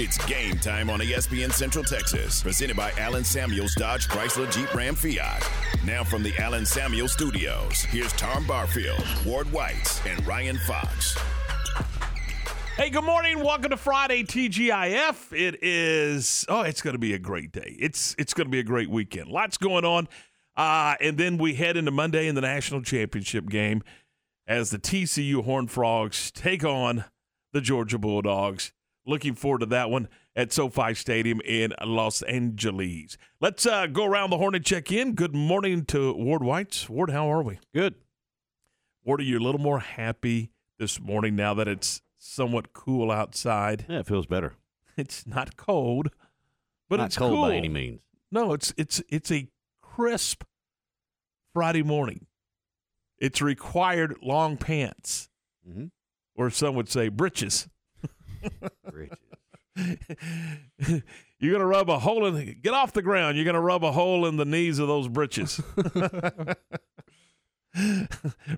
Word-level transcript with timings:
It's 0.00 0.24
game 0.26 0.56
time 0.58 0.90
on 0.90 1.00
ESPN 1.00 1.52
Central 1.52 1.82
Texas, 1.82 2.40
presented 2.40 2.76
by 2.76 2.92
Allen 2.98 3.24
Samuels 3.24 3.74
Dodge 3.74 4.06
Chrysler 4.06 4.48
Jeep 4.52 4.72
Ram 4.72 4.94
Fiat. 4.94 5.44
Now 5.84 6.04
from 6.04 6.22
the 6.22 6.32
Allen 6.38 6.64
Samuels 6.64 7.12
Studios, 7.12 7.80
here's 7.80 8.12
Tom 8.12 8.46
Barfield, 8.46 9.04
Ward 9.26 9.50
White, 9.50 10.00
and 10.06 10.24
Ryan 10.24 10.56
Fox. 10.68 11.18
Hey, 12.76 12.90
good 12.90 13.02
morning. 13.02 13.42
Welcome 13.42 13.70
to 13.70 13.76
Friday 13.76 14.22
TGIF. 14.22 15.32
It 15.32 15.58
is 15.64 16.44
oh, 16.48 16.60
it's 16.60 16.80
going 16.80 16.94
to 16.94 17.00
be 17.00 17.14
a 17.14 17.18
great 17.18 17.50
day. 17.50 17.76
It's 17.80 18.14
it's 18.20 18.32
going 18.32 18.46
to 18.46 18.52
be 18.52 18.60
a 18.60 18.64
great 18.64 18.88
weekend. 18.90 19.28
Lots 19.28 19.56
going 19.56 19.84
on. 19.84 20.06
Uh, 20.56 20.94
and 21.00 21.18
then 21.18 21.38
we 21.38 21.54
head 21.54 21.76
into 21.76 21.90
Monday 21.90 22.28
in 22.28 22.36
the 22.36 22.40
national 22.40 22.82
championship 22.82 23.48
game 23.48 23.82
as 24.46 24.70
the 24.70 24.78
TCU 24.78 25.42
Horned 25.42 25.72
Frogs 25.72 26.30
take 26.30 26.64
on 26.64 27.04
the 27.52 27.60
Georgia 27.60 27.98
Bulldogs. 27.98 28.72
Looking 29.08 29.34
forward 29.34 29.60
to 29.60 29.66
that 29.66 29.88
one 29.90 30.06
at 30.36 30.52
SoFi 30.52 30.92
Stadium 30.92 31.40
in 31.42 31.72
Los 31.82 32.20
Angeles. 32.22 33.16
Let's 33.40 33.64
uh, 33.64 33.86
go 33.86 34.04
around 34.04 34.28
the 34.30 34.36
horn 34.36 34.54
and 34.54 34.62
check 34.64 34.92
in. 34.92 35.14
Good 35.14 35.34
morning 35.34 35.86
to 35.86 36.12
Ward 36.12 36.42
Whites. 36.42 36.90
Ward, 36.90 37.08
how 37.10 37.32
are 37.32 37.42
we? 37.42 37.58
Good. 37.74 37.94
Ward, 39.02 39.20
are 39.20 39.24
you 39.24 39.38
a 39.38 39.40
little 39.40 39.60
more 39.62 39.78
happy 39.80 40.50
this 40.78 41.00
morning 41.00 41.34
now 41.34 41.54
that 41.54 41.66
it's 41.66 42.02
somewhat 42.18 42.74
cool 42.74 43.10
outside? 43.10 43.86
Yeah, 43.88 44.00
it 44.00 44.06
feels 44.06 44.26
better. 44.26 44.52
It's 44.98 45.26
not 45.26 45.56
cold, 45.56 46.08
but 46.90 46.96
Not 46.98 47.06
it's 47.06 47.16
cold 47.16 47.32
cool. 47.32 47.42
by 47.48 47.54
any 47.54 47.68
means. 47.70 48.00
No, 48.30 48.52
it's 48.52 48.74
it's 48.76 49.00
it's 49.08 49.30
a 49.32 49.48
crisp 49.80 50.44
Friday 51.54 51.82
morning. 51.82 52.26
It's 53.16 53.40
required 53.40 54.16
long 54.22 54.58
pants, 54.58 55.30
Mm-hmm. 55.66 55.86
or 56.34 56.50
some 56.50 56.74
would 56.74 56.88
say 56.90 57.08
breeches. 57.08 57.68
Bridges. 58.98 59.18
You're 61.38 61.52
gonna 61.52 61.66
rub 61.66 61.88
a 61.88 61.98
hole 61.98 62.26
in. 62.26 62.34
The, 62.34 62.54
Get 62.54 62.74
off 62.74 62.92
the 62.92 63.02
ground. 63.02 63.36
You're 63.36 63.46
gonna 63.46 63.60
rub 63.60 63.84
a 63.84 63.92
hole 63.92 64.26
in 64.26 64.36
the 64.36 64.44
knees 64.44 64.78
of 64.78 64.88
those 64.88 65.08
britches. 65.08 65.60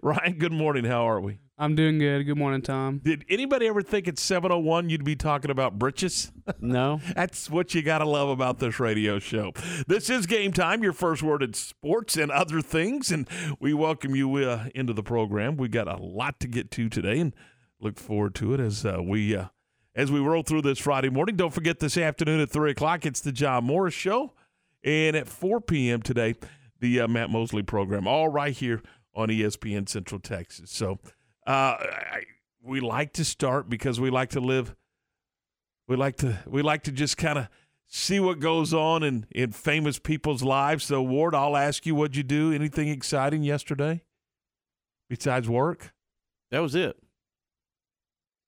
Ryan, 0.03 0.39
good 0.39 0.53
morning. 0.53 0.85
How 0.85 1.09
are 1.09 1.21
we? 1.21 1.41
I'm 1.59 1.75
doing 1.75 1.99
good. 1.99 2.25
Good 2.25 2.39
morning, 2.39 2.63
Tom. 2.63 3.01
Did 3.05 3.27
anybody 3.29 3.67
ever 3.67 3.83
think 3.83 4.09
at 4.09 4.15
7:01 4.15 4.89
you'd 4.89 5.05
be 5.05 5.17
talking 5.17 5.51
about 5.51 5.79
britches? 5.79 6.33
No. 6.59 7.03
That's 7.15 7.51
what 7.51 7.75
you 7.75 7.83
got 7.83 7.99
to 7.99 8.09
love 8.09 8.31
about 8.31 8.61
this 8.61 8.81
radio 8.81 9.19
show. 9.19 9.53
This 9.87 10.09
is 10.09 10.25
game 10.25 10.53
time, 10.53 10.83
your 10.83 10.95
first 10.95 11.23
word 11.23 11.43
in 11.43 11.53
sports 11.53 12.17
and 12.17 12.31
other 12.31 12.63
things. 12.63 13.11
And 13.11 13.29
we 13.59 13.75
welcome 13.75 14.15
you 14.15 14.35
uh, 14.37 14.69
into 14.75 14.95
the 14.95 15.03
program. 15.03 15.59
We 15.59 15.69
got 15.69 15.87
a 15.87 15.97
lot 15.97 16.41
to 16.41 16.49
get 16.49 16.71
to 16.73 16.89
today 16.89 17.21
and 17.21 17.35
look 17.79 17.99
forward 17.99 18.35
to 18.37 18.55
it 18.55 18.61
as 18.61 18.87
uh, 18.87 19.01
we. 19.03 19.37
Uh, 19.37 19.47
as 19.95 20.11
we 20.11 20.21
roll 20.21 20.43
through 20.43 20.63
this 20.63 20.79
Friday 20.79 21.09
morning, 21.09 21.37
don't 21.37 21.53
forget 21.53 21.81
this 21.81 21.97
afternoon 21.97 22.41
at 22.41 22.51
3 22.51 22.71
o'clock, 22.71 23.07
it's 23.07 23.21
the 23.21 23.33
John 23.33 23.65
Morris 23.65 23.95
Show. 23.95 24.33
And 24.83 25.15
at 25.15 25.29
4 25.29 25.61
p.m. 25.61 26.01
today, 26.01 26.35
the 26.79 27.01
uh, 27.01 27.09
Matt 27.09 27.31
Mosley 27.31 27.63
program, 27.63 28.07
all 28.07 28.29
right 28.29 28.55
here 28.55 28.83
on 29.15 29.29
ESPN 29.29 29.89
Central 29.89 30.21
Texas. 30.21 30.71
So 30.71 30.99
uh, 31.47 31.77
I, 31.81 32.23
we 32.63 32.81
like 32.81 33.13
to 33.15 33.25
start 33.25 33.69
because 33.69 34.01
we 34.01 34.11
like 34.11 34.31
to 34.31 34.41
live 34.41 34.75
we 35.91 35.97
like 35.97 36.17
to 36.19 36.39
we 36.47 36.63
like 36.63 36.85
to 36.85 36.93
just 36.93 37.17
kind 37.17 37.37
of 37.37 37.49
see 37.89 38.21
what 38.21 38.39
goes 38.39 38.73
on 38.73 39.03
in 39.03 39.27
in 39.33 39.51
famous 39.51 39.99
people's 39.99 40.41
lives. 40.43 40.85
So 40.85 41.03
Ward, 41.03 41.35
I'll 41.35 41.57
ask 41.57 41.85
you, 41.85 41.97
what'd 41.97 42.15
you 42.15 42.23
do? 42.23 42.53
Anything 42.53 42.87
exciting 42.87 43.43
yesterday 43.43 44.03
besides 45.09 45.49
work? 45.49 45.93
That 46.53 46.61
was 46.61 46.77
it. 46.77 46.97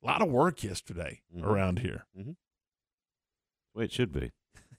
A 0.03 0.07
lot 0.07 0.23
of 0.23 0.29
work 0.29 0.63
yesterday 0.65 1.21
Mhm. 1.35 1.45
around 1.45 1.79
here. 1.79 2.07
The 2.15 2.35
way 3.75 3.85
it 3.85 3.93
should 3.93 4.13
be. 4.13 4.33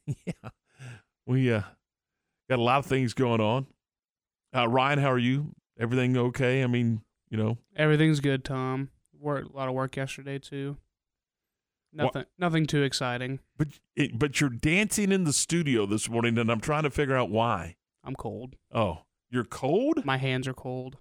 yeah, 0.25 0.49
we 1.25 1.51
uh, 1.51 1.61
got 2.49 2.59
a 2.59 2.61
lot 2.61 2.79
of 2.79 2.85
things 2.85 3.13
going 3.13 3.41
on. 3.41 3.67
Uh, 4.55 4.67
Ryan, 4.67 4.99
how 4.99 5.11
are 5.11 5.17
you? 5.19 5.55
Everything 5.79 6.15
okay? 6.17 6.63
I 6.63 6.67
mean, 6.67 7.01
you 7.29 7.37
know, 7.37 7.57
Everything's 7.75 8.19
good, 8.19 8.43
Tom. 8.43 8.89
Work 9.17 9.45
a 9.51 9.55
lot 9.55 9.69
of 9.69 9.73
work 9.73 9.95
yesterday 9.95 10.37
too. 10.39 10.77
Wha- 11.93 12.03
Nothing 12.05 12.25
nothing 12.37 12.65
too 12.67 12.83
exciting. 12.83 13.39
but 13.57 13.67
it, 13.95 14.19
but 14.19 14.41
you're 14.41 14.49
dancing 14.49 15.11
in 15.11 15.23
the 15.23 15.33
studio 15.33 15.85
this 15.85 16.09
morning, 16.09 16.37
and 16.37 16.51
I'm 16.51 16.59
trying 16.59 16.83
to 16.83 16.89
figure 16.91 17.15
out 17.15 17.29
why. 17.29 17.77
I'm 18.03 18.15
cold. 18.15 18.57
Oh, 18.73 19.03
you're 19.29 19.45
cold. 19.45 20.03
My 20.05 20.17
hands 20.17 20.47
are 20.47 20.53
cold. 20.53 20.97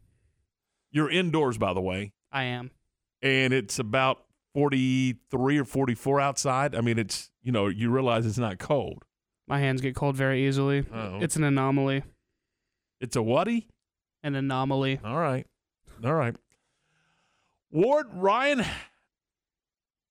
You're 0.92 1.10
indoors, 1.10 1.58
by 1.58 1.72
the 1.74 1.80
way. 1.80 2.12
I 2.30 2.44
am. 2.44 2.70
And 3.22 3.52
it's 3.52 3.78
about 3.78 4.24
43 4.54 5.58
or 5.58 5.64
44 5.64 6.20
outside. 6.20 6.74
I 6.74 6.80
mean, 6.80 6.98
it's, 6.98 7.30
you 7.42 7.52
know, 7.52 7.68
you 7.68 7.90
realize 7.90 8.26
it's 8.26 8.38
not 8.38 8.58
cold. 8.58 9.04
My 9.46 9.58
hands 9.58 9.80
get 9.80 9.94
cold 9.94 10.16
very 10.16 10.46
easily. 10.46 10.84
Oh. 10.92 11.18
It's 11.20 11.36
an 11.36 11.44
anomaly. 11.44 12.02
It's 13.00 13.16
a 13.16 13.20
whaty? 13.20 13.66
An 14.22 14.34
anomaly. 14.34 15.00
All 15.04 15.18
right. 15.18 15.46
All 16.04 16.14
right. 16.14 16.36
Ward, 17.70 18.06
Ryan, 18.12 18.64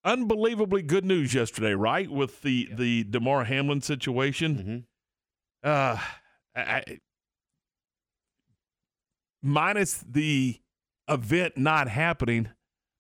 unbelievably 0.04 0.84
good 0.84 1.06
news 1.06 1.34
yesterday, 1.34 1.74
right? 1.74 2.10
With 2.10 2.42
the, 2.42 2.70
the 2.74 3.04
Damar 3.04 3.44
Hamlin 3.46 3.82
situation. 3.82 4.86
Mm-hmm. 5.64 5.70
Uh, 5.70 6.00
I- 6.56 7.00
minus 9.42 10.04
the 10.08 10.60
event 11.08 11.58
not 11.58 11.88
happening, 11.88 12.50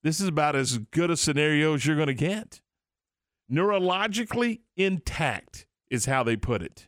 this 0.03 0.19
is 0.19 0.27
about 0.27 0.55
as 0.55 0.77
good 0.77 1.11
a 1.11 1.17
scenario 1.17 1.73
as 1.73 1.85
you're 1.85 1.95
going 1.95 2.07
to 2.07 2.13
get. 2.13 2.61
Neurologically 3.51 4.61
intact 4.77 5.67
is 5.89 6.05
how 6.05 6.23
they 6.23 6.35
put 6.35 6.61
it. 6.61 6.87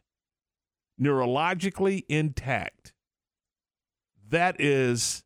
Neurologically 1.00 2.04
intact. 2.08 2.94
That 4.30 4.60
is 4.60 5.24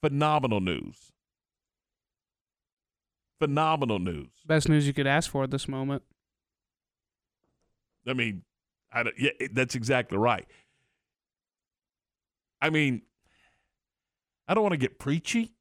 phenomenal 0.00 0.60
news. 0.60 1.12
Phenomenal 3.40 3.98
news. 3.98 4.28
Best 4.46 4.68
news 4.68 4.86
you 4.86 4.92
could 4.92 5.06
ask 5.06 5.30
for 5.30 5.44
at 5.44 5.50
this 5.50 5.66
moment. 5.66 6.02
I 8.06 8.12
mean, 8.12 8.42
I 8.92 9.04
yeah, 9.18 9.30
that's 9.52 9.74
exactly 9.74 10.18
right. 10.18 10.46
I 12.60 12.70
mean, 12.70 13.02
I 14.46 14.54
don't 14.54 14.62
want 14.62 14.72
to 14.72 14.78
get 14.78 14.98
preachy, 14.98 15.54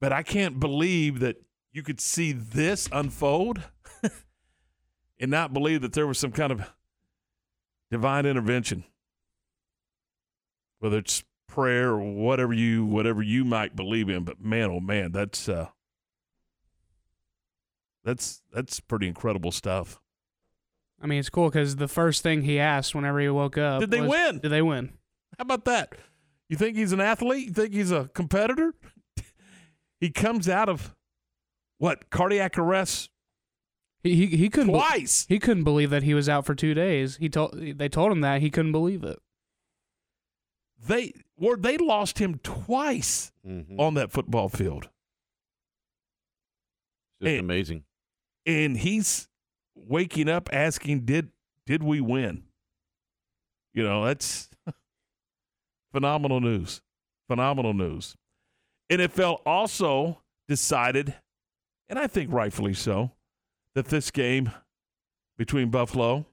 but 0.00 0.12
I 0.12 0.22
can't 0.22 0.60
believe 0.60 1.20
that 1.20 1.36
you 1.72 1.82
could 1.82 2.00
see 2.00 2.32
this 2.32 2.88
unfold 2.92 3.62
and 5.20 5.30
not 5.30 5.52
believe 5.52 5.82
that 5.82 5.92
there 5.92 6.06
was 6.06 6.18
some 6.18 6.32
kind 6.32 6.52
of 6.52 6.70
divine 7.90 8.26
intervention, 8.26 8.84
whether 10.78 10.98
it's 10.98 11.22
prayer 11.48 11.90
or 11.90 12.00
whatever 12.00 12.52
you 12.52 12.84
whatever 12.84 13.22
you 13.22 13.44
might 13.44 13.76
believe 13.76 14.08
in. 14.08 14.24
But 14.24 14.40
man, 14.40 14.70
oh 14.70 14.80
man, 14.80 15.12
that's 15.12 15.48
uh, 15.48 15.68
that's 18.04 18.42
that's 18.52 18.80
pretty 18.80 19.08
incredible 19.08 19.52
stuff. 19.52 20.00
I 21.00 21.06
mean, 21.06 21.18
it's 21.18 21.28
cool 21.28 21.48
because 21.48 21.76
the 21.76 21.88
first 21.88 22.22
thing 22.22 22.42
he 22.42 22.58
asked 22.58 22.94
whenever 22.94 23.20
he 23.20 23.28
woke 23.28 23.58
up 23.58 23.80
Did 23.80 23.90
they 23.90 24.00
was, 24.00 24.10
win? 24.10 24.38
Did 24.38 24.48
they 24.48 24.62
win? 24.62 24.94
How 25.38 25.42
about 25.42 25.66
that? 25.66 25.92
You 26.48 26.56
think 26.56 26.76
he's 26.76 26.92
an 26.92 27.00
athlete? 27.00 27.48
You 27.48 27.52
think 27.52 27.74
he's 27.74 27.90
a 27.90 28.08
competitor? 28.14 28.72
He 30.00 30.10
comes 30.10 30.48
out 30.48 30.68
of 30.68 30.94
what 31.78 32.10
cardiac 32.10 32.56
arrest 32.58 33.10
He 34.02 34.14
he, 34.14 34.36
he 34.36 34.48
couldn't. 34.48 34.72
be- 34.72 34.78
twice. 34.78 35.26
he 35.28 35.38
couldn't 35.38 35.64
believe 35.64 35.90
that 35.90 36.02
he 36.02 36.14
was 36.14 36.28
out 36.28 36.44
for 36.46 36.54
two 36.54 36.74
days. 36.74 37.16
He 37.16 37.28
told 37.28 37.52
they 37.54 37.88
told 37.88 38.12
him 38.12 38.20
that 38.20 38.40
he 38.40 38.50
couldn't 38.50 38.72
believe 38.72 39.02
it. 39.04 39.18
They 40.86 41.12
or 41.36 41.56
they 41.56 41.76
lost 41.78 42.18
him 42.18 42.38
twice 42.42 43.32
Mm-hmm. 43.46 43.78
on 43.80 43.94
that 43.94 44.10
football 44.12 44.48
field, 44.48 44.88
Just 47.20 47.30
Hey. 47.30 47.38
amazing. 47.38 47.84
and 48.44 48.76
he's 48.76 49.28
waking 49.74 50.28
up 50.28 50.48
asking, 50.52 51.04
"Did 51.04 51.30
did 51.64 51.82
we 51.82 52.00
win?" 52.00 52.44
You 53.72 53.82
know, 53.84 54.04
that's 54.04 54.48
phenomenal 55.92 56.40
news. 56.40 56.82
Phenomenal 57.28 57.72
news. 57.74 58.16
NFL 58.90 59.40
also 59.44 60.22
decided, 60.48 61.14
and 61.88 61.98
I 61.98 62.06
think 62.06 62.32
rightfully 62.32 62.74
so, 62.74 63.12
that 63.74 63.86
this 63.86 64.10
game 64.10 64.50
between 65.36 65.70
Buffalo 65.70 66.26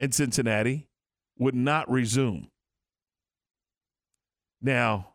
and 0.00 0.14
Cincinnati 0.14 0.88
would 1.38 1.54
not 1.54 1.90
resume. 1.90 2.48
Now, 4.62 5.14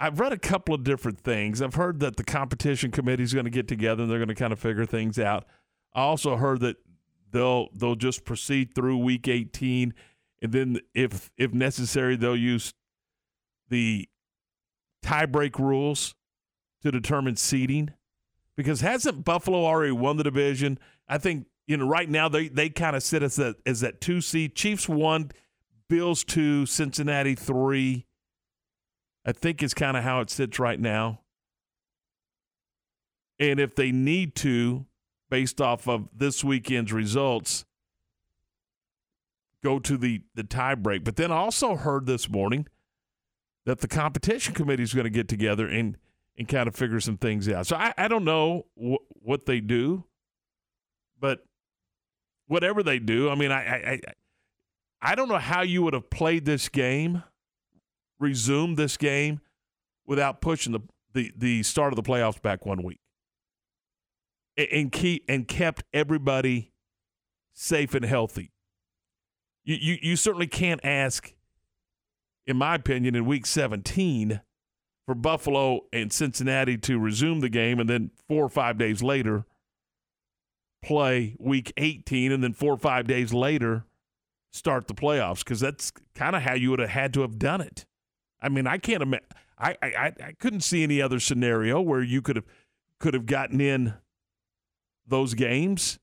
I've 0.00 0.20
read 0.20 0.32
a 0.32 0.38
couple 0.38 0.74
of 0.74 0.84
different 0.84 1.20
things. 1.20 1.60
I've 1.60 1.74
heard 1.74 2.00
that 2.00 2.16
the 2.16 2.24
competition 2.24 2.90
committee 2.90 3.24
is 3.24 3.34
going 3.34 3.46
to 3.46 3.50
get 3.50 3.66
together 3.66 4.02
and 4.02 4.10
they're 4.10 4.18
going 4.18 4.28
to 4.28 4.34
kind 4.34 4.52
of 4.52 4.60
figure 4.60 4.86
things 4.86 5.18
out. 5.18 5.44
I 5.92 6.02
also 6.02 6.36
heard 6.36 6.60
that 6.60 6.76
they'll 7.30 7.68
they'll 7.74 7.96
just 7.96 8.24
proceed 8.24 8.74
through 8.74 8.96
week 8.98 9.28
18 9.28 9.92
and 10.40 10.52
then 10.52 10.80
if 10.94 11.30
if 11.36 11.52
necessary 11.52 12.16
they'll 12.16 12.36
use 12.36 12.72
the 13.68 14.08
tiebreak 15.02 15.58
rules 15.58 16.14
to 16.82 16.90
determine 16.90 17.36
seeding 17.36 17.90
because 18.56 18.80
hasn't 18.80 19.24
Buffalo 19.24 19.64
already 19.64 19.92
won 19.92 20.16
the 20.16 20.24
division? 20.24 20.78
I 21.08 21.18
think 21.18 21.46
you 21.66 21.76
know 21.76 21.86
right 21.86 22.08
now 22.08 22.28
they 22.28 22.48
they 22.48 22.68
kind 22.68 22.96
of 22.96 23.02
sit 23.02 23.22
as 23.22 23.36
that 23.36 23.56
as 23.66 23.80
that 23.80 24.00
two 24.00 24.20
seed. 24.20 24.54
Chiefs 24.54 24.88
one, 24.88 25.30
Bills 25.88 26.24
two, 26.24 26.66
Cincinnati 26.66 27.34
three. 27.34 28.06
I 29.24 29.32
think 29.32 29.62
is 29.62 29.74
kind 29.74 29.96
of 29.96 30.04
how 30.04 30.20
it 30.20 30.30
sits 30.30 30.58
right 30.58 30.80
now. 30.80 31.20
And 33.38 33.60
if 33.60 33.74
they 33.74 33.92
need 33.92 34.34
to, 34.36 34.86
based 35.30 35.60
off 35.60 35.86
of 35.86 36.08
this 36.16 36.42
weekend's 36.42 36.92
results, 36.92 37.64
go 39.62 39.78
to 39.78 39.96
the 39.96 40.22
the 40.34 40.44
tie 40.44 40.74
break. 40.74 41.04
But 41.04 41.16
then 41.16 41.30
I 41.30 41.36
also 41.36 41.76
heard 41.76 42.06
this 42.06 42.28
morning 42.28 42.66
that 43.68 43.80
the 43.80 43.88
competition 43.88 44.54
committee 44.54 44.82
is 44.82 44.94
going 44.94 45.04
to 45.04 45.10
get 45.10 45.28
together 45.28 45.68
and 45.68 45.98
and 46.38 46.48
kind 46.48 46.68
of 46.68 46.74
figure 46.74 47.00
some 47.00 47.18
things 47.18 47.48
out. 47.48 47.66
So 47.66 47.76
I, 47.76 47.92
I 47.98 48.08
don't 48.08 48.24
know 48.24 48.64
wh- 48.76 49.04
what 49.22 49.44
they 49.44 49.60
do, 49.60 50.04
but 51.20 51.40
whatever 52.46 52.82
they 52.82 52.98
do, 52.98 53.28
I 53.28 53.34
mean, 53.34 53.50
I, 53.52 53.60
I 53.60 54.00
I 55.02 55.14
don't 55.14 55.28
know 55.28 55.38
how 55.38 55.60
you 55.60 55.82
would 55.82 55.92
have 55.92 56.08
played 56.08 56.46
this 56.46 56.70
game, 56.70 57.22
resumed 58.18 58.78
this 58.78 58.96
game, 58.96 59.40
without 60.06 60.40
pushing 60.40 60.72
the 60.72 60.80
the, 61.12 61.32
the 61.36 61.62
start 61.62 61.92
of 61.92 61.96
the 61.96 62.02
playoffs 62.02 62.40
back 62.40 62.64
one 62.64 62.82
week, 62.82 63.00
and, 64.56 64.68
and 64.72 64.92
keep 64.92 65.24
and 65.28 65.46
kept 65.46 65.84
everybody 65.92 66.72
safe 67.52 67.94
and 67.94 68.04
healthy. 68.04 68.50
You, 69.64 69.76
you 69.78 69.98
you 70.00 70.16
certainly 70.16 70.46
can't 70.46 70.80
ask, 70.82 71.34
in 72.48 72.56
my 72.56 72.74
opinion, 72.74 73.14
in 73.14 73.26
week 73.26 73.44
17 73.44 74.40
for 75.06 75.14
Buffalo 75.14 75.82
and 75.92 76.12
Cincinnati 76.12 76.78
to 76.78 76.98
resume 76.98 77.40
the 77.40 77.50
game 77.50 77.78
and 77.78 77.88
then 77.88 78.10
four 78.26 78.44
or 78.44 78.48
five 78.48 78.78
days 78.78 79.02
later 79.02 79.44
play 80.82 81.36
week 81.38 81.72
18 81.76 82.32
and 82.32 82.42
then 82.42 82.54
four 82.54 82.72
or 82.72 82.78
five 82.78 83.06
days 83.06 83.34
later 83.34 83.84
start 84.50 84.88
the 84.88 84.94
playoffs 84.94 85.40
because 85.40 85.60
that's 85.60 85.92
kind 86.14 86.34
of 86.34 86.42
how 86.42 86.54
you 86.54 86.70
would 86.70 86.78
have 86.78 86.88
had 86.88 87.12
to 87.14 87.20
have 87.20 87.38
done 87.38 87.60
it. 87.60 87.84
I 88.40 88.48
mean, 88.48 88.66
I 88.66 88.78
can't 88.78 89.02
imagine. 89.02 89.26
I, 89.58 89.76
I 89.82 90.12
I 90.22 90.32
couldn't 90.38 90.60
see 90.60 90.82
any 90.82 91.02
other 91.02 91.20
scenario 91.20 91.80
where 91.80 92.02
you 92.02 92.22
could 92.22 92.36
have 92.36 92.46
could 93.00 93.12
have 93.12 93.26
gotten 93.26 93.60
in 93.60 93.94
those 95.06 95.34
games 95.34 95.98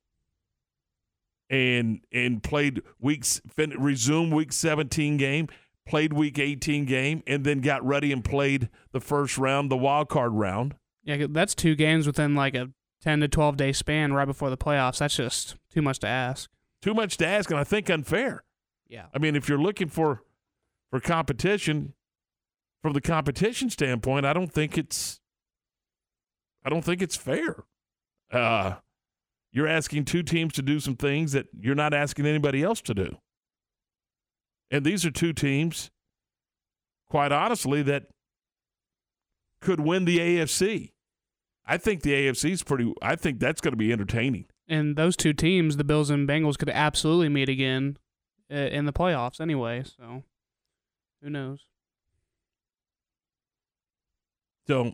and 1.49 2.01
and 2.11 2.43
played 2.43 2.81
weeks 2.99 3.41
fin- 3.47 3.79
resume 3.79 4.31
week 4.31 4.51
17 4.51 5.17
game 5.17 5.47
played 5.85 6.13
week 6.13 6.39
18 6.39 6.85
game, 6.85 7.23
and 7.27 7.43
then 7.43 7.61
got 7.61 7.85
ready 7.85 8.11
and 8.11 8.23
played 8.23 8.69
the 8.91 8.99
first 8.99 9.37
round, 9.37 9.69
the 9.69 9.77
wild 9.77 10.09
card 10.09 10.33
round. 10.33 10.75
Yeah, 11.03 11.27
that's 11.29 11.53
two 11.53 11.75
games 11.75 12.07
within 12.07 12.35
like 12.35 12.55
a 12.55 12.69
10 13.01 13.19
to 13.19 13.27
12 13.27 13.57
day 13.57 13.71
span 13.71 14.13
right 14.13 14.25
before 14.25 14.49
the 14.49 14.57
playoffs. 14.57 14.97
That's 14.97 15.15
just 15.15 15.55
too 15.71 15.81
much 15.81 15.99
to 15.99 16.07
ask. 16.07 16.49
Too 16.81 16.93
much 16.93 17.17
to 17.17 17.27
ask, 17.27 17.49
and 17.49 17.59
I 17.59 17.63
think 17.63 17.89
unfair. 17.89 18.43
Yeah. 18.87 19.05
I 19.13 19.19
mean, 19.19 19.35
if 19.35 19.47
you're 19.47 19.59
looking 19.59 19.87
for 19.87 20.23
for 20.89 20.99
competition, 20.99 21.93
from 22.81 22.93
the 22.93 23.01
competition 23.01 23.69
standpoint, 23.69 24.25
I 24.25 24.33
don't 24.33 24.51
think 24.51 24.77
it's 24.77 25.19
I 26.63 26.69
don't 26.69 26.83
think 26.83 27.01
it's 27.01 27.15
fair. 27.15 27.63
Uh, 28.31 28.75
you're 29.51 29.67
asking 29.67 30.05
two 30.05 30.23
teams 30.23 30.53
to 30.53 30.61
do 30.61 30.79
some 30.79 30.95
things 30.95 31.31
that 31.31 31.47
you're 31.59 31.75
not 31.75 31.93
asking 31.93 32.25
anybody 32.25 32.63
else 32.63 32.81
to 32.81 32.93
do. 32.93 33.17
And 34.71 34.85
these 34.85 35.05
are 35.05 35.11
two 35.11 35.33
teams, 35.33 35.91
quite 37.09 37.31
honestly, 37.31 37.81
that 37.83 38.07
could 39.61 39.79
win 39.79 40.05
the 40.05 40.19
AFC. 40.19 40.91
I 41.65 41.77
think 41.77 42.01
the 42.01 42.13
AFC 42.13 42.51
is 42.51 42.63
pretty. 42.63 42.93
I 43.01 43.15
think 43.15 43.39
that's 43.39 43.61
going 43.61 43.73
to 43.73 43.77
be 43.77 43.91
entertaining. 43.91 44.45
And 44.67 44.95
those 44.95 45.15
two 45.15 45.33
teams, 45.33 45.77
the 45.77 45.83
Bills 45.83 46.09
and 46.09 46.27
Bengals, 46.27 46.57
could 46.57 46.69
absolutely 46.69 47.29
meet 47.29 47.49
again 47.49 47.97
uh, 48.51 48.55
in 48.55 48.85
the 48.85 48.93
playoffs 48.93 49.41
anyway. 49.41 49.83
So, 49.83 50.23
who 51.21 51.29
knows? 51.29 51.65
So, 54.67 54.93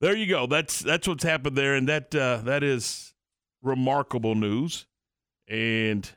there 0.00 0.16
you 0.16 0.26
go. 0.26 0.46
That's 0.46 0.80
that's 0.80 1.06
what's 1.08 1.24
happened 1.24 1.56
there, 1.56 1.74
and 1.74 1.88
that 1.88 2.14
uh, 2.14 2.38
that 2.44 2.62
is 2.62 3.14
remarkable 3.62 4.34
news. 4.34 4.86
And 5.48 6.08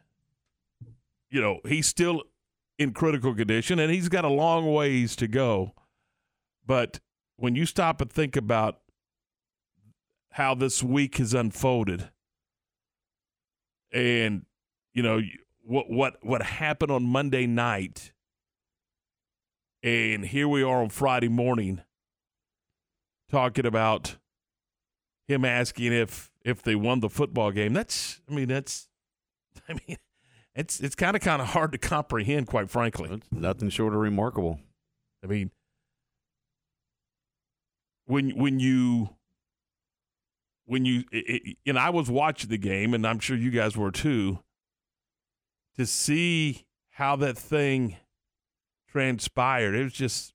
you 1.29 1.41
know, 1.41 1.59
he's 1.67 1.87
still 1.87 2.23
in 2.79 2.93
critical 2.93 3.35
condition, 3.35 3.77
and 3.77 3.91
he's 3.91 4.09
got 4.09 4.23
a 4.25 4.29
long 4.29 4.73
ways 4.73 5.15
to 5.17 5.27
go. 5.27 5.73
But 6.65 7.01
when 7.35 7.55
you 7.55 7.65
stop 7.65 7.99
and 8.01 8.11
think 8.11 8.37
about 8.37 8.79
how 10.31 10.55
this 10.55 10.81
week 10.81 11.17
has 11.17 11.33
unfolded, 11.33 12.09
and 13.91 14.45
you 14.93 15.03
know 15.03 15.21
what 15.61 15.89
what 15.89 16.15
what 16.21 16.41
happened 16.41 16.91
on 16.91 17.03
Monday 17.03 17.45
night, 17.45 18.13
and 19.83 20.25
here 20.25 20.47
we 20.47 20.63
are 20.63 20.81
on 20.81 20.89
Friday 20.89 21.27
morning 21.27 21.81
talking 23.29 23.65
about 23.65 24.15
him 25.27 25.43
asking 25.43 25.91
if 25.91 26.31
if 26.45 26.61
they 26.61 26.75
won 26.75 27.01
the 27.01 27.09
football 27.09 27.51
game. 27.51 27.73
That's 27.73 28.21
I 28.29 28.33
mean 28.33 28.47
that's 28.47 28.87
I 29.69 29.73
mean 29.73 29.97
it's 30.59 30.81
it's 30.81 30.95
kind 30.95 31.15
of 31.15 31.21
kind 31.21 31.41
of 31.41 31.49
hard 31.49 31.71
to 31.71 31.77
comprehend, 31.77 32.47
quite 32.47 32.69
frankly. 32.69 33.09
It's 33.09 33.25
nothing 33.31 33.69
short 33.69 33.93
of 33.93 33.99
remarkable. 33.99 34.59
I 35.23 35.27
mean, 35.27 35.51
when 38.05 38.31
when 38.31 38.59
you 38.59 39.15
when 40.65 40.83
you 40.83 41.05
it, 41.11 41.57
and 41.65 41.79
I 41.79 41.89
was 41.91 42.09
watching 42.09 42.49
the 42.49 42.57
game, 42.57 42.93
and 42.93 43.07
I'm 43.07 43.19
sure 43.19 43.37
you 43.37 43.51
guys 43.51 43.77
were 43.77 43.89
too, 43.89 44.39
to 45.77 45.85
see 45.85 46.65
how 46.91 47.15
that 47.15 47.37
thing 47.37 47.95
transpired. 48.89 49.75
It 49.75 49.83
was 49.83 49.93
just 49.93 50.33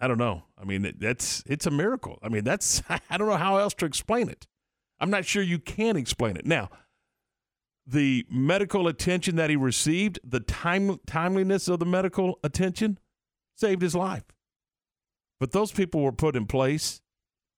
I 0.00 0.08
don't 0.08 0.18
know. 0.18 0.42
I 0.60 0.64
mean, 0.64 0.94
that's 0.98 1.44
it's 1.46 1.66
a 1.66 1.70
miracle. 1.70 2.18
I 2.24 2.28
mean, 2.28 2.42
that's 2.42 2.82
I 3.08 3.16
don't 3.16 3.28
know 3.28 3.36
how 3.36 3.58
else 3.58 3.74
to 3.74 3.86
explain 3.86 4.28
it. 4.28 4.48
I'm 4.98 5.10
not 5.10 5.26
sure 5.26 5.44
you 5.44 5.60
can 5.60 5.96
explain 5.96 6.36
it 6.36 6.44
now 6.44 6.70
the 7.90 8.24
medical 8.30 8.86
attention 8.86 9.36
that 9.36 9.50
he 9.50 9.56
received, 9.56 10.20
the 10.24 10.40
time, 10.40 10.98
timeliness 11.06 11.66
of 11.66 11.80
the 11.80 11.86
medical 11.86 12.38
attention 12.44 12.98
saved 13.56 13.82
his 13.82 13.94
life. 13.94 14.24
But 15.40 15.52
those 15.52 15.72
people 15.72 16.02
were 16.02 16.12
put 16.12 16.36
in 16.36 16.46
place. 16.46 17.00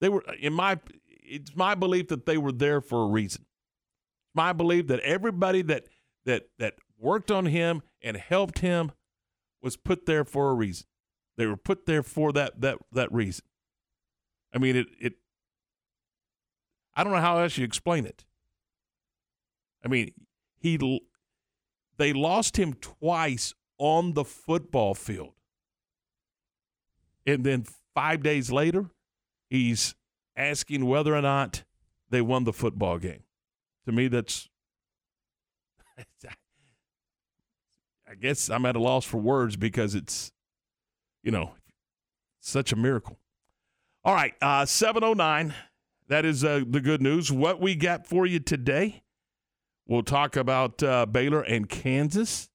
They 0.01 0.09
were, 0.09 0.25
in 0.41 0.55
my, 0.55 0.79
it's 1.07 1.55
my 1.55 1.75
belief 1.75 2.09
that 2.09 2.25
they 2.25 2.39
were 2.39 2.53
there 2.53 2.81
for 2.81 3.03
a 3.03 3.07
reason. 3.09 3.43
It's 3.43 4.35
my 4.35 4.53
belief 4.53 4.87
that 4.87 5.01
everybody 5.01 5.63
that 5.63 5.87
that 6.25 6.45
that 6.59 6.75
worked 6.99 7.31
on 7.31 7.47
him 7.47 7.83
and 8.01 8.17
helped 8.17 8.61
him 8.61 8.93
was 9.61 9.77
put 9.77 10.07
there 10.07 10.25
for 10.25 10.51
a 10.51 10.55
reason. 10.55 10.87
They 11.37 11.47
were 11.47 11.57
put 11.57 11.87
there 11.87 12.03
for 12.03 12.33
that 12.33 12.61
that 12.61 12.79
that 12.93 13.13
reason. 13.13 13.45
I 14.55 14.59
mean, 14.59 14.77
it 14.77 14.87
it. 15.01 15.13
I 16.95 17.03
don't 17.03 17.13
know 17.13 17.21
how 17.21 17.39
else 17.39 17.59
you 17.59 17.65
explain 17.65 18.07
it. 18.07 18.25
I 19.85 19.89
mean, 19.89 20.13
he 20.59 21.01
they 21.97 22.13
lost 22.13 22.57
him 22.57 22.75
twice 22.75 23.55
on 23.79 24.15
the 24.15 24.25
football 24.25 24.95
field. 24.95 25.35
And 27.27 27.45
then 27.45 27.65
5 27.95 28.23
days 28.23 28.51
later, 28.51 28.91
he's 29.49 29.95
asking 30.37 30.87
whether 30.87 31.15
or 31.15 31.23
not 31.23 31.65
they 32.11 32.21
won 32.21 32.45
the 32.45 32.53
football 32.53 32.99
game. 32.99 33.23
To 33.87 33.93
me 33.93 34.09
that's 34.09 34.49
I 38.09 38.15
guess 38.21 38.51
I'm 38.51 38.67
at 38.67 38.77
a 38.77 38.81
loss 38.81 39.05
for 39.05 39.19
words 39.19 39.57
because 39.57 39.95
it's 39.95 40.33
you 41.23 41.31
know, 41.31 41.53
such 42.41 42.73
a 42.73 42.77
miracle. 42.77 43.19
All 44.05 44.15
right, 44.15 44.35
uh 44.41 44.65
709 44.65 45.55
that 46.09 46.25
is 46.25 46.45
uh, 46.45 46.63
the 46.67 46.81
good 46.81 47.01
news. 47.01 47.33
What 47.33 47.61
we 47.61 47.75
got 47.75 48.07
for 48.07 48.27
you 48.27 48.39
today 48.39 49.03
We'll 49.87 50.03
talk 50.03 50.37
about 50.37 50.83
uh, 50.83 51.07
Baylor 51.07 51.43
and 51.43 51.69
Kansas. 51.69 52.49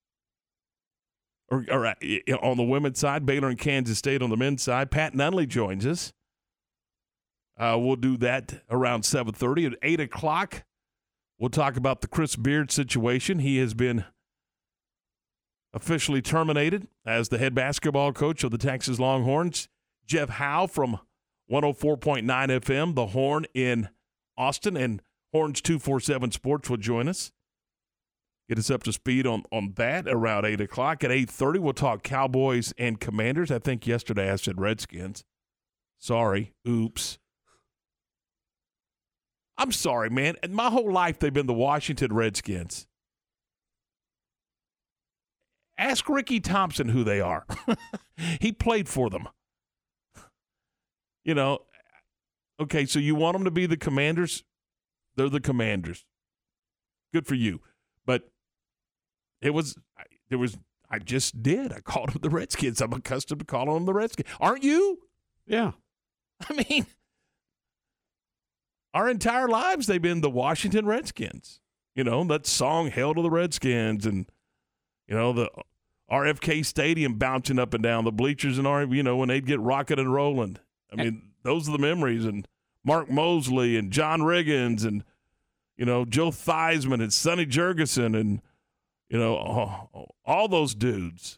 Or, 1.49 1.65
or 1.71 1.85
uh, 1.85 1.93
on 2.41 2.57
the 2.57 2.63
women's 2.63 2.99
side, 2.99 3.25
Baylor 3.25 3.49
and 3.49 3.59
Kansas 3.59 3.97
State 3.97 4.21
on 4.21 4.29
the 4.29 4.37
men's 4.37 4.63
side. 4.63 4.91
Pat 4.91 5.13
Nunley 5.13 5.47
joins 5.47 5.85
us. 5.85 6.13
Uh, 7.57 7.77
we'll 7.79 7.95
do 7.95 8.17
that 8.17 8.61
around 8.69 9.01
7.30. 9.01 9.73
At 9.73 9.79
8 9.81 9.99
o'clock, 10.01 10.63
we'll 11.39 11.49
talk 11.49 11.75
about 11.75 12.01
the 12.01 12.07
Chris 12.07 12.35
Beard 12.35 12.71
situation. 12.71 13.39
He 13.39 13.57
has 13.57 13.73
been 13.73 14.05
officially 15.73 16.21
terminated 16.21 16.87
as 17.05 17.29
the 17.29 17.37
head 17.37 17.55
basketball 17.55 18.13
coach 18.13 18.43
of 18.43 18.51
the 18.51 18.57
Texas 18.57 18.99
Longhorns. 18.99 19.69
Jeff 20.05 20.29
Howe 20.29 20.67
from 20.67 20.99
104.9 21.51 22.23
FM, 22.25 22.95
The 22.95 23.07
Horn 23.07 23.45
in 23.53 23.89
Austin, 24.37 24.77
and 24.77 25.01
Horns 25.33 25.61
247 25.61 26.31
Sports 26.31 26.69
will 26.69 26.77
join 26.77 27.07
us. 27.07 27.31
Get 28.49 28.59
us 28.59 28.71
up 28.71 28.83
to 28.83 28.93
speed 28.93 29.27
on, 29.27 29.43
on 29.51 29.73
that 29.75 30.07
around 30.07 30.45
8 30.45 30.61
o'clock. 30.61 31.03
At 31.03 31.11
8.30, 31.11 31.59
we'll 31.59 31.73
talk 31.73 32.01
Cowboys 32.01 32.73
and 32.77 32.99
Commanders. 32.99 33.51
I 33.51 33.59
think 33.59 33.85
yesterday 33.85 34.31
I 34.31 34.37
said 34.37 34.61
Redskins. 34.61 35.25
Sorry. 35.99 36.53
Oops. 36.67 37.19
I'm 39.57 39.71
sorry, 39.71 40.09
man. 40.09 40.35
My 40.49 40.69
whole 40.69 40.91
life 40.91 41.19
they've 41.19 41.33
been 41.33 41.47
the 41.47 41.53
Washington 41.53 42.13
Redskins. 42.13 42.87
Ask 45.77 46.07
Ricky 46.07 46.39
Thompson 46.39 46.89
who 46.89 47.03
they 47.03 47.21
are. 47.21 47.45
he 48.39 48.51
played 48.51 48.87
for 48.87 49.09
them. 49.09 49.27
You 51.23 51.35
know, 51.35 51.59
okay, 52.59 52.85
so 52.85 52.99
you 52.99 53.13
want 53.15 53.35
them 53.35 53.43
to 53.43 53.51
be 53.51 53.65
the 53.65 53.77
commanders? 53.77 54.43
They're 55.17 55.29
the 55.29 55.41
commanders. 55.41 56.05
Good 57.11 57.27
for 57.27 57.35
you. 57.35 57.59
But 58.05 58.29
it 59.41 59.49
was, 59.49 59.75
there 60.29 60.37
was, 60.37 60.57
I 60.89 60.99
just 60.99 61.43
did. 61.43 61.73
I 61.73 61.81
called 61.81 62.13
them 62.13 62.21
the 62.21 62.29
Redskins. 62.29 62.79
I'm 62.79 62.93
accustomed 62.93 63.39
to 63.39 63.45
calling 63.45 63.73
them 63.73 63.85
the 63.85 63.93
Redskins. 63.93 64.29
Aren't 64.39 64.63
you? 64.63 64.99
Yeah. 65.45 65.71
I 66.49 66.63
mean, 66.69 66.85
our 68.93 69.09
entire 69.09 69.47
lives 69.47 69.87
they've 69.87 70.01
been 70.01 70.21
the 70.21 70.29
Washington 70.29 70.85
Redskins. 70.85 71.59
You 71.95 72.03
know, 72.03 72.23
that 72.25 72.45
song 72.45 72.91
Hail 72.91 73.15
to 73.15 73.21
the 73.21 73.29
Redskins 73.29 74.05
and 74.05 74.27
you 75.07 75.15
know, 75.15 75.33
the 75.33 75.49
RFK 76.11 76.63
Stadium 76.65 77.15
bouncing 77.15 77.59
up 77.59 77.73
and 77.73 77.81
down, 77.81 78.03
the 78.03 78.11
bleachers 78.11 78.57
and 78.57 78.67
our 78.67 78.83
you 78.83 79.03
know, 79.03 79.17
when 79.17 79.29
they'd 79.29 79.45
get 79.45 79.59
rocking 79.59 79.99
and 79.99 80.13
rolling. 80.13 80.57
I 80.91 80.95
mean, 80.95 81.31
those 81.43 81.67
are 81.67 81.71
the 81.71 81.79
memories 81.79 82.25
and 82.25 82.47
Mark 82.87 83.09
Moseley 83.09 83.75
and 83.75 83.91
John 83.91 84.21
Riggins 84.21 84.85
and 84.85 85.03
you 85.75 85.85
know, 85.85 86.05
Joe 86.05 86.31
Theismann 86.31 87.03
and 87.03 87.13
Sonny 87.13 87.45
Jurgensen 87.45 88.19
and 88.19 88.41
you 89.09 89.19
know, 89.19 89.35
all, 89.35 90.15
all 90.25 90.47
those 90.47 90.73
dudes. 90.73 91.37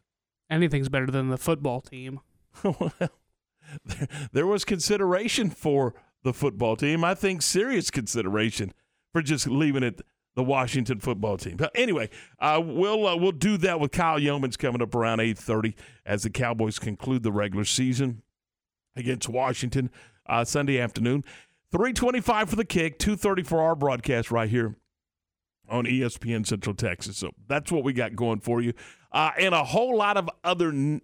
Anything's 0.49 0.89
better 0.89 1.07
than 1.07 1.29
the 1.29 1.37
football 1.37 1.81
team. 1.81 2.21
well, 2.63 2.93
there, 2.99 4.07
there 4.31 4.47
was 4.47 4.63
consideration 4.63 5.49
for 5.49 5.95
the 6.23 6.33
football 6.33 6.75
team. 6.75 7.03
I 7.03 7.15
think 7.15 7.41
serious 7.41 7.89
consideration 7.89 8.71
for 9.11 9.21
just 9.23 9.47
leaving 9.47 9.83
it 9.83 10.01
the 10.35 10.43
Washington 10.43 10.99
football 10.99 11.37
team. 11.37 11.57
But 11.57 11.71
anyway, 11.73 12.11
uh, 12.39 12.61
we'll 12.63 13.07
uh, 13.07 13.15
we'll 13.15 13.31
do 13.31 13.57
that 13.57 13.79
with 13.79 13.91
Kyle 13.91 14.19
Youmans 14.19 14.57
coming 14.57 14.83
up 14.83 14.93
around 14.93 15.19
eight 15.19 15.37
thirty 15.37 15.75
as 16.05 16.23
the 16.23 16.29
Cowboys 16.29 16.77
conclude 16.77 17.23
the 17.23 17.31
regular 17.31 17.65
season 17.65 18.21
against 18.95 19.27
Washington 19.27 19.89
uh, 20.29 20.45
Sunday 20.45 20.79
afternoon. 20.79 21.25
Three 21.71 21.93
twenty 21.93 22.21
five 22.21 22.49
for 22.49 22.55
the 22.55 22.65
kick, 22.65 22.99
two 22.99 23.15
thirty 23.15 23.43
for 23.43 23.61
our 23.61 23.75
broadcast 23.75 24.31
right 24.31 24.49
here 24.49 24.75
on 25.69 25.85
ESPN 25.85 26.45
Central 26.47 26.75
Texas. 26.75 27.17
So 27.17 27.31
that's 27.47 27.71
what 27.71 27.83
we 27.83 27.93
got 27.93 28.15
going 28.15 28.39
for 28.39 28.61
you, 28.61 28.73
uh, 29.11 29.31
and 29.37 29.53
a 29.53 29.63
whole 29.63 29.97
lot 29.97 30.17
of 30.17 30.29
other. 30.43 30.69
N- 30.69 31.01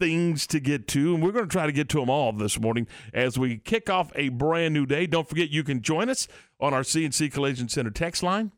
things 0.00 0.46
to 0.46 0.58
get 0.58 0.88
to, 0.88 1.14
and 1.14 1.22
we're 1.22 1.30
going 1.30 1.44
to 1.44 1.52
try 1.52 1.66
to 1.66 1.72
get 1.72 1.88
to 1.90 2.00
them 2.00 2.08
all 2.08 2.32
this 2.32 2.58
morning 2.58 2.88
as 3.12 3.38
we 3.38 3.58
kick 3.58 3.90
off 3.90 4.10
a 4.14 4.30
brand 4.30 4.72
new 4.72 4.86
day. 4.86 5.06
Don't 5.06 5.28
forget 5.28 5.50
you 5.50 5.62
can 5.62 5.82
join 5.82 6.08
us 6.08 6.26
on 6.58 6.72
our 6.72 6.80
CNC 6.80 7.30
Collision 7.30 7.68
Center 7.68 7.90
text 7.90 8.22
line, 8.22 8.50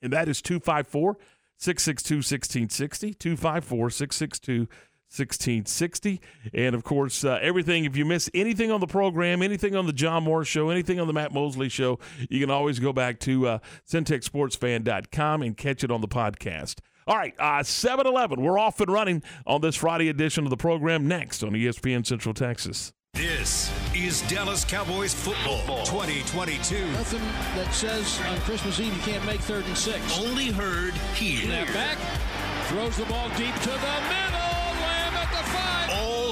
and 0.00 0.10
that 0.10 0.26
is 0.26 0.40
254 0.40 1.18
662 1.58 2.14
1660. 2.16 3.14
254 3.14 3.90
662 3.90 4.68
1660. 5.10 6.20
And 6.52 6.74
of 6.74 6.84
course, 6.84 7.24
uh, 7.24 7.38
everything, 7.40 7.84
if 7.84 7.96
you 7.96 8.04
miss 8.04 8.30
anything 8.34 8.70
on 8.70 8.80
the 8.80 8.86
program, 8.86 9.42
anything 9.42 9.74
on 9.74 9.86
the 9.86 9.92
John 9.92 10.24
Moore 10.24 10.44
show, 10.44 10.70
anything 10.70 11.00
on 11.00 11.06
the 11.06 11.12
Matt 11.12 11.32
Mosley 11.32 11.68
show, 11.68 11.98
you 12.28 12.40
can 12.40 12.50
always 12.50 12.78
go 12.78 12.92
back 12.92 13.18
to 13.20 13.46
uh, 13.46 13.58
centexsportsfan.com 13.90 15.42
and 15.42 15.56
catch 15.56 15.82
it 15.82 15.90
on 15.90 16.00
the 16.00 16.08
podcast. 16.08 16.76
All 17.06 17.16
right, 17.16 17.34
uh, 17.38 17.62
7 17.62 18.06
Eleven. 18.06 18.42
We're 18.42 18.58
off 18.58 18.80
and 18.82 18.92
running 18.92 19.22
on 19.46 19.62
this 19.62 19.76
Friday 19.76 20.10
edition 20.10 20.44
of 20.44 20.50
the 20.50 20.58
program 20.58 21.08
next 21.08 21.42
on 21.42 21.52
ESPN 21.52 22.06
Central 22.06 22.34
Texas. 22.34 22.92
This 23.14 23.72
is 23.96 24.20
Dallas 24.28 24.64
Cowboys 24.64 25.14
football 25.14 25.84
2022. 25.86 26.86
Nothing 26.92 27.22
that 27.56 27.72
says 27.72 28.20
on 28.28 28.38
Christmas 28.40 28.78
Eve 28.78 28.94
you 28.94 29.02
can't 29.02 29.24
make 29.24 29.40
third 29.40 29.64
and 29.64 29.76
six. 29.76 30.18
Only 30.20 30.50
heard 30.50 30.92
here. 31.14 31.46
Snap 31.46 31.66
back, 31.74 31.98
throws 32.66 32.96
the 32.96 33.06
ball 33.06 33.28
deep 33.30 33.54
to 33.54 33.70
the 33.70 33.76
middle. 33.76 34.47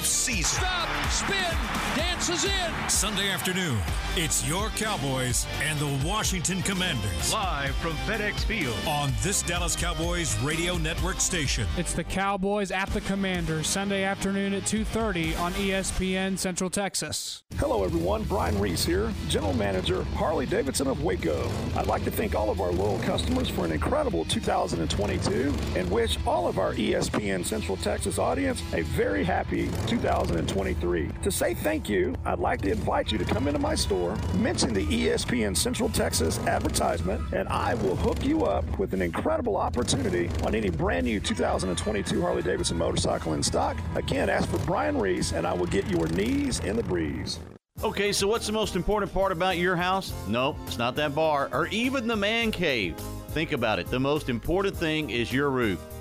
Season. 0.07 0.61
Stop, 0.61 0.89
spin, 1.11 1.57
dances 1.97 2.45
in. 2.45 2.89
Sunday 2.89 3.31
afternoon, 3.31 3.79
it's 4.17 4.47
your 4.49 4.69
Cowboys 4.71 5.47
and 5.63 5.79
the 5.79 6.07
Washington 6.07 6.63
Commanders. 6.63 7.33
Live 7.33 7.75
from 7.77 7.93
FedEx 8.07 8.45
Field. 8.45 8.77
On 8.87 9.13
this 9.23 9.43
Dallas 9.43 9.77
Cowboys 9.77 10.39
radio 10.41 10.77
network 10.79 11.21
station. 11.21 11.67
It's 11.77 11.93
the 11.93 12.05
Cowboys 12.05 12.71
at 12.71 12.89
the 12.91 13.01
Commanders 13.01 13.67
Sunday 13.67 14.05
afternoon 14.05 14.55
at 14.55 14.65
2:30 14.67 15.35
on 15.37 15.53
ESPN 15.55 16.39
Central 16.39 16.71
Texas. 16.71 17.43
Hello, 17.57 17.85
everyone. 17.85 18.23
Brian 18.25 18.59
Reese 18.59 18.85
here, 18.85 19.13
General 19.29 19.55
Manager, 19.55 20.05
Harley 20.15 20.47
Davidson 20.47 20.87
of 20.87 21.03
Waco. 21.03 21.51
I'd 21.77 21.87
like 21.87 22.05
to 22.05 22.11
thank 22.11 22.35
all 22.35 22.51
of 22.51 22.61
our 22.61 22.71
loyal 22.73 22.99
customers 23.01 23.49
for 23.49 23.65
an 23.65 23.73
incredible 23.73 24.25
2022 24.27 25.55
and 25.75 25.91
wish 25.91 26.19
all 26.27 26.47
of 26.49 26.59
our 26.59 26.75
ESPN 26.75 27.45
Central 27.45 27.77
Texas 27.79 28.19
audience 28.19 28.63
a 28.73 28.83
very 28.83 29.25
happy 29.25 29.69
2023. 29.97 31.11
To 31.23 31.31
say 31.31 31.55
thank 31.55 31.89
you, 31.89 32.15
I'd 32.25 32.39
like 32.39 32.61
to 32.63 32.71
invite 32.71 33.11
you 33.11 33.19
to 33.19 33.25
come 33.25 33.49
into 33.49 33.59
my 33.59 33.75
store, 33.75 34.15
mention 34.37 34.75
the 34.75 34.85
ESPN 34.87 35.57
Central 35.57 35.89
Texas 35.89 36.39
advertisement, 36.41 37.33
and 37.33 37.49
I 37.49 37.75
will 37.75 37.97
hook 37.97 38.25
you 38.25 38.45
up 38.45 38.79
with 38.79 38.93
an 38.93 39.01
incredible 39.01 39.57
opportunity 39.57 40.29
on 40.45 40.55
any 40.55 40.69
brand 40.71 41.07
new 41.07 41.19
2022 41.19 42.21
Harley 42.21 42.43
Davidson 42.43 42.77
motorcycle 42.77 43.33
in 43.33 43.43
stock. 43.43 43.77
Again, 43.95 44.29
ask 44.29 44.49
for 44.49 44.59
Brian 44.67 44.99
Reese, 44.99 45.33
and 45.33 45.47
I 45.47 45.55
will 45.55 45.67
get 45.67 45.87
your 45.89 46.07
knees 46.09 46.61
in 46.61 46.77
the 46.77 46.83
breeze. 46.83 47.39
Okay, 47.83 48.13
so 48.13 48.27
what's 48.27 48.47
the 48.47 48.53
most 48.53 48.77
important 48.77 49.13
part 49.13 49.33
about 49.33 49.59
your 49.59 49.77
house? 49.77 50.13
No, 50.29 50.57
it's 50.67 50.79
not 50.79 50.97
that 50.97 51.15
bar 51.15 51.49
or 51.53 51.69
even 51.69 52.07
the 52.07 52.17
man 52.17 52.51
cave. 52.51 52.97
Think 53.31 53.53
about 53.53 53.79
it. 53.79 53.87
The 53.89 54.01
most 54.01 54.31
important 54.31 54.75
thing 54.75 55.11
is 55.11 55.31
your 55.31 55.51
roof. 55.51 55.79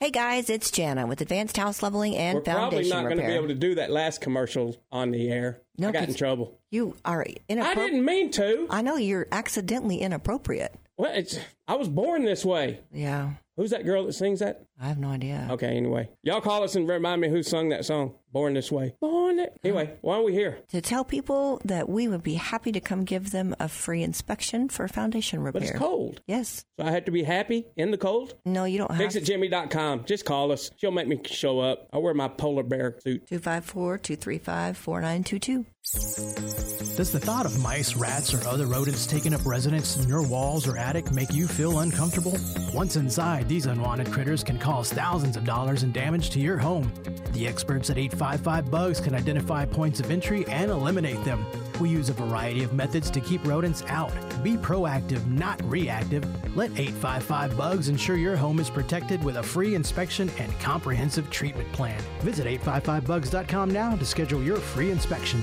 Hey 0.00 0.12
guys, 0.12 0.48
it's 0.48 0.70
Jana 0.70 1.08
with 1.08 1.20
Advanced 1.22 1.56
House 1.56 1.82
Leveling 1.82 2.14
and 2.14 2.36
We're 2.36 2.42
probably 2.42 2.84
Foundation 2.88 2.96
not 2.96 3.02
going 3.06 3.16
to 3.18 3.26
be 3.26 3.32
able 3.32 3.48
to 3.48 3.54
do 3.56 3.74
that 3.74 3.90
last 3.90 4.20
commercial 4.20 4.76
on 4.92 5.10
the 5.10 5.28
air. 5.28 5.60
No, 5.76 5.88
I 5.88 5.90
got 5.92 6.08
in 6.08 6.14
trouble. 6.14 6.56
You 6.70 6.94
are 7.04 7.26
inappropriate. 7.48 7.78
I 7.78 7.90
didn't 7.90 8.04
mean 8.04 8.30
to. 8.30 8.68
I 8.70 8.80
know 8.82 8.94
you're 8.94 9.26
accidentally 9.32 9.96
inappropriate. 9.96 10.72
Well, 10.96 11.12
it's, 11.12 11.40
I 11.66 11.74
was 11.74 11.88
born 11.88 12.24
this 12.24 12.44
way. 12.44 12.78
Yeah. 12.92 13.32
Who's 13.56 13.70
that 13.70 13.84
girl 13.84 14.06
that 14.06 14.12
sings 14.12 14.38
that? 14.38 14.67
I 14.80 14.86
have 14.86 14.98
no 14.98 15.08
idea. 15.08 15.48
Okay, 15.50 15.76
anyway. 15.76 16.08
Y'all 16.22 16.40
call 16.40 16.62
us 16.62 16.76
and 16.76 16.88
remind 16.88 17.20
me 17.20 17.28
who 17.28 17.42
sung 17.42 17.70
that 17.70 17.84
song, 17.84 18.14
Born 18.30 18.54
This 18.54 18.70
Way. 18.70 18.94
Born 19.00 19.40
it. 19.40 19.58
Anyway, 19.64 19.96
why 20.02 20.16
are 20.18 20.22
we 20.22 20.32
here? 20.32 20.58
To 20.68 20.80
tell 20.80 21.04
people 21.04 21.60
that 21.64 21.88
we 21.88 22.06
would 22.06 22.22
be 22.22 22.34
happy 22.34 22.70
to 22.70 22.80
come 22.80 23.04
give 23.04 23.32
them 23.32 23.56
a 23.58 23.68
free 23.68 24.04
inspection 24.04 24.68
for 24.68 24.86
foundation 24.86 25.40
repair. 25.40 25.60
But 25.60 25.68
it's 25.68 25.78
cold. 25.78 26.20
Yes. 26.28 26.64
So 26.78 26.86
I 26.86 26.92
have 26.92 27.06
to 27.06 27.10
be 27.10 27.24
happy 27.24 27.66
in 27.76 27.90
the 27.90 27.98
cold? 27.98 28.34
No, 28.44 28.64
you 28.64 28.78
don't 28.78 28.92
have 28.92 29.10
FixItJimmy.com. 29.10 30.04
Just 30.04 30.24
call 30.24 30.52
us. 30.52 30.70
She'll 30.76 30.92
make 30.92 31.08
me 31.08 31.20
show 31.24 31.58
up. 31.58 31.88
I 31.92 31.98
wear 31.98 32.14
my 32.14 32.28
polar 32.28 32.62
bear 32.62 32.98
suit. 33.02 33.26
254 33.26 33.98
235 33.98 34.76
4922. 34.76 35.66
Does 36.96 37.12
the 37.12 37.20
thought 37.20 37.46
of 37.46 37.58
mice, 37.62 37.96
rats, 37.96 38.34
or 38.34 38.46
other 38.46 38.66
rodents 38.66 39.06
taking 39.06 39.32
up 39.32 39.46
residence 39.46 39.96
in 39.96 40.08
your 40.08 40.26
walls 40.26 40.68
or 40.68 40.76
attic 40.76 41.10
make 41.12 41.32
you 41.32 41.48
feel 41.48 41.78
uncomfortable? 41.78 42.36
Once 42.74 42.96
inside, 42.96 43.48
these 43.48 43.64
unwanted 43.66 44.12
critters 44.12 44.44
can 44.44 44.58
cause 44.68 44.92
thousands 44.92 45.34
of 45.34 45.44
dollars 45.46 45.82
in 45.82 45.90
damage 45.92 46.28
to 46.28 46.38
your 46.38 46.58
home. 46.58 46.92
The 47.32 47.48
experts 47.48 47.88
at 47.88 47.96
855 47.96 48.70
Bugs 48.70 49.00
can 49.00 49.14
identify 49.14 49.64
points 49.64 49.98
of 49.98 50.10
entry 50.10 50.46
and 50.46 50.70
eliminate 50.70 51.24
them. 51.24 51.46
We 51.80 51.88
use 51.88 52.10
a 52.10 52.12
variety 52.12 52.64
of 52.64 52.74
methods 52.74 53.10
to 53.12 53.20
keep 53.22 53.42
rodents 53.46 53.82
out. 53.86 54.12
Be 54.44 54.58
proactive, 54.58 55.26
not 55.26 55.58
reactive. 55.64 56.22
Let 56.54 56.72
855 56.72 57.56
Bugs 57.56 57.88
ensure 57.88 58.16
your 58.16 58.36
home 58.36 58.60
is 58.60 58.68
protected 58.68 59.24
with 59.24 59.38
a 59.38 59.42
free 59.42 59.74
inspection 59.74 60.30
and 60.38 60.52
comprehensive 60.60 61.30
treatment 61.30 61.72
plan. 61.72 61.98
Visit 62.20 62.46
855bugs.com 62.60 63.70
now 63.70 63.96
to 63.96 64.04
schedule 64.04 64.42
your 64.42 64.58
free 64.58 64.90
inspection. 64.90 65.42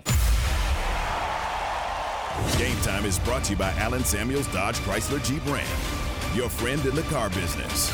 Game 2.57 2.79
Time 2.81 3.05
is 3.05 3.19
brought 3.19 3.43
to 3.45 3.51
you 3.51 3.57
by 3.57 3.71
Allen 3.73 4.03
Samuels 4.03 4.47
Dodge 4.47 4.75
Chrysler 4.77 5.23
Jeep 5.25 5.45
Ram, 5.45 5.65
your 6.35 6.49
friend 6.49 6.85
in 6.85 6.95
the 6.95 7.03
car 7.03 7.29
business. 7.29 7.91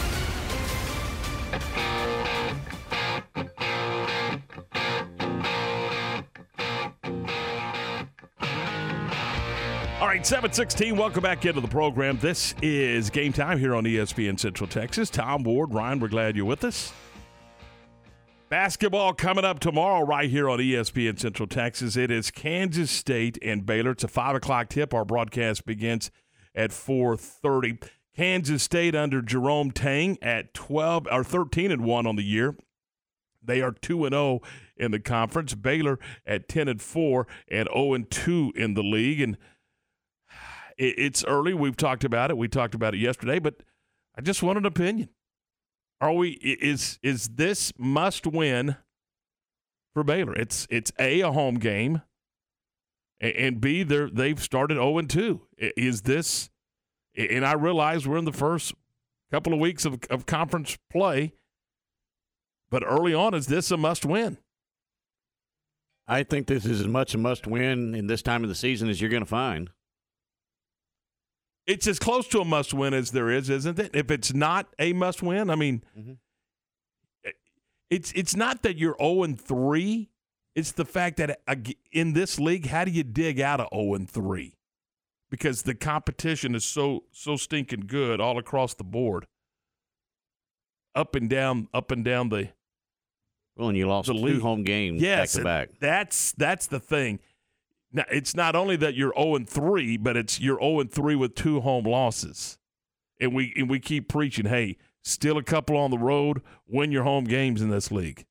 All 10.00 10.08
right, 10.08 10.26
716, 10.26 10.96
welcome 10.96 11.24
back 11.24 11.46
into 11.46 11.60
the 11.60 11.68
program. 11.68 12.20
This 12.22 12.54
is 12.62 13.10
game 13.10 13.34
time 13.34 13.58
here 13.58 13.76
on 13.76 13.84
ESPN 13.84 14.40
Central 14.40 14.70
Texas. 14.70 15.10
Tom 15.10 15.44
Ward, 15.44 15.74
Ryan, 15.74 16.00
we're 16.00 16.08
glad 16.08 16.36
you're 16.36 16.46
with 16.46 16.64
us. 16.64 16.94
Basketball 18.50 19.14
coming 19.14 19.44
up 19.44 19.60
tomorrow 19.60 20.06
right 20.06 20.30
here 20.30 20.50
on 20.50 20.60
ESPN 20.60 21.20
Central 21.20 21.48
Texas. 21.48 21.98
It 21.98 22.10
is 22.10 22.32
Kansas 22.32 22.90
State 22.90 23.38
and 23.42 23.66
Baylor. 23.66 23.92
It's 23.92 24.06
a 24.06 24.08
5 24.08 24.36
o'clock 24.36 24.70
tip. 24.70 24.94
Our 24.94 25.04
broadcast 25.04 25.66
begins 25.66 26.12
at 26.56 26.72
4.30. 26.72 27.86
Kansas 28.16 28.64
State 28.64 28.96
under 28.96 29.22
Jerome 29.22 29.72
Tang 29.72 30.18
at 30.22 30.54
12 30.54 31.10
or 31.12 31.26
13 31.26 31.72
and 31.72 31.84
1 31.84 32.08
on 32.08 32.16
the 32.16 32.24
year. 32.24 32.56
They 33.44 33.62
are 33.62 33.74
2 33.74 34.06
and 34.06 34.14
0 34.14 34.40
in 34.78 34.92
the 34.92 35.00
conference. 35.00 35.54
Baylor 35.54 36.00
at 36.26 36.48
10 36.48 36.70
and 36.70 36.82
4 36.82 37.28
and 37.52 37.68
0 37.68 37.94
and 37.96 38.10
2 38.10 38.54
in 38.56 38.76
the 38.76 38.84
league. 38.84 39.20
And 39.20 39.38
it's 40.78 41.26
early. 41.26 41.54
We've 41.54 41.76
talked 41.76 42.06
about 42.06 42.32
it. 42.32 42.38
We 42.38 42.48
talked 42.48 42.76
about 42.76 42.94
it 42.94 43.00
yesterday, 43.00 43.40
but 43.40 43.56
I 44.18 44.22
just 44.22 44.42
want 44.42 44.58
an 44.58 44.66
opinion. 44.66 45.10
Are 46.00 46.14
we 46.14 46.32
is 46.32 47.00
is 47.02 47.30
this 47.30 47.74
must 47.78 48.28
win 48.28 48.76
for 49.94 50.04
Baylor? 50.04 50.36
It's 50.36 50.68
it's 50.70 50.92
a 51.00 51.22
a 51.22 51.32
home 51.32 51.56
game, 51.56 52.02
and 53.20 53.60
B 53.60 53.84
they 53.84 54.10
they've 54.12 54.42
started 54.42 54.76
zero 54.76 54.98
and 54.98 55.10
two. 55.10 55.42
Is 55.58 56.04
this? 56.04 56.50
And 57.16 57.46
I 57.46 57.54
realize 57.54 58.08
we're 58.08 58.18
in 58.18 58.26
the 58.26 58.32
first 58.32 58.76
couple 59.32 59.54
of 59.54 59.60
weeks 59.60 59.86
of, 59.86 60.00
of 60.12 60.28
conference 60.28 60.78
play, 60.92 61.34
but 62.70 62.84
early 62.86 63.14
on, 63.14 63.34
is 63.34 63.48
this 63.48 63.72
a 63.72 63.78
must 63.78 64.06
win? 64.06 64.38
I 66.08 66.24
think 66.24 66.48
this 66.48 66.64
is 66.64 66.82
as 66.82 66.88
much 66.88 67.16
a 67.16 67.18
must 67.18 67.48
win 67.48 67.96
in 67.96 68.08
this 68.08 68.22
time 68.22 68.44
of 68.44 68.50
the 68.50 68.56
season 68.56 68.88
as 68.88 69.02
you're 69.02 69.10
going 69.10 69.24
to 69.24 69.30
find. 69.30 69.72
It's 71.68 71.86
as 71.86 72.00
close 72.00 72.28
to 72.30 72.40
a 72.40 72.46
must 72.46 72.74
win 72.74 72.94
as 72.94 73.12
there 73.12 73.30
is, 73.30 73.50
isn't 73.50 73.78
it? 73.78 73.92
If 73.94 74.10
it's 74.10 74.34
not 74.34 74.68
a 74.80 74.94
must 74.94 75.22
win, 75.22 75.50
I 75.50 75.56
mean, 75.56 75.84
mm-hmm. 75.98 76.14
it's 77.90 78.14
it's 78.14 78.38
not 78.38 78.64
that 78.64 78.78
you're 78.78 78.96
zero 78.98 79.24
and 79.24 79.40
three. 79.40 80.10
It's 80.56 80.72
the 80.72 80.86
fact 80.86 81.18
that 81.18 81.42
in 81.92 82.14
this 82.14 82.40
league, 82.40 82.68
how 82.68 82.86
do 82.86 82.92
you 82.92 83.04
dig 83.04 83.42
out 83.42 83.60
of 83.60 83.68
zero 83.74 83.96
and 83.96 84.10
three? 84.10 84.56
Because 85.30 85.64
the 85.64 85.76
competition 85.76 86.56
is 86.56 86.64
so 86.64 87.04
so 87.12 87.36
stinking 87.36 87.84
good 87.88 88.22
all 88.22 88.38
across 88.38 88.74
the 88.74 88.86
board, 88.86 89.28
up 90.96 91.16
and 91.16 91.30
down, 91.30 91.68
up 91.74 91.92
and 91.92 92.06
down 92.06 92.30
the. 92.30 92.48
Well, 93.58 93.70
and 93.70 93.78
you 93.78 93.88
lost 93.88 94.08
two 94.08 94.40
home 94.40 94.64
games 94.64 95.02
yes, 95.02 95.34
back 95.34 95.40
to 95.40 95.44
back. 95.44 95.70
That's 95.82 96.32
that's 96.32 96.68
the 96.68 96.80
thing. 96.80 97.20
Now, 97.98 98.04
it's 98.12 98.36
not 98.36 98.56
only 98.56 98.76
that 98.76 98.94
you're 98.94 99.12
0 99.18 99.36
and 99.38 99.50
3, 99.50 99.98
but 99.98 100.16
it's 100.16 100.40
you're 100.40 100.60
0 100.60 100.82
and 100.82 100.92
3 100.92 101.16
with 101.16 101.34
two 101.34 101.62
home 101.62 101.86
losses. 101.86 102.60
And 103.20 103.34
we 103.34 103.52
and 103.58 103.68
we 103.68 103.80
keep 103.80 104.08
preaching, 104.08 104.46
hey, 104.46 104.78
still 105.04 105.36
a 105.40 105.44
couple 105.44 105.76
on 105.76 105.90
the 105.90 105.98
road, 105.98 106.44
win 106.68 106.92
your 106.92 107.04
home 107.04 107.24
games 107.24 107.60
in 107.60 107.72
this 107.72 107.92
league. 107.92 108.28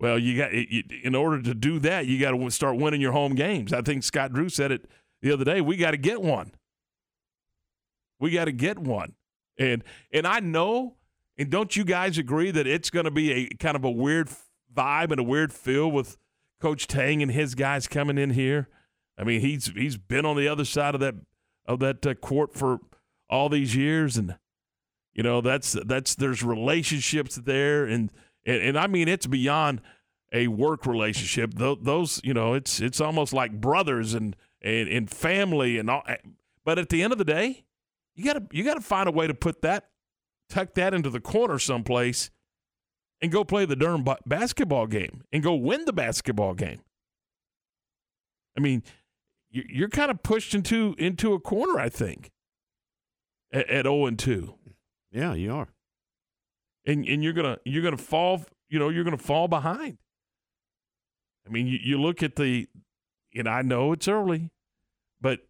Well, 0.00 0.18
you 0.18 0.36
got 0.36 0.52
you, 0.52 0.82
in 1.04 1.14
order 1.14 1.40
to 1.40 1.54
do 1.54 1.78
that, 1.78 2.06
you 2.06 2.18
got 2.18 2.32
to 2.32 2.50
start 2.50 2.76
winning 2.76 3.00
your 3.00 3.12
home 3.12 3.36
games. 3.36 3.72
I 3.72 3.82
think 3.82 4.02
Scott 4.02 4.32
Drew 4.32 4.48
said 4.48 4.72
it 4.72 4.90
the 5.22 5.30
other 5.30 5.44
day. 5.44 5.60
We 5.60 5.76
got 5.76 5.92
to 5.92 5.96
get 5.96 6.20
one. 6.20 6.50
We 8.18 8.32
got 8.32 8.46
to 8.46 8.52
get 8.52 8.80
one. 8.80 9.14
And 9.58 9.84
and 10.12 10.26
I 10.26 10.40
know, 10.40 10.96
and 11.38 11.50
don't 11.50 11.76
you 11.76 11.84
guys 11.84 12.18
agree 12.18 12.50
that 12.50 12.66
it's 12.66 12.90
going 12.90 13.04
to 13.04 13.12
be 13.12 13.30
a 13.30 13.48
kind 13.60 13.76
of 13.76 13.84
a 13.84 13.90
weird 13.92 14.28
vibe 14.74 15.12
and 15.12 15.20
a 15.20 15.24
weird 15.24 15.52
feel 15.52 15.88
with 15.88 16.16
Coach 16.60 16.86
Tang 16.86 17.22
and 17.22 17.30
his 17.30 17.54
guys 17.54 17.86
coming 17.86 18.18
in 18.18 18.30
here. 18.30 18.68
I 19.18 19.24
mean, 19.24 19.40
he's 19.40 19.66
he's 19.68 19.96
been 19.96 20.24
on 20.24 20.36
the 20.36 20.48
other 20.48 20.64
side 20.64 20.94
of 20.94 21.00
that 21.00 21.14
of 21.66 21.80
that 21.80 22.06
uh, 22.06 22.14
court 22.14 22.54
for 22.54 22.80
all 23.28 23.48
these 23.48 23.76
years, 23.76 24.16
and 24.16 24.36
you 25.14 25.22
know 25.22 25.40
that's 25.40 25.72
that's 25.72 26.14
there's 26.14 26.42
relationships 26.42 27.36
there, 27.36 27.84
and 27.84 28.10
and, 28.46 28.62
and 28.62 28.78
I 28.78 28.86
mean 28.86 29.08
it's 29.08 29.26
beyond 29.26 29.80
a 30.32 30.48
work 30.48 30.86
relationship. 30.86 31.54
Those 31.54 32.20
you 32.24 32.34
know 32.34 32.54
it's 32.54 32.80
it's 32.80 33.00
almost 33.00 33.32
like 33.32 33.60
brothers 33.60 34.14
and 34.14 34.36
and, 34.62 34.88
and 34.88 35.10
family 35.10 35.78
and 35.78 35.90
all. 35.90 36.02
But 36.64 36.78
at 36.78 36.88
the 36.88 37.02
end 37.02 37.12
of 37.12 37.18
the 37.18 37.24
day, 37.24 37.64
you 38.14 38.24
gotta 38.24 38.44
you 38.52 38.64
gotta 38.64 38.80
find 38.80 39.08
a 39.08 39.12
way 39.12 39.26
to 39.26 39.34
put 39.34 39.62
that 39.62 39.88
tuck 40.48 40.74
that 40.74 40.92
into 40.92 41.10
the 41.10 41.20
corner 41.20 41.58
someplace 41.58 42.30
and 43.22 43.30
go 43.30 43.44
play 43.44 43.64
the 43.64 43.76
Durham 43.76 44.04
basketball 44.26 44.86
game 44.86 45.24
and 45.32 45.42
go 45.42 45.54
win 45.54 45.84
the 45.84 45.92
basketball 45.92 46.54
game. 46.54 46.80
I 48.56 48.60
mean, 48.60 48.82
you're 49.50 49.88
kind 49.88 50.10
of 50.10 50.22
pushed 50.22 50.54
into 50.54 50.94
into 50.98 51.32
a 51.32 51.40
corner, 51.40 51.78
I 51.78 51.88
think, 51.88 52.30
at, 53.52 53.68
at 53.68 53.84
0 53.84 54.06
and 54.06 54.18
2. 54.18 54.54
Yeah, 55.12 55.34
you 55.34 55.52
are. 55.54 55.68
And 56.86 57.06
and 57.06 57.22
you're 57.22 57.32
gonna 57.32 57.58
you're 57.64 57.82
gonna 57.82 57.96
fall, 57.96 58.44
you 58.68 58.78
know, 58.78 58.88
you're 58.88 59.04
gonna 59.04 59.18
fall 59.18 59.48
behind. 59.48 59.98
I 61.46 61.50
mean, 61.50 61.66
you, 61.66 61.78
you 61.82 62.00
look 62.00 62.22
at 62.22 62.36
the, 62.36 62.68
and 63.34 63.48
I 63.48 63.62
know 63.62 63.92
it's 63.92 64.06
early, 64.06 64.50
but 65.20 65.40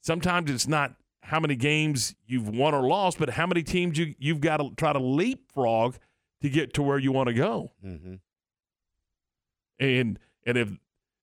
sometimes 0.00 0.50
it's 0.50 0.68
not 0.68 0.94
how 1.22 1.40
many 1.40 1.56
games 1.56 2.14
you've 2.26 2.48
won 2.48 2.74
or 2.74 2.82
lost, 2.82 3.18
but 3.18 3.30
how 3.30 3.46
many 3.46 3.62
teams 3.62 3.98
you 3.98 4.14
you've 4.18 4.40
got 4.40 4.58
to 4.58 4.70
try 4.76 4.92
to 4.92 4.98
leapfrog 4.98 5.96
to 6.44 6.50
get 6.50 6.74
to 6.74 6.82
where 6.82 6.98
you 6.98 7.10
want 7.10 7.28
to 7.28 7.32
go. 7.32 7.72
Mm-hmm. 7.84 8.16
And 9.80 10.18
and 10.46 10.58
if 10.58 10.72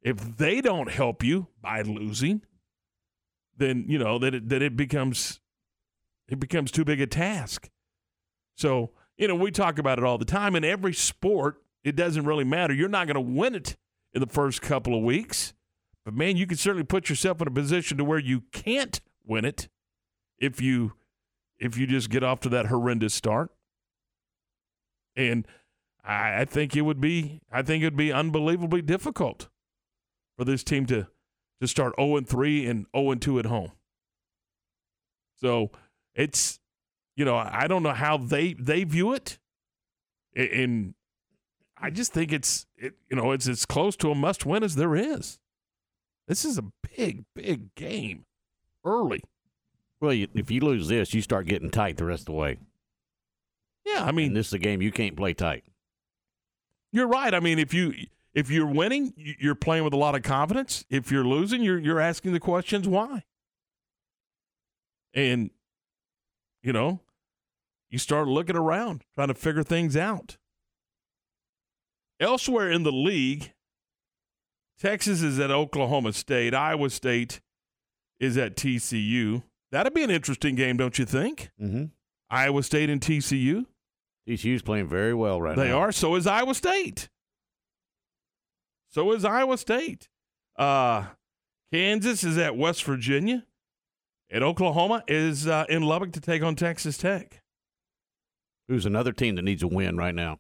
if 0.01 0.38
they 0.38 0.62
don't 0.62 0.89
help 0.89 1.23
you 1.23 1.47
by 1.62 1.84
losing, 1.84 2.41
then 3.55 3.86
you 3.88 3.99
know 3.99 4.17
that 4.17 4.34
it, 4.34 4.49
that 4.49 4.63
it 4.63 4.75
becomes 4.75 5.39
it 6.27 6.39
becomes 6.39 6.71
too 6.71 6.84
big 6.84 6.99
a 6.99 7.07
task. 7.07 7.69
So 8.55 8.91
you 9.15 9.27
know 9.27 9.36
we 9.36 9.51
talk 9.51 9.77
about 9.77 9.99
it 9.99 10.03
all 10.03 10.17
the 10.17 10.25
time 10.25 10.55
in 10.55 10.63
every 10.63 10.93
sport. 10.93 11.62
It 11.84 11.95
doesn't 11.95 12.25
really 12.25 12.43
matter. 12.43 12.73
You're 12.73 12.89
not 12.89 13.05
going 13.05 13.13
to 13.13 13.21
win 13.21 13.53
it 13.53 13.77
in 14.13 14.21
the 14.21 14.27
first 14.27 14.63
couple 14.63 14.97
of 14.97 15.03
weeks, 15.03 15.53
but 16.03 16.15
man, 16.15 16.36
you 16.36 16.47
can 16.47 16.57
certainly 16.57 16.84
put 16.84 17.10
yourself 17.10 17.41
in 17.41 17.47
a 17.47 17.51
position 17.51 17.99
to 17.99 18.03
where 18.03 18.19
you 18.19 18.41
can't 18.51 18.99
win 19.23 19.45
it 19.45 19.69
if 20.39 20.60
you 20.60 20.93
if 21.60 21.77
you 21.77 21.86
just 21.86 22.10
get 22.10 22.23
off 22.23 22.39
to 22.39 22.49
that 22.49 22.65
horrendous 22.65 23.13
start. 23.13 23.51
And 25.15 25.47
I, 26.04 26.41
I 26.41 26.45
think 26.45 26.76
it 26.76 26.82
would 26.82 27.02
be 27.02 27.41
I 27.52 27.62
think 27.62 27.84
it'd 27.84 27.97
be 27.97 28.12
unbelievably 28.12 28.84
difficult 28.84 29.50
for 30.38 30.45
this 30.45 30.63
team 30.63 30.86
to 30.88 31.08
to 31.62 31.67
start 31.67 31.93
0 32.00 32.17
and 32.17 32.28
3 32.28 32.65
and 32.65 32.86
0 32.95 33.12
and 33.12 33.21
2 33.21 33.39
at 33.39 33.45
home. 33.45 33.71
So 35.36 35.71
it's 36.15 36.60
you 37.15 37.26
know 37.26 37.36
I 37.36 37.67
don't 37.67 37.84
know 37.84 37.93
how 37.93 38.17
they 38.17 38.54
they 38.54 38.84
view 38.84 39.13
it, 39.13 39.38
and 40.36 40.93
I 41.78 41.89
just 41.89 42.13
think 42.13 42.32
it's 42.32 42.65
it 42.78 42.93
you 43.10 43.15
know 43.15 43.32
it's 43.32 43.47
as 43.47 43.65
close 43.65 43.95
to 43.97 44.12
a 44.12 44.15
must 44.15 44.45
win 44.45 44.63
as 44.63 44.76
there 44.76 44.95
is. 44.95 45.39
This 46.28 46.45
is 46.45 46.58
a 46.58 46.65
big 46.95 47.26
big 47.36 47.74
game 47.76 48.26
early. 48.86 49.21
Well, 50.00 50.12
if 50.12 50.50
you 50.50 50.62
lose 50.62 50.88
this, 50.88 51.13
you 51.13 51.21
start 51.21 51.45
getting 51.45 51.69
tight 51.69 51.97
the 51.97 52.06
rest 52.06 52.21
of 52.21 52.26
the 52.28 52.32
way. 52.32 52.58
Yeah, 53.86 54.04
I 54.04 54.12
mean 54.12 54.28
and 54.28 54.36
this 54.36 54.48
is 54.48 54.54
a 54.54 54.60
game 54.60 54.82
you 54.82 54.91
can't 54.91 55.15
play 55.15 55.34
tight. 55.34 55.63
You're 56.91 57.08
right. 57.08 57.34
I 57.34 57.39
mean, 57.39 57.60
if 57.60 57.74
you 57.74 57.94
if 58.34 58.50
you're 58.50 58.67
winning, 58.67 59.13
you're 59.15 59.56
playing 59.56 59.84
with 59.84 59.94
a 59.94 59.98
lot 59.98 60.15
of 60.15 60.24
confidence. 60.24 60.86
If 60.89 61.12
you're 61.12 61.26
losing, 61.26 61.63
you're 61.63 61.80
you're 61.80 62.00
asking 62.00 62.34
the 62.34 62.39
questions 62.39 62.88
why. 62.88 63.24
And 65.13 65.52
you 66.62 66.74
know, 66.74 67.02
you 67.89 67.98
start 67.98 68.28
looking 68.28 68.56
around, 68.56 69.04
trying 69.15 69.30
to 69.30 69.34
figure 69.34 69.63
things 69.63 69.98
out. 69.98 70.38
Elsewhere 72.20 72.70
in 72.72 72.84
the 72.84 72.91
league, 72.91 73.54
Texas 74.80 75.22
is 75.22 75.39
at 75.39 75.52
Oklahoma 75.52 76.13
State, 76.13 76.54
Iowa 76.54 76.89
State 76.89 77.41
is 78.20 78.38
at 78.38 78.56
TCU. 78.56 79.44
That'd 79.72 79.94
be 79.94 80.04
an 80.04 80.12
interesting 80.12 80.56
game, 80.56 80.78
don't 80.78 80.98
you 81.00 81.06
think? 81.06 81.50
Mm-hmm. 81.62 81.86
Iowa 82.30 82.63
State 82.63 82.89
and 82.89 83.02
TCU. 83.02 83.65
TCU's 84.27 84.62
playing 84.62 84.88
very 84.88 85.13
well 85.13 85.41
right 85.41 85.55
they 85.55 85.63
now. 85.63 85.67
They 85.67 85.73
are. 85.73 85.91
So 85.91 86.15
is 86.15 86.27
Iowa 86.27 86.53
State. 86.53 87.10
So 88.89 89.12
is 89.13 89.25
Iowa 89.25 89.57
State. 89.57 90.10
Uh, 90.57 91.05
Kansas 91.71 92.23
is 92.23 92.38
at 92.38 92.55
West 92.57 92.84
Virginia. 92.84 93.45
And 94.29 94.43
Oklahoma 94.43 95.03
is 95.07 95.45
uh, 95.45 95.65
in 95.67 95.84
Lubbock 95.84 96.13
to 96.13 96.21
take 96.21 96.41
on 96.41 96.55
Texas 96.55 96.97
Tech. 96.97 97.41
Who's 98.69 98.86
another 98.86 99.12
team 99.12 99.36
that 99.36 99.41
needs 99.41 99.62
a 99.62 99.67
win 99.67 99.97
right 99.97 100.15
now? 100.15 100.39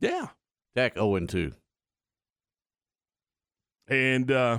Yeah. 0.00 0.28
Tech 0.76 0.94
0 0.94 1.18
2. 1.26 1.52
And 3.88 4.30
uh, 4.30 4.58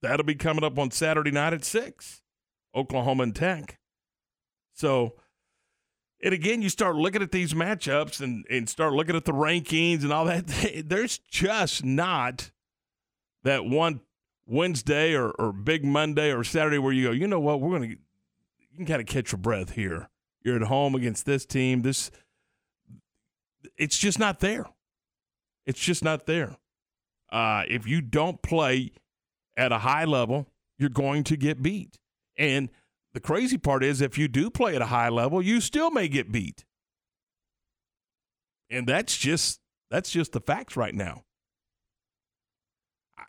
that'll 0.00 0.26
be 0.26 0.34
coming 0.34 0.64
up 0.64 0.78
on 0.78 0.90
Saturday 0.90 1.30
night 1.30 1.52
at 1.52 1.64
6. 1.64 2.22
Oklahoma 2.74 3.24
and 3.24 3.36
Tech. 3.36 3.78
So, 4.74 5.14
and 6.22 6.32
again, 6.32 6.62
you 6.62 6.68
start 6.68 6.94
looking 6.94 7.22
at 7.22 7.32
these 7.32 7.52
matchups 7.52 8.20
and, 8.20 8.44
and 8.48 8.68
start 8.68 8.92
looking 8.92 9.16
at 9.16 9.24
the 9.24 9.32
rankings 9.32 10.02
and 10.02 10.12
all 10.12 10.26
that. 10.26 10.46
There's 10.86 11.18
just 11.18 11.84
not 11.84 12.50
that 13.42 13.64
one 13.64 14.00
Wednesday 14.46 15.14
or, 15.14 15.30
or 15.30 15.52
big 15.52 15.84
Monday 15.84 16.30
or 16.30 16.44
Saturday 16.44 16.78
where 16.78 16.92
you 16.92 17.08
go, 17.08 17.10
you 17.10 17.26
know 17.26 17.40
what, 17.40 17.60
we're 17.60 17.76
going 17.76 17.90
to, 17.90 17.96
you 18.70 18.76
can 18.76 18.86
kind 18.86 19.00
of 19.00 19.06
catch 19.06 19.32
your 19.32 19.40
breath 19.40 19.72
here. 19.72 20.08
You're 20.44 20.56
at 20.56 20.62
home 20.62 20.94
against 20.94 21.26
this 21.26 21.44
team. 21.44 21.82
This, 21.82 22.10
it's 23.76 23.98
just 23.98 24.18
not 24.18 24.40
there. 24.40 24.66
It's 25.66 25.80
just 25.80 26.04
not 26.04 26.26
there. 26.26 26.56
Uh, 27.30 27.64
if 27.68 27.86
you 27.86 28.00
don't 28.00 28.42
play 28.42 28.92
at 29.56 29.72
a 29.72 29.78
high 29.78 30.04
level, 30.04 30.48
you're 30.78 30.90
going 30.90 31.24
to 31.24 31.36
get 31.36 31.62
beat. 31.62 31.98
And 32.36 32.68
the 33.14 33.20
crazy 33.20 33.58
part 33.58 33.84
is, 33.84 34.00
if 34.00 34.16
you 34.16 34.28
do 34.28 34.50
play 34.50 34.74
at 34.74 34.82
a 34.82 34.86
high 34.86 35.08
level, 35.08 35.42
you 35.42 35.60
still 35.60 35.90
may 35.90 36.08
get 36.08 36.32
beat. 36.32 36.64
And 38.70 38.86
that's 38.86 39.16
just 39.16 39.60
that's 39.90 40.10
just 40.10 40.32
the 40.32 40.40
facts 40.40 40.76
right 40.76 40.94
now. 40.94 41.24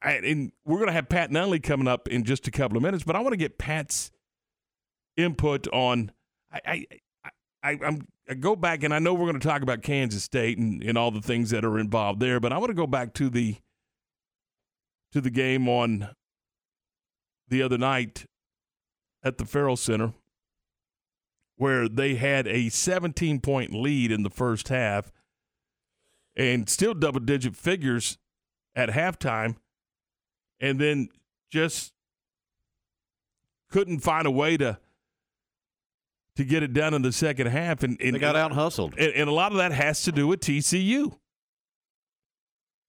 I, 0.02 0.14
and 0.14 0.52
we're 0.66 0.78
going 0.78 0.88
to 0.88 0.94
have 0.94 1.10
Pat 1.10 1.32
Nunley 1.32 1.62
coming 1.62 1.88
up 1.88 2.08
in 2.08 2.24
just 2.24 2.48
a 2.48 2.52
couple 2.52 2.78
of 2.78 2.84
minutes, 2.84 3.04
but 3.04 3.16
I 3.16 3.20
want 3.20 3.34
to 3.34 3.38
get 3.38 3.58
Pat's 3.58 4.12
input 5.18 5.68
on. 5.68 6.12
I, 6.52 6.60
I, 6.66 7.32
I, 7.64 7.80
I'm 7.86 8.08
I 8.30 8.36
go 8.36 8.56
back, 8.56 8.84
and 8.84 8.94
I 8.94 9.00
know 9.00 9.14
we're 9.14 9.28
going 9.28 9.40
to 9.40 9.48
talk 9.48 9.62
about 9.62 9.82
Kansas 9.82 10.24
State 10.24 10.58
and, 10.58 10.82
and 10.82 10.98
all 10.98 11.12
the 11.12 11.22
things 11.22 11.50
that 11.50 11.66
are 11.66 11.78
involved 11.78 12.22
there, 12.22 12.40
but 12.40 12.54
I 12.54 12.58
want 12.58 12.70
to 12.70 12.76
go 12.76 12.88
back 12.88 13.14
to 13.16 13.30
the 13.30 13.58
to 15.12 15.20
the 15.20 15.30
game 15.30 15.68
on 15.68 16.10
the 17.50 17.62
other 17.62 17.78
night 17.78 18.26
at 19.24 19.38
the 19.38 19.46
Ferrell 19.46 19.78
Center, 19.78 20.14
where 21.58 21.88
they 21.88 22.16
had 22.16 22.48
a 22.48 22.70
17 22.70 23.40
point 23.40 23.74
lead 23.74 24.12
in 24.12 24.24
the 24.24 24.30
first 24.30 24.68
half, 24.70 25.12
and 26.36 26.70
still 26.70 26.94
double 26.94 27.20
digit 27.20 27.56
figures 27.56 28.18
at 28.76 28.90
halftime, 28.90 29.56
and 30.60 30.80
then 30.80 31.10
just 31.52 31.94
couldn't 33.70 34.00
find 34.00 34.28
a 34.28 34.32
way 34.32 34.58
to 34.58 34.78
to 36.36 36.44
get 36.44 36.64
it 36.64 36.74
done 36.74 36.94
in 36.94 37.02
the 37.04 37.12
second 37.12 37.48
half. 37.48 37.84
And, 37.84 38.00
and 38.02 38.16
they 38.16 38.20
got 38.20 38.36
out 38.36 38.52
hustled. 38.52 38.96
And, 38.98 39.14
and, 39.14 39.30
a 39.30 39.32
lot 39.32 39.52
of 39.52 39.60
that 39.60 39.72
has 39.72 40.04
to 40.04 40.12
do 40.12 40.28
with 40.28 40.40
TCU. 40.40 41.16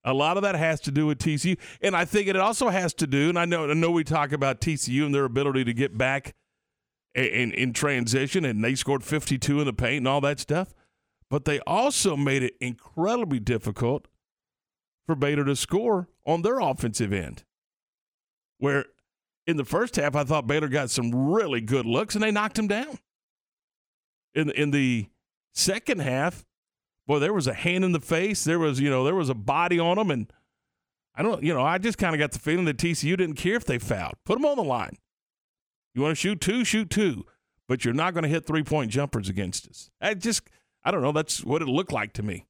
A 0.04 0.12
lot 0.12 0.36
of 0.36 0.42
that 0.42 0.54
has 0.54 0.80
to 0.80 0.90
do 0.90 1.06
with 1.06 1.18
TCU, 1.18 1.58
and 1.80 1.96
I 1.96 2.04
think 2.04 2.28
it 2.28 2.36
also 2.36 2.68
has 2.68 2.92
to 2.94 3.06
do. 3.06 3.30
And 3.30 3.38
I 3.38 3.44
know, 3.44 3.70
I 3.70 3.74
know 3.74 3.90
we 3.90 4.04
talk 4.04 4.32
about 4.32 4.60
TCU 4.60 5.06
and 5.06 5.14
their 5.14 5.24
ability 5.24 5.64
to 5.64 5.72
get 5.72 5.96
back 5.96 6.34
in, 7.14 7.52
in 7.52 7.72
transition, 7.72 8.44
and 8.44 8.62
they 8.62 8.74
scored 8.74 9.02
52 9.02 9.60
in 9.60 9.66
the 9.66 9.72
paint 9.72 9.98
and 9.98 10.08
all 10.08 10.20
that 10.20 10.40
stuff. 10.40 10.74
But 11.30 11.46
they 11.46 11.60
also 11.60 12.16
made 12.16 12.42
it 12.42 12.54
incredibly 12.60 13.40
difficult 13.40 14.08
for 15.06 15.14
Baylor 15.14 15.44
to 15.44 15.56
score 15.56 16.08
on 16.26 16.42
their 16.42 16.58
offensive 16.58 17.12
end. 17.12 17.44
Where 18.58 18.84
in 19.46 19.56
the 19.56 19.64
first 19.64 19.96
half, 19.96 20.14
I 20.14 20.24
thought 20.24 20.46
Baylor 20.46 20.68
got 20.68 20.90
some 20.90 21.32
really 21.32 21.60
good 21.60 21.86
looks, 21.86 22.14
and 22.14 22.22
they 22.22 22.30
knocked 22.30 22.56
them 22.56 22.68
down 22.68 22.98
in 24.34 24.50
in 24.50 24.70
the 24.70 25.06
second 25.52 26.00
half, 26.00 26.44
boy, 27.06 27.18
there 27.18 27.32
was 27.32 27.46
a 27.46 27.54
hand 27.54 27.84
in 27.84 27.92
the 27.92 28.00
face. 28.00 28.44
There 28.44 28.58
was, 28.58 28.80
you 28.80 28.90
know, 28.90 29.04
there 29.04 29.14
was 29.14 29.28
a 29.28 29.34
body 29.34 29.78
on 29.78 29.96
them, 29.96 30.10
and 30.10 30.32
I 31.14 31.22
don't, 31.22 31.42
you 31.42 31.54
know, 31.54 31.62
I 31.62 31.78
just 31.78 31.98
kind 31.98 32.14
of 32.14 32.18
got 32.18 32.32
the 32.32 32.38
feeling 32.38 32.64
that 32.66 32.76
TCU 32.76 33.16
didn't 33.16 33.36
care 33.36 33.56
if 33.56 33.64
they 33.64 33.78
fouled. 33.78 34.14
Put 34.24 34.34
them 34.34 34.44
on 34.44 34.56
the 34.56 34.64
line. 34.64 34.96
You 35.94 36.02
want 36.02 36.12
to 36.12 36.16
shoot 36.16 36.40
two, 36.40 36.64
shoot 36.64 36.90
two, 36.90 37.24
but 37.68 37.84
you're 37.84 37.94
not 37.94 38.14
going 38.14 38.24
to 38.24 38.28
hit 38.28 38.46
three 38.46 38.64
point 38.64 38.90
jumpers 38.90 39.28
against 39.28 39.68
us. 39.68 39.90
I 40.00 40.14
just, 40.14 40.48
I 40.84 40.90
don't 40.90 41.02
know. 41.02 41.12
That's 41.12 41.44
what 41.44 41.62
it 41.62 41.68
looked 41.68 41.92
like 41.92 42.12
to 42.14 42.22
me. 42.22 42.46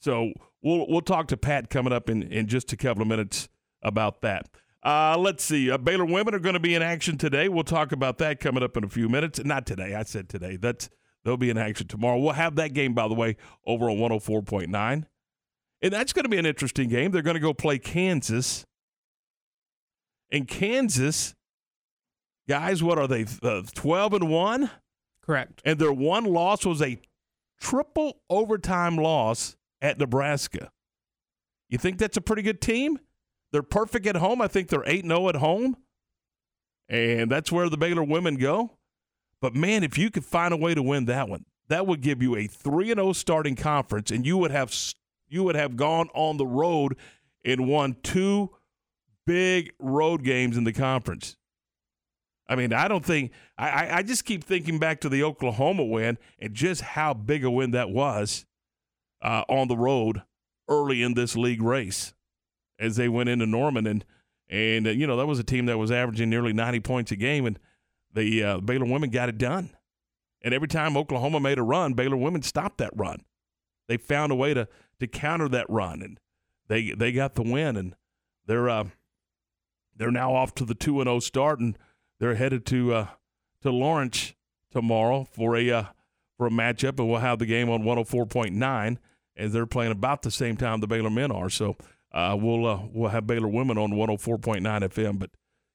So 0.00 0.32
we'll 0.62 0.86
we'll 0.88 1.00
talk 1.00 1.28
to 1.28 1.36
Pat 1.36 1.70
coming 1.70 1.92
up 1.92 2.10
in 2.10 2.22
in 2.22 2.46
just 2.46 2.72
a 2.72 2.76
couple 2.76 3.02
of 3.02 3.08
minutes 3.08 3.48
about 3.82 4.20
that. 4.22 4.48
Uh, 4.82 5.16
let's 5.18 5.42
see. 5.42 5.70
Uh, 5.70 5.78
Baylor 5.78 6.04
women 6.04 6.34
are 6.34 6.38
going 6.38 6.54
to 6.54 6.60
be 6.60 6.74
in 6.74 6.82
action 6.82 7.18
today. 7.18 7.48
We'll 7.48 7.64
talk 7.64 7.90
about 7.90 8.18
that 8.18 8.38
coming 8.38 8.62
up 8.62 8.76
in 8.76 8.84
a 8.84 8.88
few 8.88 9.08
minutes. 9.08 9.42
Not 9.44 9.66
today. 9.66 9.94
I 9.94 10.04
said 10.04 10.28
today. 10.28 10.56
That's 10.56 10.88
they'll 11.26 11.36
be 11.36 11.50
in 11.50 11.58
action 11.58 11.88
tomorrow. 11.88 12.18
We'll 12.18 12.32
have 12.32 12.54
that 12.54 12.72
game, 12.72 12.94
by 12.94 13.08
the 13.08 13.14
way, 13.14 13.36
over 13.66 13.90
on 13.90 13.96
104.9. 13.98 15.04
And 15.82 15.92
that's 15.92 16.12
going 16.12 16.22
to 16.22 16.28
be 16.28 16.38
an 16.38 16.46
interesting 16.46 16.88
game. 16.88 17.10
They're 17.10 17.20
going 17.20 17.34
to 17.34 17.40
go 17.40 17.52
play 17.52 17.78
Kansas. 17.78 18.64
And 20.30 20.46
Kansas, 20.46 21.34
guys, 22.48 22.82
what 22.82 22.98
are 22.98 23.08
they? 23.08 23.26
Uh, 23.42 23.62
12 23.74 24.14
and 24.14 24.28
1? 24.30 24.70
Correct. 25.20 25.60
And 25.64 25.78
their 25.80 25.92
one 25.92 26.24
loss 26.24 26.64
was 26.64 26.80
a 26.80 27.00
triple 27.60 28.20
overtime 28.30 28.96
loss 28.96 29.56
at 29.82 29.98
Nebraska. 29.98 30.70
You 31.68 31.78
think 31.78 31.98
that's 31.98 32.16
a 32.16 32.20
pretty 32.20 32.42
good 32.42 32.60
team? 32.60 33.00
They're 33.50 33.64
perfect 33.64 34.06
at 34.06 34.16
home. 34.16 34.40
I 34.40 34.46
think 34.46 34.68
they're 34.68 34.86
8 34.86 35.04
0 35.04 35.28
at 35.28 35.36
home. 35.36 35.76
And 36.88 37.28
that's 37.30 37.50
where 37.50 37.68
the 37.68 37.76
Baylor 37.76 38.04
women 38.04 38.36
go. 38.36 38.76
But 39.40 39.54
man, 39.54 39.84
if 39.84 39.98
you 39.98 40.10
could 40.10 40.24
find 40.24 40.52
a 40.52 40.56
way 40.56 40.74
to 40.74 40.82
win 40.82 41.04
that 41.06 41.28
one, 41.28 41.44
that 41.68 41.86
would 41.86 42.00
give 42.00 42.22
you 42.22 42.36
a 42.36 42.46
3 42.46 42.86
0 42.86 43.12
starting 43.12 43.56
conference 43.56 44.10
and 44.10 44.26
you 44.26 44.38
would 44.38 44.50
have 44.50 44.74
you 45.28 45.42
would 45.44 45.56
have 45.56 45.76
gone 45.76 46.08
on 46.14 46.36
the 46.36 46.46
road 46.46 46.96
and 47.44 47.68
won 47.68 47.96
two 48.02 48.50
big 49.26 49.72
road 49.78 50.22
games 50.22 50.56
in 50.56 50.64
the 50.64 50.72
conference. 50.72 51.36
I 52.48 52.54
mean, 52.54 52.72
I 52.72 52.86
don't 52.86 53.04
think 53.04 53.32
I, 53.58 53.98
I 53.98 54.02
just 54.02 54.24
keep 54.24 54.44
thinking 54.44 54.78
back 54.78 55.00
to 55.00 55.08
the 55.08 55.24
Oklahoma 55.24 55.84
win 55.84 56.16
and 56.38 56.54
just 56.54 56.80
how 56.80 57.12
big 57.12 57.44
a 57.44 57.50
win 57.50 57.72
that 57.72 57.90
was 57.90 58.46
uh, 59.20 59.42
on 59.48 59.66
the 59.68 59.76
road 59.76 60.22
early 60.68 61.02
in 61.02 61.14
this 61.14 61.36
league 61.36 61.62
race 61.62 62.14
as 62.78 62.96
they 62.96 63.08
went 63.08 63.28
into 63.28 63.46
Norman 63.46 63.86
and 63.86 64.04
and 64.48 64.86
uh, 64.86 64.90
you 64.90 65.06
know 65.06 65.16
that 65.16 65.26
was 65.26 65.40
a 65.40 65.44
team 65.44 65.66
that 65.66 65.78
was 65.78 65.90
averaging 65.90 66.30
nearly 66.30 66.52
90 66.52 66.80
points 66.80 67.10
a 67.10 67.16
game 67.16 67.46
and 67.46 67.58
the 68.16 68.42
uh, 68.42 68.58
Baylor 68.58 68.86
women 68.86 69.10
got 69.10 69.28
it 69.28 69.38
done. 69.38 69.70
And 70.42 70.52
every 70.52 70.68
time 70.68 70.96
Oklahoma 70.96 71.40
made 71.40 71.58
a 71.58 71.62
run, 71.62 71.94
Baylor 71.94 72.16
women 72.16 72.42
stopped 72.42 72.78
that 72.78 72.96
run. 72.96 73.20
They 73.88 73.96
found 73.96 74.32
a 74.32 74.34
way 74.34 74.54
to 74.54 74.68
to 74.98 75.06
counter 75.06 75.48
that 75.50 75.68
run 75.68 76.00
and 76.00 76.18
they 76.68 76.92
they 76.92 77.12
got 77.12 77.34
the 77.34 77.42
win 77.42 77.76
and 77.76 77.94
they're 78.46 78.68
uh, 78.68 78.84
they're 79.94 80.10
now 80.10 80.34
off 80.34 80.54
to 80.56 80.64
the 80.64 80.74
2 80.74 81.00
and 81.00 81.08
0 81.08 81.20
start 81.20 81.60
and 81.60 81.78
they're 82.18 82.34
headed 82.34 82.66
to 82.66 82.94
uh, 82.94 83.06
to 83.62 83.70
Lawrence 83.70 84.34
tomorrow 84.72 85.24
for 85.24 85.56
a 85.56 85.70
uh, 85.70 85.84
for 86.36 86.46
a 86.46 86.50
matchup, 86.50 86.98
and 86.98 87.08
we'll 87.08 87.20
have 87.20 87.38
the 87.38 87.46
game 87.46 87.70
on 87.70 87.82
104.9 87.82 88.98
as 89.36 89.52
they're 89.52 89.66
playing 89.66 89.92
about 89.92 90.22
the 90.22 90.30
same 90.30 90.56
time 90.56 90.80
the 90.80 90.86
Baylor 90.86 91.10
men 91.10 91.30
are. 91.30 91.48
So 91.48 91.76
uh, 92.12 92.36
we'll 92.38 92.66
uh, 92.66 92.80
we'll 92.92 93.10
have 93.10 93.26
Baylor 93.26 93.48
women 93.48 93.78
on 93.78 93.92
104.9 93.92 94.62
FM. 94.62 95.18
But 95.18 95.30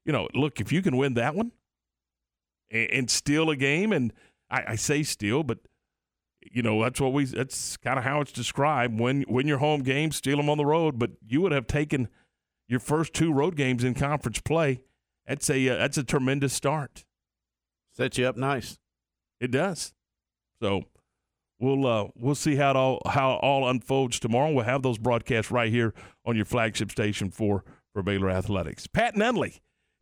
you 0.05 0.11
know, 0.11 0.27
look, 0.33 0.59
if 0.59 0.71
you 0.71 0.81
can 0.81 0.97
win 0.97 1.15
that 1.15 1.35
one 1.35 1.51
and, 2.71 2.91
and 2.91 3.09
steal 3.11 3.49
a 3.49 3.55
game, 3.55 3.91
and 3.91 4.13
I, 4.49 4.63
I 4.69 4.75
say 4.75 5.03
steal, 5.03 5.43
but 5.43 5.59
you 6.41 6.63
know 6.63 6.81
that's 6.81 6.99
what 6.99 7.13
we 7.13 7.25
that's 7.25 7.77
kind 7.77 7.99
of 7.99 8.03
how 8.03 8.21
it's 8.21 8.31
described. 8.31 8.99
When 8.99 9.23
when 9.23 9.47
your 9.47 9.59
home 9.59 9.83
games, 9.83 10.15
steal 10.15 10.37
them 10.37 10.49
on 10.49 10.57
the 10.57 10.65
road. 10.65 10.97
But 10.97 11.11
you 11.27 11.41
would 11.41 11.51
have 11.51 11.67
taken 11.67 12.07
your 12.67 12.79
first 12.79 13.13
two 13.13 13.31
road 13.31 13.55
games 13.55 13.83
in 13.83 13.93
conference 13.93 14.39
play. 14.41 14.81
That's 15.27 15.49
a 15.49 15.69
uh, 15.69 15.77
that's 15.77 15.97
a 15.97 16.03
tremendous 16.03 16.53
start. 16.53 17.05
Set 17.91 18.17
you 18.17 18.25
up 18.25 18.37
nice. 18.37 18.79
It 19.39 19.51
does. 19.51 19.93
So 20.61 20.83
we'll 21.59 21.85
uh, 21.85 22.07
we'll 22.15 22.35
see 22.35 22.55
how 22.55 22.71
it 22.71 22.75
all 22.75 23.01
how 23.05 23.33
it 23.33 23.39
all 23.41 23.69
unfolds 23.69 24.19
tomorrow. 24.19 24.51
We'll 24.51 24.65
have 24.65 24.81
those 24.81 24.97
broadcasts 24.97 25.51
right 25.51 25.71
here 25.71 25.93
on 26.25 26.35
your 26.35 26.45
flagship 26.45 26.91
station 26.91 27.29
for 27.29 27.63
for 27.93 28.01
Baylor 28.01 28.29
athletics. 28.29 28.87
Pat 28.87 29.15
Nunley 29.15 29.59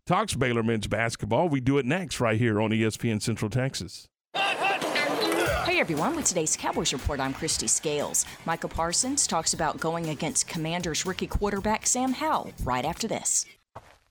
talks 0.10 0.34
Baylor 0.34 0.63
men's 0.63 0.88
basketball. 0.88 1.50
We 1.50 1.62
do 1.62 1.78
it 1.78 1.86
next 1.86 2.19
right 2.19 2.36
here 2.36 2.60
on 2.60 2.72
ESPN 2.72 3.22
Central 3.22 3.48
Texas. 3.48 4.08
Hey 4.36 5.80
everyone, 5.80 6.15
with 6.15 6.26
today's 6.26 6.58
Cowboys 6.58 6.91
Report, 6.91 7.19
I'm 7.19 7.32
Christy 7.32 7.67
Scales. 7.67 8.26
Micah 8.43 8.67
Parsons 8.67 9.28
talks 9.28 9.54
about 9.54 9.80
going 9.80 10.10
against 10.10 10.48
Commanders 10.48 11.06
rookie 11.06 11.28
quarterback 11.28 11.86
Sam 11.86 12.13
Howell 12.13 12.54
right 12.63 12.86
after 12.86 13.08
this. 13.08 13.45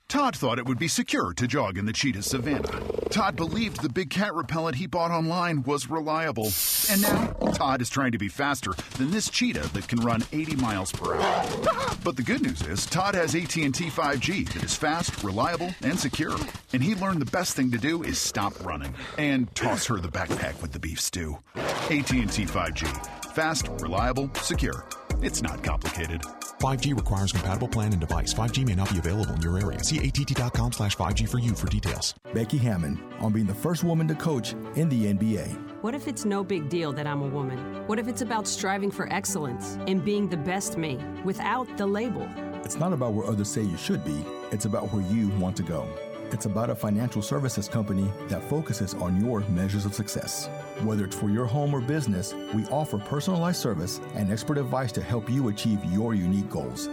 Todd 0.09 0.37
thought 0.37 0.61
it 0.61 0.67
would 0.67 0.79
be 0.79 0.89
secure 0.89 1.35
to 1.35 1.49
jog 1.49 1.77
in 1.77 1.85
the 1.85 1.93
cheetah 1.93 2.23
savannah. 2.23 2.81
Todd 3.11 3.35
believed 3.35 3.83
the 3.83 3.89
big 3.89 4.09
cat 4.09 4.35
repellent 4.35 4.77
he 4.77 4.87
bought 4.87 5.11
online 5.11 5.65
was 5.65 5.91
reliable. 5.91 6.49
And 6.91 7.03
now, 7.03 7.37
Todd 7.59 7.83
is 7.83 7.91
trying 7.91 8.13
to 8.13 8.19
be 8.19 8.29
faster 8.29 8.71
than 8.99 9.11
this 9.11 9.29
cheetah 9.29 9.69
that 9.73 9.89
can 9.89 9.99
run 9.99 10.23
80 10.33 10.55
miles 10.57 10.93
per 10.93 11.17
hour. 11.17 11.45
But 12.05 12.15
the 12.15 12.23
good 12.23 12.41
news 12.41 12.63
is, 12.63 12.87
Todd 12.87 13.17
has 13.17 13.35
AT&T 13.35 13.71
5G 13.71 14.49
that 14.53 14.63
is 14.63 14.77
fast, 14.77 15.25
reliable, 15.25 15.75
and 15.83 15.99
secure. 15.99 16.37
And 16.73 16.81
he 16.81 16.95
learned 16.95 17.21
the 17.21 17.31
best 17.33 17.57
thing 17.57 17.73
to 17.73 17.79
do 17.79 18.05
is 18.05 18.17
stop 18.17 18.65
running 18.65 18.95
and 19.19 19.53
toss 19.57 19.87
her 19.87 19.97
the 19.97 20.07
backpack 20.07 20.63
with 20.63 20.71
the 20.71 20.79
beef 20.79 21.01
stew. 21.01 21.37
AT&T 21.57 22.45
5G. 22.47 23.35
Fast, 23.35 23.67
reliable, 23.81 24.31
secure. 24.37 24.87
It's 25.21 25.43
not 25.43 25.65
complicated. 25.65 26.23
5G 26.61 26.95
requires 26.95 27.33
compatible 27.33 27.67
plan 27.67 27.91
and 27.91 28.01
device. 28.01 28.33
5G 28.33 28.69
may 28.69 28.77
not 28.77 28.89
be 28.89 28.99
available 28.99 29.35
in 29.35 29.43
your 29.43 29.59
area. 29.59 29.83
See 29.83 29.99
att.com 29.99 30.71
slash 30.71 30.95
5G 30.95 31.29
for 31.29 31.41
you 31.41 31.57
for 31.57 31.67
details. 31.67 32.15
Becky 32.33 32.59
Hammon 32.59 33.01
on 33.19 33.33
being 33.33 33.47
the 33.47 33.55
first 33.55 33.83
woman 33.83 34.07
to 34.07 34.15
coach 34.15 34.55
in 34.77 34.89
the 34.89 35.13
NBA. 35.13 35.68
What 35.81 35.95
if 35.95 36.09
it's 36.09 36.25
no 36.25 36.43
big 36.43 36.69
deal 36.69 36.93
that 36.95 37.07
I'm 37.07 37.23
a 37.23 37.29
woman? 37.29 37.87
What 37.87 38.01
if 38.01 38.09
it's 38.09 38.21
about 38.21 38.49
striving 38.49 38.91
for 38.91 39.11
excellence 39.13 39.79
and 39.87 40.05
being 40.05 40.29
the 40.29 40.37
best 40.37 40.77
me 40.77 40.99
without 41.25 41.69
the 41.77 41.87
label? 41.87 42.29
It's 42.65 42.81
not 42.81 42.93
about 42.93 43.13
where 43.13 43.25
others 43.25 43.49
say 43.49 43.63
you 43.63 43.77
should 43.77 44.05
be, 44.05 44.25
it's 44.51 44.65
about 44.65 44.93
where 44.93 45.05
you 45.05 45.29
want 45.39 45.57
to 45.59 45.63
go. 45.63 45.89
It's 46.33 46.47
about 46.47 46.69
a 46.69 46.75
financial 46.75 47.23
services 47.23 47.69
company 47.69 48.11
that 48.27 48.43
focuses 48.51 48.95
on 48.95 49.25
your 49.25 49.43
measures 49.51 49.87
of 49.87 49.95
success. 49.95 50.49
Whether 50.83 51.05
it's 51.05 51.17
for 51.17 51.31
your 51.31 51.47
home 51.47 51.73
or 51.73 51.81
business, 51.81 52.35
we 52.55 52.65
offer 52.67 52.99
personalized 52.99 53.61
service 53.61 54.01
and 54.17 54.33
expert 54.33 54.59
advice 54.59 54.91
to 54.93 55.01
help 55.01 55.31
you 55.31 55.47
achieve 55.47 55.79
your 55.93 56.13
unique 56.13 56.51
goals. 56.51 56.89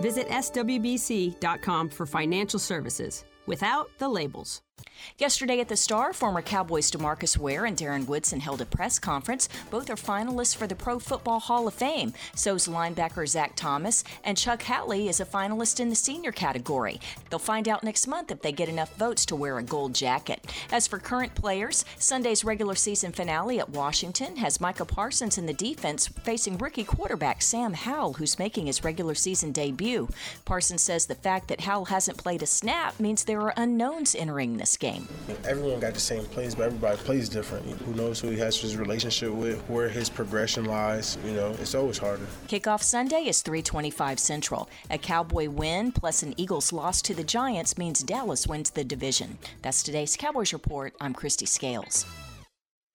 Visit 0.00 0.28
swbc.com 0.28 1.90
for 1.90 2.06
financial 2.06 2.58
services 2.58 3.26
without 3.44 3.90
the 3.98 4.08
labels. 4.08 4.62
Yesterday 5.18 5.60
at 5.60 5.68
the 5.68 5.76
Star, 5.76 6.12
former 6.12 6.40
Cowboys 6.40 6.90
DeMarcus 6.90 7.36
Ware 7.36 7.66
and 7.66 7.76
Darren 7.76 8.06
Woodson 8.06 8.40
held 8.40 8.60
a 8.60 8.66
press 8.66 8.98
conference. 8.98 9.48
Both 9.70 9.90
are 9.90 9.96
finalists 9.96 10.56
for 10.56 10.66
the 10.66 10.74
Pro 10.74 10.98
Football 10.98 11.40
Hall 11.40 11.68
of 11.68 11.74
Fame. 11.74 12.14
So's 12.34 12.68
linebacker 12.68 13.28
Zach 13.28 13.54
Thomas, 13.56 14.02
and 14.24 14.36
Chuck 14.36 14.62
Howley 14.62 15.08
is 15.08 15.20
a 15.20 15.26
finalist 15.26 15.80
in 15.80 15.88
the 15.88 15.94
senior 15.94 16.32
category. 16.32 17.00
They'll 17.28 17.38
find 17.38 17.68
out 17.68 17.84
next 17.84 18.06
month 18.06 18.30
if 18.30 18.40
they 18.40 18.52
get 18.52 18.68
enough 18.68 18.96
votes 18.96 19.26
to 19.26 19.36
wear 19.36 19.58
a 19.58 19.62
gold 19.62 19.94
jacket. 19.94 20.46
As 20.72 20.86
for 20.86 20.98
current 20.98 21.34
players, 21.34 21.84
Sunday's 21.98 22.44
regular 22.44 22.74
season 22.74 23.12
finale 23.12 23.58
at 23.58 23.68
Washington 23.68 24.36
has 24.36 24.60
Micah 24.60 24.84
Parsons 24.84 25.38
in 25.38 25.46
the 25.46 25.52
defense 25.52 26.06
facing 26.06 26.56
rookie 26.58 26.84
quarterback 26.84 27.42
Sam 27.42 27.74
Howell, 27.74 28.14
who's 28.14 28.38
making 28.38 28.66
his 28.66 28.84
regular 28.84 29.14
season 29.14 29.52
debut. 29.52 30.08
Parsons 30.44 30.82
says 30.82 31.06
the 31.06 31.14
fact 31.14 31.48
that 31.48 31.60
Howell 31.62 31.86
hasn't 31.86 32.18
played 32.18 32.42
a 32.42 32.46
snap 32.46 32.98
means 32.98 33.24
there 33.24 33.40
are 33.40 33.54
unknowns 33.56 34.14
entering 34.14 34.56
this 34.56 34.69
game. 34.76 35.08
Everyone 35.44 35.80
got 35.80 35.94
the 35.94 36.00
same 36.00 36.24
plays, 36.26 36.54
but 36.54 36.64
everybody 36.66 36.96
plays 36.98 37.28
different. 37.28 37.66
Who 37.82 37.94
knows 37.94 38.20
who 38.20 38.28
he 38.30 38.38
has 38.38 38.58
his 38.58 38.76
relationship 38.76 39.32
with, 39.32 39.60
where 39.68 39.88
his 39.88 40.08
progression 40.08 40.64
lies. 40.64 41.18
You 41.24 41.32
know, 41.32 41.50
it's 41.60 41.74
always 41.74 41.98
harder. 41.98 42.26
Kickoff 42.48 42.82
Sunday 42.82 43.28
is 43.28 43.42
325 43.42 44.18
Central. 44.18 44.68
A 44.90 44.98
Cowboy 44.98 45.48
win 45.48 45.92
plus 45.92 46.22
an 46.22 46.34
Eagles 46.36 46.72
loss 46.72 47.02
to 47.02 47.14
the 47.14 47.24
Giants 47.24 47.78
means 47.78 48.02
Dallas 48.02 48.46
wins 48.46 48.70
the 48.70 48.84
division. 48.84 49.38
That's 49.62 49.82
today's 49.82 50.16
Cowboys 50.16 50.52
Report. 50.52 50.94
I'm 51.00 51.14
Christy 51.14 51.46
Scales. 51.46 52.06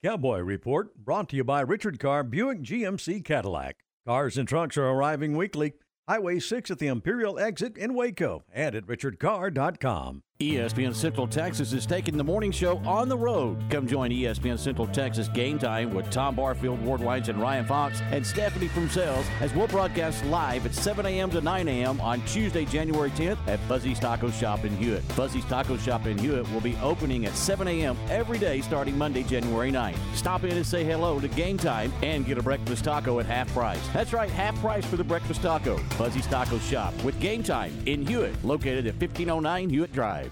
Cowboy 0.03 0.39
Report 0.39 0.95
brought 1.03 1.29
to 1.29 1.35
you 1.35 1.43
by 1.43 1.61
Richard 1.61 1.99
Carr 1.99 2.23
Buick 2.23 2.61
GMC 2.61 3.25
Cadillac. 3.25 3.77
Cars 4.05 4.37
and 4.37 4.47
trucks 4.47 4.77
are 4.77 4.85
arriving 4.85 5.35
weekly. 5.35 5.73
Highway 6.07 6.37
6 6.37 6.69
at 6.69 6.77
the 6.77 6.85
Imperial 6.85 7.39
exit 7.39 7.75
in 7.75 7.95
Waco 7.95 8.43
and 8.53 8.75
at 8.75 8.85
richardcarr.com. 8.85 10.21
ESPN 10.41 10.93
Central 10.93 11.27
Texas 11.27 11.71
is 11.71 11.85
taking 11.85 12.17
the 12.17 12.23
morning 12.23 12.51
show 12.51 12.79
on 12.79 13.07
the 13.07 13.17
road. 13.17 13.57
Come 13.69 13.87
join 13.87 14.11
ESPN 14.11 14.59
Central 14.59 14.85
Texas 14.85 15.29
Game 15.29 15.57
Time 15.57 15.93
with 15.93 16.09
Tom 16.09 16.35
Barfield, 16.35 16.81
Ward 16.83 16.99
Whites, 16.99 17.29
and 17.29 17.39
Ryan 17.39 17.65
Fox, 17.65 18.01
and 18.11 18.27
Stephanie 18.27 18.67
from 18.67 18.89
Sales 18.89 19.25
as 19.39 19.53
we'll 19.53 19.67
broadcast 19.67 20.25
live 20.25 20.65
at 20.65 20.73
7 20.73 21.05
a.m. 21.05 21.31
to 21.31 21.39
9 21.39 21.69
a.m. 21.69 22.01
on 22.01 22.21
Tuesday, 22.25 22.65
January 22.65 23.11
10th 23.11 23.37
at 23.47 23.61
Fuzzy's 23.61 23.97
Taco 23.97 24.29
Shop 24.29 24.65
in 24.65 24.75
Hewitt. 24.75 25.03
Fuzzy's 25.13 25.45
Taco 25.45 25.77
Shop 25.77 26.05
in 26.05 26.17
Hewitt 26.17 26.51
will 26.51 26.59
be 26.59 26.75
opening 26.83 27.25
at 27.25 27.33
7 27.37 27.65
a.m. 27.69 27.95
every 28.09 28.37
day 28.37 28.59
starting 28.59 28.97
Monday, 28.97 29.23
January 29.23 29.71
9th. 29.71 29.95
Stop 30.15 30.43
in 30.43 30.51
and 30.51 30.67
say 30.67 30.83
hello 30.83 31.17
to 31.21 31.29
Game 31.29 31.57
Time 31.57 31.93
and 32.03 32.25
get 32.25 32.37
a 32.37 32.43
breakfast 32.43 32.83
taco 32.83 33.21
at 33.21 33.25
half 33.25 33.47
price. 33.53 33.79
That's 33.93 34.11
right, 34.11 34.29
half 34.29 34.59
price 34.59 34.85
for 34.85 34.97
the 34.97 35.03
breakfast 35.05 35.43
taco. 35.43 35.77
Fuzzy's 35.91 36.27
Taco 36.27 36.59
Shop 36.59 36.93
with 37.05 37.17
Game 37.21 37.41
Time 37.41 37.71
in 37.85 38.05
Hewitt, 38.05 38.35
located 38.43 38.85
at 38.85 38.95
1509 38.95 39.69
Hewitt 39.69 39.93
Drive. 39.93 40.24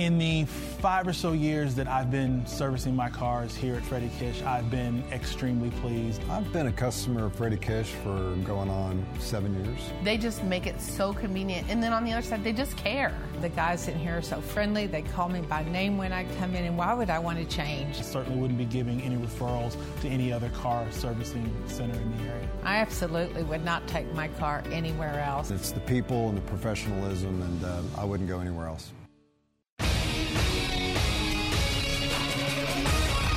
In 0.00 0.16
the 0.16 0.46
five 0.46 1.06
or 1.06 1.12
so 1.12 1.32
years 1.32 1.74
that 1.74 1.86
I've 1.86 2.10
been 2.10 2.46
servicing 2.46 2.96
my 2.96 3.10
cars 3.10 3.54
here 3.54 3.74
at 3.74 3.84
Freddie 3.84 4.10
Kish, 4.18 4.40
I've 4.44 4.70
been 4.70 5.04
extremely 5.12 5.68
pleased. 5.82 6.22
I've 6.30 6.50
been 6.54 6.68
a 6.68 6.72
customer 6.72 7.26
of 7.26 7.34
Freddie 7.34 7.58
Kish 7.58 7.88
for 8.02 8.34
going 8.46 8.70
on 8.70 9.04
seven 9.18 9.62
years. 9.62 9.78
They 10.02 10.16
just 10.16 10.42
make 10.44 10.66
it 10.66 10.80
so 10.80 11.12
convenient. 11.12 11.68
And 11.68 11.82
then 11.82 11.92
on 11.92 12.02
the 12.02 12.12
other 12.12 12.22
side, 12.22 12.42
they 12.42 12.54
just 12.54 12.78
care. 12.78 13.14
The 13.42 13.50
guys 13.50 13.88
in 13.88 13.98
here 13.98 14.16
are 14.16 14.22
so 14.22 14.40
friendly. 14.40 14.86
They 14.86 15.02
call 15.02 15.28
me 15.28 15.42
by 15.42 15.64
name 15.64 15.98
when 15.98 16.14
I 16.14 16.24
come 16.38 16.54
in, 16.54 16.64
and 16.64 16.78
why 16.78 16.94
would 16.94 17.10
I 17.10 17.18
want 17.18 17.38
to 17.38 17.44
change? 17.44 17.98
I 17.98 18.00
certainly 18.00 18.40
wouldn't 18.40 18.58
be 18.58 18.64
giving 18.64 19.02
any 19.02 19.16
referrals 19.16 19.76
to 20.00 20.08
any 20.08 20.32
other 20.32 20.48
car 20.48 20.90
servicing 20.92 21.52
center 21.66 22.00
in 22.00 22.16
the 22.16 22.22
area. 22.30 22.48
I 22.62 22.76
absolutely 22.76 23.42
would 23.42 23.66
not 23.66 23.86
take 23.86 24.10
my 24.14 24.28
car 24.28 24.62
anywhere 24.72 25.20
else. 25.20 25.50
It's 25.50 25.72
the 25.72 25.80
people 25.80 26.30
and 26.30 26.38
the 26.38 26.42
professionalism, 26.42 27.42
and 27.42 27.64
uh, 27.64 27.82
I 27.98 28.04
wouldn't 28.06 28.30
go 28.30 28.40
anywhere 28.40 28.66
else. 28.66 28.92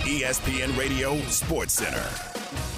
ESPN 0.05 0.77
Radio 0.77 1.17
Sports 1.27 1.73
Center. 1.73 2.07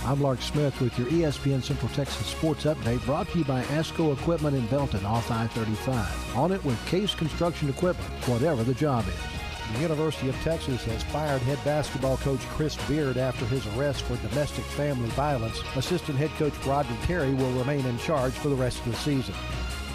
I'm 0.05 0.21
Lark 0.21 0.41
Smith 0.41 0.79
with 0.79 0.97
your 0.99 1.07
ESPN 1.07 1.63
Central 1.63 1.89
Texas 1.89 2.27
Sports 2.27 2.65
Update 2.65 3.03
brought 3.05 3.27
to 3.29 3.39
you 3.39 3.43
by 3.45 3.63
ASCO 3.63 4.13
Equipment 4.13 4.55
in 4.55 4.65
Belton 4.67 5.05
off 5.05 5.31
I-35. 5.31 6.35
On 6.37 6.51
it 6.51 6.63
with 6.63 6.83
Case 6.85 7.15
Construction 7.15 7.69
Equipment, 7.69 8.07
whatever 8.27 8.63
the 8.63 8.73
job 8.73 9.05
is. 9.07 9.73
The 9.73 9.81
University 9.81 10.29
of 10.29 10.35
Texas 10.43 10.83
has 10.85 11.03
fired 11.03 11.41
head 11.41 11.57
basketball 11.65 12.17
coach 12.17 12.41
Chris 12.49 12.75
Beard 12.87 13.17
after 13.17 13.45
his 13.45 13.65
arrest 13.75 14.03
for 14.03 14.15
domestic 14.27 14.63
family 14.65 15.09
violence. 15.09 15.59
Assistant 15.75 16.17
head 16.17 16.29
coach 16.31 16.53
Rodney 16.65 16.95
Terry 17.03 17.33
will 17.33 17.51
remain 17.53 17.85
in 17.85 17.97
charge 17.97 18.33
for 18.33 18.49
the 18.49 18.55
rest 18.55 18.79
of 18.85 18.91
the 18.91 18.97
season. 18.97 19.33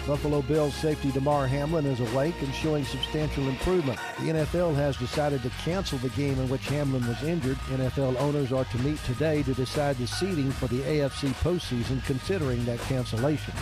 Buffalo 0.07 0.41
Bills 0.41 0.73
safety 0.73 1.11
Damar 1.11 1.47
Hamlin 1.47 1.85
is 1.85 1.99
awake 1.99 2.35
and 2.41 2.53
showing 2.53 2.83
substantial 2.83 3.47
improvement. 3.47 3.99
The 4.19 4.31
NFL 4.31 4.75
has 4.75 4.97
decided 4.97 5.43
to 5.43 5.49
cancel 5.63 5.99
the 5.99 6.09
game 6.09 6.39
in 6.39 6.49
which 6.49 6.67
Hamlin 6.67 7.07
was 7.07 7.21
injured. 7.23 7.57
NFL 7.69 8.19
owners 8.19 8.51
are 8.51 8.65
to 8.65 8.77
meet 8.79 8.97
today 9.03 9.43
to 9.43 9.53
decide 9.53 9.97
the 9.97 10.07
seeding 10.07 10.51
for 10.51 10.67
the 10.67 10.81
AFC 10.81 11.29
postseason 11.43 12.03
considering 12.05 12.65
that 12.65 12.79
cancellation. 12.81 13.53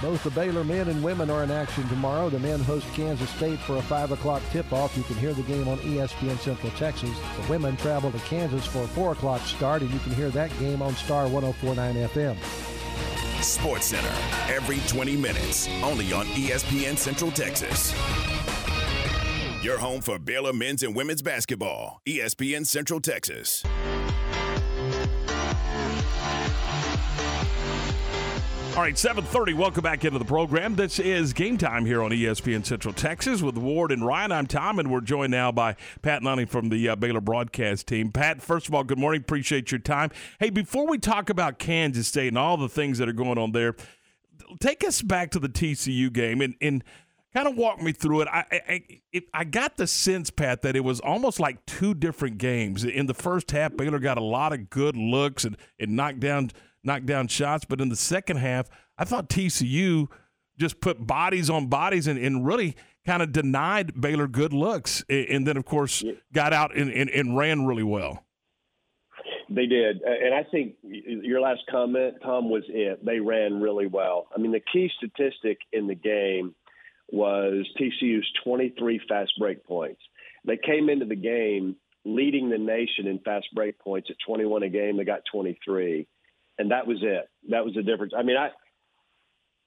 Both 0.00 0.24
the 0.24 0.30
Baylor 0.30 0.64
men 0.64 0.88
and 0.88 1.02
women 1.02 1.30
are 1.30 1.44
in 1.44 1.50
action 1.50 1.88
tomorrow. 1.88 2.28
The 2.28 2.38
men 2.38 2.60
host 2.60 2.86
Kansas 2.92 3.30
State 3.30 3.60
for 3.60 3.76
a 3.76 3.82
5 3.82 4.12
o'clock 4.12 4.42
tip-off. 4.50 4.96
You 4.96 5.04
can 5.04 5.16
hear 5.16 5.32
the 5.32 5.42
game 5.42 5.68
on 5.68 5.78
ESPN 5.78 6.38
Central 6.38 6.72
Texas. 6.72 7.16
The 7.40 7.48
women 7.48 7.76
travel 7.76 8.10
to 8.10 8.18
Kansas 8.20 8.66
for 8.66 8.82
a 8.82 8.88
4 8.88 9.12
o'clock 9.12 9.40
start, 9.42 9.82
and 9.82 9.92
you 9.92 10.00
can 10.00 10.12
hear 10.14 10.30
that 10.30 10.56
game 10.58 10.82
on 10.82 10.94
Star 10.96 11.28
1049 11.28 12.08
FM. 12.08 12.71
Sports 13.42 13.86
Center 13.86 14.12
every 14.48 14.80
20 14.88 15.16
minutes, 15.16 15.68
only 15.82 16.12
on 16.12 16.26
ESPN 16.26 16.96
Central 16.96 17.30
Texas. 17.30 17.92
Your 19.62 19.78
home 19.78 20.00
for 20.00 20.18
Baylor 20.18 20.52
men's 20.52 20.82
and 20.82 20.94
women's 20.94 21.22
basketball, 21.22 22.00
ESPN 22.06 22.66
Central 22.66 23.00
Texas. 23.00 23.62
All 28.74 28.80
right, 28.80 28.94
7:30. 28.94 29.52
Welcome 29.52 29.82
back 29.82 30.02
into 30.06 30.18
the 30.18 30.24
program. 30.24 30.76
This 30.76 30.98
is 30.98 31.34
game 31.34 31.58
time 31.58 31.84
here 31.84 32.02
on 32.02 32.10
ESPN 32.10 32.64
Central 32.64 32.94
Texas 32.94 33.42
with 33.42 33.58
Ward 33.58 33.92
and 33.92 34.04
Ryan. 34.04 34.32
I'm 34.32 34.46
Tom, 34.46 34.78
and 34.78 34.90
we're 34.90 35.02
joined 35.02 35.30
now 35.30 35.52
by 35.52 35.76
Pat 36.00 36.22
Nunley 36.22 36.48
from 36.48 36.70
the 36.70 36.88
uh, 36.88 36.96
Baylor 36.96 37.20
broadcast 37.20 37.86
team. 37.86 38.10
Pat, 38.10 38.40
first 38.40 38.68
of 38.68 38.74
all, 38.74 38.82
good 38.82 38.98
morning. 38.98 39.20
Appreciate 39.20 39.70
your 39.70 39.78
time. 39.78 40.10
Hey, 40.40 40.48
before 40.48 40.86
we 40.86 40.96
talk 40.96 41.28
about 41.28 41.58
Kansas 41.58 42.08
State 42.08 42.28
and 42.28 42.38
all 42.38 42.56
the 42.56 42.68
things 42.68 42.96
that 42.96 43.10
are 43.10 43.12
going 43.12 43.36
on 43.36 43.52
there, 43.52 43.76
take 44.58 44.82
us 44.84 45.02
back 45.02 45.30
to 45.32 45.38
the 45.38 45.50
TCU 45.50 46.10
game 46.10 46.40
and, 46.40 46.54
and 46.62 46.82
kind 47.34 47.46
of 47.46 47.58
walk 47.58 47.82
me 47.82 47.92
through 47.92 48.22
it. 48.22 48.28
I, 48.28 48.46
I 48.50 49.00
it, 49.12 49.24
I 49.34 49.44
got 49.44 49.76
the 49.76 49.86
sense, 49.86 50.30
Pat, 50.30 50.62
that 50.62 50.76
it 50.76 50.82
was 50.82 50.98
almost 50.98 51.38
like 51.38 51.66
two 51.66 51.92
different 51.92 52.38
games. 52.38 52.84
In 52.84 53.04
the 53.04 53.14
first 53.14 53.50
half, 53.50 53.76
Baylor 53.76 53.98
got 53.98 54.16
a 54.16 54.24
lot 54.24 54.54
of 54.54 54.70
good 54.70 54.96
looks 54.96 55.44
and, 55.44 55.58
and 55.78 55.94
knocked 55.94 56.20
down– 56.20 56.52
knock 56.84 57.04
down 57.04 57.28
shots. 57.28 57.64
But 57.68 57.80
in 57.80 57.88
the 57.88 57.96
second 57.96 58.38
half, 58.38 58.68
I 58.98 59.04
thought 59.04 59.28
TCU 59.28 60.08
just 60.58 60.80
put 60.80 61.06
bodies 61.06 61.50
on 61.50 61.66
bodies 61.66 62.06
and, 62.06 62.18
and 62.18 62.46
really 62.46 62.76
kind 63.06 63.22
of 63.22 63.32
denied 63.32 64.00
Baylor 64.00 64.28
good 64.28 64.52
looks. 64.52 65.04
And 65.08 65.46
then, 65.46 65.56
of 65.56 65.64
course, 65.64 66.04
got 66.32 66.52
out 66.52 66.76
and, 66.76 66.90
and, 66.90 67.10
and 67.10 67.36
ran 67.36 67.66
really 67.66 67.82
well. 67.82 68.24
They 69.48 69.66
did. 69.66 70.00
And 70.02 70.34
I 70.34 70.44
think 70.50 70.76
your 70.82 71.40
last 71.40 71.60
comment, 71.70 72.16
Tom, 72.22 72.48
was 72.48 72.62
it. 72.68 73.04
They 73.04 73.20
ran 73.20 73.60
really 73.60 73.86
well. 73.86 74.28
I 74.34 74.38
mean, 74.38 74.52
the 74.52 74.62
key 74.72 74.90
statistic 74.96 75.58
in 75.72 75.86
the 75.86 75.94
game 75.94 76.54
was 77.10 77.66
TCU's 77.78 78.26
23 78.44 79.00
fast 79.08 79.32
break 79.38 79.64
points. 79.64 80.00
They 80.46 80.56
came 80.56 80.88
into 80.88 81.04
the 81.04 81.16
game 81.16 81.76
leading 82.04 82.50
the 82.50 82.58
nation 82.58 83.06
in 83.06 83.18
fast 83.20 83.46
break 83.54 83.78
points 83.78 84.08
at 84.10 84.16
21 84.26 84.62
a 84.62 84.68
game. 84.68 84.96
They 84.96 85.04
got 85.04 85.20
23 85.30 86.06
and 86.58 86.70
that 86.70 86.86
was 86.86 86.98
it. 87.02 87.28
That 87.50 87.64
was 87.64 87.74
the 87.74 87.82
difference. 87.82 88.12
I 88.16 88.22
mean, 88.22 88.36
I 88.36 88.50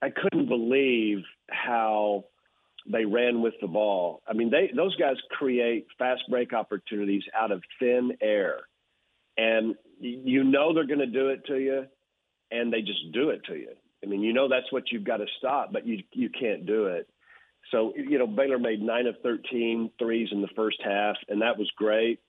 I 0.02 0.10
couldn't 0.10 0.48
believe 0.48 1.24
how 1.50 2.26
they 2.88 3.06
ran 3.06 3.42
with 3.42 3.56
the 3.62 3.68
ball. 3.68 4.22
I 4.28 4.34
mean, 4.34 4.52
they 4.52 4.72
those 4.76 4.96
guys 4.96 5.16
create 5.32 5.88
fast 5.98 6.24
break 6.30 6.54
opportunities 6.54 7.24
out 7.34 7.52
of 7.52 7.64
thin 7.80 8.18
air, 8.22 8.60
and 9.38 9.76
you 10.00 10.44
know 10.44 10.74
they're 10.74 10.88
going 10.88 11.00
to 11.00 11.06
do 11.08 11.30
it 11.30 11.46
to 11.48 11.58
you, 11.58 11.86
and 12.52 12.72
they 12.72 12.82
just 12.82 13.12
do 13.14 13.30
it 13.30 13.44
to 13.46 13.56
you. 13.56 13.72
I 14.04 14.08
mean, 14.08 14.22
you 14.22 14.34
know 14.34 14.48
that's 14.48 14.72
what 14.72 14.92
you've 14.92 15.04
got 15.04 15.18
to 15.18 15.26
stop, 15.40 15.74
but 15.74 15.88
you 15.88 16.04
you 16.12 16.30
can't 16.30 16.66
do 16.66 16.86
it. 16.88 17.10
So 17.72 17.94
you 17.96 18.20
know, 18.20 18.28
Baylor 18.28 18.60
made 18.60 18.82
nine 18.82 19.08
of 19.08 19.16
13 19.24 19.92
threes 19.98 20.30
in 20.32 20.42
the 20.42 20.50
first 20.56 20.78
half, 20.84 21.16
and 21.28 21.42
that 21.42 21.58
was 21.58 21.70
great. 21.76 22.20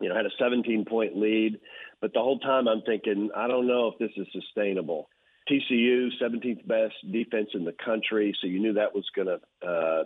You 0.00 0.08
know, 0.08 0.16
had 0.16 0.26
a 0.26 0.30
17 0.38 0.84
point 0.84 1.16
lead. 1.16 1.60
But 2.00 2.12
the 2.12 2.20
whole 2.20 2.38
time 2.38 2.66
I'm 2.66 2.82
thinking, 2.82 3.30
I 3.36 3.46
don't 3.46 3.66
know 3.66 3.88
if 3.88 3.98
this 3.98 4.10
is 4.16 4.26
sustainable. 4.32 5.08
TCU, 5.50 6.08
17th 6.22 6.66
best 6.66 6.94
defense 7.10 7.50
in 7.54 7.64
the 7.64 7.74
country, 7.84 8.36
so 8.40 8.46
you 8.46 8.60
knew 8.60 8.74
that 8.74 8.94
was 8.94 9.04
going 9.14 9.26
to 9.26 9.66
uh, 9.66 10.04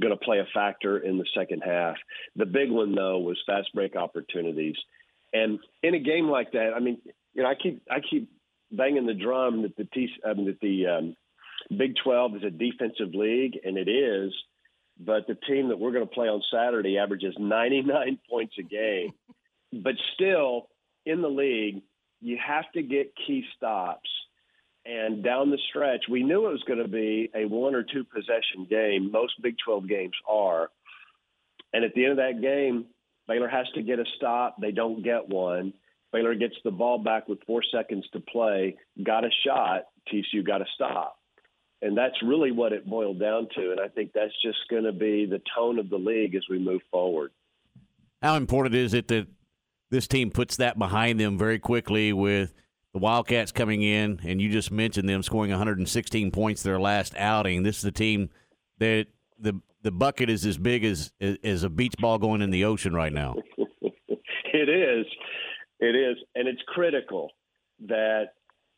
going 0.00 0.12
to 0.12 0.24
play 0.24 0.38
a 0.38 0.46
factor 0.52 0.98
in 0.98 1.18
the 1.18 1.26
second 1.36 1.62
half. 1.64 1.96
The 2.36 2.46
big 2.46 2.70
one 2.70 2.94
though 2.94 3.18
was 3.18 3.38
fast 3.46 3.68
break 3.72 3.94
opportunities, 3.94 4.76
and 5.32 5.60
in 5.82 5.94
a 5.94 6.00
game 6.00 6.28
like 6.28 6.52
that, 6.52 6.72
I 6.74 6.80
mean, 6.80 6.98
you 7.34 7.42
know, 7.42 7.48
I 7.48 7.54
keep 7.54 7.82
I 7.90 8.00
keep 8.00 8.30
banging 8.72 9.06
the 9.06 9.14
drum 9.14 9.62
that 9.62 9.76
the 9.76 9.86
that 9.94 10.58
the 10.60 10.86
um, 10.86 11.16
Big 11.76 11.94
12 12.02 12.36
is 12.36 12.42
a 12.44 12.50
defensive 12.50 13.14
league, 13.14 13.58
and 13.64 13.76
it 13.76 13.88
is. 13.88 14.32
But 15.02 15.26
the 15.26 15.34
team 15.34 15.68
that 15.68 15.78
we're 15.78 15.92
going 15.92 16.06
to 16.06 16.14
play 16.14 16.28
on 16.28 16.42
Saturday 16.52 16.98
averages 16.98 17.34
99 17.38 18.18
points 18.30 18.54
a 18.58 18.62
game. 18.62 19.12
but 19.72 19.94
still, 20.14 20.68
in 21.06 21.22
the 21.22 21.28
league, 21.28 21.82
you 22.20 22.38
have 22.44 22.70
to 22.72 22.82
get 22.82 23.14
key 23.26 23.44
stops. 23.56 24.08
And 24.84 25.22
down 25.22 25.50
the 25.50 25.58
stretch, 25.68 26.04
we 26.08 26.22
knew 26.22 26.46
it 26.46 26.52
was 26.52 26.62
going 26.66 26.82
to 26.82 26.88
be 26.88 27.30
a 27.34 27.46
one 27.46 27.74
or 27.74 27.82
two 27.82 28.04
possession 28.04 28.66
game. 28.68 29.10
Most 29.10 29.40
Big 29.42 29.56
12 29.64 29.88
games 29.88 30.14
are. 30.28 30.70
And 31.72 31.84
at 31.84 31.94
the 31.94 32.04
end 32.04 32.12
of 32.12 32.16
that 32.18 32.40
game, 32.40 32.86
Baylor 33.28 33.48
has 33.48 33.66
to 33.74 33.82
get 33.82 33.98
a 33.98 34.04
stop. 34.16 34.56
They 34.60 34.72
don't 34.72 35.04
get 35.04 35.28
one. 35.28 35.72
Baylor 36.12 36.34
gets 36.34 36.56
the 36.64 36.70
ball 36.70 36.98
back 36.98 37.28
with 37.28 37.38
four 37.46 37.62
seconds 37.62 38.04
to 38.12 38.20
play, 38.20 38.76
got 39.02 39.24
a 39.24 39.30
shot. 39.46 39.84
TCU 40.12 40.44
got 40.44 40.62
a 40.62 40.66
stop. 40.74 41.19
And 41.82 41.96
that's 41.96 42.16
really 42.22 42.52
what 42.52 42.72
it 42.72 42.88
boiled 42.88 43.18
down 43.18 43.48
to. 43.56 43.70
And 43.70 43.80
I 43.80 43.88
think 43.88 44.12
that's 44.12 44.34
just 44.42 44.58
going 44.68 44.84
to 44.84 44.92
be 44.92 45.26
the 45.26 45.40
tone 45.56 45.78
of 45.78 45.88
the 45.88 45.96
league 45.96 46.34
as 46.34 46.42
we 46.50 46.58
move 46.58 46.82
forward. 46.90 47.32
How 48.22 48.36
important 48.36 48.74
is 48.74 48.92
it 48.92 49.08
that 49.08 49.26
this 49.90 50.06
team 50.06 50.30
puts 50.30 50.56
that 50.56 50.78
behind 50.78 51.18
them 51.18 51.38
very 51.38 51.58
quickly 51.58 52.12
with 52.12 52.52
the 52.92 52.98
Wildcats 52.98 53.52
coming 53.52 53.82
in, 53.82 54.20
and 54.24 54.40
you 54.40 54.50
just 54.50 54.70
mentioned 54.70 55.08
them 55.08 55.22
scoring 55.22 55.50
116 55.50 56.30
points 56.30 56.62
their 56.62 56.80
last 56.80 57.14
outing. 57.16 57.62
This 57.62 57.78
is 57.78 57.84
a 57.84 57.92
team 57.92 58.30
that 58.78 59.06
the 59.38 59.60
the 59.82 59.90
bucket 59.90 60.28
is 60.28 60.44
as 60.44 60.58
big 60.58 60.84
as 60.84 61.12
as 61.42 61.62
a 61.62 61.70
beach 61.70 61.94
ball 61.98 62.18
going 62.18 62.42
in 62.42 62.50
the 62.50 62.64
ocean 62.64 62.92
right 62.92 63.12
now. 63.12 63.36
it 63.58 64.68
is, 64.68 65.06
it 65.78 65.94
is, 65.94 66.16
and 66.34 66.48
it's 66.48 66.62
critical 66.66 67.30
that 67.86 68.30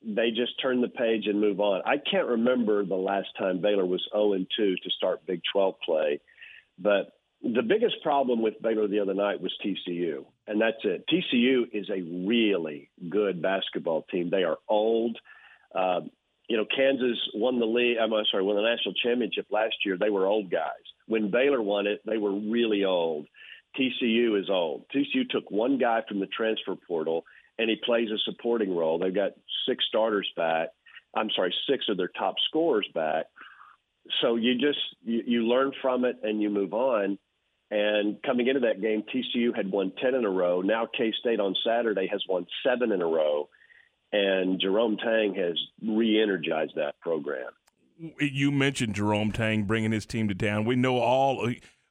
they 0.05 0.31
just 0.31 0.61
turn 0.61 0.81
the 0.81 0.88
page 0.88 1.27
and 1.27 1.41
move 1.41 1.61
on. 1.61 1.83
I 1.87 1.97
can't 1.99 2.29
remember 2.29 2.85
the 2.85 2.95
last 2.95 3.29
time 3.38 3.61
Baylor 3.61 3.87
was 3.87 4.07
0 4.12 4.35
2 4.35 4.47
to 4.57 4.91
start 4.91 5.27
Big 5.27 5.41
12 5.53 5.75
play, 5.85 6.21
but 6.79 7.12
the 7.43 7.62
biggest 7.62 7.97
problem 8.03 8.41
with 8.41 8.62
Baylor 8.62 8.87
the 8.87 9.01
other 9.01 9.15
night 9.15 9.41
was 9.41 9.53
TCU, 9.65 10.25
and 10.47 10.61
that's 10.61 10.85
it. 10.85 11.05
TCU 11.09 11.65
is 11.73 11.91
a 11.91 12.03
really 12.27 12.91
good 13.09 13.43
basketball 13.43 14.05
team. 14.11 14.31
They 14.31 14.45
are 14.45 14.59
old. 14.69 15.19
Uh, 15.75 16.03
you 16.49 16.57
know, 16.57 16.67
Kansas 16.75 17.19
won 17.35 17.59
the 17.59 17.67
league. 17.67 17.97
I'm 18.01 18.12
sorry, 18.31 18.45
won 18.45 18.57
the 18.57 18.62
national 18.62 18.95
championship 18.95 19.47
last 19.51 19.75
year. 19.85 19.97
They 19.99 20.11
were 20.11 20.27
old 20.27 20.51
guys. 20.51 20.85
When 21.07 21.31
Baylor 21.31 21.62
won 21.62 21.87
it, 21.87 22.01
they 22.07 22.19
were 22.19 22.33
really 22.33 22.85
old. 22.85 23.27
TCU 23.79 24.38
is 24.41 24.51
old. 24.51 24.85
TCU 24.95 25.29
took 25.29 25.51
one 25.51 25.79
guy 25.79 26.03
from 26.07 26.21
the 26.21 26.27
transfer 26.27 26.77
portal, 26.77 27.25
and 27.59 27.69
he 27.71 27.77
plays 27.85 28.09
a 28.11 28.19
supporting 28.25 28.75
role. 28.75 28.99
They've 28.99 29.15
got 29.15 29.33
six 29.69 29.85
starters 29.88 30.29
back. 30.37 30.69
I'm 31.15 31.31
sorry, 31.35 31.55
six 31.69 31.85
of 31.88 31.97
their 31.97 32.11
top 32.19 32.37
scorers 32.49 32.88
back. 32.95 33.27
So 34.21 34.37
you 34.37 34.55
just 34.55 34.79
you, 35.05 35.23
you 35.27 35.43
learn 35.47 35.73
from 35.81 36.05
it 36.05 36.17
and 36.23 36.41
you 36.41 36.51
move 36.51 36.73
on. 36.73 37.19
And 37.71 38.23
coming 38.23 38.49
into 38.49 38.61
that 38.61 38.83
game, 38.83 39.03
TCU 39.03 39.57
had 39.57 39.71
won 39.71 39.93
10 40.03 40.15
in 40.15 40.25
a 40.25 40.31
row. 40.31 40.61
Now 40.61 40.87
K 40.87 41.12
State 41.19 41.41
on 41.41 41.55
Saturday 41.65 42.07
has 42.11 42.23
won 42.29 42.47
seven 42.67 42.93
in 42.93 43.01
a 43.01 43.07
row. 43.07 43.49
And 44.12 44.61
Jerome 44.61 44.99
Tang 44.99 45.35
has 45.37 45.59
re 45.83 46.21
energized 46.23 46.73
that 46.77 47.01
program. 47.01 47.49
You 48.19 48.51
mentioned 48.51 48.95
Jerome 48.95 49.33
Tang 49.33 49.65
bringing 49.65 49.93
his 49.93 50.05
team 50.05 50.29
to 50.29 50.35
town. 50.35 50.65
We 50.65 50.77
know 50.77 50.99
all. 50.99 51.51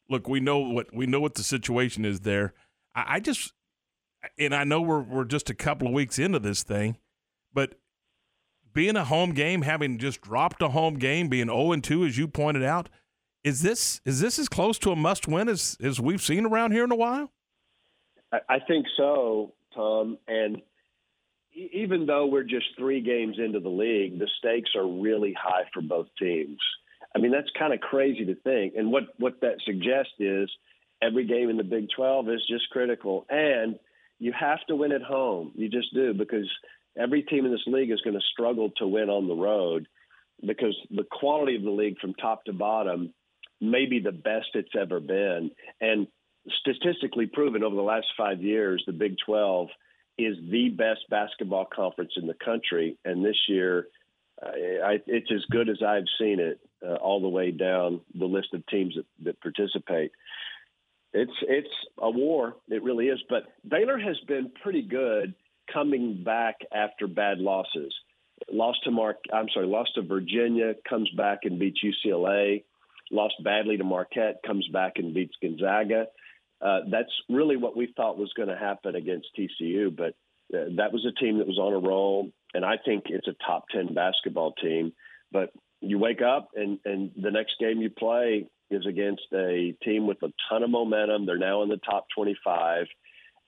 Look, 0.10 0.28
we 0.28 0.40
know 0.40 0.60
what 0.60 0.94
we 0.94 1.06
know 1.06 1.20
what 1.20 1.36
the 1.36 1.44
situation 1.44 2.06
is 2.06 2.20
there. 2.20 2.54
I, 2.94 3.16
I 3.16 3.20
just, 3.20 3.54
and 4.38 4.54
I 4.54 4.64
know 4.64 4.82
we're 4.82 5.02
we're 5.02 5.26
just 5.26 5.50
a 5.50 5.54
couple 5.54 5.88
of 5.88 5.94
weeks 5.94 6.20
into 6.20 6.40
this 6.40 6.64
thing, 6.64 6.98
but 7.54 7.76
being 8.74 8.96
a 8.96 9.06
home 9.06 9.34
game, 9.34 9.64
having 9.64 9.98
just 9.98 10.22
dropped 10.22 10.62
a 10.62 10.70
home 10.70 10.96
game, 10.96 11.28
being 11.28 11.48
0 11.48 11.74
and 11.74 11.84
2, 11.84 12.06
as 12.06 12.18
you 12.18 12.28
pointed 12.28 12.64
out, 12.64 12.90
is 13.44 13.62
this 13.62 14.02
is 14.06 14.20
this 14.20 14.38
as 14.40 14.48
close 14.48 14.78
to 14.80 14.92
a 14.92 14.96
must 14.96 15.28
win 15.28 15.50
as 15.50 15.78
as 15.82 16.00
we've 16.00 16.22
seen 16.22 16.46
around 16.46 16.72
here 16.72 16.84
in 16.84 16.92
a 16.92 16.96
while? 16.96 17.32
I, 18.32 18.40
I 18.50 18.60
think 18.60 18.86
so, 18.96 19.54
Tom. 19.74 20.18
And 20.28 20.62
even 21.54 22.06
though 22.06 22.28
we're 22.28 22.44
just 22.44 22.68
three 22.78 23.02
games 23.02 23.38
into 23.40 23.60
the 23.60 23.70
league, 23.70 24.20
the 24.20 24.30
stakes 24.38 24.72
are 24.76 24.88
really 24.88 25.34
high 25.34 25.64
for 25.74 25.82
both 25.82 26.08
teams. 26.18 26.60
I 27.14 27.20
mean, 27.20 27.32
that's 27.32 27.50
kind 27.58 27.74
of 27.74 27.82
crazy 27.82 28.26
to 28.26 28.36
think. 28.36 28.76
And 28.78 28.92
what 28.92 29.04
what 29.18 29.42
that 29.42 29.58
suggests 29.66 30.14
is 30.20 30.50
every 31.02 31.26
game 31.26 31.50
in 31.50 31.58
the 31.58 31.64
Big 31.64 31.88
12 31.96 32.30
is 32.30 32.46
just 32.48 32.70
critical, 32.70 33.26
and 33.30 33.80
you 34.22 34.32
have 34.40 34.60
to 34.68 34.76
win 34.76 34.92
at 34.92 35.02
home. 35.02 35.52
You 35.56 35.68
just 35.68 35.94
do 35.96 36.14
because 36.14 36.48
every 36.96 37.24
team 37.24 37.44
in 37.44 37.52
this 37.52 37.66
league 37.66 37.90
is 37.90 38.02
going 38.02 38.14
to 38.14 38.26
struggle 38.32 38.70
to 38.78 38.88
win 38.88 39.10
on 39.10 39.28
the 39.28 39.34
road 39.34 39.88
because 40.46 40.78
the 40.92 41.06
quality 41.12 41.56
of 41.56 41.64
the 41.64 41.72
league 41.72 41.98
from 42.00 42.14
top 42.14 42.46
to 42.46 42.54
bottom 42.54 43.16
may 43.60 43.88
be 43.88 44.00
the 44.00 44.12
best 44.12 44.50
it's 44.54 44.76
ever 44.80 45.00
been. 45.00 45.50
And 45.82 46.06
statistically 46.60 47.26
proven 47.26 47.64
over 47.64 47.76
the 47.76 47.82
last 47.82 48.08
five 48.16 48.44
years, 48.44 48.84
the 48.86 48.94
Big 48.94 49.16
12 49.26 49.70
is 50.20 50.38
the 50.52 50.70
best 50.70 51.02
basketball 51.10 51.66
conference 51.66 52.12
in 52.16 52.28
the 52.28 52.36
country. 52.46 53.00
And 53.04 53.26
this 53.26 53.38
year, 53.50 53.88
uh, 54.40 54.86
I, 54.86 55.00
it's 55.08 55.32
as 55.34 55.46
good 55.50 55.68
as 55.68 55.82
I've 55.82 56.06
seen 56.20 56.40
it 56.40 56.60
uh, 56.88 56.96
all 56.96 57.22
the 57.22 57.28
way 57.28 57.50
down 57.50 58.02
the 58.14 58.26
list 58.26 58.50
of 58.54 58.66
teams 58.68 58.96
that, 58.96 59.06
that 59.24 59.42
participate. 59.42 60.12
It's 61.14 61.32
it's 61.42 61.68
a 61.98 62.10
war. 62.10 62.56
It 62.70 62.84
really 62.84 63.08
is. 63.08 63.20
But 63.30 63.44
Baylor 63.68 64.00
has 64.00 64.18
been 64.28 64.52
pretty 64.64 64.82
good 64.82 65.34
coming 65.72 66.24
back 66.24 66.56
after 66.74 67.08
bad 67.08 67.40
losses. 67.40 67.94
Lost 68.52 68.80
to 68.86 68.92
Mark. 68.92 69.18
I'm 69.34 69.48
sorry. 69.54 69.68
Lost 69.68 69.92
to 69.96 70.02
Virginia. 70.02 70.74
Comes 70.90 71.10
back 71.18 71.40
and 71.44 71.60
beats 71.60 71.80
UCLA 71.84 72.64
lost 73.12 73.36
badly 73.44 73.78
to 73.78 73.84
Marquette, 73.84 74.42
comes 74.46 74.68
back 74.70 74.94
and 74.96 75.14
beats 75.14 75.36
Gonzaga. 75.42 76.08
Uh, 76.62 76.80
that's 76.90 77.12
really 77.30 77.58
what 77.58 77.76
we 77.76 77.94
thought 77.96 78.18
was 78.18 78.32
going 78.36 78.50
to 78.50 78.58
happen 78.58 78.96
against 78.96 79.28
TCU, 79.38 79.96
but 79.96 80.16
uh, 80.56 80.70
that 80.78 80.94
was 80.94 81.06
a 81.06 81.20
team 81.20 81.40
that 81.40 81.48
was 81.48 81.60
on 81.60 81.74
a 81.74 81.88
roll. 81.88 82.32
and 82.54 82.64
I 82.66 82.78
think 82.84 83.06
it's 83.08 83.28
a 83.28 83.36
top 83.46 83.66
ten 83.70 83.94
basketball 83.94 84.54
team. 84.54 84.94
But 85.32 85.52
you 85.82 85.98
wake 85.98 86.22
up 86.22 86.50
and 86.56 86.80
and 86.86 87.12
the 87.16 87.32
next 87.32 87.56
game 87.60 87.82
you 87.82 87.90
play 87.90 88.48
is 88.72 88.86
against 88.86 89.24
a 89.34 89.76
team 89.84 90.08
with 90.08 90.22
a 90.24 90.32
ton 90.50 90.64
of 90.64 90.70
momentum. 90.70 91.26
They're 91.26 91.38
now 91.38 91.64
in 91.64 91.70
the 91.70 91.78
top 91.78 92.08
25, 92.16 92.86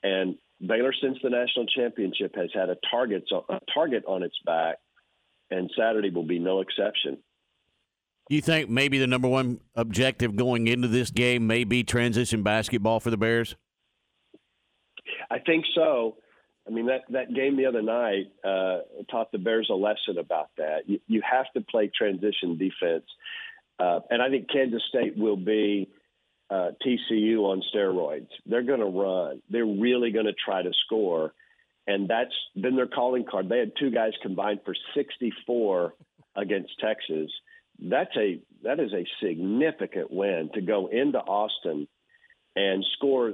and 0.03 0.35
Baylor 0.65 0.93
since 1.01 1.17
the 1.23 1.29
national 1.29 1.65
championship 1.67 2.35
has 2.35 2.49
had 2.53 2.69
a 2.69 2.77
target 2.89 3.23
a 3.49 3.59
target 3.73 4.03
on 4.07 4.23
its 4.23 4.37
back, 4.45 4.77
and 5.51 5.69
Saturday 5.77 6.09
will 6.09 6.27
be 6.27 6.39
no 6.39 6.61
exception. 6.61 7.17
You 8.29 8.41
think 8.41 8.69
maybe 8.69 8.99
the 8.99 9.07
number 9.07 9.27
one 9.27 9.59
objective 9.75 10.35
going 10.35 10.67
into 10.67 10.87
this 10.87 11.11
game 11.11 11.45
may 11.45 11.65
be 11.65 11.83
transition 11.83 12.41
basketball 12.41 12.99
for 12.99 13.09
the 13.09 13.17
Bears? 13.17 13.55
I 15.29 15.39
think 15.39 15.65
so. 15.75 16.17
I 16.65 16.71
mean 16.71 16.85
that 16.85 17.01
that 17.09 17.33
game 17.33 17.57
the 17.57 17.65
other 17.65 17.81
night 17.81 18.31
uh, 18.43 18.79
taught 19.11 19.31
the 19.31 19.37
Bears 19.37 19.67
a 19.69 19.73
lesson 19.73 20.17
about 20.17 20.49
that. 20.57 20.87
You, 20.87 20.99
you 21.07 21.21
have 21.29 21.45
to 21.55 21.61
play 21.61 21.91
transition 21.95 22.57
defense, 22.57 23.05
uh, 23.79 23.99
and 24.09 24.21
I 24.21 24.29
think 24.29 24.49
Kansas 24.51 24.83
State 24.89 25.17
will 25.17 25.37
be 25.37 25.89
uh, 26.49 26.71
TCU 26.85 27.39
on 27.39 27.63
steroids. 27.73 28.27
They're 28.45 28.63
going 28.63 28.79
to 28.79 28.85
run. 28.85 29.41
They're 29.49 29.65
really 29.65 30.11
going 30.11 30.25
to 30.25 30.33
try 30.33 30.61
to 30.61 30.71
score, 30.85 31.33
and 31.87 32.09
that's 32.09 32.33
been 32.55 32.75
their 32.75 32.87
calling 32.87 33.25
card. 33.29 33.49
They 33.49 33.59
had 33.59 33.71
two 33.79 33.91
guys 33.91 34.13
combined 34.21 34.59
for 34.65 34.75
64 34.95 35.93
against 36.35 36.71
Texas. 36.79 37.31
That's 37.79 38.15
a 38.15 38.39
that 38.63 38.79
is 38.79 38.93
a 38.93 39.05
significant 39.21 40.11
win 40.11 40.51
to 40.53 40.61
go 40.61 40.87
into 40.87 41.17
Austin 41.17 41.87
and 42.55 42.85
score 42.93 43.33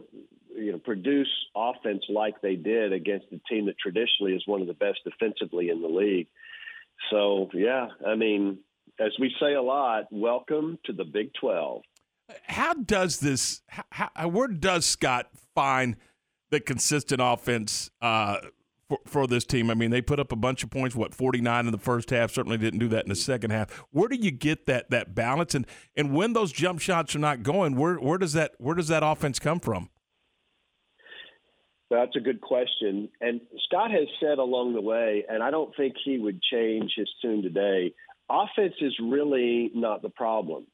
you 0.56 0.72
know 0.72 0.80
produce 0.80 1.30
offense 1.56 2.04
like 2.10 2.42
they 2.42 2.56
did 2.56 2.94
against 2.94 3.28
a 3.32 3.40
team 3.50 3.66
that 3.68 3.78
traditionally 3.78 4.34
is 4.34 4.44
one 4.46 4.62
of 4.62 4.68
the 4.68 4.74
best 4.74 5.00
defensively 5.04 5.70
in 5.70 5.82
the 5.82 5.88
league. 5.88 6.28
So 7.12 7.50
yeah, 7.54 7.88
I 8.06 8.16
mean, 8.16 8.60
as 9.00 9.12
we 9.20 9.34
say 9.40 9.54
a 9.54 9.62
lot, 9.62 10.06
welcome 10.12 10.78
to 10.86 10.94
the 10.94 11.06
Big 11.06 11.32
Twelve. 11.40 11.82
How 12.44 12.74
does 12.74 13.20
this? 13.20 13.62
How, 13.92 14.28
where 14.28 14.48
does 14.48 14.86
Scott 14.86 15.30
find 15.56 15.96
the 16.52 16.60
consistent 16.60 17.22
offense 17.24 17.90
uh, 18.02 18.38
for, 18.88 19.00
for 19.06 19.28
this 19.28 19.46
team? 19.46 19.72
I 19.72 19.74
mean, 19.74 19.90
they 19.90 20.02
put 20.02 20.20
up 20.20 20.32
a 20.32 20.36
bunch 20.36 20.64
of 20.64 20.70
points. 20.70 20.96
What 20.96 21.16
forty 21.16 21.42
nine 21.42 21.66
in 21.66 21.72
the 21.72 21.80
first 21.80 22.10
half. 22.12 22.32
Certainly 22.32 22.60
didn't 22.60 22.80
do 22.80 22.88
that 22.90 23.06
in 23.06 23.10
the 23.10 23.16
second 23.16 23.52
half. 23.52 23.72
Where 23.92 24.08
do 24.08 24.16
you 24.16 24.32
get 24.32 24.68
that 24.68 24.90
that 24.92 25.16
balance? 25.16 25.56
And 25.56 25.66
and 25.96 26.14
when 26.14 26.34
those 26.34 26.52
jump 26.52 26.82
shots 26.82 27.16
are 27.16 27.20
not 27.20 27.42
going, 27.42 27.76
where 27.76 27.96
where 27.96 28.18
does 28.18 28.34
that 28.34 28.52
where 28.58 28.76
does 28.76 28.90
that 28.90 29.04
offense 29.04 29.40
come 29.40 29.60
from? 29.60 29.90
That's 31.90 32.16
a 32.16 32.20
good 32.20 32.42
question. 32.42 33.10
And 33.20 33.42
Scott 33.66 33.90
has 33.90 34.08
said 34.20 34.38
along 34.38 34.76
the 34.76 34.82
way, 34.82 35.26
and 35.28 35.42
I 35.42 35.50
don't 35.50 35.76
think 35.76 35.96
he 36.06 36.20
would 36.20 36.40
change 36.44 36.92
his 36.96 37.10
tune 37.20 37.42
today. 37.42 37.96
Offense 38.30 38.76
is 38.82 38.96
really 39.02 39.72
not 39.74 40.02
the 40.02 40.10
problem. 40.10 40.66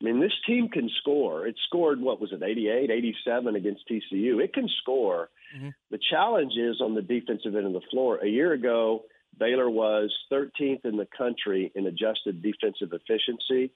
I 0.00 0.04
mean, 0.04 0.20
this 0.20 0.32
team 0.46 0.68
can 0.68 0.90
score. 1.00 1.46
It 1.46 1.54
scored, 1.66 2.00
what 2.00 2.20
was 2.20 2.32
it, 2.32 2.42
88, 2.42 2.90
87 2.90 3.56
against 3.56 3.82
TCU. 3.88 4.42
It 4.42 4.52
can 4.52 4.68
score. 4.82 5.30
Mm-hmm. 5.56 5.68
The 5.90 6.00
challenge 6.10 6.52
is 6.58 6.80
on 6.80 6.94
the 6.94 7.02
defensive 7.02 7.54
end 7.54 7.66
of 7.66 7.72
the 7.72 7.88
floor. 7.90 8.18
A 8.18 8.26
year 8.28 8.52
ago, 8.52 9.04
Baylor 9.38 9.70
was 9.70 10.12
13th 10.32 10.84
in 10.84 10.96
the 10.96 11.08
country 11.16 11.72
in 11.74 11.86
adjusted 11.86 12.42
defensive 12.42 12.92
efficiency, 12.92 13.72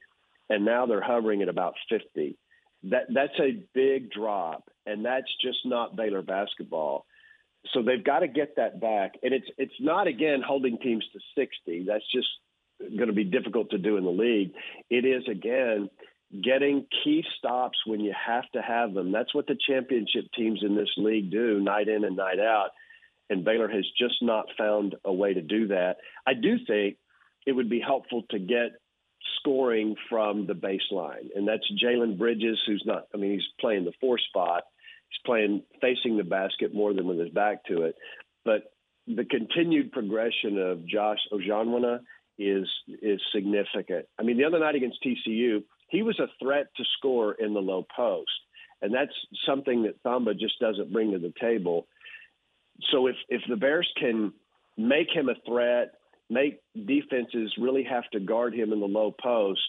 and 0.51 0.64
now 0.64 0.86
they're 0.86 1.01
hovering 1.01 1.43
at 1.43 1.49
about 1.49 1.74
50 1.89 2.36
that 2.84 3.07
that's 3.12 3.39
a 3.41 3.62
big 3.74 4.11
drop, 4.11 4.70
and 4.86 5.05
that's 5.05 5.28
just 5.43 5.59
not 5.64 5.97
Baylor 5.97 6.22
basketball. 6.22 7.07
So 7.72 7.82
they've 7.82 8.05
got 8.05 8.20
to 8.20 8.28
get 8.28 8.57
that 8.57 8.80
back, 8.80 9.14
and 9.22 9.34
it's 9.34 9.49
it's 9.59 9.74
not 9.80 10.07
again 10.07 10.43
holding 10.47 10.78
teams 10.78 11.05
to 11.12 11.18
60. 11.36 11.84
That's 11.86 12.05
just 12.12 12.28
going 12.81 13.09
to 13.09 13.14
be 13.14 13.24
difficult 13.24 13.70
to 13.70 13.79
do 13.79 13.97
in 13.97 14.05
the 14.05 14.11
league. 14.11 14.53
It 14.91 15.05
is 15.05 15.24
again 15.31 15.91
getting 16.43 16.87
key 17.05 17.24
stops 17.39 17.79
when 17.87 18.01
you 18.01 18.14
have 18.26 18.49
to 18.53 18.61
have 18.61 18.95
them. 18.95 19.12
That's 19.12 19.35
what 19.35 19.47
the 19.47 19.57
championship 19.68 20.24
teams 20.37 20.61
in 20.62 20.76
this 20.76 20.91
league 20.97 21.31
do, 21.31 21.61
night 21.61 21.89
in 21.89 22.05
and 22.05 22.16
night 22.16 22.39
out. 22.39 22.70
And 23.31 23.45
Baylor 23.45 23.68
has 23.68 23.85
just 23.99 24.16
not 24.22 24.47
found 24.57 24.95
a 25.05 25.12
way 25.12 25.35
to 25.35 25.43
do 25.43 25.68
that. 25.68 25.97
I 26.26 26.35
do 26.35 26.57
think 26.66 26.97
it 27.47 27.53
would 27.53 27.70
be 27.70 27.81
helpful 27.81 28.24
to 28.31 28.39
get 28.39 28.72
scoring 29.39 29.97
from 30.09 30.47
the 30.47 30.55
baseline, 30.55 31.29
and 31.35 31.47
that's 31.47 31.64
Jalen 31.83 32.18
Bridges, 32.18 32.59
who's 32.66 32.83
not. 32.87 33.07
I 33.12 33.16
mean, 33.16 33.33
he's 33.33 33.49
playing 33.61 33.85
the 33.85 33.93
four 34.01 34.18
spot. 34.18 34.64
He's 35.09 35.20
playing 35.24 35.62
facing 35.81 36.16
the 36.16 36.24
basket 36.24 36.74
more 36.74 36.95
than 36.95 37.07
with 37.07 37.18
his 37.18 37.31
back 37.31 37.64
to 37.64 37.83
it. 37.83 37.97
But 38.45 38.72
the 39.07 39.24
continued 39.24 39.93
progression 39.93 40.59
of 40.59 40.87
Josh 40.87 41.18
Ojianwuna 41.33 42.01
is 42.39 42.68
is 43.03 43.20
significant. 43.34 44.07
I 44.18 44.22
mean, 44.22 44.39
the 44.39 44.45
other 44.45 44.59
night 44.59 44.74
against 44.74 44.99
TCU, 45.05 45.62
he 45.89 46.03
was 46.03 46.18
a 46.18 46.28
threat 46.43 46.66
to 46.76 46.84
score 46.99 47.34
in 47.34 47.55
the 47.55 47.61
low 47.61 47.86
post, 47.95 48.30
and 48.82 48.95
that's 48.95 49.14
something 49.47 49.82
that 49.84 50.03
Thamba 50.03 50.39
just 50.39 50.59
doesn't 50.61 50.93
bring 50.93 51.12
to 51.12 51.18
the 51.18 51.32
table. 51.41 51.86
So 52.91 53.07
if 53.07 53.16
if 53.28 53.43
the 53.49 53.57
Bears 53.57 53.91
can 53.99 54.32
make 54.76 55.09
him 55.12 55.28
a 55.28 55.34
threat 55.47 55.95
make 56.30 56.61
defenses 56.74 57.53
really 57.59 57.84
have 57.84 58.09
to 58.11 58.20
guard 58.20 58.55
him 58.55 58.72
in 58.72 58.80
the 58.80 58.86
low 58.86 59.14
post, 59.22 59.68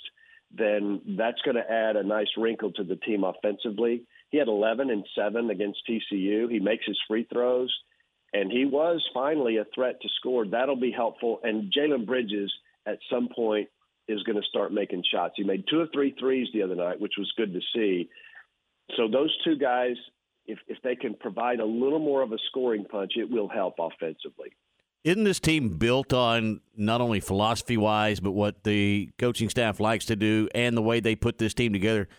then 0.52 1.02
that's 1.18 1.42
going 1.42 1.56
to 1.56 1.72
add 1.72 1.96
a 1.96 2.04
nice 2.04 2.28
wrinkle 2.38 2.72
to 2.74 2.84
the 2.84 2.96
team 2.96 3.24
offensively. 3.24 4.04
He 4.30 4.38
had 4.38 4.48
11 4.48 4.90
and 4.90 5.06
7 5.16 5.50
against 5.50 5.80
TCU. 5.90 6.52
He 6.52 6.60
makes 6.60 6.86
his 6.86 7.00
free 7.08 7.28
throws, 7.32 7.74
and 8.34 8.52
he 8.52 8.66
was 8.66 9.04
finally 9.14 9.58
a 9.58 9.66
threat 9.74 10.02
to 10.02 10.10
score. 10.20 10.46
That'll 10.46 10.76
be 10.76 10.92
helpful. 10.92 11.40
And 11.44 11.74
Jalen 11.74 12.06
Bridges, 12.06 12.52
at 12.86 13.00
some 13.12 13.30
point, 13.36 13.70
is 14.08 14.22
going 14.24 14.36
to 14.36 14.48
start 14.48 14.74
making 14.74 15.04
shots. 15.12 15.36
He 15.38 15.44
made 15.44 15.66
two 15.70 15.80
or 15.80 15.88
three 15.94 16.16
threes 16.20 16.48
the 16.54 16.64
other 16.64 16.76
night, 16.76 17.00
which 17.00 17.14
was 17.18 17.32
good 17.38 17.54
to 17.54 17.60
see. 17.74 18.10
So 18.98 19.08
those 19.08 19.36
two 19.44 19.56
guys, 19.56 19.96
if 20.46 20.58
if 20.68 20.78
they 20.84 20.96
can 20.96 21.14
provide 21.14 21.60
a 21.60 21.66
little 21.66 22.00
more 22.00 22.22
of 22.22 22.32
a 22.32 22.38
scoring 22.50 22.86
punch, 22.86 23.14
it 23.16 23.30
will 23.30 23.48
help 23.48 23.76
offensively. 23.80 24.52
Isn't 25.04 25.24
this 25.24 25.40
team 25.40 25.78
built 25.78 26.12
on 26.12 26.60
not 26.76 27.00
only 27.02 27.20
philosophy 27.20 27.78
wise, 27.78 28.20
but 28.20 28.32
what 28.32 28.64
the 28.64 29.10
coaching 29.18 29.50
staff 29.50 29.80
likes 29.80 30.06
to 30.06 30.16
do 30.16 30.50
and 30.54 30.76
the 30.76 30.82
way 30.82 31.00
they 31.00 31.16
put 31.16 31.38
this 31.38 31.54
team 31.54 31.72
together? 31.72 32.10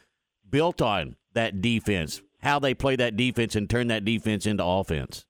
Built 0.49 0.81
on 0.81 1.17
that 1.35 1.61
defense, 1.61 2.23
how 2.41 2.59
they 2.59 2.73
play 2.73 2.97
that 2.97 3.17
defense 3.17 3.55
and 3.55 3.69
turn 3.69 3.89
that 3.89 4.05
defense 4.05 4.47
into 4.47 4.65
offense. 4.65 5.27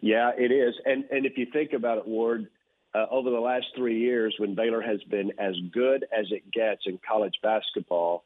Yeah, 0.00 0.30
it 0.36 0.50
is. 0.52 0.74
And 0.84 1.04
and 1.10 1.26
if 1.26 1.36
you 1.36 1.46
think 1.52 1.72
about 1.72 1.98
it, 1.98 2.06
Ward, 2.06 2.48
uh, 2.94 3.06
over 3.10 3.30
the 3.30 3.40
last 3.40 3.66
three 3.76 4.00
years, 4.00 4.34
when 4.38 4.54
Baylor 4.54 4.80
has 4.80 5.02
been 5.04 5.32
as 5.38 5.54
good 5.72 6.04
as 6.16 6.26
it 6.30 6.50
gets 6.52 6.82
in 6.86 6.98
college 7.06 7.34
basketball, 7.42 8.24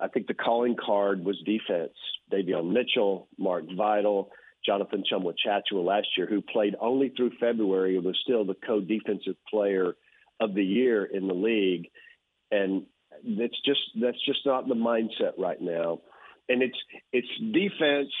I 0.00 0.08
think 0.08 0.26
the 0.26 0.34
calling 0.34 0.76
card 0.76 1.24
was 1.24 1.40
defense. 1.46 1.94
Davion 2.32 2.72
Mitchell, 2.72 3.28
Mark 3.38 3.64
Vital, 3.76 4.30
Jonathan 4.64 5.04
Tchamwa 5.10 5.34
Tchatchoua 5.34 5.84
last 5.84 6.08
year, 6.16 6.26
who 6.26 6.42
played 6.42 6.74
only 6.80 7.10
through 7.10 7.32
February 7.40 7.98
was 7.98 8.18
still 8.22 8.44
the 8.44 8.56
co-defensive 8.66 9.36
player 9.48 9.94
of 10.40 10.54
the 10.54 10.64
year 10.64 11.04
in 11.04 11.28
the 11.28 11.34
league. 11.34 11.88
And 12.50 12.84
that's 13.24 13.60
just 13.64 13.80
that's 14.00 14.24
just 14.26 14.44
not 14.44 14.68
the 14.68 14.74
mindset 14.74 15.38
right 15.38 15.60
now. 15.60 16.00
And 16.48 16.62
it's 16.62 16.78
it's 17.12 17.28
defense 17.38 18.12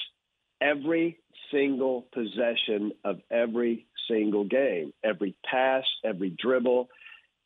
every 0.60 1.18
single 1.52 2.06
possession 2.12 2.92
of 3.04 3.20
every 3.30 3.86
single 4.08 4.44
game, 4.44 4.92
every 5.04 5.36
pass, 5.48 5.84
every 6.04 6.30
dribble. 6.30 6.88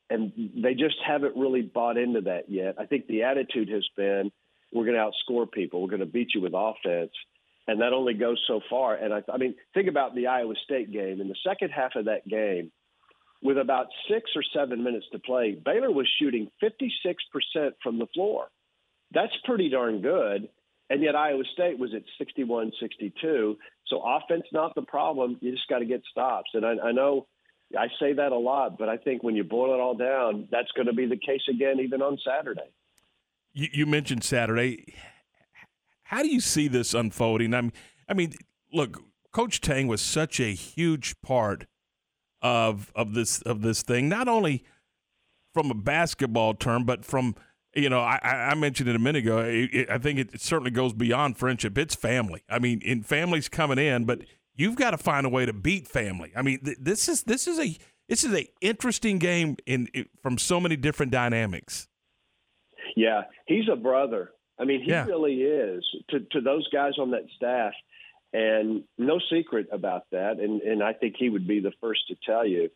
And 0.08 0.32
they 0.54 0.74
just 0.74 0.96
haven't 1.04 1.36
really 1.36 1.62
bought 1.62 1.96
into 1.96 2.22
that 2.22 2.48
yet. 2.48 2.76
I 2.78 2.86
think 2.86 3.06
the 3.06 3.24
attitude 3.24 3.68
has 3.70 3.86
been 3.96 4.30
we're 4.72 4.84
going 4.84 4.96
to 4.96 5.10
outscore 5.32 5.50
people. 5.50 5.82
We're 5.82 5.88
going 5.88 6.00
to 6.00 6.06
beat 6.06 6.34
you 6.34 6.40
with 6.40 6.52
offense 6.54 7.12
and 7.66 7.80
that 7.80 7.92
only 7.92 8.14
goes 8.14 8.42
so 8.46 8.60
far. 8.70 8.94
And 8.94 9.12
I, 9.12 9.22
I 9.32 9.38
mean, 9.38 9.54
think 9.74 9.88
about 9.88 10.14
the 10.14 10.28
Iowa 10.28 10.54
State 10.64 10.92
game. 10.92 11.20
In 11.20 11.28
the 11.28 11.36
second 11.46 11.70
half 11.70 11.96
of 11.96 12.04
that 12.04 12.26
game, 12.26 12.70
with 13.42 13.58
about 13.58 13.86
six 14.08 14.30
or 14.36 14.42
seven 14.54 14.82
minutes 14.84 15.06
to 15.12 15.18
play, 15.18 15.52
Baylor 15.62 15.90
was 15.90 16.08
shooting 16.18 16.50
56% 16.62 17.72
from 17.82 17.98
the 17.98 18.06
floor. 18.14 18.46
That's 19.12 19.32
pretty 19.44 19.68
darn 19.68 20.00
good. 20.00 20.48
And 20.88 21.02
yet 21.02 21.16
Iowa 21.16 21.42
State 21.52 21.78
was 21.78 21.92
at 21.94 22.02
61 22.18 22.72
62. 22.80 23.56
So 23.88 24.02
offense, 24.04 24.44
not 24.52 24.74
the 24.74 24.82
problem. 24.82 25.36
You 25.40 25.52
just 25.52 25.68
got 25.68 25.80
to 25.80 25.84
get 25.84 26.02
stops. 26.10 26.50
And 26.54 26.64
I, 26.64 26.74
I 26.82 26.92
know 26.92 27.26
I 27.76 27.88
say 27.98 28.12
that 28.12 28.32
a 28.32 28.38
lot, 28.38 28.78
but 28.78 28.88
I 28.88 28.96
think 28.96 29.22
when 29.22 29.34
you 29.34 29.42
boil 29.42 29.74
it 29.74 29.80
all 29.80 29.96
down, 29.96 30.48
that's 30.50 30.70
going 30.76 30.86
to 30.86 30.92
be 30.92 31.06
the 31.06 31.16
case 31.16 31.42
again, 31.50 31.80
even 31.80 32.02
on 32.02 32.18
Saturday. 32.24 32.70
You, 33.52 33.68
you 33.72 33.86
mentioned 33.86 34.22
Saturday 34.22 34.94
how 36.06 36.22
do 36.22 36.28
you 36.28 36.40
see 36.40 36.68
this 36.68 36.94
unfolding? 36.94 37.52
I 37.52 37.60
mean, 37.62 37.72
I 38.08 38.14
mean, 38.14 38.32
look, 38.72 39.02
Coach 39.32 39.60
Tang 39.60 39.88
was 39.88 40.00
such 40.00 40.38
a 40.38 40.54
huge 40.54 41.20
part 41.20 41.66
of 42.40 42.92
of 42.94 43.14
this 43.14 43.42
of 43.42 43.62
this 43.62 43.82
thing, 43.82 44.08
not 44.08 44.28
only 44.28 44.64
from 45.52 45.70
a 45.70 45.74
basketball 45.74 46.54
term, 46.54 46.84
but 46.84 47.04
from 47.04 47.34
you 47.76 47.88
know, 47.90 48.00
I, 48.00 48.18
I 48.22 48.54
mentioned 48.54 48.88
it 48.88 48.96
a 48.96 48.98
minute 48.98 49.20
ago. 49.24 49.38
It, 49.38 49.70
it, 49.74 49.90
I 49.90 49.98
think 49.98 50.18
it 50.18 50.40
certainly 50.40 50.70
goes 50.70 50.92
beyond 50.92 51.36
friendship. 51.38 51.76
It's 51.78 51.94
family. 51.94 52.42
I 52.48 52.58
mean, 52.58 52.80
in 52.82 53.02
families 53.02 53.48
coming 53.48 53.78
in, 53.78 54.04
but 54.06 54.22
you've 54.54 54.76
got 54.76 54.92
to 54.92 54.98
find 54.98 55.26
a 55.26 55.28
way 55.28 55.46
to 55.46 55.52
beat 55.52 55.86
family. 55.86 56.32
I 56.34 56.42
mean, 56.42 56.60
th- 56.64 56.78
this 56.80 57.08
is 57.08 57.22
this 57.24 57.46
is 57.46 57.58
a 57.58 57.76
this 58.08 58.24
is 58.24 58.32
a 58.34 58.48
interesting 58.60 59.18
game 59.18 59.56
in, 59.66 59.88
in 59.94 60.06
from 60.22 60.38
so 60.38 60.58
many 60.60 60.76
different 60.76 61.12
dynamics. 61.12 61.86
Yeah, 62.96 63.22
he's 63.46 63.68
a 63.70 63.76
brother. 63.76 64.30
I 64.58 64.64
mean, 64.64 64.82
he 64.82 64.90
Yeah. 64.90 65.04
really 65.04 65.42
is 65.42 65.84
to 66.10 66.20
to 66.32 66.40
those 66.40 66.66
guys 66.70 66.92
on 66.98 67.10
that 67.10 67.26
staff, 67.36 67.72
and 68.32 68.84
no 68.96 69.20
secret 69.30 69.66
about 69.70 70.04
that. 70.12 70.38
And 70.40 70.62
and 70.62 70.82
I 70.82 70.92
think 70.94 71.16
he 71.18 71.28
would 71.28 71.46
be 71.46 71.60
the 71.60 71.72
first 71.80 72.00
to 72.08 72.16
tell 72.24 72.46
you. 72.46 72.70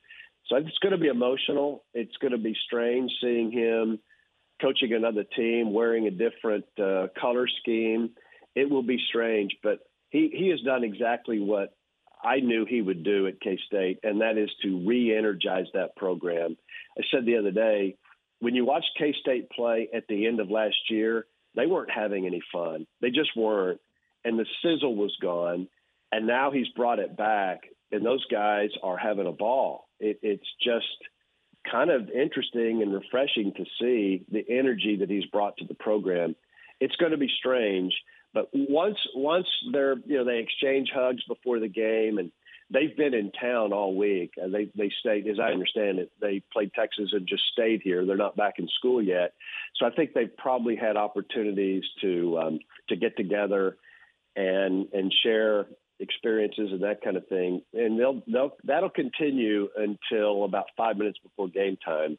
So 0.47 0.57
it's 0.57 0.79
going 0.83 0.93
to 0.93 0.99
be 0.99 1.09
emotional. 1.09 1.85
It's 1.95 2.17
going 2.17 2.33
to 2.33 2.39
be 2.39 2.57
strange 2.67 3.11
seeing 3.21 3.53
him 3.53 3.99
coaching 4.61 4.93
another 4.93 5.25
team, 5.25 5.73
wearing 5.73 6.07
a 6.07 6.11
different 6.11 6.65
uh, 6.79 7.09
color 7.21 7.47
scheme. 7.61 8.11
It 8.55 8.69
will 8.69 8.83
be 8.83 8.99
strange, 9.09 9.57
but 9.63 9.81
he 10.11 10.33
he 10.37 10.49
has 10.49 10.61
done 10.61 10.85
exactly 10.85 11.39
what 11.39 11.75
I 12.23 12.41
knew 12.41 12.67
he 12.67 12.83
would 12.83 13.03
do 13.05 13.27
at 13.27 13.41
K 13.41 13.59
State, 13.67 14.01
and 14.03 14.21
that 14.21 14.37
is 14.37 14.51
to 14.63 14.87
re-energize 14.87 15.67
that 15.75 15.97
program. 15.97 16.57
I 16.99 17.03
said 17.11 17.25
the 17.25 17.39
other 17.39 17.53
day, 17.53 17.97
when 18.41 18.55
you 18.55 18.65
watch 18.65 18.85
K 18.99 19.15
State 19.21 19.51
play 19.51 19.89
at 19.95 20.07
the 20.09 20.27
end 20.27 20.41
of 20.41 20.51
last 20.51 20.77
year, 20.91 21.27
they 21.55 21.67
weren't 21.67 21.91
having 21.91 22.27
any 22.27 22.43
fun. 22.53 22.87
They 23.01 23.11
just 23.11 23.37
weren't, 23.37 23.81
and 24.25 24.39
the 24.39 24.47
sizzle 24.63 24.97
was 24.97 25.17
gone. 25.23 25.69
And 26.13 26.27
now 26.27 26.51
he's 26.51 26.69
brought 26.71 26.99
it 26.99 27.17
back, 27.17 27.61
and 27.93 28.05
those 28.05 28.25
guys 28.27 28.71
are 28.83 28.97
having 28.97 29.29
a 29.29 29.33
ball. 29.33 29.87
It, 30.01 30.19
it's 30.23 30.47
just 30.63 30.87
kind 31.71 31.91
of 31.91 32.09
interesting 32.11 32.83
and 32.83 32.93
refreshing 32.93 33.53
to 33.57 33.65
see 33.81 34.25
the 34.31 34.45
energy 34.49 34.97
that 35.01 35.11
he's 35.11 35.27
brought 35.27 35.57
to 35.59 35.65
the 35.67 35.75
program. 35.75 36.37
It's 36.81 36.97
going 36.97 37.13
to 37.13 37.19
be 37.19 37.31
strange, 37.39 37.93
but 38.33 38.49
once 38.53 38.99
once 39.15 39.47
they're 39.73 39.97
you 40.07 40.19
know 40.19 40.25
they 40.25 40.39
exchange 40.39 40.91
hugs 40.95 41.23
before 41.25 41.61
the 41.61 41.69
game 41.69 42.19
and 42.19 42.33
they've 42.71 42.97
been 42.97 43.15
in 43.15 43.33
town 43.33 43.73
all 43.73 43.95
week. 43.95 44.35
And 44.37 44.55
they 44.55 44.71
they 44.77 44.91
stayed, 45.01 45.27
as 45.27 45.39
I 45.39 45.51
understand 45.51 45.99
it, 45.99 46.11
they 46.21 46.43
played 46.53 46.73
Texas 46.73 47.11
and 47.13 47.27
just 47.27 47.43
stayed 47.53 47.83
here. 47.83 48.07
They're 48.07 48.17
not 48.17 48.37
back 48.37 48.55
in 48.59 48.69
school 48.69 49.03
yet, 49.03 49.35
so 49.77 49.87
I 49.87 49.91
think 49.91 50.13
they've 50.15 50.37
probably 50.37 50.77
had 50.77 50.97
opportunities 50.97 51.85
to 52.01 52.39
um, 52.39 52.59
to 52.89 52.97
get 52.97 53.17
together 53.17 53.77
and 54.37 54.87
and 54.93 55.13
share 55.23 55.67
experiences 56.01 56.71
and 56.73 56.83
that 56.83 57.03
kind 57.03 57.17
of 57.17 57.27
thing. 57.29 57.63
And 57.73 57.99
they'll 57.99 58.23
they'll 58.27 58.57
that'll 58.65 58.91
continue 58.91 59.69
until 59.77 60.45
about 60.45 60.67
five 60.77 60.97
minutes 60.97 61.19
before 61.23 61.49
game 61.49 61.77
time, 61.85 62.19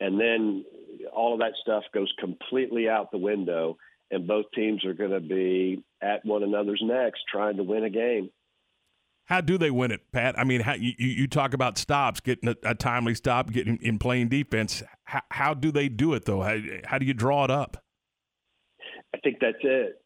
and 0.00 0.20
then 0.20 0.64
all 1.12 1.34
of 1.34 1.40
that 1.40 1.52
stuff 1.60 1.84
goes 1.94 2.12
completely 2.18 2.88
out 2.88 3.10
the 3.12 3.18
window. 3.18 3.76
And 4.10 4.26
both 4.26 4.46
teams 4.54 4.86
are 4.86 4.94
going 4.94 5.10
to 5.10 5.20
be 5.20 5.84
at 6.00 6.24
one 6.24 6.42
another's 6.42 6.80
necks 6.82 7.20
trying 7.30 7.58
to 7.58 7.62
win 7.62 7.84
a 7.84 7.90
game. 7.90 8.30
How 9.26 9.42
do 9.42 9.58
they 9.58 9.70
win 9.70 9.90
it, 9.90 10.00
Pat? 10.12 10.38
I 10.38 10.44
mean, 10.44 10.62
how, 10.62 10.72
you, 10.72 10.94
you 10.96 11.26
talk 11.26 11.52
about 11.52 11.76
stops, 11.76 12.20
getting 12.20 12.48
a, 12.48 12.56
a 12.62 12.74
timely 12.74 13.14
stop, 13.14 13.52
getting 13.52 13.76
in 13.82 13.98
playing 13.98 14.28
defense. 14.28 14.82
How, 15.04 15.20
how 15.30 15.52
do 15.52 15.70
they 15.70 15.90
do 15.90 16.14
it 16.14 16.24
though? 16.24 16.40
How, 16.40 16.56
how 16.86 16.96
do 16.96 17.04
you 17.04 17.12
draw 17.12 17.44
it 17.44 17.50
up? 17.50 17.84
I 19.14 19.18
think 19.18 19.36
that's 19.42 19.58
it. 19.62 20.00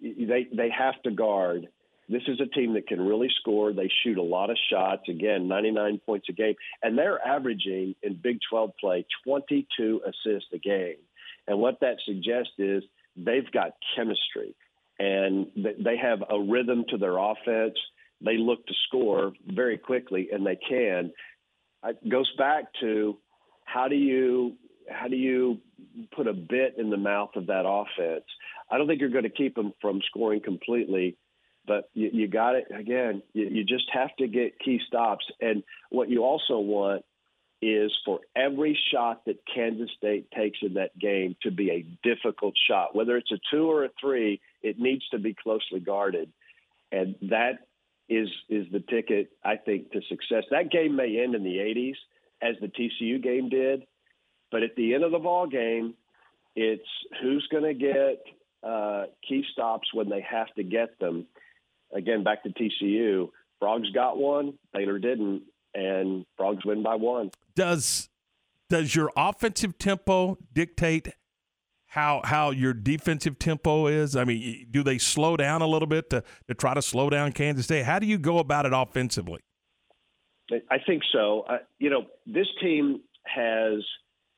They 0.00 0.46
they 0.56 0.70
have 0.70 1.02
to 1.02 1.10
guard. 1.10 1.66
This 2.10 2.22
is 2.26 2.40
a 2.40 2.46
team 2.46 2.74
that 2.74 2.88
can 2.88 3.00
really 3.00 3.28
score. 3.40 3.72
They 3.72 3.90
shoot 4.02 4.18
a 4.18 4.22
lot 4.22 4.50
of 4.50 4.56
shots. 4.70 5.02
Again, 5.08 5.46
99 5.46 6.00
points 6.04 6.26
a 6.28 6.32
game, 6.32 6.54
and 6.82 6.98
they're 6.98 7.24
averaging 7.24 7.94
in 8.02 8.18
Big 8.20 8.38
12 8.50 8.70
play 8.80 9.06
22 9.24 10.00
assists 10.04 10.48
a 10.52 10.58
game. 10.58 10.96
And 11.46 11.60
what 11.60 11.78
that 11.80 11.96
suggests 12.04 12.52
is 12.58 12.82
they've 13.16 13.50
got 13.52 13.72
chemistry, 13.94 14.56
and 14.98 15.46
they 15.54 15.96
have 15.96 16.22
a 16.28 16.40
rhythm 16.40 16.84
to 16.88 16.98
their 16.98 17.16
offense. 17.16 17.78
They 18.20 18.36
look 18.36 18.66
to 18.66 18.74
score 18.88 19.32
very 19.46 19.78
quickly, 19.78 20.30
and 20.32 20.44
they 20.44 20.56
can. 20.56 21.12
It 21.84 22.08
goes 22.08 22.30
back 22.36 22.64
to 22.80 23.18
how 23.64 23.86
do 23.88 23.96
you 23.96 24.56
how 24.90 25.06
do 25.06 25.16
you 25.16 25.58
put 26.16 26.26
a 26.26 26.32
bit 26.32 26.74
in 26.76 26.90
the 26.90 26.96
mouth 26.96 27.30
of 27.36 27.46
that 27.46 27.64
offense? 27.64 28.24
I 28.70 28.78
don't 28.78 28.88
think 28.88 29.00
you're 29.00 29.10
going 29.10 29.24
to 29.24 29.30
keep 29.30 29.54
them 29.54 29.72
from 29.80 30.00
scoring 30.08 30.40
completely, 30.42 31.16
but 31.70 31.88
you, 31.94 32.10
you 32.12 32.26
got 32.26 32.56
it 32.56 32.66
again. 32.76 33.22
You, 33.32 33.46
you 33.46 33.64
just 33.64 33.88
have 33.92 34.10
to 34.16 34.26
get 34.26 34.58
key 34.58 34.80
stops, 34.88 35.24
and 35.40 35.62
what 35.90 36.10
you 36.10 36.24
also 36.24 36.58
want 36.58 37.04
is 37.62 37.92
for 38.04 38.18
every 38.34 38.76
shot 38.92 39.24
that 39.26 39.36
Kansas 39.54 39.88
State 39.96 40.32
takes 40.32 40.58
in 40.62 40.74
that 40.74 40.98
game 40.98 41.36
to 41.42 41.52
be 41.52 41.70
a 41.70 41.86
difficult 42.02 42.54
shot, 42.68 42.96
whether 42.96 43.16
it's 43.16 43.30
a 43.30 43.38
two 43.52 43.70
or 43.70 43.84
a 43.84 43.90
three. 44.00 44.40
It 44.64 44.80
needs 44.80 45.08
to 45.10 45.20
be 45.20 45.32
closely 45.32 45.78
guarded, 45.78 46.32
and 46.90 47.14
that 47.30 47.60
is 48.08 48.28
is 48.48 48.66
the 48.72 48.80
ticket 48.80 49.30
I 49.44 49.54
think 49.54 49.92
to 49.92 50.00
success. 50.08 50.42
That 50.50 50.72
game 50.72 50.96
may 50.96 51.22
end 51.22 51.36
in 51.36 51.44
the 51.44 51.58
80s, 51.58 51.94
as 52.42 52.56
the 52.60 52.66
TCU 52.66 53.22
game 53.22 53.48
did, 53.48 53.84
but 54.50 54.64
at 54.64 54.74
the 54.74 54.92
end 54.94 55.04
of 55.04 55.12
the 55.12 55.20
ball 55.20 55.46
game, 55.46 55.94
it's 56.56 56.82
who's 57.22 57.46
going 57.52 57.62
to 57.62 57.74
get 57.74 58.24
uh, 58.68 59.04
key 59.26 59.44
stops 59.52 59.94
when 59.94 60.08
they 60.08 60.26
have 60.28 60.52
to 60.56 60.64
get 60.64 60.98
them. 60.98 61.26
Again, 61.92 62.22
back 62.22 62.42
to 62.44 62.50
TCU. 62.50 63.30
Frogs 63.58 63.90
got 63.90 64.16
one, 64.16 64.54
Baylor 64.72 64.98
didn't, 64.98 65.42
and 65.74 66.24
Frogs 66.36 66.64
win 66.64 66.82
by 66.82 66.94
one. 66.94 67.30
Does 67.54 68.08
does 68.68 68.94
your 68.94 69.10
offensive 69.16 69.76
tempo 69.78 70.38
dictate 70.52 71.08
how 71.86 72.20
how 72.24 72.50
your 72.50 72.72
defensive 72.72 73.38
tempo 73.38 73.86
is? 73.86 74.16
I 74.16 74.24
mean, 74.24 74.68
do 74.70 74.82
they 74.82 74.98
slow 74.98 75.36
down 75.36 75.60
a 75.60 75.66
little 75.66 75.88
bit 75.88 76.08
to, 76.10 76.22
to 76.48 76.54
try 76.54 76.74
to 76.74 76.82
slow 76.82 77.10
down 77.10 77.32
Kansas 77.32 77.64
State? 77.64 77.84
How 77.84 77.98
do 77.98 78.06
you 78.06 78.18
go 78.18 78.38
about 78.38 78.64
it 78.64 78.72
offensively? 78.72 79.40
I 80.70 80.78
think 80.84 81.02
so. 81.12 81.44
Uh, 81.48 81.58
you 81.78 81.90
know, 81.90 82.06
this 82.26 82.46
team 82.60 83.02
has, 83.24 83.84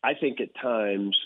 I 0.03 0.13
think, 0.15 0.41
at 0.41 0.49
times 0.61 1.17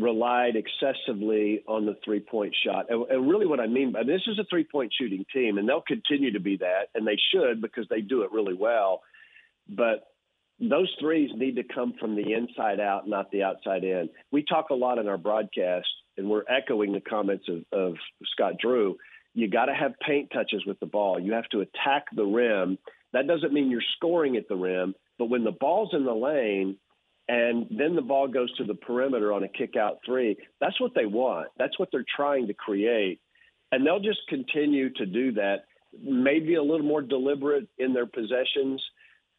relied 0.00 0.54
excessively 0.56 1.62
on 1.66 1.86
the 1.86 1.96
three 2.04 2.20
point 2.20 2.54
shot. 2.64 2.86
And, 2.88 3.04
and 3.10 3.28
really, 3.28 3.46
what 3.46 3.60
I 3.60 3.66
mean 3.66 3.92
by 3.92 4.04
this 4.04 4.22
is 4.26 4.38
a 4.38 4.44
three 4.48 4.64
point 4.64 4.92
shooting 4.98 5.24
team, 5.32 5.58
and 5.58 5.68
they'll 5.68 5.82
continue 5.82 6.32
to 6.32 6.40
be 6.40 6.56
that, 6.58 6.88
and 6.94 7.06
they 7.06 7.18
should 7.32 7.60
because 7.60 7.86
they 7.90 8.00
do 8.00 8.22
it 8.22 8.32
really 8.32 8.54
well. 8.54 9.02
But 9.68 10.08
those 10.58 10.92
threes 11.00 11.30
need 11.34 11.56
to 11.56 11.62
come 11.62 11.94
from 11.98 12.14
the 12.14 12.32
inside 12.32 12.80
out, 12.80 13.08
not 13.08 13.30
the 13.30 13.42
outside 13.42 13.84
in. 13.84 14.08
We 14.30 14.44
talk 14.44 14.70
a 14.70 14.74
lot 14.74 14.98
in 14.98 15.08
our 15.08 15.18
broadcast, 15.18 15.88
and 16.16 16.28
we're 16.28 16.44
echoing 16.48 16.92
the 16.92 17.00
comments 17.00 17.46
of, 17.48 17.64
of 17.72 17.94
Scott 18.32 18.54
Drew. 18.60 18.96
You 19.34 19.48
got 19.48 19.66
to 19.66 19.74
have 19.74 19.92
paint 20.06 20.30
touches 20.32 20.64
with 20.66 20.78
the 20.78 20.86
ball. 20.86 21.18
You 21.18 21.32
have 21.32 21.48
to 21.50 21.60
attack 21.60 22.04
the 22.14 22.24
rim. 22.24 22.78
That 23.12 23.26
doesn't 23.26 23.52
mean 23.52 23.70
you're 23.70 23.82
scoring 23.96 24.36
at 24.36 24.48
the 24.48 24.56
rim, 24.56 24.94
but 25.18 25.30
when 25.30 25.44
the 25.44 25.52
ball's 25.52 25.90
in 25.92 26.04
the 26.04 26.14
lane 26.14 26.76
and 27.28 27.66
then 27.70 27.94
the 27.94 28.02
ball 28.02 28.28
goes 28.28 28.54
to 28.56 28.64
the 28.64 28.74
perimeter 28.74 29.32
on 29.32 29.44
a 29.44 29.48
kick 29.48 29.76
out 29.76 29.98
three, 30.04 30.36
that's 30.60 30.80
what 30.80 30.92
they 30.94 31.06
want. 31.06 31.48
That's 31.58 31.78
what 31.78 31.88
they're 31.92 32.04
trying 32.16 32.48
to 32.48 32.54
create. 32.54 33.20
And 33.70 33.86
they'll 33.86 34.00
just 34.00 34.20
continue 34.28 34.92
to 34.94 35.06
do 35.06 35.32
that, 35.32 35.64
maybe 36.02 36.56
a 36.56 36.62
little 36.62 36.86
more 36.86 37.00
deliberate 37.00 37.68
in 37.78 37.94
their 37.94 38.06
possessions. 38.06 38.82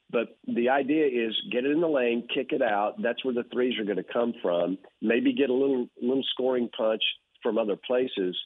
But 0.09 0.37
the 0.47 0.69
idea 0.69 1.05
is 1.07 1.35
get 1.51 1.65
it 1.65 1.71
in 1.71 1.81
the 1.81 1.87
lane, 1.87 2.27
kick 2.33 2.47
it 2.51 2.61
out. 2.61 3.01
That's 3.01 3.23
where 3.25 3.33
the 3.33 3.45
threes 3.51 3.77
are 3.79 3.85
going 3.85 3.97
to 3.97 4.13
come 4.13 4.33
from. 4.41 4.77
Maybe 5.01 5.33
get 5.33 5.49
a 5.49 5.53
little 5.53 5.87
little 6.01 6.23
scoring 6.33 6.69
punch 6.75 7.01
from 7.41 7.57
other 7.57 7.75
places. 7.75 8.37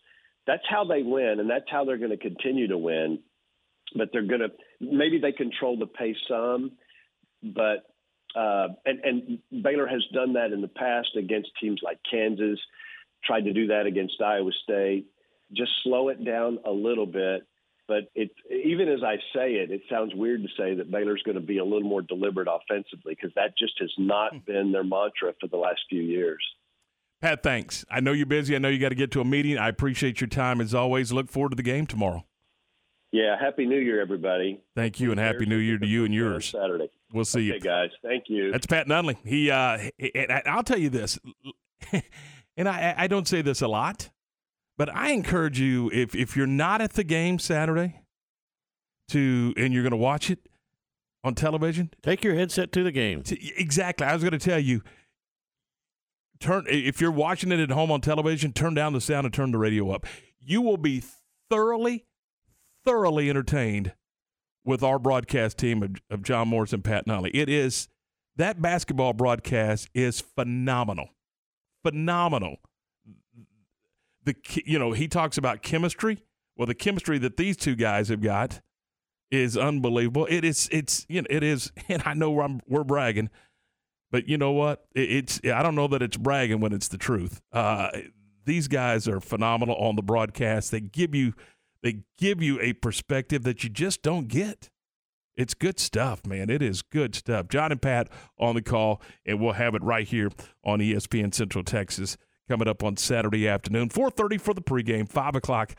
That's 0.45 0.63
how 0.69 0.85
they 0.85 1.03
win, 1.03 1.39
and 1.39 1.49
that's 1.49 1.69
how 1.69 1.83
they're 1.83 1.97
going 1.97 2.11
to 2.11 2.17
continue 2.17 2.67
to 2.69 2.77
win. 2.77 3.19
But 3.95 4.09
they're 4.11 4.25
going 4.25 4.41
to 4.41 4.51
maybe 4.79 5.19
they 5.19 5.33
control 5.33 5.77
the 5.77 5.87
pace 5.87 6.15
some, 6.27 6.71
but 7.43 7.83
uh, 8.37 8.67
and, 8.85 8.99
and 9.03 9.63
Baylor 9.63 9.87
has 9.87 10.03
done 10.13 10.33
that 10.33 10.51
in 10.51 10.61
the 10.61 10.67
past 10.67 11.09
against 11.17 11.49
teams 11.59 11.79
like 11.83 11.97
Kansas. 12.09 12.59
Tried 13.25 13.45
to 13.45 13.53
do 13.53 13.67
that 13.67 13.87
against 13.87 14.21
Iowa 14.21 14.51
State. 14.63 15.07
Just 15.53 15.71
slow 15.83 16.09
it 16.09 16.23
down 16.23 16.59
a 16.65 16.71
little 16.71 17.07
bit. 17.07 17.47
But 17.87 18.09
it, 18.15 18.31
even 18.51 18.89
as 18.89 18.99
I 19.01 19.15
say 19.33 19.53
it, 19.53 19.71
it 19.71 19.81
sounds 19.89 20.13
weird 20.13 20.43
to 20.43 20.49
say 20.57 20.75
that 20.75 20.91
Baylor's 20.91 21.23
going 21.23 21.35
to 21.35 21.41
be 21.41 21.57
a 21.57 21.63
little 21.63 21.87
more 21.87 22.01
deliberate 22.01 22.49
offensively 22.49 23.15
because 23.15 23.31
that 23.35 23.57
just 23.57 23.73
has 23.79 23.91
not 23.97 24.45
been 24.45 24.71
their 24.71 24.83
mantra 24.83 25.33
for 25.39 25.47
the 25.47 25.57
last 25.57 25.79
few 25.89 26.01
years. 26.01 26.43
Pat, 27.21 27.41
thanks. 27.41 27.85
I 27.89 28.01
know 28.01 28.11
you're 28.11 28.25
busy. 28.27 28.55
I 28.55 28.59
know 28.59 28.67
you 28.67 28.77
got 28.77 28.89
to 28.89 28.95
get 28.95 29.09
to 29.11 29.21
a 29.21 29.25
meeting. 29.25 29.57
I 29.57 29.69
appreciate 29.69 30.21
your 30.21 30.27
time 30.27 30.61
as 30.61 30.75
always. 30.75 31.11
Look 31.11 31.31
forward 31.31 31.51
to 31.51 31.55
the 31.55 31.63
game 31.63 31.87
tomorrow. 31.87 32.25
Yeah, 33.11 33.39
happy 33.39 33.65
New 33.65 33.79
Year, 33.79 34.01
everybody. 34.01 34.59
Thank 34.75 34.99
you, 34.99 35.11
and 35.11 35.19
happy 35.19 35.45
New 35.45 35.57
Year 35.57 35.77
to 35.77 35.87
you 35.87 36.03
and 36.03 36.13
yours. 36.13 36.49
Saturday. 36.49 36.89
We'll 37.13 37.25
see 37.25 37.49
Okay, 37.51 37.55
you. 37.55 37.59
guys. 37.61 37.89
Thank 38.03 38.25
you. 38.27 38.51
That's 38.51 38.65
Pat 38.65 38.87
Nunley. 38.87 39.17
He, 39.25 39.49
uh, 39.49 39.77
and 40.13 40.31
I'll 40.45 40.63
tell 40.63 40.77
you 40.79 40.89
this, 40.89 41.17
and 42.57 42.67
I, 42.67 42.93
I 42.97 43.07
don't 43.07 43.27
say 43.27 43.41
this 43.41 43.61
a 43.61 43.67
lot, 43.67 44.09
but 44.77 44.93
I 44.93 45.11
encourage 45.11 45.59
you 45.59 45.89
if 45.93 46.13
if 46.15 46.35
you're 46.35 46.45
not 46.47 46.81
at 46.81 46.93
the 46.93 47.03
game 47.05 47.39
Saturday, 47.39 48.01
to 49.09 49.53
and 49.55 49.73
you're 49.73 49.83
going 49.83 49.91
to 49.91 49.97
watch 49.97 50.29
it 50.29 50.39
on 51.23 51.33
television, 51.33 51.91
take 52.03 52.23
your 52.23 52.35
headset 52.35 52.71
to 52.73 52.83
the 52.83 52.91
game. 52.91 53.23
exactly. 53.57 54.05
I 54.05 54.13
was 54.13 54.23
going 54.23 54.37
to 54.37 54.39
tell 54.39 54.59
you. 54.59 54.81
Turn 56.39 56.65
if 56.67 57.01
you're 57.01 57.09
watching 57.09 57.51
it 57.51 57.59
at 57.59 57.71
home 57.71 57.89
on 57.89 57.99
television, 58.01 58.53
turn 58.53 58.75
down 58.75 58.93
the 58.93 59.01
sound 59.01 59.25
and 59.25 59.33
turn 59.33 59.51
the 59.51 59.57
radio 59.57 59.89
up. 59.89 60.05
You 60.39 60.61
will 60.61 60.77
be 60.77 61.01
thoroughly, 61.49 62.05
thoroughly 62.85 63.27
entertained 63.29 63.93
with 64.67 64.83
our 64.83 64.99
broadcast 64.99 65.57
team 65.57 65.81
of, 65.81 65.95
of 66.11 66.21
John 66.21 66.49
Morris 66.49 66.73
and 66.73 66.83
Pat 66.83 67.07
Nunley. 67.07 67.31
It 67.33 67.49
is 67.49 67.87
that 68.35 68.61
basketball 68.61 69.13
broadcast 69.13 69.89
is 69.95 70.21
phenomenal, 70.21 71.09
phenomenal. 71.83 72.57
The 74.25 74.35
you 74.65 74.77
know 74.77 74.91
he 74.91 75.07
talks 75.07 75.37
about 75.37 75.63
chemistry. 75.63 76.21
Well, 76.55 76.67
the 76.67 76.75
chemistry 76.75 77.17
that 77.19 77.37
these 77.37 77.55
two 77.55 77.75
guys 77.75 78.09
have 78.09 78.21
got 78.21 78.61
is 79.31 79.57
unbelievable. 79.57 80.27
It 80.29 80.43
is 80.43 80.67
it's 80.71 81.05
you 81.07 81.21
know 81.21 81.27
it 81.29 81.43
is, 81.43 81.71
and 81.89 82.03
I 82.05 82.13
know 82.13 82.59
we're 82.67 82.83
bragging, 82.83 83.29
but 84.11 84.27
you 84.27 84.37
know 84.37 84.51
what? 84.51 84.85
It, 84.93 85.11
it's 85.11 85.41
I 85.45 85.63
don't 85.63 85.75
know 85.75 85.87
that 85.87 86.01
it's 86.01 86.17
bragging 86.17 86.59
when 86.59 86.73
it's 86.73 86.89
the 86.89 86.97
truth. 86.97 87.41
Uh, 87.53 87.89
these 88.43 88.67
guys 88.67 89.07
are 89.07 89.21
phenomenal 89.21 89.75
on 89.75 89.95
the 89.95 90.01
broadcast. 90.01 90.71
They 90.71 90.81
give 90.81 91.15
you 91.15 91.33
they 91.87 91.99
give 92.17 92.43
you 92.43 92.59
a 92.59 92.73
perspective 92.73 93.43
that 93.43 93.63
you 93.63 93.69
just 93.69 94.01
don't 94.01 94.27
get. 94.27 94.69
It's 95.37 95.53
good 95.53 95.79
stuff, 95.79 96.25
man. 96.25 96.49
It 96.49 96.61
is 96.61 96.81
good 96.81 97.15
stuff. 97.15 97.47
John 97.47 97.71
and 97.71 97.81
Pat 97.81 98.09
on 98.37 98.55
the 98.55 98.61
call, 98.61 99.01
and 99.25 99.39
we'll 99.39 99.53
have 99.53 99.73
it 99.73 99.81
right 99.81 100.05
here 100.05 100.29
on 100.65 100.79
ESPN 100.79 101.33
Central 101.33 101.63
Texas 101.63 102.17
coming 102.49 102.67
up 102.67 102.83
on 102.83 102.97
Saturday 102.97 103.47
afternoon. 103.47 103.87
4.30 103.87 104.41
for 104.41 104.53
the 104.53 104.61
pregame, 104.61 105.07
5 105.07 105.35
o'clock 105.35 105.75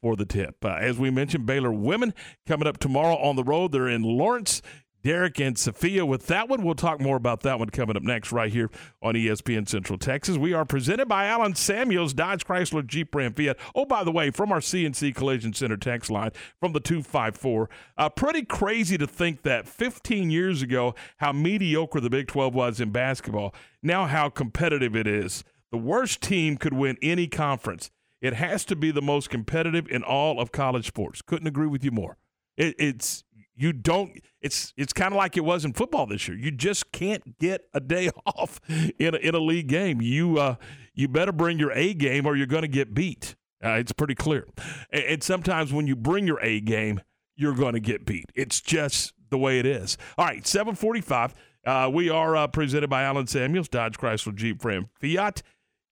for 0.00 0.16
the 0.16 0.24
tip. 0.24 0.64
Uh, 0.64 0.70
as 0.80 0.98
we 0.98 1.10
mentioned, 1.10 1.46
Baylor 1.46 1.70
women 1.70 2.12
coming 2.44 2.66
up 2.66 2.78
tomorrow 2.78 3.16
on 3.18 3.36
the 3.36 3.44
road. 3.44 3.70
They're 3.70 3.86
in 3.86 4.02
Lawrence. 4.02 4.62
Derek 5.02 5.40
and 5.40 5.58
Sophia 5.58 6.06
with 6.06 6.26
that 6.28 6.48
one. 6.48 6.62
We'll 6.62 6.74
talk 6.74 7.00
more 7.00 7.16
about 7.16 7.40
that 7.40 7.58
one 7.58 7.70
coming 7.70 7.96
up 7.96 8.02
next 8.02 8.32
right 8.32 8.52
here 8.52 8.70
on 9.02 9.14
ESPN 9.14 9.68
Central 9.68 9.98
Texas. 9.98 10.36
We 10.36 10.52
are 10.52 10.64
presented 10.64 11.08
by 11.08 11.26
Allen 11.26 11.54
Samuels, 11.54 12.14
Dodge 12.14 12.46
Chrysler 12.46 12.86
Jeep 12.86 13.14
Ram 13.14 13.34
Fiat. 13.34 13.56
Oh, 13.74 13.84
by 13.84 14.04
the 14.04 14.12
way, 14.12 14.30
from 14.30 14.52
our 14.52 14.60
CNC 14.60 15.14
Collision 15.14 15.52
Center 15.52 15.76
text 15.76 16.10
line 16.10 16.30
from 16.60 16.72
the 16.72 16.80
254. 16.80 17.68
Uh, 17.98 18.08
pretty 18.08 18.44
crazy 18.44 18.96
to 18.96 19.06
think 19.06 19.42
that 19.42 19.66
15 19.66 20.30
years 20.30 20.62
ago, 20.62 20.94
how 21.18 21.32
mediocre 21.32 22.00
the 22.00 22.10
Big 22.10 22.28
12 22.28 22.54
was 22.54 22.80
in 22.80 22.90
basketball. 22.90 23.54
Now, 23.82 24.06
how 24.06 24.28
competitive 24.28 24.94
it 24.94 25.06
is. 25.06 25.42
The 25.70 25.78
worst 25.78 26.20
team 26.20 26.56
could 26.58 26.74
win 26.74 26.96
any 27.02 27.26
conference. 27.26 27.90
It 28.20 28.34
has 28.34 28.64
to 28.66 28.76
be 28.76 28.92
the 28.92 29.02
most 29.02 29.30
competitive 29.30 29.88
in 29.88 30.04
all 30.04 30.40
of 30.40 30.52
college 30.52 30.86
sports. 30.86 31.22
Couldn't 31.22 31.48
agree 31.48 31.66
with 31.66 31.82
you 31.82 31.90
more. 31.90 32.18
It, 32.56 32.76
it's 32.78 33.24
you 33.62 33.72
don't 33.72 34.20
it's 34.40 34.74
it's 34.76 34.92
kind 34.92 35.12
of 35.12 35.16
like 35.16 35.36
it 35.36 35.44
was 35.44 35.64
in 35.64 35.72
football 35.72 36.06
this 36.06 36.26
year. 36.26 36.36
You 36.36 36.50
just 36.50 36.90
can't 36.90 37.38
get 37.38 37.68
a 37.72 37.80
day 37.80 38.10
off 38.26 38.60
in 38.98 39.14
a, 39.14 39.18
in 39.18 39.34
a 39.36 39.38
league 39.38 39.68
game. 39.68 40.02
You 40.02 40.38
uh, 40.38 40.56
you 40.94 41.06
better 41.06 41.32
bring 41.32 41.58
your 41.60 41.70
a 41.72 41.94
game 41.94 42.26
or 42.26 42.34
you're 42.34 42.46
going 42.46 42.62
to 42.62 42.68
get 42.68 42.92
beat. 42.92 43.36
Uh, 43.64 43.74
it's 43.74 43.92
pretty 43.92 44.16
clear. 44.16 44.48
And, 44.90 45.04
and, 45.04 45.22
sometimes 45.22 45.72
when 45.72 45.86
you 45.86 45.94
bring 45.94 46.26
your 46.26 46.40
a 46.40 46.60
game 46.60 47.00
you're 47.36 47.54
going 47.54 47.74
to 47.74 47.80
get 47.80 48.04
beat. 48.04 48.26
It's 48.34 48.60
just 48.60 49.14
the 49.30 49.38
way 49.38 49.60
it 49.60 49.66
is. 49.66 49.96
All 50.18 50.26
right 50.26 50.44
745 50.44 51.34
uh, 51.64 51.88
we 51.92 52.10
are 52.10 52.34
uh, 52.34 52.48
presented 52.48 52.90
by 52.90 53.04
Allen 53.04 53.28
Samuels 53.28 53.68
Dodge 53.68 53.96
Chrysler 53.96 54.34
Jeep 54.34 54.64
Ram 54.64 54.88
Fiat 55.00 55.42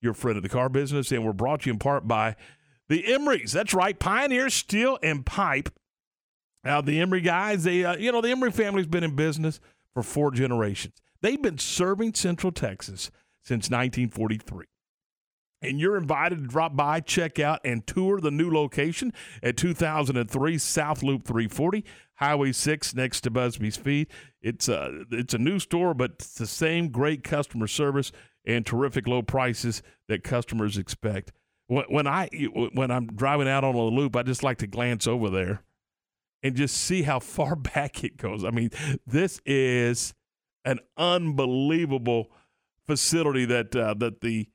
your 0.01 0.15
friend 0.15 0.37
of 0.37 0.43
the 0.43 0.49
car 0.49 0.69
business 0.69 1.13
and 1.13 1.25
we're 1.25 1.33
brought 1.33 1.61
to 1.61 1.67
you 1.69 1.75
in 1.75 1.79
part 1.79 2.09
by 2.09 2.35
the 2.89 3.05
Emerys. 3.05 3.53
That's 3.53 3.73
right 3.73 3.97
Pioneer 3.97 4.51
Steel 4.51 4.99
and 5.05 5.25
Pipe 5.25 5.69
now, 6.65 6.81
the 6.81 7.01
Emery 7.01 7.23
guys, 7.23 7.65
they, 7.65 7.85
uh, 7.85 7.97
you 7.97 8.13
know, 8.13 8.21
the 8.21 8.31
Emery 8.31 8.51
family's 8.51 8.87
been 8.87 9.05
in 9.05 9.17
business 9.17 9.61
for 9.95 10.03
four 10.03 10.31
generations. 10.31 10.95
They've 11.23 11.41
been 11.41 11.59
serving 11.59 12.15
Central 12.15 12.53
Texas 12.53 13.11
since 13.43 13.71
1943. 13.71 14.67
And 15.63 15.79
you're 15.79 15.97
invited 15.97 16.39
to 16.39 16.47
drop 16.47 16.75
by, 16.75 17.01
check 17.01 17.39
out, 17.39 17.61
and 17.65 17.87
tour 17.87 18.21
the 18.21 18.31
new 18.31 18.51
location 18.51 19.13
at 19.43 19.59
2003 19.59 20.57
South 20.59 21.03
Loop 21.03 21.27
340, 21.27 21.85
Highway 22.15 22.53
6 22.53 22.95
next 22.95 23.23
to 23.23 23.31
Busby's 23.31 23.77
Feed. 23.77 24.09
It's 24.41 24.69
a, 24.69 25.05
it's 25.11 25.35
a 25.35 25.39
new 25.39 25.59
store, 25.59 25.93
but 25.93 26.13
it's 26.13 26.35
the 26.35 26.47
same 26.47 26.89
great 26.89 27.25
customer 27.25 27.67
service 27.67 28.11
and 28.47 28.65
terrific 28.65 29.07
low 29.07 29.21
prices 29.21 29.83
that 30.09 30.25
customers 30.25 30.79
expect. 30.79 31.33
When, 31.67 31.85
when 31.89 32.07
I 32.07 32.29
when 32.73 32.91
I'm 32.91 33.07
driving 33.09 33.47
out 33.47 33.63
on 33.63 33.75
a 33.75 33.83
loop, 33.83 34.17
I 34.17 34.23
just 34.23 34.43
like 34.43 34.59
to 34.59 34.67
glance 34.67 35.07
over 35.07 35.29
there 35.29 35.63
and 36.43 36.55
just 36.55 36.77
see 36.77 37.03
how 37.03 37.21
far 37.21 37.57
back 37.75 38.05
it 38.05 38.17
goes. 38.17 38.45
I 38.45 38.51
mean, 38.51 38.71
this 39.07 39.41
is 39.45 40.15
an 40.65 40.81
unbelievable 40.97 42.31
facility 42.87 43.45
that 43.47 43.75
uh, 43.75 43.95
that 43.95 44.21
the 44.21 44.49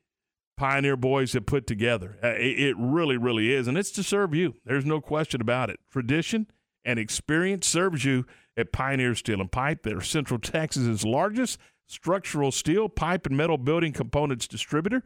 Pioneer 0.56 0.96
boys 0.96 1.34
have 1.34 1.44
put 1.44 1.66
together. 1.66 2.16
Uh, 2.24 2.28
it, 2.28 2.60
it, 2.60 2.76
really, 2.78 3.18
really 3.18 3.52
is, 3.52 3.68
and 3.68 3.76
it's 3.76 3.90
to 3.90 4.02
serve 4.02 4.34
you. 4.34 4.54
There's 4.64 4.86
no 4.86 5.02
question 5.02 5.42
about 5.42 5.68
it. 5.68 5.80
Tradition 5.90 6.46
and 6.82 6.98
experience 6.98 7.66
serves 7.66 8.06
you 8.06 8.24
at 8.56 8.72
Pioneer 8.72 9.14
Steel 9.14 9.40
and 9.42 9.52
Pipe. 9.52 9.82
They're 9.82 10.00
Central 10.00 10.40
Texas's 10.40 11.04
largest 11.04 11.58
structural 11.86 12.50
steel, 12.50 12.88
pipe, 12.88 13.26
and 13.26 13.36
metal 13.36 13.58
building 13.58 13.92
components 13.92 14.48
distributor. 14.48 15.02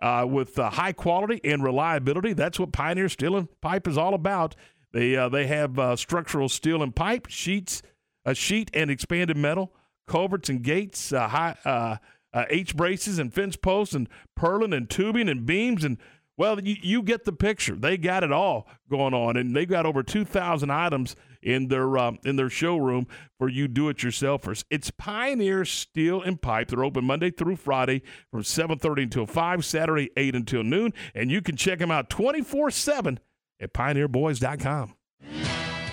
Uh, 0.00 0.26
with 0.28 0.58
uh, 0.58 0.68
high 0.68 0.90
quality 0.90 1.40
and 1.44 1.62
reliability. 1.62 2.32
That's 2.32 2.58
what 2.58 2.72
Pioneer 2.72 3.08
Steel 3.08 3.36
and 3.36 3.46
Pipe 3.60 3.86
is 3.86 3.96
all 3.96 4.14
about. 4.14 4.56
They 4.92 5.16
uh, 5.16 5.28
they 5.28 5.46
have 5.46 5.78
uh, 5.78 5.96
structural 5.96 6.48
steel 6.48 6.82
and 6.82 6.94
pipe 6.94 7.26
sheets, 7.28 7.82
a 8.24 8.34
sheet 8.34 8.70
and 8.74 8.90
expanded 8.90 9.36
metal, 9.36 9.72
culverts 10.06 10.48
and 10.48 10.62
gates, 10.62 11.12
uh, 11.12 11.28
high 11.28 11.56
uh, 11.64 11.96
uh, 12.34 12.44
H 12.50 12.76
braces 12.76 13.18
and 13.18 13.32
fence 13.32 13.56
posts 13.56 13.94
and 13.94 14.08
purlin 14.38 14.74
and 14.76 14.88
tubing 14.88 15.28
and 15.28 15.46
beams 15.46 15.84
and 15.84 15.98
well, 16.38 16.58
you, 16.58 16.76
you 16.80 17.02
get 17.02 17.24
the 17.24 17.32
picture. 17.32 17.74
They 17.76 17.98
got 17.98 18.24
it 18.24 18.32
all 18.32 18.66
going 18.90 19.12
on, 19.12 19.36
and 19.36 19.54
they've 19.54 19.68
got 19.68 19.84
over 19.84 20.02
two 20.02 20.24
thousand 20.24 20.70
items 20.70 21.14
in 21.42 21.68
their 21.68 21.98
um, 21.98 22.18
in 22.24 22.36
their 22.36 22.48
showroom 22.48 23.06
for 23.38 23.50
you 23.50 23.68
do-it-yourselfers. 23.68 24.64
It's 24.70 24.90
Pioneer 24.90 25.66
Steel 25.66 26.22
and 26.22 26.40
Pipe. 26.40 26.68
They're 26.68 26.84
open 26.84 27.04
Monday 27.04 27.30
through 27.30 27.56
Friday 27.56 28.02
from 28.30 28.44
seven 28.44 28.78
thirty 28.78 29.02
until 29.02 29.26
five, 29.26 29.64
Saturday 29.64 30.10
eight 30.16 30.34
until 30.34 30.64
noon, 30.64 30.94
and 31.14 31.30
you 31.30 31.42
can 31.42 31.54
check 31.54 31.78
them 31.78 31.90
out 31.90 32.08
twenty 32.08 32.40
four 32.40 32.70
seven 32.70 33.20
at 33.62 33.72
pioneerboys.com. 33.72 34.94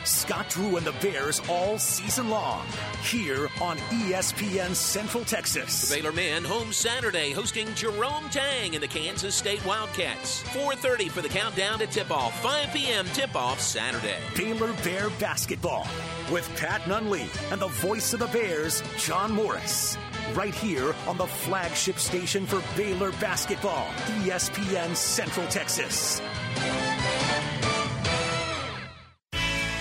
Scott 0.05 0.49
Drew 0.49 0.77
and 0.77 0.85
the 0.85 0.93
Bears 0.93 1.39
all 1.49 1.77
season 1.77 2.29
long 2.29 2.65
here 3.03 3.47
on 3.61 3.77
ESPN 3.77 4.73
Central 4.73 5.23
Texas. 5.23 5.87
The 5.87 5.97
Baylor 5.97 6.11
men 6.11 6.43
home 6.43 6.73
Saturday 6.73 7.31
hosting 7.31 7.67
Jerome 7.75 8.27
Tang 8.31 8.73
and 8.73 8.81
the 8.81 8.87
Kansas 8.87 9.35
State 9.35 9.63
Wildcats. 9.65 10.41
4:30 10.43 11.09
for 11.09 11.21
the 11.21 11.29
countdown 11.29 11.79
to 11.79 11.87
tip-off. 11.87 12.41
5 12.41 12.73
p.m. 12.73 13.05
tip-off 13.13 13.59
Saturday. 13.59 14.17
Baylor 14.35 14.73
Bear 14.83 15.09
basketball 15.19 15.87
with 16.31 16.49
Pat 16.57 16.81
Nunley 16.81 17.27
and 17.51 17.61
the 17.61 17.67
voice 17.67 18.13
of 18.13 18.19
the 18.19 18.27
Bears, 18.27 18.81
John 18.97 19.31
Morris. 19.31 19.97
Right 20.33 20.55
here 20.55 20.95
on 21.07 21.17
the 21.17 21.27
flagship 21.27 21.99
station 21.99 22.45
for 22.45 22.63
Baylor 22.75 23.11
basketball, 23.13 23.85
ESPN 24.23 24.95
Central 24.95 25.47
Texas. 25.47 26.21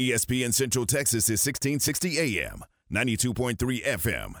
ESPN 0.00 0.54
Central 0.54 0.86
Texas 0.86 1.28
is 1.28 1.44
1660 1.44 2.18
AM, 2.18 2.64
92.3 2.90 3.84
FM, 3.84 4.40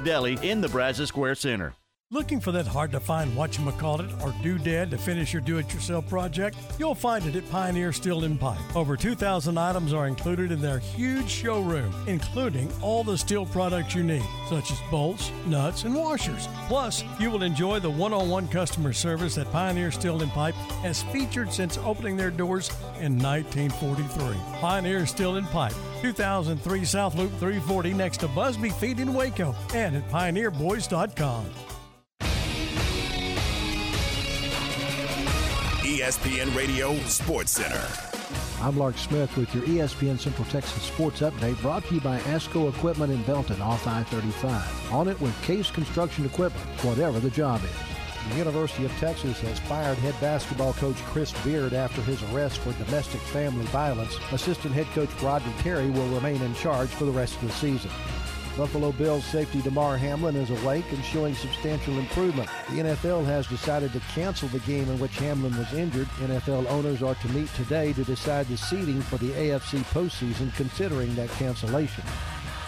Deli 0.00 0.38
in 0.42 0.60
the 0.60 0.68
Brazos 0.68 1.08
Square 1.08 1.36
Center. 1.36 1.74
Looking 2.12 2.40
for 2.40 2.50
that 2.50 2.66
hard 2.66 2.90
to 2.90 2.98
find 2.98 3.32
whatchamacallit 3.34 4.20
or 4.20 4.32
doodad 4.42 4.90
to 4.90 4.98
finish 4.98 5.32
your 5.32 5.42
do 5.42 5.58
it 5.58 5.72
yourself 5.72 6.08
project? 6.08 6.56
You'll 6.76 6.96
find 6.96 7.24
it 7.24 7.36
at 7.36 7.48
Pioneer 7.52 7.92
Steel 7.92 8.24
and 8.24 8.38
Pipe. 8.38 8.58
Over 8.74 8.96
2,000 8.96 9.56
items 9.56 9.92
are 9.92 10.08
included 10.08 10.50
in 10.50 10.60
their 10.60 10.80
huge 10.80 11.30
showroom, 11.30 11.94
including 12.08 12.68
all 12.82 13.04
the 13.04 13.16
steel 13.16 13.46
products 13.46 13.94
you 13.94 14.02
need, 14.02 14.24
such 14.48 14.72
as 14.72 14.80
bolts, 14.90 15.30
nuts, 15.46 15.84
and 15.84 15.94
washers. 15.94 16.48
Plus, 16.66 17.04
you 17.20 17.30
will 17.30 17.44
enjoy 17.44 17.78
the 17.78 17.88
one 17.88 18.12
on 18.12 18.28
one 18.28 18.48
customer 18.48 18.92
service 18.92 19.36
that 19.36 19.52
Pioneer 19.52 19.92
Steel 19.92 20.20
and 20.20 20.32
Pipe 20.32 20.56
has 20.82 21.04
featured 21.04 21.52
since 21.52 21.78
opening 21.78 22.16
their 22.16 22.32
doors 22.32 22.70
in 22.98 23.16
1943. 23.20 24.36
Pioneer 24.60 25.06
Steel 25.06 25.36
and 25.36 25.46
Pipe, 25.50 25.74
2003 26.02 26.84
South 26.84 27.14
Loop 27.14 27.30
340 27.38 27.94
next 27.94 28.16
to 28.16 28.26
Busby 28.26 28.70
Feed 28.70 28.98
in 28.98 29.14
Waco, 29.14 29.54
and 29.74 29.94
at 29.94 30.10
pioneerboys.com. 30.10 31.46
ESPN 36.00 36.56
Radio 36.56 36.96
Sports 37.00 37.50
Center. 37.52 37.86
I'm 38.62 38.78
Lark 38.78 38.96
Smith 38.96 39.36
with 39.36 39.54
your 39.54 39.64
ESPN 39.64 40.18
Central 40.18 40.46
Texas 40.48 40.84
Sports 40.84 41.20
Update 41.20 41.60
brought 41.60 41.84
to 41.84 41.94
you 41.96 42.00
by 42.00 42.18
ASCO 42.20 42.70
Equipment 42.74 43.12
in 43.12 43.22
Belton 43.24 43.60
off 43.60 43.86
I-35. 43.86 44.92
On 44.94 45.08
it 45.08 45.20
with 45.20 45.42
Case 45.42 45.70
Construction 45.70 46.24
Equipment, 46.24 46.64
whatever 46.82 47.20
the 47.20 47.28
job 47.28 47.60
is. 47.62 48.30
The 48.30 48.38
University 48.38 48.86
of 48.86 48.92
Texas 48.92 49.40
has 49.40 49.58
fired 49.58 49.98
head 49.98 50.18
basketball 50.22 50.72
coach 50.72 50.96
Chris 51.04 51.32
Beard 51.44 51.74
after 51.74 52.00
his 52.00 52.22
arrest 52.32 52.60
for 52.60 52.72
domestic 52.82 53.20
family 53.20 53.66
violence. 53.66 54.16
Assistant 54.32 54.72
head 54.72 54.86
coach 54.94 55.10
Rodney 55.22 55.52
Terry 55.58 55.90
will 55.90 56.08
remain 56.08 56.40
in 56.40 56.54
charge 56.54 56.88
for 56.88 57.04
the 57.04 57.12
rest 57.12 57.34
of 57.34 57.42
the 57.42 57.52
season. 57.52 57.90
Buffalo 58.56 58.92
Bills 58.92 59.24
safety 59.24 59.62
Damar 59.62 59.96
Hamlin 59.96 60.36
is 60.36 60.50
awake 60.50 60.84
and 60.90 61.04
showing 61.04 61.34
substantial 61.34 61.98
improvement. 61.98 62.48
The 62.70 62.82
NFL 62.82 63.24
has 63.24 63.46
decided 63.46 63.92
to 63.92 64.00
cancel 64.12 64.48
the 64.48 64.58
game 64.60 64.88
in 64.90 64.98
which 64.98 65.16
Hamlin 65.18 65.56
was 65.56 65.72
injured. 65.72 66.08
NFL 66.18 66.66
owners 66.68 67.02
are 67.02 67.14
to 67.14 67.28
meet 67.28 67.48
today 67.54 67.92
to 67.94 68.04
decide 68.04 68.46
the 68.48 68.56
seeding 68.56 69.00
for 69.02 69.18
the 69.18 69.30
AFC 69.30 69.78
postseason 69.92 70.54
considering 70.56 71.14
that 71.14 71.30
cancellation. 71.30 72.04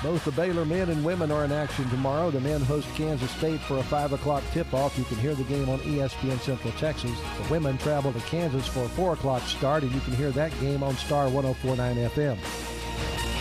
Both 0.02 0.24
the 0.24 0.32
Baylor 0.32 0.64
men 0.64 0.90
and 0.90 1.04
women 1.04 1.30
are 1.30 1.44
in 1.44 1.52
action 1.52 1.88
tomorrow. 1.88 2.30
The 2.32 2.40
men 2.40 2.60
host 2.62 2.88
Kansas 2.96 3.30
State 3.30 3.60
for 3.60 3.78
a 3.78 3.82
5 3.84 4.14
o'clock 4.14 4.42
tip-off. 4.52 4.98
You 4.98 5.04
can 5.04 5.18
hear 5.18 5.34
the 5.34 5.44
game 5.44 5.68
on 5.68 5.78
ESPN 5.80 6.40
Central 6.40 6.72
Texas. 6.72 7.16
The 7.40 7.50
women 7.50 7.78
travel 7.78 8.12
to 8.12 8.20
Kansas 8.20 8.66
for 8.66 8.82
a 8.82 8.88
4 8.88 9.12
o'clock 9.12 9.42
start, 9.42 9.84
and 9.84 9.92
you 9.92 10.00
can 10.00 10.14
hear 10.14 10.32
that 10.32 10.58
game 10.58 10.82
on 10.82 10.96
Star 10.96 11.28
1049 11.28 12.08
FM. 12.10 12.71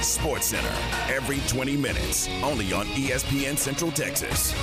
Sports 0.04 0.48
Center, 0.48 0.74
every 1.14 1.40
20 1.48 1.78
minutes, 1.78 2.28
only 2.44 2.74
on 2.74 2.86
ESPN 2.88 3.58
Central 3.58 3.92
Texas. 3.92 4.54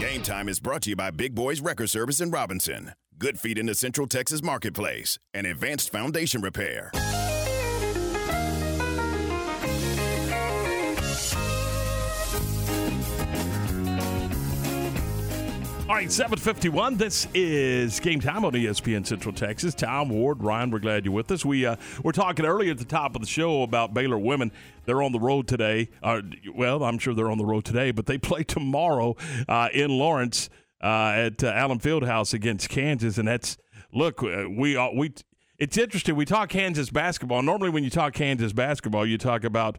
Game 0.00 0.22
time 0.22 0.48
is 0.48 0.60
brought 0.60 0.82
to 0.82 0.90
you 0.90 0.96
by 0.96 1.10
Big 1.10 1.34
Boys 1.34 1.60
Wrecker 1.60 1.86
Service 1.86 2.20
in 2.20 2.30
Robinson. 2.30 2.92
Good 3.18 3.38
feet 3.38 3.58
in 3.58 3.66
the 3.66 3.74
Central 3.74 4.06
Texas 4.06 4.42
marketplace 4.42 5.18
and 5.34 5.46
advanced 5.46 5.90
foundation 5.90 6.40
repair. 6.40 6.90
All 15.90 15.96
right, 15.96 16.12
751. 16.12 16.98
This 16.98 17.26
is 17.34 17.98
game 17.98 18.20
time 18.20 18.44
on 18.44 18.52
ESPN 18.52 19.04
Central 19.04 19.34
Texas. 19.34 19.74
Tom 19.74 20.08
Ward, 20.08 20.40
Ryan, 20.40 20.70
we're 20.70 20.78
glad 20.78 21.04
you're 21.04 21.12
with 21.12 21.32
us. 21.32 21.44
We 21.44 21.66
uh, 21.66 21.74
we're 22.04 22.12
talking 22.12 22.46
earlier 22.46 22.70
at 22.70 22.78
the 22.78 22.84
top 22.84 23.16
of 23.16 23.22
the 23.22 23.26
show 23.26 23.64
about 23.64 23.92
Baylor 23.92 24.16
women. 24.16 24.52
They're 24.84 25.02
on 25.02 25.10
the 25.10 25.18
road 25.18 25.48
today. 25.48 25.88
Uh, 26.00 26.22
well, 26.54 26.84
I'm 26.84 27.00
sure 27.00 27.12
they're 27.12 27.28
on 27.28 27.38
the 27.38 27.44
road 27.44 27.64
today, 27.64 27.90
but 27.90 28.06
they 28.06 28.18
play 28.28 28.44
tomorrow 28.44 29.16
uh, 29.48 29.68
in 29.74 29.90
Lawrence 29.90 30.48
uh, 30.80 31.12
at 31.16 31.42
uh, 31.42 31.48
Allen 31.48 31.80
Fieldhouse 31.80 32.32
against 32.34 32.68
Kansas, 32.68 33.18
and 33.18 33.26
that's 33.26 33.58
look 33.92 34.22
uh, 34.22 34.44
we 34.48 34.78
we. 34.94 35.12
It's 35.58 35.76
interesting. 35.76 36.14
We 36.14 36.24
talk 36.24 36.50
Kansas 36.50 36.88
basketball. 36.90 37.42
Normally, 37.42 37.70
when 37.70 37.82
you 37.82 37.90
talk 37.90 38.12
Kansas 38.12 38.52
basketball, 38.52 39.04
you 39.04 39.18
talk 39.18 39.42
about 39.42 39.76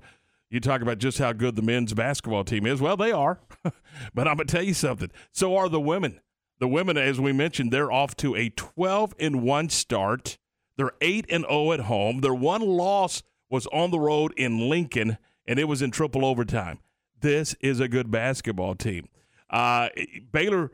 you 0.52 0.60
talk 0.60 0.82
about 0.82 1.00
just 1.00 1.18
how 1.18 1.32
good 1.32 1.56
the 1.56 1.62
men's 1.62 1.94
basketball 1.94 2.44
team 2.44 2.68
is. 2.68 2.82
Well, 2.82 2.98
they 2.98 3.12
are. 3.12 3.40
but 3.64 4.28
I'm 4.28 4.36
going 4.36 4.46
to 4.48 4.54
tell 4.54 4.62
you 4.62 4.74
something. 4.74 5.10
So 5.32 5.56
are 5.56 5.70
the 5.70 5.80
women. 5.80 6.20
The 6.60 6.68
women, 6.68 6.98
as 6.98 7.20
we 7.20 7.32
mentioned, 7.32 7.72
they're 7.72 7.92
off 7.92 8.16
to 8.18 8.36
a 8.36 8.50
12 8.50 9.16
and 9.18 9.42
1 9.42 9.70
start. 9.70 10.38
They're 10.76 10.92
8 11.00 11.26
and 11.30 11.46
0 11.50 11.72
at 11.72 11.80
home. 11.82 12.20
Their 12.20 12.34
one 12.34 12.62
loss 12.62 13.24
was 13.50 13.66
on 13.68 13.92
the 13.92 14.00
road 14.00 14.34
in 14.38 14.70
Lincoln, 14.70 15.18
and 15.48 15.58
it 15.58 15.70
was 15.70 15.82
in 15.82 15.90
triple 15.90 16.26
overtime. 16.26 16.80
This 17.20 17.56
is 17.62 17.80
a 17.80 17.88
good 17.88 18.12
basketball 18.12 18.76
team. 18.76 19.08
Uh, 19.50 19.90
Baylor 20.32 20.72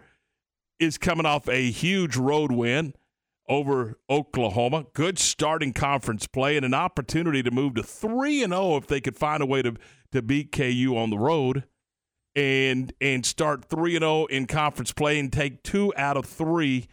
is 0.80 0.98
coming 0.98 1.26
off 1.26 1.48
a 1.48 1.70
huge 1.70 2.18
road 2.18 2.52
win 2.52 2.94
over 3.48 3.98
Oklahoma. 4.10 4.86
Good 4.94 5.18
starting 5.20 5.74
conference 5.74 6.28
play 6.28 6.58
and 6.58 6.66
an 6.66 6.74
opportunity 6.74 7.42
to 7.44 7.52
move 7.52 7.76
to 7.76 7.84
3 7.84 8.44
and 8.44 8.54
0 8.54 8.78
if 8.78 8.88
they 8.88 9.02
could 9.02 9.16
find 9.16 9.42
a 9.42 9.46
way 9.46 9.62
to 9.62 9.76
to 10.12 10.22
beat 10.22 10.52
KU 10.52 10.96
on 10.96 11.10
the 11.10 11.18
road 11.18 11.66
and 12.36 12.94
and 13.02 13.26
start 13.26 13.66
3 13.66 13.96
and 13.96 14.04
0 14.04 14.26
in 14.26 14.48
conference 14.48 14.92
play 14.92 15.20
and 15.20 15.32
take 15.32 15.64
2 15.64 15.94
out 15.96 16.18
of 16.18 16.26
3 16.26 16.88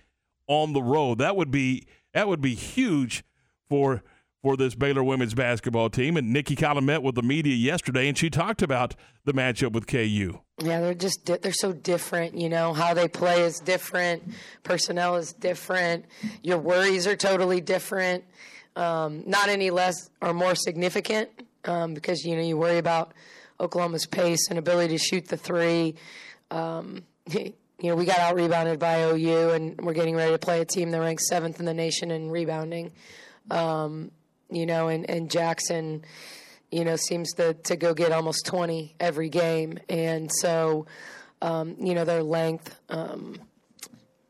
on 0.47 0.73
the 0.73 0.83
road. 0.83 1.19
That 1.19 1.37
would 1.37 1.51
be 1.51 1.87
that 2.13 2.29
would 2.29 2.41
be 2.41 2.55
huge 2.55 3.25
for 3.69 4.03
for 4.43 4.57
this 4.59 4.75
Baylor 4.75 5.03
women's 5.03 5.35
basketball 5.35 5.89
team. 5.89 6.17
And 6.17 6.33
Nicki 6.33 6.55
Collen 6.55 6.85
met 6.85 7.03
with 7.03 7.15
the 7.15 7.23
media 7.23 7.55
yesterday, 7.55 8.09
and 8.09 8.17
she 8.17 8.29
talked 8.29 8.61
about 8.61 8.95
the 9.25 9.33
matchup 9.33 9.73
with 9.73 9.87
KU. 9.87 10.44
Yeah, 10.59 10.81
they're 10.81 10.95
just 10.95 11.27
they're 11.27 11.53
so 11.53 11.73
different. 11.73 12.39
You 12.39 12.49
know 12.49 12.73
how 12.73 12.95
they 12.95 13.09
play 13.09 13.43
is 13.43 13.59
different. 13.59 14.23
Personnel 14.63 15.17
is 15.17 15.33
different. 15.33 16.05
Your 16.43 16.59
worries 16.59 17.07
are 17.07 17.17
totally 17.17 17.61
different. 17.61 18.25
Um, 18.77 19.25
not 19.27 19.49
any 19.49 19.71
less 19.71 20.11
or 20.21 20.33
more 20.33 20.55
significant 20.55 21.31
um, 21.65 21.95
because 21.95 22.25
you 22.25 22.37
know 22.37 22.43
you 22.43 22.57
worry 22.57 22.79
about 22.79 23.15
Oklahoma's 23.59 24.07
pace 24.07 24.49
and 24.49 24.59
ability 24.59 24.97
to 24.97 25.03
shoot 25.03 25.27
the 25.27 25.37
three. 25.37 25.97
Um, 26.51 27.03
you 27.31 27.53
know 27.83 27.97
we 27.97 28.05
got 28.05 28.19
out 28.19 28.37
rebounded 28.37 28.79
by 28.79 29.03
OU, 29.03 29.51
and 29.51 29.81
we're 29.81 29.93
getting 29.93 30.15
ready 30.15 30.33
to 30.33 30.39
play 30.39 30.61
a 30.61 30.65
team 30.65 30.93
that 30.93 31.01
ranks 31.01 31.29
seventh 31.29 31.59
in 31.59 31.67
the 31.67 31.75
nation 31.75 32.11
in 32.13 32.31
rebounding. 32.31 32.93
Um, 33.51 34.13
you 34.51 34.67
know, 34.67 34.89
and, 34.89 35.09
and 35.11 35.31
Jackson, 35.31 36.05
you 36.71 36.85
know, 36.85 36.97
seems 36.97 37.33
to, 37.35 37.55
to 37.55 37.77
go 37.77 37.95
get 37.95 38.13
almost 38.13 38.47
20 38.47 38.95
every 38.99 39.29
game. 39.29 39.79
And 39.89 40.31
so, 40.41 40.87
um, 41.41 41.77
you 41.79 41.95
know, 41.95 42.05
their 42.05 42.23
length, 42.23 42.79
um, 42.89 43.37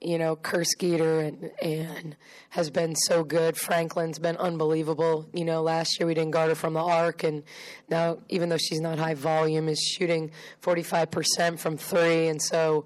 you 0.01 0.19
know, 0.19 0.37
Kersgieter 0.37 1.27
and, 1.27 1.51
and 1.63 2.17
has 2.51 2.71
been 2.71 2.95
so 2.95 3.25
good. 3.25 3.57
Franklin's 3.57 4.19
been 4.19 4.37
unbelievable. 4.37 5.27
You 5.33 5.47
know, 5.47 5.63
last 5.63 5.99
year 5.99 6.07
we 6.07 6.15
didn't 6.15 6.33
guard 6.33 6.51
her 6.51 6.55
from 6.55 6.75
the 6.75 6.81
arc, 6.81 7.25
and 7.25 7.43
now, 7.89 8.19
even 8.29 8.51
though 8.51 8.59
she's 8.59 8.81
not 8.81 8.99
high 8.99 9.15
volume, 9.15 9.69
is 9.69 9.81
shooting 9.81 10.31
45% 10.61 11.59
from 11.59 11.79
three. 11.79 12.29
And 12.29 12.43
so, 12.43 12.85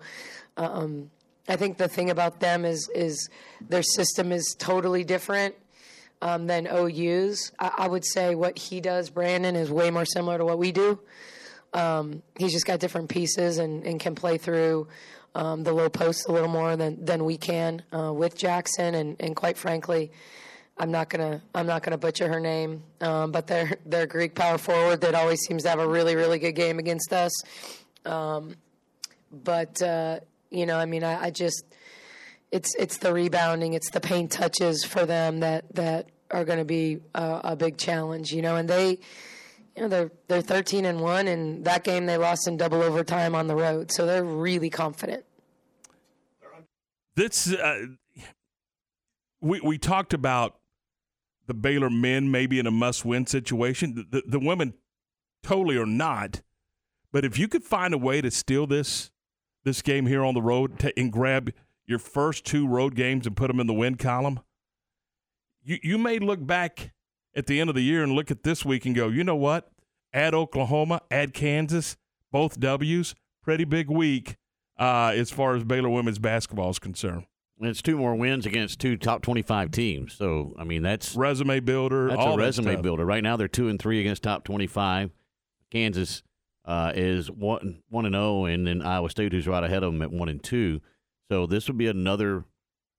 um, 0.57 1.11
I 1.49 1.57
think 1.57 1.79
the 1.79 1.89
thing 1.89 2.11
about 2.11 2.41
them 2.41 2.65
is 2.65 2.89
is 2.95 3.29
their 3.61 3.83
system 3.83 4.31
is 4.33 4.55
totally 4.59 5.03
different 5.03 5.55
um, 6.23 6.47
than 6.47 6.67
OU's. 6.67 7.53
I, 7.59 7.73
I, 7.79 7.89
would 7.89 8.05
say 8.05 8.35
what 8.35 8.59
he 8.59 8.81
does, 8.81 9.11
Brandon, 9.11 9.57
is 9.57 9.71
way 9.71 9.91
more 9.91 10.05
similar 10.05 10.39
to 10.39 10.45
what 10.45 10.59
we 10.59 10.73
do. 10.73 10.99
Um, 11.73 12.23
he's 12.39 12.53
just 12.53 12.67
got 12.67 12.81
different 12.81 13.09
pieces 13.09 13.59
and, 13.59 13.85
and 13.85 14.01
can 14.01 14.15
play 14.15 14.39
through 14.39 14.89
um, 15.35 15.63
the 15.63 15.73
low 15.73 15.89
post 15.89 16.29
a 16.29 16.33
little 16.33 16.49
more 16.49 16.77
than, 16.77 17.05
than 17.05 17.25
we 17.25 17.37
can 17.37 17.83
uh, 17.93 18.13
with 18.13 18.37
Jackson. 18.37 18.95
And, 18.95 19.17
and 19.21 19.37
quite 19.37 19.57
frankly, 19.57 20.11
I'm 20.79 20.91
not 20.91 21.11
gonna 21.11 21.43
I'm 21.55 21.67
not 21.67 21.83
gonna 21.83 21.99
butcher 21.99 22.29
her 22.29 22.41
name, 22.41 22.85
um, 23.01 23.33
but 23.33 23.47
they're 23.47 23.77
they're 23.87 24.07
Greek 24.07 24.35
power 24.35 24.59
forward 24.59 25.01
that 25.01 25.15
always 25.15 25.41
seems 25.41 25.65
to 25.65 25.71
have 25.71 25.81
a 25.81 25.89
really 25.89 26.15
really 26.15 26.39
good 26.39 26.53
game 26.53 26.79
against 26.79 27.13
us. 27.13 27.33
Um, 28.05 28.55
but 29.33 29.83
uh, 29.83 30.21
you 30.51 30.67
know, 30.67 30.79
I 30.79 30.87
mean, 30.87 31.05
I, 31.05 31.25
I 31.25 31.31
just 31.31 31.65
it's 32.51 32.75
it's 32.77 32.99
the 32.99 33.13
rebounding, 33.13 33.75
it's 33.75 33.91
the 33.91 34.01
paint 34.01 34.31
touches 34.31 34.85
for 34.85 35.07
them 35.07 35.41
that 35.41 35.75
that 35.75 36.09
are 36.31 36.45
going 36.45 36.59
to 36.59 36.65
be 36.65 36.99
a, 37.15 37.41
a, 37.45 37.57
big 37.57 37.79
challenge, 37.79 38.33
you 38.33 38.43
know. 38.43 38.57
And 38.57 38.69
they, 38.69 38.99
you 39.77 39.83
know, 39.83 39.89
they're 39.89 40.11
they're 40.29 40.43
13 40.43 40.85
and 40.85 41.01
one, 41.01 41.29
and 41.29 41.65
that 41.65 41.85
game 41.85 42.07
they 42.07 42.17
lost 42.17 42.47
in 42.49 42.57
double 42.57 42.83
overtime 42.83 43.35
on 43.35 43.47
the 43.47 43.57
road, 43.57 43.91
so 43.91 44.07
they're 44.07 44.25
really 44.25 44.71
confident. 44.71 45.25
This 47.17 47.53
uh, 47.53 47.87
we 49.41 49.61
we 49.61 49.79
talked 49.79 50.15
about 50.15 50.59
the 51.47 51.55
Baylor 51.55 51.91
men 51.91 52.31
maybe 52.31 52.59
in 52.59 52.67
a 52.67 52.71
must-win 52.71 53.27
situation. 53.27 54.07
The, 54.11 54.23
the 54.27 54.39
women 54.39 54.75
totally 55.43 55.77
are 55.77 55.87
not. 55.87 56.43
But 57.11 57.25
if 57.25 57.39
you 57.39 57.49
could 57.49 57.65
find 57.65 57.95
a 57.95 57.99
way 57.99 58.21
to 58.21 58.31
steal 58.31 58.67
this 58.67 59.11
this 59.65 59.83
game 59.83 60.07
here 60.07 60.25
on 60.25 60.35
the 60.35 60.43
road 60.43 60.79
to, 60.81 60.99
and 60.99 61.13
grab 61.13 61.53
your 61.89 61.99
first 61.99 62.45
two 62.45 62.69
road 62.69 62.95
games 62.95 63.27
and 63.27 63.37
put 63.37 63.49
them 63.49 63.59
in 63.59 63.67
the 63.67 63.75
win 63.75 63.97
column, 63.97 64.39
you 65.65 65.79
you 65.83 65.99
may 65.99 66.21
look 66.21 66.47
back 66.47 66.93
at 67.35 67.47
the 67.47 67.61
end 67.61 67.69
of 67.69 67.75
the 67.75 67.83
year 67.83 68.05
and 68.05 68.13
look 68.13 68.31
at 68.31 68.45
this 68.45 68.65
week 68.65 68.87
and 68.87 68.95
go, 68.95 69.09
you 69.09 69.25
know 69.25 69.35
what? 69.35 69.73
Add 70.13 70.35
Oklahoma, 70.35 71.01
add 71.11 71.35
Kansas, 71.35 71.97
both 72.31 72.61
W's, 72.61 73.15
pretty 73.43 73.65
big 73.65 73.91
week 73.91 74.37
uh, 74.79 75.13
as 75.15 75.31
far 75.31 75.57
as 75.57 75.65
Baylor 75.65 75.89
women's 75.89 76.19
basketball 76.19 76.71
is 76.71 76.79
concerned. 76.79 77.25
And 77.61 77.69
it's 77.69 77.83
two 77.83 77.97
more 77.97 78.15
wins 78.15 78.47
against 78.47 78.79
two 78.79 78.97
top 78.97 79.23
twenty-five 79.23 79.71
teams. 79.73 80.13
So 80.13 80.55
I 80.59 80.65
mean, 80.65 80.83
that's 80.83 81.17
resume 81.17 81.59
builder. 81.61 82.09
That's 82.09 82.23
a 82.23 82.37
resume 82.37 82.77
that 82.77 82.83
builder. 82.83 83.05
Right 83.05 83.23
now, 83.23 83.37
they're 83.37 83.49
two 83.49 83.69
and 83.69 83.81
three 83.81 83.99
against 83.99 84.23
top 84.23 84.45
twenty-five. 84.45 85.11
Kansas 85.71 86.23
uh, 86.65 86.93
is 86.95 87.31
one 87.31 87.83
one 87.89 88.07
and 88.07 88.15
zero, 88.15 88.43
oh, 88.43 88.45
and 88.45 88.67
then 88.67 88.81
Iowa 88.83 89.11
State, 89.11 89.33
who's 89.33 89.49
right 89.49 89.65
ahead 89.65 89.83
of 89.83 89.93
them 89.93 90.03
at 90.03 90.13
one 90.13 90.29
and 90.29 90.43
two. 90.43 90.81
So 91.31 91.47
this 91.47 91.69
would 91.69 91.79
be 91.79 91.89
another 91.89 92.45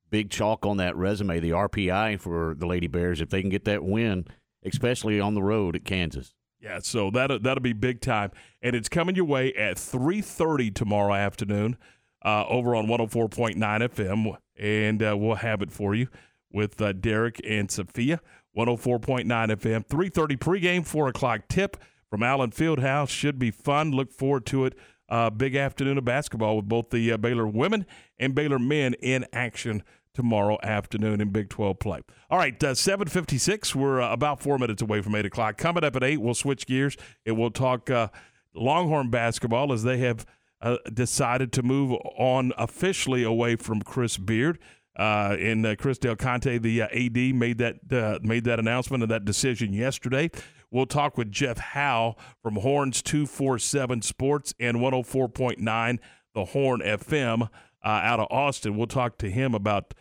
big 0.09 0.29
chalk 0.29 0.65
on 0.65 0.77
that 0.77 0.95
resume, 0.95 1.39
the 1.39 1.51
RPI 1.51 2.19
for 2.19 2.55
the 2.57 2.65
Lady 2.65 2.87
Bears, 2.87 3.21
if 3.21 3.29
they 3.29 3.41
can 3.41 3.49
get 3.49 3.65
that 3.65 3.83
win, 3.83 4.25
especially 4.63 5.19
on 5.19 5.33
the 5.35 5.43
road 5.43 5.75
at 5.75 5.85
Kansas. 5.85 6.33
Yeah, 6.61 6.79
so 6.81 7.09
that 7.11 7.43
that'll 7.43 7.61
be 7.61 7.71
big 7.71 8.01
time, 8.01 8.31
and 8.61 8.75
it's 8.75 8.89
coming 8.89 9.15
your 9.15 9.25
way 9.25 9.53
at 9.53 9.79
three 9.79 10.19
thirty 10.19 10.69
tomorrow 10.69 11.13
afternoon 11.13 11.77
uh, 12.23 12.45
over 12.47 12.75
on 12.75 12.87
104.9 12.87 13.55
FM 13.57 14.35
and 14.57 15.01
uh, 15.01 15.15
we'll 15.17 15.35
have 15.35 15.61
it 15.61 15.71
for 15.71 15.95
you 15.95 16.07
with 16.51 16.81
uh, 16.81 16.93
Derek 16.93 17.39
and 17.47 17.71
Sophia. 17.71 18.19
104.9 18.57 19.25
FM, 19.27 19.85
3.30 19.85 20.37
pregame, 20.37 20.85
4 20.85 21.07
o'clock 21.07 21.41
tip 21.47 21.77
from 22.09 22.23
Allen 22.23 22.49
Fieldhouse. 22.49 23.09
Should 23.09 23.37
be 23.37 23.51
fun. 23.51 23.91
Look 23.91 24.11
forward 24.11 24.45
to 24.47 24.65
it. 24.65 24.73
Uh, 25.09 25.29
big 25.29 25.55
afternoon 25.55 25.97
of 25.97 26.05
basketball 26.05 26.55
with 26.57 26.67
both 26.67 26.89
the 26.89 27.11
uh, 27.11 27.17
Baylor 27.17 27.47
women 27.47 27.85
and 28.17 28.35
Baylor 28.35 28.59
men 28.59 28.93
in 28.95 29.25
action 29.33 29.83
tomorrow 30.13 30.57
afternoon 30.63 31.21
in 31.21 31.29
Big 31.29 31.49
12 31.49 31.79
play. 31.79 32.01
All 32.29 32.37
right, 32.37 32.61
uh, 32.63 32.75
756. 32.75 33.75
We're 33.75 34.01
uh, 34.01 34.11
about 34.11 34.41
four 34.41 34.57
minutes 34.57 34.81
away 34.81 35.01
from 35.01 35.15
8 35.15 35.25
o'clock. 35.25 35.57
Coming 35.57 35.83
up 35.83 35.95
at 35.95 36.03
8, 36.03 36.17
we'll 36.17 36.33
switch 36.33 36.67
gears 36.67 36.97
and 37.25 37.37
we'll 37.37 37.51
talk 37.51 37.89
uh, 37.89 38.09
Longhorn 38.53 39.09
basketball 39.09 39.73
as 39.73 39.83
they 39.83 39.97
have– 39.97 40.25
uh, 40.61 40.77
decided 40.93 41.53
to 41.53 41.63
move 41.63 41.97
on 42.17 42.51
officially 42.57 43.23
away 43.23 43.55
from 43.55 43.81
Chris 43.81 44.17
Beard. 44.17 44.59
Uh, 44.97 45.37
and 45.39 45.65
uh, 45.65 45.75
Chris 45.77 45.97
Del 45.97 46.17
Conte, 46.17 46.57
the 46.57 46.81
AD, 46.81 47.35
made 47.35 47.59
that 47.59 48.21
made 48.21 48.43
that 48.43 48.59
announcement 48.59 49.01
and 49.01 49.09
that 49.09 49.23
decision 49.23 49.71
yesterday. 49.71 50.29
We'll 50.71 50.85
talk 50.85 51.17
with 51.17 51.31
Jeff 51.31 51.57
Howe 51.57 52.15
from 52.41 52.55
Horns 52.55 53.01
two 53.01 53.25
four 53.25 53.57
seven 53.59 54.01
Sports 54.01 54.53
and 54.59 54.77
104.9 54.77 55.99
the 56.33 56.45
Horn 56.45 56.81
FM 56.81 57.43
uh, 57.43 57.47
out 57.87 58.19
of 58.19 58.27
Austin. 58.29 58.77
We'll 58.77 58.87
talk 58.87 59.17
to 59.19 59.29
him 59.29 59.53
about 59.53 59.93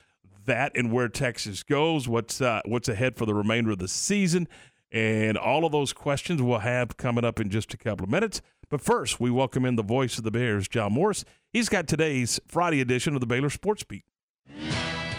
that 0.47 0.73
and 0.75 0.93
where 0.93 1.09
Texas 1.09 1.63
goes, 1.63 2.09
what's 2.09 2.41
uh, 2.41 2.61
what's 2.65 2.89
ahead 2.89 3.17
for 3.17 3.27
the 3.27 3.35
remainder 3.35 3.73
of 3.73 3.79
the 3.79 3.89
season, 3.89 4.49
and 4.91 5.37
all 5.37 5.65
of 5.65 5.73
those 5.73 5.93
questions 5.93 6.43
we'll 6.43 6.59
have 6.59 6.97
coming 6.97 7.25
up 7.25 7.41
in 7.41 7.51
just 7.51 7.73
a 7.75 7.77
couple 7.77 8.05
of 8.05 8.11
minutes. 8.11 8.41
But 8.71 8.81
first, 8.81 9.19
we 9.19 9.31
welcome 9.31 9.65
in 9.65 9.77
the 9.77 9.83
voice 9.83 10.19
of 10.19 10.25
the 10.25 10.31
Bears, 10.31 10.69
John 10.69 10.93
Morris. 10.93 11.25
He's 11.51 11.69
got 11.69 11.89
today's 11.89 12.39
Friday 12.47 12.81
edition 12.81 13.15
of 13.15 13.21
the 13.21 13.27
Baylor 13.27 13.51
Sports 13.51 13.83
Beat. 13.85 14.05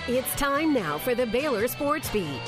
It's 0.08 0.34
time 0.36 0.74
now 0.74 0.98
for 0.98 1.16
the 1.16 1.26
Baylor 1.26 1.68
Sports 1.68 2.10
Beat. 2.10 2.42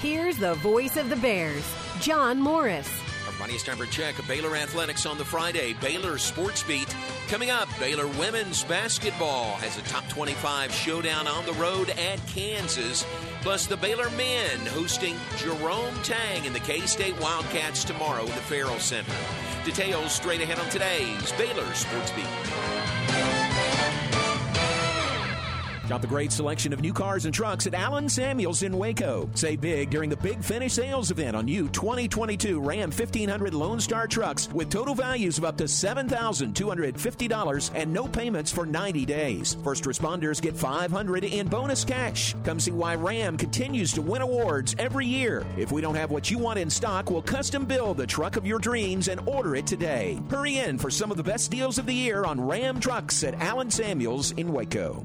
Here's 0.00 0.36
the 0.36 0.54
voice 0.54 0.96
of 0.96 1.08
the 1.08 1.16
Bears, 1.16 1.64
John 2.00 2.40
Morris. 2.40 2.90
It's 3.54 3.62
time 3.62 3.76
for 3.76 3.86
check 3.86 4.18
of 4.18 4.26
Baylor 4.26 4.56
Athletics 4.56 5.06
on 5.06 5.16
the 5.16 5.24
Friday. 5.24 5.74
Baylor 5.74 6.18
Sports 6.18 6.64
Beat. 6.64 6.92
Coming 7.28 7.50
up, 7.50 7.68
Baylor 7.78 8.08
women's 8.18 8.64
basketball 8.64 9.54
has 9.56 9.78
a 9.78 9.82
top 9.82 10.08
25 10.08 10.72
showdown 10.72 11.28
on 11.28 11.46
the 11.46 11.52
road 11.52 11.90
at 11.90 12.26
Kansas. 12.26 13.06
Plus, 13.42 13.66
the 13.66 13.76
Baylor 13.76 14.10
men 14.10 14.58
hosting 14.66 15.16
Jerome 15.36 15.94
Tang 16.02 16.46
and 16.46 16.54
the 16.54 16.60
K 16.60 16.80
State 16.80 17.20
Wildcats 17.20 17.84
tomorrow 17.84 18.22
in 18.22 18.28
the 18.28 18.32
Ferrell 18.32 18.80
Center. 18.80 19.12
Details 19.64 20.12
straight 20.12 20.40
ahead 20.40 20.58
on 20.58 20.68
today's 20.70 21.30
Baylor 21.32 21.72
Sports 21.74 22.10
Beat. 22.12 23.43
Shop 25.88 26.00
the 26.00 26.06
great 26.06 26.30
selection 26.32 26.72
of 26.72 26.80
new 26.80 26.94
cars 26.94 27.26
and 27.26 27.34
trucks 27.34 27.66
at 27.66 27.74
Allen 27.74 28.08
Samuels 28.08 28.62
in 28.62 28.78
Waco. 28.78 29.28
Save 29.34 29.60
big 29.60 29.90
during 29.90 30.08
the 30.08 30.16
Big 30.16 30.42
Finish 30.42 30.72
sales 30.72 31.10
event 31.10 31.36
on 31.36 31.44
new 31.44 31.68
2022 31.68 32.58
Ram 32.58 32.90
1500 32.90 33.52
Lone 33.52 33.78
Star 33.78 34.06
trucks 34.06 34.48
with 34.50 34.70
total 34.70 34.94
values 34.94 35.36
of 35.36 35.44
up 35.44 35.58
to 35.58 35.64
$7,250 35.64 37.70
and 37.74 37.92
no 37.92 38.08
payments 38.08 38.50
for 38.50 38.64
90 38.64 39.04
days. 39.04 39.58
First 39.62 39.84
responders 39.84 40.40
get 40.40 40.56
500 40.56 41.24
in 41.24 41.48
bonus 41.48 41.84
cash. 41.84 42.34
Come 42.44 42.58
see 42.58 42.70
why 42.70 42.94
Ram 42.94 43.36
continues 43.36 43.92
to 43.92 44.00
win 44.00 44.22
awards 44.22 44.74
every 44.78 45.06
year. 45.06 45.44
If 45.58 45.70
we 45.70 45.82
don't 45.82 45.96
have 45.96 46.10
what 46.10 46.30
you 46.30 46.38
want 46.38 46.58
in 46.58 46.70
stock, 46.70 47.10
we'll 47.10 47.20
custom 47.20 47.66
build 47.66 47.98
the 47.98 48.06
truck 48.06 48.36
of 48.36 48.46
your 48.46 48.58
dreams 48.58 49.08
and 49.08 49.20
order 49.28 49.54
it 49.54 49.66
today. 49.66 50.18
Hurry 50.30 50.60
in 50.60 50.78
for 50.78 50.90
some 50.90 51.10
of 51.10 51.18
the 51.18 51.22
best 51.22 51.50
deals 51.50 51.76
of 51.76 51.84
the 51.84 51.92
year 51.92 52.24
on 52.24 52.40
Ram 52.40 52.80
trucks 52.80 53.22
at 53.22 53.34
Allen 53.34 53.70
Samuels 53.70 54.32
in 54.32 54.50
Waco. 54.50 55.04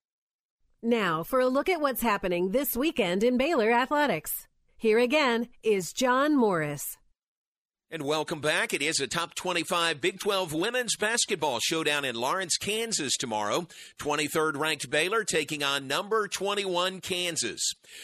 Now, 0.83 1.23
for 1.23 1.39
a 1.39 1.47
look 1.47 1.69
at 1.69 1.79
what's 1.79 2.01
happening 2.01 2.49
this 2.49 2.75
weekend 2.75 3.23
in 3.23 3.37
Baylor 3.37 3.71
athletics. 3.71 4.47
Here 4.77 4.97
again 4.97 5.49
is 5.61 5.93
John 5.93 6.35
Morris. 6.35 6.97
And 7.91 8.01
welcome 8.01 8.41
back. 8.41 8.73
It 8.73 8.81
is 8.81 8.99
a 8.99 9.05
top 9.05 9.35
25 9.35 10.01
Big 10.01 10.19
12 10.19 10.53
women's 10.53 10.95
basketball 10.95 11.59
showdown 11.59 12.03
in 12.03 12.15
Lawrence, 12.15 12.57
Kansas 12.57 13.15
tomorrow. 13.15 13.67
23rd 14.01 14.57
ranked 14.57 14.89
Baylor 14.89 15.23
taking 15.23 15.61
on 15.61 15.85
number 15.85 16.27
21 16.27 16.99
Kansas. 17.01 17.61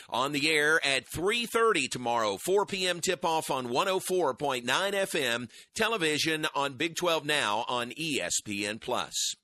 On 0.08 0.32
the 0.32 0.48
air 0.48 0.80
at 0.86 1.10
3:30 1.10 1.90
tomorrow, 1.90 2.38
4 2.38 2.68
p.m. 2.68 3.00
tip-off 3.00 3.50
on 3.50 3.70
104.9 3.70 4.66
FM, 4.66 5.50
television 5.74 6.46
on 6.54 6.74
Big 6.74 6.96
12 6.96 7.26
Now 7.26 7.66
on 7.68 7.90
ESPN 7.92 8.80
Plus. 8.80 9.36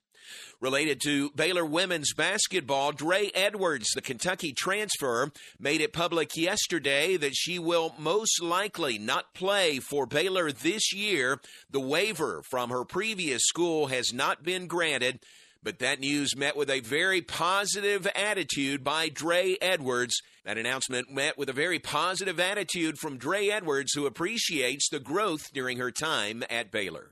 Related 0.64 1.02
to 1.02 1.28
Baylor 1.32 1.66
women's 1.66 2.14
basketball, 2.14 2.92
Dre 2.92 3.30
Edwards, 3.34 3.90
the 3.94 4.00
Kentucky 4.00 4.54
transfer, 4.54 5.30
made 5.60 5.82
it 5.82 5.92
public 5.92 6.38
yesterday 6.38 7.18
that 7.18 7.36
she 7.36 7.58
will 7.58 7.94
most 7.98 8.42
likely 8.42 8.98
not 8.98 9.34
play 9.34 9.78
for 9.78 10.06
Baylor 10.06 10.50
this 10.50 10.90
year. 10.94 11.38
The 11.70 11.80
waiver 11.80 12.40
from 12.48 12.70
her 12.70 12.86
previous 12.86 13.42
school 13.42 13.88
has 13.88 14.14
not 14.14 14.42
been 14.42 14.66
granted. 14.66 15.20
But 15.62 15.80
that 15.80 16.00
news 16.00 16.34
met 16.34 16.56
with 16.56 16.70
a 16.70 16.80
very 16.80 17.20
positive 17.20 18.06
attitude 18.14 18.82
by 18.82 19.10
Dre 19.10 19.58
Edwards. 19.60 20.14
That 20.46 20.56
announcement 20.56 21.12
met 21.12 21.36
with 21.36 21.50
a 21.50 21.52
very 21.52 21.78
positive 21.78 22.40
attitude 22.40 22.96
from 22.98 23.18
Dre 23.18 23.48
Edwards, 23.48 23.92
who 23.92 24.06
appreciates 24.06 24.88
the 24.88 24.98
growth 24.98 25.52
during 25.52 25.76
her 25.76 25.90
time 25.90 26.42
at 26.48 26.70
Baylor. 26.70 27.10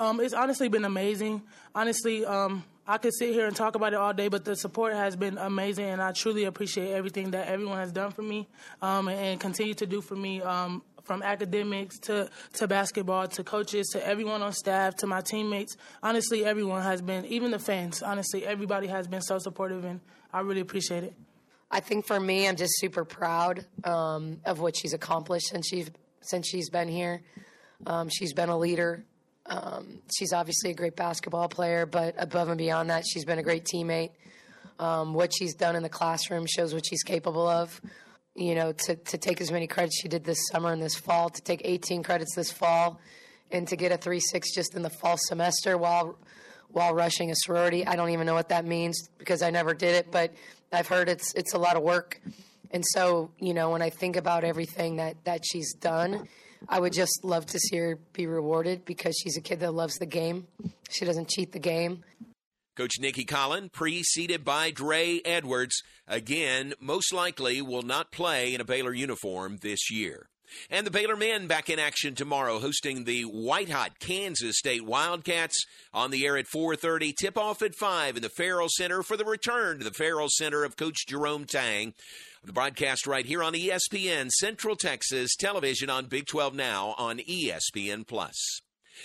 Um, 0.00 0.18
it's 0.18 0.34
honestly 0.34 0.68
been 0.68 0.84
amazing. 0.84 1.42
Honestly, 1.76 2.26
um, 2.26 2.64
I 2.86 2.98
could 2.98 3.14
sit 3.14 3.32
here 3.32 3.46
and 3.46 3.54
talk 3.54 3.76
about 3.76 3.92
it 3.92 3.96
all 3.96 4.12
day, 4.12 4.28
but 4.28 4.44
the 4.44 4.56
support 4.56 4.94
has 4.94 5.14
been 5.14 5.38
amazing, 5.38 5.84
and 5.84 6.02
I 6.02 6.12
truly 6.12 6.44
appreciate 6.44 6.90
everything 6.92 7.30
that 7.30 7.46
everyone 7.46 7.78
has 7.78 7.92
done 7.92 8.10
for 8.10 8.22
me 8.22 8.48
um, 8.80 9.08
and, 9.08 9.38
continue 9.38 9.74
to 9.74 9.86
do 9.86 10.00
for 10.00 10.16
me. 10.16 10.42
Um, 10.42 10.82
from 11.04 11.20
academics 11.20 11.98
to, 11.98 12.30
to 12.52 12.68
basketball 12.68 13.26
to 13.26 13.42
coaches 13.42 13.88
to 13.88 14.06
everyone 14.06 14.40
on 14.40 14.52
staff 14.52 14.94
to 14.94 15.04
my 15.04 15.20
teammates. 15.20 15.76
Honestly, 16.00 16.44
everyone 16.44 16.80
has 16.80 17.02
been, 17.02 17.24
even 17.26 17.50
the 17.50 17.58
fans, 17.58 18.04
honestly, 18.04 18.46
everybody 18.46 18.86
has 18.86 19.08
been 19.08 19.20
so 19.20 19.36
supportive, 19.38 19.84
and 19.84 20.00
I 20.32 20.42
really 20.42 20.60
appreciate 20.60 21.02
it. 21.02 21.14
I 21.72 21.80
think 21.80 22.06
for 22.06 22.20
me, 22.20 22.46
I'm 22.46 22.54
just 22.54 22.78
super 22.78 23.04
proud 23.04 23.66
um, 23.82 24.40
of 24.44 24.60
what 24.60 24.76
she's 24.76 24.92
accomplished 24.92 25.46
since 25.48 25.66
she's 25.66 25.90
since 26.20 26.46
she's 26.46 26.70
been 26.70 26.86
here. 26.86 27.22
Um, 27.86 28.08
she's 28.08 28.32
been 28.32 28.48
a 28.48 28.56
leader. 28.56 29.04
Um, 29.52 29.98
she's 30.16 30.32
obviously 30.32 30.70
a 30.70 30.74
great 30.74 30.96
basketball 30.96 31.46
player, 31.48 31.84
but 31.84 32.14
above 32.16 32.48
and 32.48 32.56
beyond 32.56 32.88
that, 32.88 33.04
she's 33.06 33.26
been 33.26 33.38
a 33.38 33.42
great 33.42 33.64
teammate. 33.64 34.12
Um, 34.78 35.12
what 35.12 35.30
she's 35.36 35.54
done 35.54 35.76
in 35.76 35.82
the 35.82 35.90
classroom 35.90 36.46
shows 36.46 36.72
what 36.72 36.86
she's 36.86 37.02
capable 37.02 37.46
of. 37.46 37.78
You 38.34 38.54
know, 38.54 38.72
to, 38.72 38.96
to 38.96 39.18
take 39.18 39.42
as 39.42 39.52
many 39.52 39.66
credits 39.66 40.00
she 40.00 40.08
did 40.08 40.24
this 40.24 40.48
summer 40.50 40.72
and 40.72 40.80
this 40.80 40.94
fall, 40.94 41.28
to 41.28 41.42
take 41.42 41.60
18 41.64 42.02
credits 42.02 42.34
this 42.34 42.50
fall, 42.50 42.98
and 43.50 43.68
to 43.68 43.76
get 43.76 43.92
a 43.92 43.98
3 43.98 44.20
6 44.20 44.54
just 44.54 44.74
in 44.74 44.80
the 44.80 44.88
fall 44.88 45.18
semester 45.18 45.76
while 45.76 46.18
while 46.68 46.94
rushing 46.94 47.30
a 47.30 47.34
sorority. 47.36 47.86
I 47.86 47.94
don't 47.94 48.08
even 48.08 48.26
know 48.26 48.32
what 48.32 48.48
that 48.48 48.64
means 48.64 49.10
because 49.18 49.42
I 49.42 49.50
never 49.50 49.74
did 49.74 49.94
it, 49.96 50.10
but 50.10 50.32
I've 50.72 50.88
heard 50.88 51.10
it's 51.10 51.34
it's 51.34 51.52
a 51.52 51.58
lot 51.58 51.76
of 51.76 51.82
work. 51.82 52.18
And 52.70 52.82
so, 52.94 53.30
you 53.38 53.52
know, 53.52 53.68
when 53.68 53.82
I 53.82 53.90
think 53.90 54.16
about 54.16 54.44
everything 54.44 54.96
that, 54.96 55.22
that 55.24 55.42
she's 55.44 55.74
done, 55.74 56.26
I 56.68 56.80
would 56.80 56.92
just 56.92 57.24
love 57.24 57.46
to 57.46 57.58
see 57.58 57.76
her 57.76 57.98
be 58.12 58.26
rewarded 58.26 58.84
because 58.84 59.16
she's 59.16 59.36
a 59.36 59.40
kid 59.40 59.60
that 59.60 59.72
loves 59.72 59.96
the 59.98 60.06
game. 60.06 60.46
She 60.90 61.04
doesn't 61.04 61.28
cheat 61.28 61.52
the 61.52 61.58
game. 61.58 62.04
Coach 62.74 62.94
Nicki 62.98 63.26
Collen, 63.26 63.70
preceded 63.70 64.44
by 64.44 64.70
Dre 64.70 65.20
Edwards, 65.26 65.82
again, 66.08 66.72
most 66.80 67.12
likely 67.12 67.60
will 67.60 67.82
not 67.82 68.10
play 68.10 68.54
in 68.54 68.62
a 68.62 68.64
Baylor 68.64 68.94
uniform 68.94 69.58
this 69.60 69.90
year. 69.90 70.30
And 70.70 70.86
the 70.86 70.90
Baylor 70.90 71.16
men 71.16 71.46
back 71.46 71.68
in 71.68 71.78
action 71.78 72.14
tomorrow, 72.14 72.58
hosting 72.58 73.04
the 73.04 73.22
white 73.22 73.70
hot 73.70 73.98
Kansas 73.98 74.58
State 74.58 74.84
Wildcats 74.84 75.64
on 75.92 76.10
the 76.10 76.26
air 76.26 76.36
at 76.36 76.46
4:30. 76.46 77.12
Tip 77.12 77.36
off 77.38 77.62
at 77.62 77.74
five 77.74 78.16
in 78.16 78.22
the 78.22 78.28
Ferrell 78.28 78.68
Center 78.70 79.02
for 79.02 79.16
the 79.16 79.24
return 79.24 79.78
to 79.78 79.84
the 79.84 79.92
Ferrell 79.92 80.28
Center 80.30 80.64
of 80.64 80.76
Coach 80.76 81.06
Jerome 81.06 81.44
Tang. 81.44 81.94
The 82.44 82.52
broadcast 82.52 83.06
right 83.06 83.24
here 83.24 83.40
on 83.40 83.52
ESPN 83.52 84.28
Central 84.28 84.74
Texas 84.74 85.36
Television 85.36 85.88
on 85.88 86.06
Big 86.06 86.26
12 86.26 86.56
Now 86.56 86.96
on 86.98 87.18
ESPN 87.18 88.04
Plus. 88.04 88.60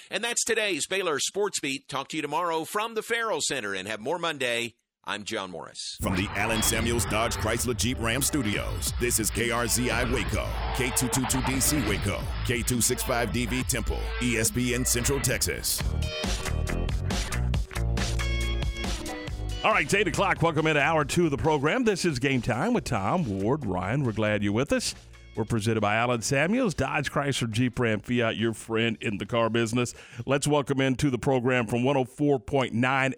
And 0.09 0.23
that's 0.23 0.43
today's 0.43 0.88
Baylor 0.88 1.19
Sports 1.19 1.59
Beat. 1.59 1.88
Talk 1.88 2.07
to 2.07 2.15
you 2.15 2.23
tomorrow 2.23 2.65
from 2.65 2.95
the 2.95 3.03
Ferrell 3.03 3.41
Center 3.41 3.75
and 3.75 3.88
have 3.88 3.99
more 3.99 4.17
Monday. 4.17 4.73
I'm 5.05 5.23
John 5.23 5.51
Morris. 5.51 5.97
From 6.01 6.15
the 6.15 6.27
Allen 6.35 6.63
Samuels 6.63 7.05
Dodge 7.05 7.35
Chrysler 7.35 7.77
Jeep 7.77 7.99
Ram 8.01 8.23
Studios, 8.23 8.91
this 8.99 9.19
is 9.19 9.29
KRZI 9.29 10.11
Waco, 10.11 10.47
K222DC 10.73 11.88
Waco, 11.88 12.19
K265DV 12.45 13.67
Temple, 13.67 13.99
ESPN 14.19 14.85
Central 14.85 15.19
Texas. 15.19 15.79
All 19.68 19.74
right, 19.74 19.84
it's 19.84 19.93
8 19.93 20.07
o'clock. 20.07 20.41
Welcome 20.41 20.65
into 20.65 20.82
hour 20.82 21.03
two 21.03 21.26
of 21.26 21.32
the 21.32 21.38
program. 21.38 21.84
This 21.84 22.05
is 22.05 22.20
Game 22.20 22.41
Time 22.41 22.74
with 22.74 22.86
Tom, 22.86 23.41
Ward, 23.41 23.65
Ryan. 23.65 24.05
We're 24.05 24.13
glad 24.13 24.41
you're 24.41 24.53
with 24.53 24.72
us. 24.72 24.95
We're 25.36 25.43
presented 25.43 25.82
by 25.82 25.95
Allen 25.95 26.22
Samuels, 26.22 26.74
Dodge 26.74 27.11
Chrysler 27.11 27.51
Jeep 27.51 27.78
Ram 27.78 27.99
Fiat, 27.99 28.38
your 28.38 28.53
friend 28.53 28.97
in 29.01 29.18
the 29.18 29.26
car 29.26 29.49
business. 29.49 29.93
Let's 30.26 30.47
welcome 30.47 30.80
into 30.80 31.09
the 31.09 31.18
program 31.18 31.68
from 31.68 31.82
104.9 31.82 32.72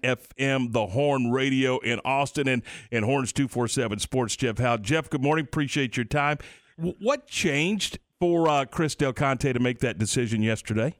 FM, 0.03 0.73
the 0.73 0.87
Horn 0.87 1.29
Radio 1.29 1.77
in 1.77 2.01
Austin, 2.03 2.47
and, 2.47 2.63
and 2.91 3.05
Horns 3.05 3.31
247 3.31 3.99
Sports, 3.99 4.35
Jeff 4.35 4.57
Howe. 4.57 4.77
Jeff, 4.77 5.07
good 5.07 5.21
morning. 5.21 5.45
Appreciate 5.45 5.97
your 5.97 6.05
time. 6.05 6.39
W- 6.79 6.95
what 6.99 7.27
changed 7.27 7.99
for 8.19 8.47
uh, 8.47 8.65
Chris 8.65 8.95
Del 8.95 9.13
Conte 9.13 9.53
to 9.53 9.59
make 9.59 9.81
that 9.81 9.99
decision 9.99 10.41
yesterday? 10.41 10.95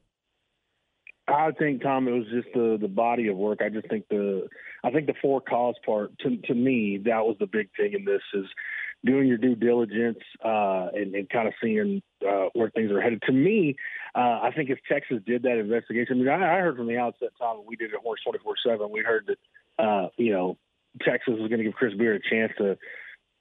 I 1.30 1.52
think 1.52 1.82
Tom, 1.82 2.08
it 2.08 2.12
was 2.12 2.26
just 2.30 2.48
the 2.54 2.76
the 2.80 2.88
body 2.88 3.28
of 3.28 3.36
work. 3.36 3.60
I 3.62 3.68
just 3.68 3.88
think 3.88 4.08
the 4.08 4.48
I 4.82 4.90
think 4.90 5.06
the 5.06 5.14
four 5.20 5.40
cause 5.40 5.76
part 5.84 6.18
to 6.20 6.36
to 6.36 6.54
me 6.54 6.98
that 7.04 7.24
was 7.24 7.36
the 7.38 7.46
big 7.46 7.68
thing 7.76 7.92
in 7.92 8.04
this 8.04 8.22
is 8.34 8.46
doing 9.04 9.28
your 9.28 9.38
due 9.38 9.54
diligence 9.54 10.18
uh, 10.44 10.88
and, 10.92 11.14
and 11.14 11.28
kind 11.30 11.48
of 11.48 11.54
seeing 11.62 12.02
uh, 12.26 12.46
where 12.52 12.70
things 12.70 12.90
are 12.90 13.00
headed. 13.00 13.22
To 13.22 13.32
me, 13.32 13.76
uh, 14.14 14.40
I 14.42 14.50
think 14.54 14.70
if 14.70 14.78
Texas 14.90 15.18
did 15.26 15.42
that 15.44 15.58
investigation, 15.58 16.16
I 16.16 16.18
mean, 16.18 16.28
I, 16.28 16.58
I 16.58 16.60
heard 16.60 16.76
from 16.76 16.86
the 16.86 16.98
outset, 16.98 17.30
Tom, 17.38 17.62
we 17.66 17.76
did 17.76 17.92
it 17.92 18.00
Horns 18.02 18.20
24 18.24 18.54
7, 18.66 18.90
we 18.90 19.00
heard 19.00 19.28
that, 19.28 19.82
uh, 19.82 20.08
you 20.18 20.32
know, 20.32 20.58
Texas 21.00 21.34
was 21.38 21.48
going 21.48 21.58
to 21.58 21.64
give 21.64 21.74
Chris 21.74 21.94
Beard 21.94 22.20
a 22.20 22.34
chance 22.34 22.52
to 22.58 22.76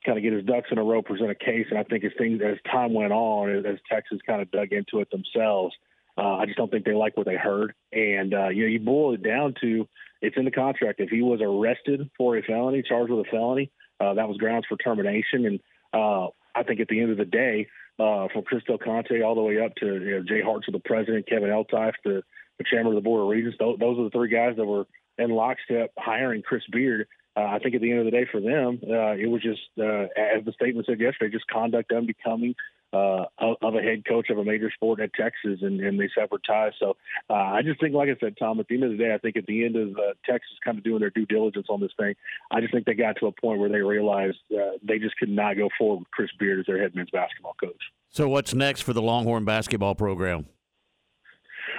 kind 0.06 0.18
of 0.18 0.24
get 0.24 0.34
his 0.34 0.46
ducks 0.46 0.70
in 0.72 0.78
a 0.78 0.84
row, 0.84 1.02
present 1.02 1.30
a 1.30 1.36
case. 1.36 1.66
And 1.70 1.80
I 1.80 1.84
think 1.84 2.04
as 2.06 2.12
things, 2.18 2.42
as 2.42 2.58
time 2.72 2.94
went 2.94 3.12
on, 3.12 3.66
as 3.66 3.80
Texas 3.92 4.20
kind 4.26 4.42
of 4.42 4.50
dug 4.52 4.72
into 4.72 5.00
it 5.00 5.10
themselves, 5.12 5.76
uh, 6.20 6.36
I 6.36 6.46
just 6.46 6.58
don't 6.58 6.70
think 6.70 6.86
they 6.86 6.94
like 6.94 7.16
what 7.16 7.26
they 7.26 7.38
heard. 7.38 7.74
And, 7.94 8.34
uh, 8.34 8.50
you 8.50 8.64
know, 8.64 8.70
you 8.70 8.80
boil 8.80 9.14
it 9.14 9.24
down 9.24 9.54
to 9.62 9.88
it's 10.22 10.36
in 10.36 10.46
the 10.46 10.52
contract. 10.52 11.00
If 11.00 11.10
he 11.10 11.22
was 11.22 11.40
arrested 11.42 12.10
for 12.18 12.38
a 12.38 12.44
felony, 12.44 12.84
charged 12.84 13.12
with 13.12 13.26
a 13.26 13.30
felony, 13.30 13.72
uh, 14.00 14.16
that 14.16 14.28
was 14.28 14.38
grounds 14.38 14.66
for 14.68 14.78
termination. 14.78 15.46
And 15.46 15.60
uh, 15.94 16.28
I 16.54 16.64
think 16.64 16.82
at 16.82 16.90
the 16.90 17.00
end 17.00 17.12
of 17.12 17.18
the 17.18 17.26
day, 17.26 17.68
uh, 18.00 18.28
from 18.34 18.44
Chris 18.44 18.64
Del 18.66 18.78
Conte 18.78 19.22
all 19.22 19.36
the 19.36 19.42
way 19.42 19.60
up 19.60 19.76
to 19.76 19.86
you 19.86 20.12
know, 20.12 20.24
Jay 20.24 20.42
the 20.42 20.80
president, 20.84 21.28
Kevin 21.28 21.50
Eltife, 21.50 21.94
the, 22.04 22.22
the 22.58 22.66
chairman 22.70 22.94
of 22.94 22.96
the 22.96 23.02
board 23.02 23.22
of 23.22 23.30
regents, 23.30 23.58
those, 23.60 23.78
those 23.80 23.98
are 24.00 24.04
the 24.06 24.10
three 24.10 24.30
guys 24.30 24.56
that 24.58 24.66
were 24.66 24.86
in 25.18 25.30
lockstep 25.30 25.92
hiring 25.98 26.42
Chris 26.42 26.64
Beard. 26.72 27.08
Uh, 27.36 27.44
I 27.44 27.60
think 27.60 27.76
at 27.76 27.82
the 27.82 27.92
end 27.92 28.00
of 28.00 28.06
the 28.06 28.12
day 28.12 28.26
for 28.30 28.42
them, 28.42 28.80
uh, 28.84 29.16
it 29.16 29.30
was 29.30 29.42
just, 29.42 29.62
uh, 29.78 30.08
as 30.18 30.44
the 30.46 30.54
statement 30.54 30.88
said 30.88 31.00
yesterday, 31.00 31.32
just 31.32 31.48
conduct 31.48 31.92
unbecoming 31.92 32.56
uh, 32.92 33.26
of 33.40 33.76
a 33.76 33.82
head 33.82 34.04
coach 34.06 34.30
of 34.30 34.38
a 34.38 34.44
major 34.44 34.72
sport 34.72 35.00
at 35.00 35.14
Texas, 35.14 35.60
and, 35.62 35.80
and 35.80 36.00
they 36.00 36.10
severed 36.18 36.44
ties. 36.46 36.74
So 36.80 36.98
uh, 37.30 37.34
I 37.34 37.62
just 37.64 37.80
think, 37.80 37.94
like 37.94 38.10
I 38.10 38.18
said, 38.20 38.36
Tom, 38.38 38.60
at 38.60 38.68
the 38.68 38.76
end 38.76 38.84
of 38.84 38.92
the 38.92 38.98
day, 38.98 39.14
I 39.14 39.18
think 39.18 39.38
at 39.38 39.46
the 39.46 39.66
end 39.66 39.76
of 39.76 39.90
uh, 39.98 40.14
Texas 40.26 40.58
kind 40.64 40.78
of 40.78 40.84
doing 40.84 41.00
their 41.00 41.12
due 41.12 41.26
diligence 41.26 41.68
on 41.70 41.80
this 41.80 41.92
thing, 41.98 42.16
I 42.52 42.62
just 42.62 42.74
think 42.74 42.86
they 42.86 42.96
got 42.96 43.18
to 43.18 43.28
a 43.28 43.32
point 43.32 43.60
where 43.60 43.70
they 43.70 43.82
realized 43.82 44.38
uh, 44.52 44.78
they 44.82 45.00
just 45.00 45.18
could 45.18 45.30
not 45.30 45.58
go 45.58 45.70
forward 45.78 46.00
with 46.00 46.12
Chris 46.12 46.30
Beard 46.40 46.60
as 46.60 46.66
their 46.66 46.82
head 46.82 46.96
men's 46.96 47.12
basketball 47.12 47.56
coach. 47.60 47.82
So 48.10 48.28
what's 48.28 48.54
next 48.54 48.82
for 48.82 48.94
the 48.94 49.02
Longhorn 49.02 49.46
basketball 49.46 49.96
program? 49.96 50.48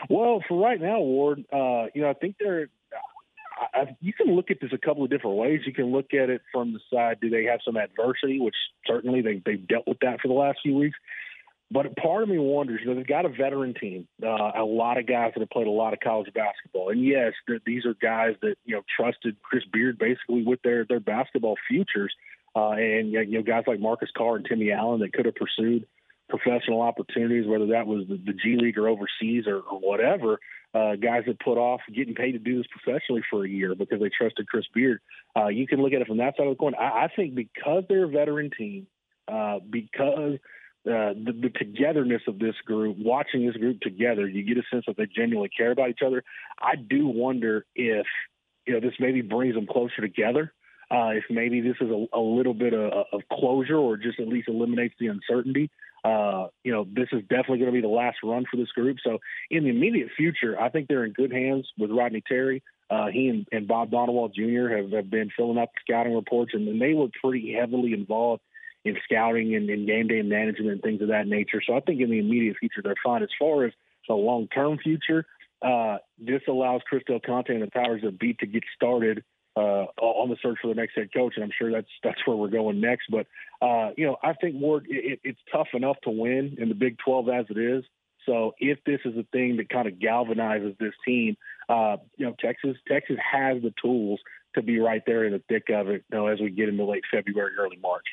Well, 0.09 0.43
for 0.49 0.63
right 0.63 0.81
now, 0.81 1.01
Ward, 1.01 1.45
uh, 1.53 1.87
you 1.95 2.03
know, 2.03 2.11
I 2.11 2.15
think 2.15 2.37
they're 2.39 2.69
I, 3.61 3.97
you 4.01 4.13
can 4.13 4.35
look 4.35 4.51
at 4.51 4.59
this 4.61 4.73
a 4.73 4.79
couple 4.79 5.05
of 5.05 5.11
different 5.11 5.37
ways. 5.37 5.61
You 5.67 5.73
can 5.73 5.93
look 5.93 6.15
at 6.15 6.31
it 6.31 6.41
from 6.53 6.73
the 6.73 6.81
side: 6.93 7.19
do 7.21 7.29
they 7.29 7.45
have 7.45 7.61
some 7.65 7.77
adversity, 7.77 8.41
which 8.41 8.55
certainly 8.87 9.21
they 9.21 9.43
they've 9.45 9.67
dealt 9.67 9.87
with 9.87 9.99
that 10.01 10.21
for 10.21 10.29
the 10.29 10.35
last 10.35 10.61
few 10.63 10.75
weeks. 10.75 10.97
But 11.73 11.95
part 11.97 12.25
of 12.25 12.29
me 12.29 12.39
wonders, 12.39 12.81
you 12.83 12.89
know, 12.89 12.97
they've 12.97 13.07
got 13.07 13.27
a 13.27 13.29
veteran 13.29 13.75
team, 13.75 14.09
uh, 14.21 14.51
a 14.57 14.65
lot 14.65 14.99
of 14.99 15.07
guys 15.07 15.33
that 15.35 15.41
have 15.41 15.51
played 15.51 15.69
a 15.69 15.71
lot 15.71 15.93
of 15.93 16.01
college 16.01 16.33
basketball, 16.35 16.91
and 16.91 17.05
yes, 17.05 17.33
these 17.65 17.85
are 17.87 17.95
guys 17.95 18.35
that 18.43 18.57
you 18.65 18.75
know 18.75 18.83
trusted 18.97 19.37
Chris 19.43 19.63
Beard 19.73 19.99
basically 19.99 20.43
with 20.43 20.61
their 20.63 20.85
their 20.85 21.01
basketball 21.01 21.57
futures, 21.69 22.13
uh, 22.57 22.71
and 22.71 23.13
you 23.13 23.27
know 23.27 23.43
guys 23.43 23.65
like 23.67 23.79
Marcus 23.79 24.11
Carr 24.17 24.37
and 24.37 24.45
Timmy 24.45 24.73
Allen 24.73 25.01
that 25.01 25.13
could 25.13 25.27
have 25.27 25.37
pursued 25.37 25.87
professional 26.29 26.81
opportunities, 26.81 27.47
whether 27.47 27.67
that 27.67 27.87
was 27.87 28.07
the, 28.09 28.17
the 28.17 28.33
G 28.33 28.57
League 28.57 28.79
or 28.79 28.89
overseas 28.89 29.47
or, 29.47 29.59
or 29.59 29.79
whatever 29.79 30.39
uh, 30.75 30.97
guys 30.97 31.25
that 31.27 31.41
put 31.41 31.59
off 31.59 31.81
getting 31.95 32.15
paid 32.15 32.33
to 32.33 32.39
do 32.39 32.59
this 32.59 32.67
professionally 32.71 33.23
for 33.29 33.45
a 33.45 33.49
year 33.49 33.75
because 33.75 34.01
they 34.01 34.11
trusted 34.11 34.49
Chris 34.49 34.67
Beard. 34.73 35.01
Uh, 35.37 35.49
you 35.49 35.67
can 35.67 35.83
look 35.83 35.93
at 35.93 36.01
it 36.01 36.07
from 36.07 36.19
that 36.19 36.37
side 36.37 36.47
of 36.47 36.53
the 36.53 36.57
coin. 36.57 36.75
I, 36.75 37.05
I 37.05 37.09
think 37.15 37.35
because 37.35 37.85
they're 37.89 38.05
a 38.05 38.09
veteran 38.09 38.51
team, 38.57 38.87
uh, 39.27 39.59
because 39.69 40.39
uh, 40.87 41.13
the, 41.13 41.33
the 41.43 41.51
togetherness 41.51 42.23
of 42.27 42.39
this 42.39 42.55
group, 42.65 42.97
watching 42.99 43.47
this 43.47 43.57
group 43.57 43.81
together, 43.81 44.27
you 44.29 44.43
get 44.45 44.59
a 44.59 44.67
sense 44.73 44.85
that 44.87 44.97
they 44.97 45.07
genuinely 45.07 45.51
care 45.51 45.73
about 45.73 45.91
each 45.91 46.01
other. 46.05 46.23
I 46.59 46.77
do 46.77 47.07
wonder 47.07 47.67
if 47.75 48.07
you 48.67 48.75
know 48.75 48.81
this 48.81 48.95
maybe 49.01 49.23
brings 49.23 49.55
them 49.55 49.67
closer 49.67 50.01
together. 50.01 50.53
Uh, 50.91 51.11
if 51.11 51.25
maybe 51.31 51.61
this 51.61 51.77
is 51.81 51.89
a, 51.89 52.07
a 52.13 52.21
little 52.21 52.55
bit 52.55 52.75
of, 52.75 53.07
of 53.13 53.21
closure 53.33 53.77
or 53.77 53.97
just 53.97 54.19
at 54.19 54.27
least 54.27 54.49
eliminates 54.49 54.95
the 54.99 55.07
uncertainty 55.07 55.71
uh, 56.05 56.49
you 56.65 56.73
know, 56.73 56.85
this 56.85 57.09
is 57.13 57.23
definitely 57.23 57.59
going 57.59 57.71
to 57.71 57.77
be 57.77 57.81
the 57.81 57.89
last 57.89 58.19
run 58.23 58.45
for 58.51 58.57
this 58.57 58.71
group. 58.73 58.99
So 59.05 59.19
in 59.51 59.65
the 59.65 59.71
immediate 59.71 60.09
future, 60.17 60.61
I 60.61 60.71
think 60.71 60.89
they're 60.89 61.05
in 61.05 61.13
good 61.13 61.33
hands 61.33 61.69
with 61.79 61.91
Rodney 61.91 62.23
Terry. 62.27 62.63
Uh, 62.89 63.07
he 63.13 63.29
and, 63.29 63.47
and 63.53 63.69
Bob 63.69 63.91
Donewald 63.91 64.35
Jr. 64.35 64.69
Have, 64.77 64.93
have 64.93 65.11
been 65.11 65.31
filling 65.37 65.59
up 65.59 65.71
scouting 65.81 66.15
reports, 66.15 66.53
and, 66.55 66.67
and 66.67 66.81
they 66.81 66.95
were 66.95 67.09
pretty 67.23 67.53
heavily 67.53 67.93
involved 67.93 68.43
in 68.85 68.97
scouting 69.05 69.55
and, 69.55 69.69
and 69.69 69.87
game 69.87 70.09
day 70.09 70.23
management 70.23 70.73
and 70.73 70.83
things 70.83 71.03
of 71.03 71.09
that 71.09 71.27
nature. 71.27 71.61
So 71.65 71.77
I 71.77 71.81
think 71.81 72.01
in 72.01 72.11
the 72.11 72.19
immediate 72.19 72.57
future, 72.59 72.81
they're 72.83 72.95
fine. 73.05 73.23
As 73.23 73.29
far 73.39 73.65
as 73.65 73.73
the 74.09 74.15
long 74.15 74.49
term 74.49 74.79
future, 74.79 75.27
uh, 75.63 75.99
this 76.19 76.41
allows 76.49 76.81
Chris 76.89 77.03
Del 77.07 77.21
Conte 77.21 77.51
and 77.51 77.63
the 77.63 77.71
powers 77.71 78.01
that 78.03 78.19
be 78.19 78.35
to 78.41 78.47
get 78.47 78.65
started 78.75 79.23
uh, 79.61 79.87
on 80.01 80.29
the 80.31 80.37
search 80.43 80.59
for 80.63 80.69
the 80.69 80.75
next 80.75 80.95
head 80.97 81.11
coach, 81.15 81.35
and 81.37 81.45
I'm 81.45 81.51
sure 81.57 81.71
that's 81.71 81.89
that's 82.03 82.19
where 82.27 82.37
we're 82.37 82.49
going 82.49 82.81
next. 82.81 83.11
But 83.11 83.27
uh, 83.61 83.91
you 83.97 84.07
know, 84.07 84.17
I 84.23 84.33
think 84.35 84.57
Ward, 84.61 84.87
it, 84.89 85.21
it's 85.23 85.39
tough 85.53 85.69
enough 85.75 85.97
to 86.05 86.11
win 86.11 86.57
in 86.59 86.69
the 86.69 86.75
Big 86.75 86.97
12 87.05 87.29
as 87.29 87.47
it 87.51 87.59
is. 87.59 87.85
So 88.27 88.53
if 88.59 88.79
this 88.85 89.01
is 89.05 89.17
a 89.17 89.25
thing 89.33 89.57
that 89.57 89.69
kind 89.69 89.89
of 89.89 89.95
galvanizes 89.95 90.79
this 90.79 90.93
team, 91.05 91.37
uh, 91.69 91.97
you 92.17 92.27
know, 92.27 92.35
Texas 92.41 92.77
Texas 92.89 93.17
has 93.19 93.63
the 93.63 93.73
tools 93.83 94.21
to 94.55 94.63
be 94.63 94.79
right 94.79 95.03
there 95.07 95.25
in 95.25 95.33
the 95.33 95.43
thick 95.49 95.65
of 95.71 95.89
it. 95.89 96.05
You 96.11 96.19
know, 96.19 96.27
as 96.27 96.41
we 96.41 96.51
get 96.51 96.69
into 96.69 96.85
late 96.85 97.05
February, 97.11 97.53
early 97.59 97.79
March. 97.83 98.05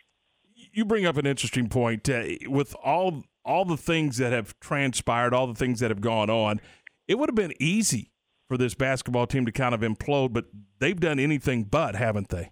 You 0.74 0.86
bring 0.86 1.06
up 1.06 1.18
an 1.18 1.26
interesting 1.26 1.70
point 1.70 2.10
uh, 2.10 2.24
with 2.48 2.76
all 2.84 3.24
all 3.46 3.64
the 3.64 3.78
things 3.78 4.18
that 4.18 4.34
have 4.34 4.60
transpired, 4.60 5.34
all 5.34 5.48
the 5.48 5.56
things 5.56 5.80
that 5.80 5.92
have 5.92 6.02
gone 6.02 6.30
on. 6.30 6.60
It 7.08 7.18
would 7.18 7.30
have 7.30 7.36
been 7.36 7.54
easy 7.58 8.12
for 8.48 8.58
this 8.58 8.74
basketball 8.76 9.28
team 9.28 9.46
to 9.46 9.52
kind 9.52 9.76
of 9.76 9.82
implode, 9.82 10.34
but 10.34 10.46
they've 10.80 11.00
done 11.00 11.20
anything 11.20 11.64
but, 11.64 11.96
haven't 11.96 12.30
they? 12.30 12.52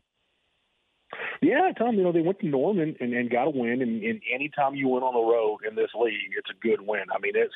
Yeah, 1.42 1.72
Tom, 1.78 1.96
you 1.96 2.04
know, 2.04 2.12
they 2.12 2.22
went 2.22 2.40
to 2.40 2.48
Norman 2.48 2.96
and, 3.00 3.14
and 3.14 3.30
got 3.30 3.48
a 3.48 3.50
win. 3.50 3.82
And, 3.82 4.04
and 4.04 4.22
anytime 4.34 4.76
you 4.76 4.88
win 4.88 5.04
on 5.04 5.14
the 5.14 5.32
road 5.32 5.60
in 5.70 5.76
this 5.76 5.92
league, 6.00 6.34
it's 6.38 6.50
a 6.50 6.60
good 6.60 6.82
win. 6.82 7.04
I 7.14 7.20
mean, 7.20 7.34
it's 7.36 7.54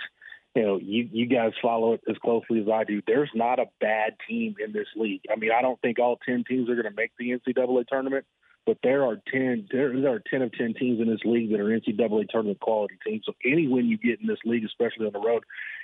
you 0.56 0.64
know, 0.64 0.78
you 0.78 1.08
you 1.12 1.26
guys 1.28 1.52
follow 1.62 1.94
it 1.94 2.02
as 2.10 2.18
closely 2.18 2.60
as 2.62 2.68
I 2.68 2.84
do. 2.84 3.02
There's 3.06 3.30
not 3.36 3.60
a 3.60 3.66
bad 3.80 4.16
team 4.28 4.56
in 4.64 4.74
this 4.74 4.88
league. 4.96 5.22
I 5.32 5.36
mean, 5.36 5.52
I 5.58 5.62
don't 5.62 5.80
think 5.82 6.00
all 6.00 6.18
ten 6.26 6.44
teams 6.48 6.70
are 6.70 6.76
going 6.76 6.86
to 6.86 6.96
make 6.96 7.12
the 7.20 7.30
NCAA 7.32 7.88
tournament, 7.88 8.26
but 8.66 8.78
there 8.82 9.06
are 9.06 9.18
ten 9.32 9.68
there, 9.72 10.00
there 10.00 10.14
are 10.16 10.24
ten 10.30 10.42
of 10.42 10.52
ten 10.54 10.74
teams 10.74 11.00
in 11.00 11.08
this 11.08 11.22
league 11.24 11.52
that 11.52 11.60
are 11.60 11.66
NCAA 11.66 12.30
tournament 12.30 12.60
quality 12.60 12.98
teams. 13.06 13.24
So 13.26 13.34
any 13.46 13.68
win 13.68 13.86
you 13.86 13.98
get 13.98 14.22
in 14.22 14.28
this 14.28 14.40
league, 14.44 14.66
especially 14.66 15.06
on 15.06 15.14
the 15.14 15.20
road, 15.20 15.44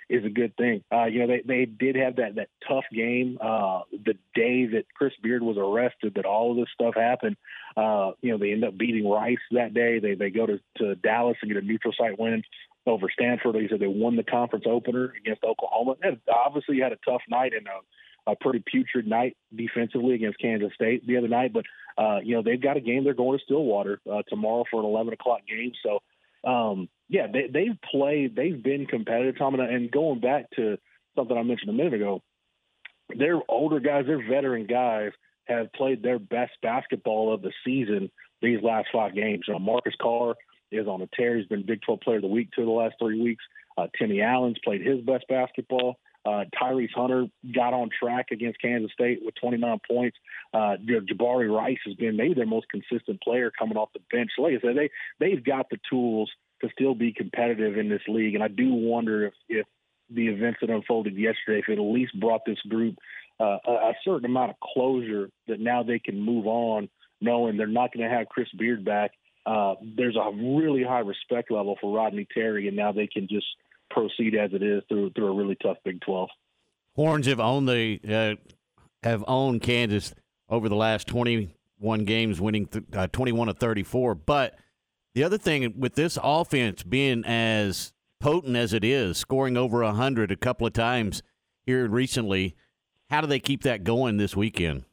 is 0.10 0.24
a 0.24 0.30
good 0.30 0.56
thing. 0.56 0.84
Uh, 0.92 1.06
you 1.06 1.20
know, 1.20 1.28
they 1.28 1.42
they 1.46 1.66
did 1.66 1.96
have 1.96 2.18
that 2.18 2.36
that 2.36 2.50
tough 2.68 2.86
game 2.94 3.38
uh, 3.42 3.82
the 3.92 4.14
day 4.34 4.66
that 4.68 4.86
Chris 4.96 5.14
Beard 5.22 5.42
was 5.42 5.58
arrested. 5.58 6.14
That 6.16 6.26
all 6.26 6.52
of 6.52 6.58
this 6.58 6.70
stuff 6.74 6.96
happened. 6.96 7.38
Uh, 7.76 8.12
you 8.22 8.32
know, 8.32 8.38
they 8.38 8.52
end 8.52 8.64
up 8.64 8.78
beating 8.78 9.08
Rice 9.08 9.38
that 9.52 9.74
day. 9.74 10.00
They 10.00 10.16
they 10.16 10.30
go 10.30 10.46
to, 10.46 10.60
to 10.78 10.96
Dallas 10.96 11.38
and 11.42 11.52
get 11.52 11.62
a 11.62 11.66
neutral 11.66 11.94
site 11.98 12.20
win 12.20 12.44
over 12.86 13.08
Stanford. 13.12 13.56
He 13.56 13.68
said 13.70 13.80
they 13.80 13.88
won 13.88 14.16
the 14.16 14.24
conference 14.24 14.66
opener 14.68 15.14
against 15.18 15.44
Oklahoma. 15.44 15.96
And 16.02 16.20
obviously, 16.32 16.80
had 16.80 16.92
a 16.92 16.98
tough 17.06 17.22
night 17.28 17.54
and 17.54 17.68
a, 17.68 18.32
a 18.32 18.36
pretty 18.36 18.64
putrid 18.66 19.08
night 19.08 19.36
defensively 19.56 20.16
against 20.16 20.40
Kansas 20.40 20.74
State 20.76 21.06
the 21.08 21.18
other 21.18 21.28
night. 21.28 21.52
But 21.54 21.66
uh, 21.98 22.20
you 22.24 22.36
know 22.36 22.44
they've 22.44 22.62
got 22.62 22.78
a 22.78 22.82
game. 22.82 23.04
They're 23.04 23.14
going 23.14 23.38
to 23.38 23.44
Stillwater 23.44 24.00
uh, 24.12 24.22
tomorrow 24.28 24.66
for 24.70 24.80
an 24.80 24.86
11 24.86 25.14
o'clock 25.14 25.42
game. 25.48 25.72
So 25.84 26.00
um, 26.46 26.90
yeah, 27.10 27.28
they, 27.32 27.48
they've 27.52 27.78
played. 27.92 28.36
They've 28.36 28.62
been 28.62 28.86
competitive. 28.86 29.38
Tom 29.38 29.56
and 29.56 29.92
going 29.92 30.20
back 30.20 30.46
to 30.56 30.78
something 31.16 31.38
I 31.38 31.44
mentioned 31.44 31.70
a 31.70 31.74
minute 31.74 31.94
ago, 31.94 32.22
they're 33.18 33.42
older 33.48 33.80
guys. 33.80 34.06
They're 34.08 34.28
veteran 34.28 34.66
guys 34.66 35.12
have 35.46 35.72
played 35.74 36.02
their 36.02 36.20
best 36.20 36.54
basketball 36.62 37.34
of 37.34 37.42
the 37.42 37.52
season 37.64 38.12
these 38.42 38.62
last 38.62 38.88
five 38.92 39.14
games. 39.16 39.46
You 39.48 39.54
know, 39.54 39.60
Marcus 39.60 39.94
Carr 40.02 40.36
is 40.72 40.88
on 40.88 41.02
a 41.02 41.08
tear. 41.16 41.38
He's 41.38 41.48
been 41.48 41.66
Big 41.66 41.82
12 41.82 42.02
Player 42.02 42.18
of 42.18 42.24
the 42.24 42.28
Week 42.28 42.50
two 42.56 42.66
the 42.66 42.72
last 42.72 42.96
three 43.00 43.22
weeks. 43.22 43.44
Uh, 43.78 43.88
Timmy 44.00 44.22
Allen's 44.22 44.58
played 44.64 44.86
his 44.86 45.02
best 45.02 45.26
basketball. 45.28 45.98
Uh, 46.26 46.46
Tyrese 46.60 46.94
Hunter 46.96 47.28
got 47.54 47.74
on 47.74 47.90
track 47.98 48.28
against 48.32 48.62
Kansas 48.62 48.92
State 48.92 49.20
with 49.24 49.36
29 49.36 49.80
points. 49.88 50.18
Uh, 50.54 50.76
Jabari 50.84 51.50
Rice 51.54 51.78
has 51.86 51.96
been 51.96 52.18
maybe 52.18 52.34
their 52.34 52.46
most 52.46 52.68
consistent 52.70 53.22
player 53.22 53.52
coming 53.58 53.78
off 53.78 53.90
the 53.94 54.00
bench. 54.12 54.32
Like 54.38 54.54
I 54.54 54.68
said, 54.68 54.76
they 54.76 54.90
they've 55.20 55.44
got 55.44 55.70
the 55.70 55.78
tools 55.90 56.32
to 56.62 56.70
still 56.72 56.96
be 56.96 57.14
competitive 57.14 57.78
in 57.78 57.90
this 57.90 58.02
league, 58.08 58.36
and 58.36 58.44
I 58.44 58.48
do 58.48 58.74
wonder 58.74 59.28
if 59.28 59.34
if 59.50 59.68
the 60.10 60.28
events 60.28 60.60
that 60.62 60.70
unfolded 60.70 61.16
yesterday, 61.16 61.60
if 61.60 61.70
it 61.70 61.80
at 61.80 61.82
least 61.82 62.20
brought 62.20 62.42
this 62.46 62.62
group 62.70 62.96
uh, 63.40 63.58
a, 63.68 63.72
a 63.72 63.94
certain 64.04 64.26
amount 64.26 64.52
of 64.52 64.60
closure 64.60 65.30
that 65.48 65.60
now 65.60 65.84
they 65.84 66.00
can 66.00 66.20
move 66.20 66.46
on, 66.46 66.90
knowing 67.22 67.58
they're 67.58 67.68
not 67.68 67.92
going 67.92 68.08
to 68.08 68.16
have 68.16 68.30
Chris 68.30 68.48
Beard 68.58 68.86
back 68.86 69.12
uh, 69.46 69.76
there's 69.96 70.16
a 70.16 70.32
really 70.36 70.84
high 70.84 71.00
respect 71.00 71.52
level 71.52 71.78
for 71.80 71.96
Rodney 71.96 72.28
Terry, 72.34 72.68
and 72.68 72.76
now 72.76 72.92
they 72.92 73.08
can 73.08 73.28
just 73.28 73.46
proceed 73.96 74.36
as 74.36 74.52
it 74.54 74.62
is 74.62 74.84
through 74.90 75.12
through 75.12 75.28
a 75.28 75.36
really 75.36 75.56
tough 75.56 75.78
Big 75.84 76.02
Twelve. 76.02 76.30
Horns 76.96 77.28
have 77.28 77.40
owned 77.40 77.68
the 77.68 78.00
uh, 78.08 78.36
have 79.04 79.24
owned 79.28 79.62
Kansas 79.62 80.14
over 80.50 80.70
the 80.70 80.76
last 80.76 81.08
21 81.08 82.06
games, 82.06 82.40
winning 82.40 82.68
th- 82.68 82.86
uh, 82.94 83.08
21 83.08 83.48
to 83.48 83.54
34. 83.54 84.16
But 84.16 84.56
the 85.14 85.24
other 85.24 85.38
thing 85.38 85.80
with 85.80 85.96
this 85.96 86.18
offense 86.22 86.84
being 86.84 87.24
as 87.26 87.94
potent 88.20 88.56
as 88.56 88.74
it 88.74 88.84
is, 88.84 89.18
scoring 89.18 89.58
over 89.58 89.84
100 89.84 90.32
a 90.32 90.36
couple 90.36 90.68
of 90.68 90.74
times 90.74 91.24
here 91.66 91.88
recently, 91.88 92.56
how 93.10 93.22
do 93.22 93.28
they 93.28 93.40
keep 93.40 93.64
that 93.64 93.84
going 93.84 94.18
this 94.18 94.36
weekend? 94.36 94.86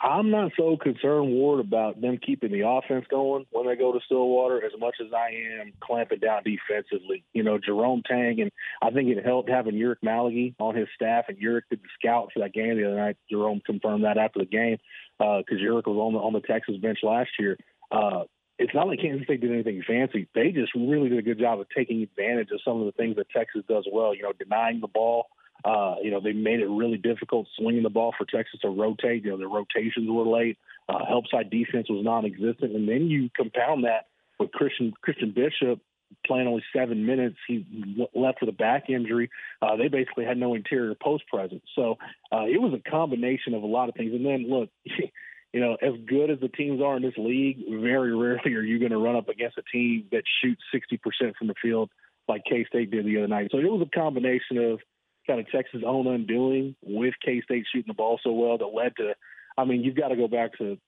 I'm 0.00 0.30
not 0.30 0.52
so 0.56 0.76
concerned, 0.76 1.32
Ward, 1.32 1.60
about 1.60 2.00
them 2.00 2.18
keeping 2.18 2.52
the 2.52 2.66
offense 2.66 3.06
going 3.10 3.46
when 3.50 3.66
they 3.66 3.76
go 3.76 3.92
to 3.92 4.00
Stillwater 4.04 4.64
as 4.64 4.72
much 4.78 4.96
as 5.00 5.12
I 5.12 5.60
am 5.60 5.72
clamping 5.80 6.20
down 6.20 6.42
defensively. 6.44 7.24
You 7.32 7.42
know, 7.42 7.58
Jerome 7.58 8.02
Tang, 8.06 8.40
and 8.40 8.50
I 8.82 8.90
think 8.90 9.08
it 9.08 9.24
helped 9.24 9.50
having 9.50 9.74
Ulric 9.74 10.00
Maligi 10.04 10.54
on 10.58 10.74
his 10.74 10.88
staff, 10.94 11.26
and 11.28 11.38
Ulric 11.38 11.62
did 11.70 11.80
the 11.80 11.88
scout 11.98 12.30
for 12.32 12.40
that 12.40 12.52
game 12.52 12.76
the 12.76 12.86
other 12.86 12.96
night. 12.96 13.16
Jerome 13.30 13.60
confirmed 13.64 14.04
that 14.04 14.18
after 14.18 14.40
the 14.40 14.46
game 14.46 14.78
because 15.18 15.44
uh, 15.50 15.64
Ulric 15.64 15.86
was 15.86 15.96
on 15.96 16.12
the 16.12 16.18
on 16.18 16.32
the 16.32 16.40
Texas 16.40 16.76
bench 16.76 16.98
last 17.02 17.30
year. 17.38 17.56
Uh, 17.90 18.24
it's 18.58 18.74
not 18.74 18.88
like 18.88 19.00
Kansas 19.00 19.24
State 19.24 19.40
did 19.40 19.52
anything 19.52 19.82
fancy. 19.86 20.28
They 20.34 20.50
just 20.50 20.74
really 20.74 21.08
did 21.08 21.18
a 21.18 21.22
good 21.22 21.38
job 21.38 21.60
of 21.60 21.66
taking 21.74 22.02
advantage 22.02 22.50
of 22.50 22.60
some 22.64 22.80
of 22.80 22.86
the 22.86 22.92
things 22.92 23.16
that 23.16 23.30
Texas 23.30 23.62
does 23.68 23.86
well. 23.90 24.14
You 24.14 24.24
know, 24.24 24.32
denying 24.32 24.80
the 24.80 24.88
ball 24.88 25.26
uh, 25.64 25.96
you 26.02 26.10
know, 26.10 26.20
they 26.20 26.32
made 26.32 26.60
it 26.60 26.68
really 26.68 26.98
difficult 26.98 27.46
swinging 27.58 27.82
the 27.82 27.90
ball 27.90 28.14
for 28.16 28.24
Texas 28.24 28.60
to 28.60 28.68
rotate. 28.68 29.24
You 29.24 29.30
know, 29.30 29.38
their 29.38 29.48
rotations 29.48 30.08
were 30.08 30.24
late. 30.24 30.58
Uh, 30.88 31.04
help 31.06 31.26
side 31.28 31.50
defense 31.50 31.88
was 31.90 32.04
non-existent, 32.04 32.74
and 32.74 32.88
then 32.88 33.08
you 33.08 33.28
compound 33.36 33.84
that 33.84 34.06
with 34.38 34.52
Christian 34.52 34.92
Christian 35.02 35.32
Bishop 35.32 35.80
playing 36.26 36.46
only 36.46 36.64
seven 36.74 37.06
minutes. 37.06 37.36
He 37.46 37.66
left 38.14 38.40
with 38.40 38.48
a 38.48 38.56
back 38.56 38.88
injury. 38.88 39.30
Uh, 39.60 39.76
they 39.76 39.88
basically 39.88 40.24
had 40.24 40.38
no 40.38 40.54
interior 40.54 40.94
post 40.94 41.24
presence. 41.28 41.62
So 41.74 41.98
uh, 42.32 42.44
it 42.44 42.60
was 42.60 42.72
a 42.74 42.90
combination 42.90 43.54
of 43.54 43.62
a 43.62 43.66
lot 43.66 43.88
of 43.88 43.94
things. 43.94 44.12
And 44.14 44.24
then 44.24 44.46
look, 44.48 44.70
you 45.52 45.60
know, 45.60 45.76
as 45.82 45.92
good 46.06 46.30
as 46.30 46.40
the 46.40 46.48
teams 46.48 46.80
are 46.80 46.96
in 46.96 47.02
this 47.02 47.16
league, 47.16 47.58
very 47.68 48.16
rarely 48.16 48.54
are 48.54 48.62
you 48.62 48.78
going 48.78 48.92
to 48.92 48.98
run 48.98 49.16
up 49.16 49.28
against 49.28 49.58
a 49.58 49.62
team 49.72 50.06
that 50.12 50.22
shoots 50.42 50.62
60% 50.74 51.36
from 51.36 51.48
the 51.48 51.54
field 51.60 51.90
like 52.26 52.42
K 52.48 52.64
State 52.66 52.90
did 52.90 53.06
the 53.06 53.18
other 53.18 53.28
night. 53.28 53.48
So 53.50 53.58
it 53.58 53.64
was 53.64 53.86
a 53.86 53.98
combination 53.98 54.58
of 54.58 54.80
kind 55.28 55.38
of 55.38 55.50
Texas' 55.50 55.82
own 55.86 56.08
undoing 56.08 56.74
with 56.82 57.14
K 57.24 57.40
State 57.42 57.66
shooting 57.72 57.88
the 57.88 57.94
ball 57.94 58.18
so 58.24 58.32
well 58.32 58.58
that 58.58 58.66
led 58.66 58.96
to. 58.96 59.14
I 59.56 59.64
mean, 59.64 59.84
you've 59.84 59.96
got 59.96 60.08
to 60.08 60.16
go 60.16 60.26
back 60.26 60.58
to 60.58 60.78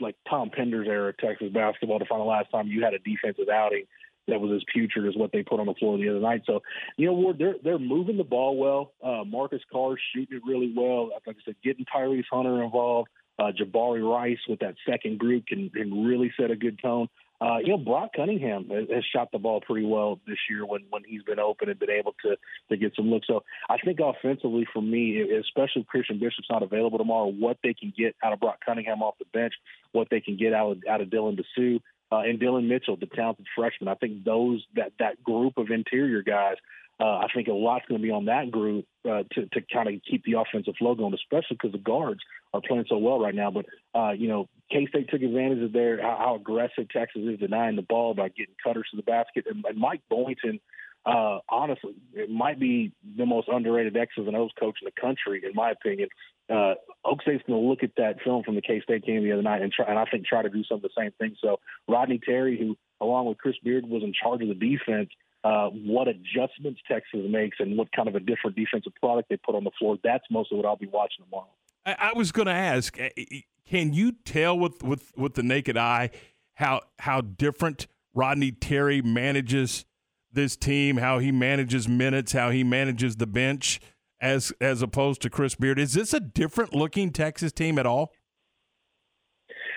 like 0.00 0.14
Tom 0.28 0.50
Penders' 0.56 0.86
era 0.86 1.10
of 1.10 1.18
Texas 1.18 1.52
basketball 1.52 1.98
to 1.98 2.06
find 2.06 2.20
the 2.20 2.24
last 2.24 2.50
time 2.50 2.68
you 2.68 2.84
had 2.84 2.94
a 2.94 2.98
defensive 2.98 3.48
outing 3.52 3.84
that 4.28 4.40
was 4.40 4.52
as 4.54 4.62
putrid 4.72 5.08
as 5.08 5.16
what 5.16 5.32
they 5.32 5.42
put 5.42 5.58
on 5.58 5.66
the 5.66 5.74
floor 5.74 5.98
the 5.98 6.08
other 6.08 6.20
night. 6.20 6.42
So, 6.46 6.60
you 6.96 7.06
know, 7.06 7.14
Ward, 7.14 7.38
they're 7.38 7.56
they're 7.62 7.78
moving 7.78 8.16
the 8.16 8.24
ball 8.24 8.56
well. 8.56 8.92
Uh, 9.02 9.24
Marcus 9.24 9.62
Carr 9.72 9.96
shooting 10.14 10.36
it 10.36 10.42
really 10.46 10.72
well. 10.76 11.10
Like 11.10 11.36
I 11.36 11.40
said, 11.44 11.56
getting 11.64 11.84
Tyrese 11.84 12.24
Hunter 12.30 12.62
involved. 12.62 13.08
Uh, 13.38 13.52
Jabari 13.52 14.02
Rice 14.02 14.38
with 14.48 14.58
that 14.60 14.74
second 14.88 15.18
group 15.18 15.46
can, 15.46 15.70
can 15.70 16.04
really 16.04 16.32
set 16.38 16.50
a 16.50 16.56
good 16.56 16.78
tone. 16.82 17.08
Uh, 17.40 17.58
you 17.58 17.68
know, 17.68 17.78
Brock 17.78 18.10
Cunningham 18.16 18.68
has, 18.70 19.04
shot 19.12 19.30
the 19.30 19.38
ball 19.38 19.60
pretty 19.60 19.86
well 19.86 20.18
this 20.26 20.38
year 20.50 20.66
when, 20.66 20.82
when 20.90 21.02
he's 21.06 21.22
been 21.22 21.38
open 21.38 21.68
and 21.68 21.78
been 21.78 21.90
able 21.90 22.14
to 22.24 22.36
to 22.68 22.76
get 22.76 22.94
some 22.96 23.10
looks. 23.10 23.28
So 23.28 23.44
I 23.68 23.78
think 23.78 24.00
offensively 24.00 24.66
for 24.72 24.82
me, 24.82 25.20
especially 25.20 25.82
if 25.82 25.86
Christian 25.86 26.18
Bishop's 26.18 26.50
not 26.50 26.64
available 26.64 26.98
tomorrow, 26.98 27.28
what 27.28 27.58
they 27.62 27.74
can 27.74 27.92
get 27.96 28.16
out 28.24 28.32
of 28.32 28.40
Brock 28.40 28.58
Cunningham 28.66 29.02
off 29.02 29.14
the 29.18 29.24
bench, 29.32 29.54
what 29.92 30.08
they 30.10 30.20
can 30.20 30.36
get 30.36 30.52
out 30.52 30.72
of 30.72 30.78
out 30.90 31.00
of 31.00 31.08
Dylan 31.08 31.38
Disu 31.38 31.80
uh, 32.10 32.20
and 32.20 32.40
Dillon 32.40 32.68
Mitchell, 32.68 32.96
the 32.96 33.06
talented 33.06 33.46
freshman. 33.54 33.88
I 33.88 33.94
think 33.94 34.24
those 34.24 34.64
that 34.74 34.92
that 34.98 35.22
group 35.22 35.58
of 35.58 35.70
interior 35.70 36.22
guys 36.22 36.56
uh, 37.00 37.18
I 37.18 37.26
think 37.32 37.48
a 37.48 37.52
lot's 37.52 37.84
going 37.88 38.00
to 38.00 38.06
be 38.06 38.10
on 38.10 38.24
that 38.24 38.50
group 38.50 38.84
uh, 39.04 39.22
to 39.32 39.46
to 39.46 39.60
kind 39.72 39.88
of 39.88 39.94
keep 40.08 40.24
the 40.24 40.34
offensive 40.34 40.74
flow 40.78 40.94
going, 40.94 41.14
especially 41.14 41.56
because 41.56 41.72
the 41.72 41.78
guards 41.78 42.20
are 42.52 42.60
playing 42.60 42.86
so 42.88 42.98
well 42.98 43.20
right 43.20 43.34
now. 43.34 43.50
But 43.50 43.66
uh, 43.94 44.12
you 44.12 44.28
know, 44.28 44.48
K 44.70 44.86
State 44.86 45.08
took 45.08 45.22
advantage 45.22 45.62
of 45.62 45.72
their 45.72 46.02
how, 46.02 46.16
how, 46.18 46.34
aggressive 46.34 46.88
Texas 46.90 47.22
is 47.24 47.38
denying 47.38 47.76
the 47.76 47.82
ball 47.82 48.14
by 48.14 48.28
getting 48.28 48.54
cutters 48.64 48.88
to 48.90 48.96
the 48.96 49.02
basket, 49.02 49.46
and, 49.48 49.64
and 49.64 49.78
Mike 49.78 50.02
Boynton. 50.10 50.60
Uh, 51.06 51.38
honestly, 51.48 51.94
it 52.12 52.28
might 52.28 52.58
be 52.58 52.92
the 53.16 53.24
most 53.24 53.48
underrated 53.48 53.96
X's 53.96 54.26
and 54.26 54.36
O's 54.36 54.50
coach 54.58 54.76
in 54.82 54.86
the 54.86 55.00
country, 55.00 55.40
in 55.42 55.54
my 55.54 55.70
opinion. 55.70 56.08
Uh, 56.50 56.74
Oak 57.04 57.22
State's 57.22 57.42
going 57.46 57.62
to 57.62 57.66
look 57.66 57.82
at 57.82 57.92
that 57.96 58.16
film 58.22 58.42
from 58.42 58.56
the 58.56 58.60
K 58.60 58.80
State 58.80 59.06
game 59.06 59.22
the 59.22 59.32
other 59.32 59.42
night 59.42 59.62
and 59.62 59.72
try, 59.72 59.86
and 59.86 59.98
I 59.98 60.04
think 60.06 60.26
try 60.26 60.42
to 60.42 60.50
do 60.50 60.64
some 60.64 60.76
of 60.76 60.82
the 60.82 60.90
same 60.98 61.12
things. 61.18 61.38
So 61.40 61.60
Rodney 61.86 62.18
Terry, 62.18 62.58
who 62.58 62.76
along 63.00 63.26
with 63.26 63.38
Chris 63.38 63.54
Beard 63.62 63.88
was 63.88 64.02
in 64.02 64.12
charge 64.12 64.42
of 64.42 64.48
the 64.48 64.54
defense, 64.54 65.10
uh, 65.44 65.68
what 65.68 66.08
adjustments 66.08 66.80
Texas 66.90 67.20
makes 67.28 67.58
and 67.60 67.76
what 67.76 67.90
kind 67.92 68.08
of 68.08 68.14
a 68.14 68.20
different 68.20 68.56
defensive 68.56 68.92
product 69.00 69.28
they 69.28 69.36
put 69.36 69.54
on 69.54 69.64
the 69.64 69.70
floor. 69.78 69.96
That's 70.02 70.24
most 70.30 70.52
of 70.52 70.58
what 70.58 70.66
I'll 70.66 70.76
be 70.76 70.88
watching 70.88 71.24
tomorrow. 71.24 71.48
I, 71.86 71.96
I 71.98 72.12
was 72.14 72.32
going 72.32 72.46
to 72.46 72.52
ask, 72.52 72.98
eh, 72.98 73.10
eh, 73.16 73.40
can 73.68 73.92
you 73.92 74.12
tell 74.12 74.58
with, 74.58 74.82
with, 74.82 75.12
with 75.16 75.34
the 75.34 75.42
naked 75.42 75.76
eye 75.76 76.10
how 76.54 76.82
how 76.98 77.20
different 77.20 77.86
Rodney 78.14 78.50
Terry 78.50 79.00
manages 79.00 79.84
this 80.32 80.56
team, 80.56 80.96
how 80.96 81.20
he 81.20 81.30
manages 81.30 81.88
minutes, 81.88 82.32
how 82.32 82.50
he 82.50 82.64
manages 82.64 83.16
the 83.16 83.26
bench 83.26 83.80
as 84.20 84.52
as 84.60 84.82
opposed 84.82 85.22
to 85.22 85.30
Chris 85.30 85.54
Beard? 85.54 85.78
Is 85.78 85.92
this 85.92 86.12
a 86.12 86.18
different 86.18 86.74
looking 86.74 87.12
Texas 87.12 87.52
team 87.52 87.78
at 87.78 87.86
all? 87.86 88.12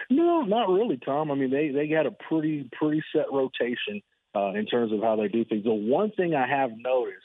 No, 0.10 0.41
not 0.41 0.69
really, 0.69 0.98
Tom. 0.98 1.30
I 1.30 1.36
mean, 1.36 1.52
they 1.52 1.69
they 1.69 1.88
got 1.88 2.07
a 2.07 2.11
pretty 2.11 2.68
pretty 2.73 3.03
set 3.15 3.31
rotation 3.31 4.02
uh, 4.36 4.52
in 4.53 4.66
terms 4.66 4.91
of 4.94 5.02
how 5.02 5.16
they 5.16 5.28
do 5.28 5.45
things. 5.45 5.64
The 5.64 5.74
one 5.74 6.12
thing 6.12 6.36
I 6.36 6.48
have 6.48 6.72
noticed, 6.78 7.18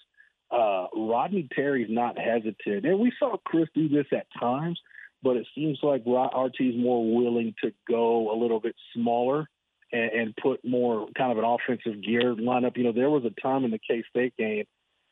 uh, 0.50 0.86
Rodney 0.94 1.48
Terry's 1.54 1.90
not 1.90 2.18
hesitant, 2.18 2.84
and 2.84 2.98
we 2.98 3.12
saw 3.18 3.36
Chris 3.44 3.68
do 3.74 3.88
this 3.88 4.06
at 4.12 4.26
times, 4.38 4.80
but 5.22 5.36
it 5.36 5.46
seems 5.54 5.78
like 5.82 6.02
RT's 6.06 6.76
more 6.76 7.14
willing 7.14 7.54
to 7.62 7.72
go 7.88 8.32
a 8.32 8.36
little 8.40 8.60
bit 8.60 8.74
smaller 8.94 9.48
and, 9.92 10.10
and 10.12 10.36
put 10.36 10.64
more 10.64 11.08
kind 11.16 11.32
of 11.32 11.38
an 11.38 11.44
offensive 11.44 12.02
gear 12.02 12.34
lineup. 12.34 12.76
You 12.76 12.84
know, 12.84 12.92
there 12.92 13.10
was 13.10 13.24
a 13.24 13.40
time 13.40 13.64
in 13.64 13.70
the 13.70 13.78
K 13.78 14.04
State 14.10 14.36
game 14.36 14.64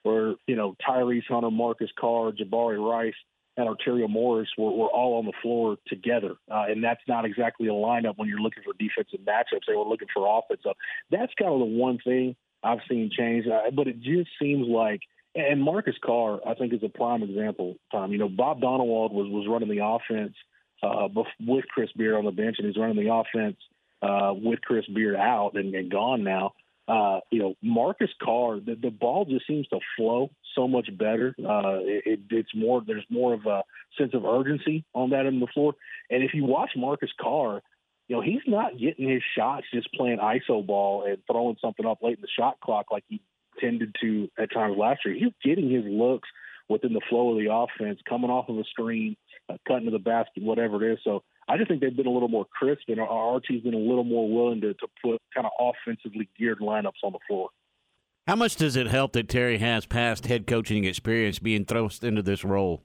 where 0.02 0.34
you 0.46 0.56
know 0.56 0.76
Tyrese 0.86 1.26
Hunter, 1.28 1.50
Marcus 1.50 1.90
Carr, 1.98 2.32
Jabari 2.32 2.78
Rice 2.78 3.14
and 3.56 3.68
Arterio 3.68 4.08
Morris 4.08 4.48
were, 4.58 4.70
were 4.70 4.88
all 4.88 5.18
on 5.18 5.26
the 5.26 5.32
floor 5.42 5.76
together. 5.86 6.36
Uh, 6.50 6.64
and 6.68 6.82
that's 6.82 7.02
not 7.06 7.24
exactly 7.24 7.68
a 7.68 7.72
lineup 7.72 8.14
when 8.16 8.28
you're 8.28 8.40
looking 8.40 8.62
for 8.64 8.72
defensive 8.78 9.20
matchups. 9.20 9.66
They 9.66 9.74
were 9.74 9.84
looking 9.84 10.08
for 10.12 10.26
offense. 10.38 10.60
So 10.64 10.72
that's 11.10 11.32
kind 11.38 11.52
of 11.52 11.60
the 11.60 11.64
one 11.64 11.98
thing 12.04 12.36
I've 12.62 12.80
seen 12.88 13.10
change. 13.16 13.46
Uh, 13.46 13.70
but 13.70 13.86
it 13.86 14.00
just 14.00 14.30
seems 14.40 14.66
like, 14.66 15.00
and 15.36 15.62
Marcus 15.62 15.96
Carr, 16.04 16.40
I 16.46 16.54
think, 16.54 16.72
is 16.72 16.82
a 16.82 16.88
prime 16.88 17.22
example. 17.22 17.76
Tom, 17.90 18.12
you 18.12 18.18
know, 18.18 18.28
Bob 18.28 18.60
Donewald 18.60 19.12
was 19.12 19.28
was 19.28 19.46
running 19.48 19.68
the 19.68 19.84
offense 19.84 20.34
uh, 20.82 21.08
with 21.40 21.64
Chris 21.68 21.90
Beard 21.96 22.14
on 22.14 22.24
the 22.24 22.30
bench, 22.30 22.56
and 22.58 22.66
he's 22.68 22.76
running 22.76 23.04
the 23.04 23.12
offense 23.12 23.56
uh, 24.02 24.32
with 24.34 24.60
Chris 24.60 24.86
Beard 24.86 25.16
out 25.16 25.52
and, 25.54 25.74
and 25.74 25.90
gone 25.90 26.22
now. 26.22 26.52
Uh, 26.86 27.20
you 27.30 27.38
know, 27.38 27.54
Marcus 27.62 28.10
Carr, 28.22 28.60
the, 28.60 28.74
the 28.74 28.90
ball 28.90 29.24
just 29.24 29.46
seems 29.46 29.66
to 29.68 29.78
flow 29.96 30.30
so 30.54 30.68
much 30.68 30.88
better. 30.96 31.34
Uh, 31.38 31.80
it, 31.80 32.20
it's 32.30 32.54
more, 32.54 32.82
there's 32.86 33.06
more 33.08 33.32
of 33.32 33.46
a 33.46 33.62
sense 33.98 34.12
of 34.14 34.24
urgency 34.24 34.84
on 34.94 35.10
that 35.10 35.26
end 35.26 35.42
of 35.42 35.48
the 35.48 35.52
floor. 35.52 35.74
And 36.10 36.22
if 36.22 36.34
you 36.34 36.44
watch 36.44 36.70
Marcus 36.76 37.10
Carr, 37.18 37.62
you 38.08 38.16
know, 38.16 38.22
he's 38.22 38.42
not 38.46 38.78
getting 38.78 39.08
his 39.08 39.22
shots 39.36 39.66
just 39.72 39.92
playing 39.94 40.18
ISO 40.18 40.64
ball 40.64 41.04
and 41.08 41.18
throwing 41.30 41.56
something 41.60 41.86
up 41.86 42.02
late 42.02 42.16
in 42.16 42.22
the 42.22 42.28
shot 42.38 42.60
clock 42.60 42.86
like 42.92 43.04
he 43.08 43.22
tended 43.58 43.94
to 44.02 44.28
at 44.38 44.52
times 44.52 44.76
last 44.76 45.00
year. 45.04 45.14
He's 45.14 45.32
getting 45.42 45.70
his 45.70 45.84
looks 45.86 46.28
within 46.68 46.92
the 46.92 47.00
flow 47.08 47.30
of 47.30 47.38
the 47.38 47.52
offense, 47.52 48.00
coming 48.06 48.30
off 48.30 48.48
of 48.48 48.58
a 48.58 48.64
screen, 48.64 49.16
uh, 49.48 49.56
cutting 49.66 49.86
to 49.86 49.90
the 49.90 49.98
basket, 49.98 50.42
whatever 50.42 50.84
it 50.84 50.94
is. 50.94 50.98
So 51.04 51.22
I 51.48 51.56
just 51.56 51.68
think 51.68 51.80
they've 51.80 51.94
been 51.94 52.06
a 52.06 52.10
little 52.10 52.28
more 52.28 52.46
crisp, 52.46 52.82
and 52.88 53.00
our 53.00 53.36
RT's 53.36 53.62
been 53.62 53.74
a 53.74 53.78
little 53.78 54.04
more 54.04 54.30
willing 54.30 54.60
to, 54.62 54.74
to 54.74 54.86
put 55.02 55.20
kind 55.34 55.46
of 55.46 55.52
offensively 55.60 56.28
geared 56.38 56.60
lineups 56.60 57.02
on 57.02 57.12
the 57.12 57.18
floor. 57.28 57.50
How 58.26 58.36
much 58.36 58.56
does 58.56 58.76
it 58.76 58.86
help 58.86 59.12
that 59.12 59.28
Terry 59.28 59.58
has 59.58 59.84
past 59.84 60.26
head 60.26 60.46
coaching 60.46 60.84
experience 60.84 61.38
being 61.38 61.66
thrust 61.66 62.02
into 62.04 62.22
this 62.22 62.42
role? 62.42 62.82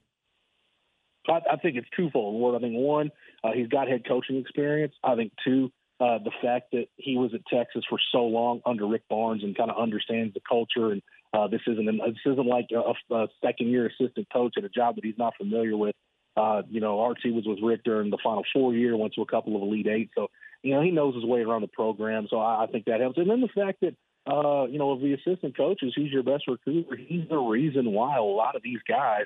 I, 1.28 1.40
I 1.52 1.56
think 1.56 1.76
it's 1.76 1.88
twofold. 1.96 2.34
Ward, 2.34 2.56
I 2.56 2.58
think 2.58 2.74
one, 2.74 3.10
uh, 3.42 3.52
he's 3.54 3.68
got 3.68 3.88
head 3.88 4.02
coaching 4.06 4.36
experience. 4.36 4.94
I 5.02 5.14
think 5.14 5.32
two, 5.42 5.72
uh, 5.98 6.18
the 6.18 6.32
fact 6.42 6.72
that 6.72 6.86
he 6.96 7.16
was 7.16 7.32
at 7.34 7.40
Texas 7.52 7.84
for 7.88 7.98
so 8.12 8.24
long 8.24 8.60
under 8.66 8.86
Rick 8.86 9.02
Barnes 9.08 9.42
and 9.42 9.56
kind 9.56 9.70
of 9.70 9.78
understands 9.78 10.34
the 10.34 10.40
culture. 10.46 10.92
And 10.92 11.02
uh, 11.32 11.48
this 11.48 11.60
isn't 11.66 11.88
an, 11.88 12.00
this 12.04 12.32
isn't 12.32 12.46
like 12.46 12.66
a, 12.74 13.14
a 13.14 13.28
second 13.42 13.68
year 13.68 13.86
assistant 13.86 14.26
coach 14.32 14.54
at 14.58 14.64
a 14.64 14.68
job 14.68 14.96
that 14.96 15.04
he's 15.04 15.18
not 15.18 15.34
familiar 15.38 15.76
with. 15.76 15.94
Uh, 16.36 16.62
you 16.68 16.80
know, 16.80 17.04
RT 17.06 17.26
was 17.26 17.44
with 17.46 17.58
Rick 17.62 17.84
during 17.84 18.10
the 18.10 18.18
Final 18.22 18.44
Four 18.52 18.74
year, 18.74 18.96
went 18.96 19.14
to 19.14 19.22
a 19.22 19.26
couple 19.26 19.56
of 19.56 19.62
Elite 19.62 19.88
Eight, 19.88 20.10
so 20.14 20.28
you 20.62 20.74
know 20.74 20.82
he 20.82 20.90
knows 20.90 21.14
his 21.14 21.24
way 21.24 21.40
around 21.40 21.62
the 21.62 21.68
program. 21.68 22.28
So 22.30 22.38
I, 22.38 22.64
I 22.64 22.66
think 22.66 22.84
that 22.86 23.00
helps. 23.00 23.18
And 23.18 23.28
then 23.28 23.40
the 23.40 23.48
fact 23.48 23.80
that 23.80 23.94
uh, 24.30 24.66
you 24.66 24.78
know 24.78 24.92
of 24.92 25.00
the 25.00 25.14
assistant 25.14 25.56
coaches, 25.56 25.92
he's 25.96 26.12
your 26.12 26.22
best 26.22 26.44
recruiter. 26.46 26.96
He's 26.96 27.28
the 27.28 27.38
reason 27.38 27.92
why 27.92 28.16
a 28.16 28.22
lot 28.22 28.56
of 28.56 28.62
these 28.62 28.80
guys 28.88 29.24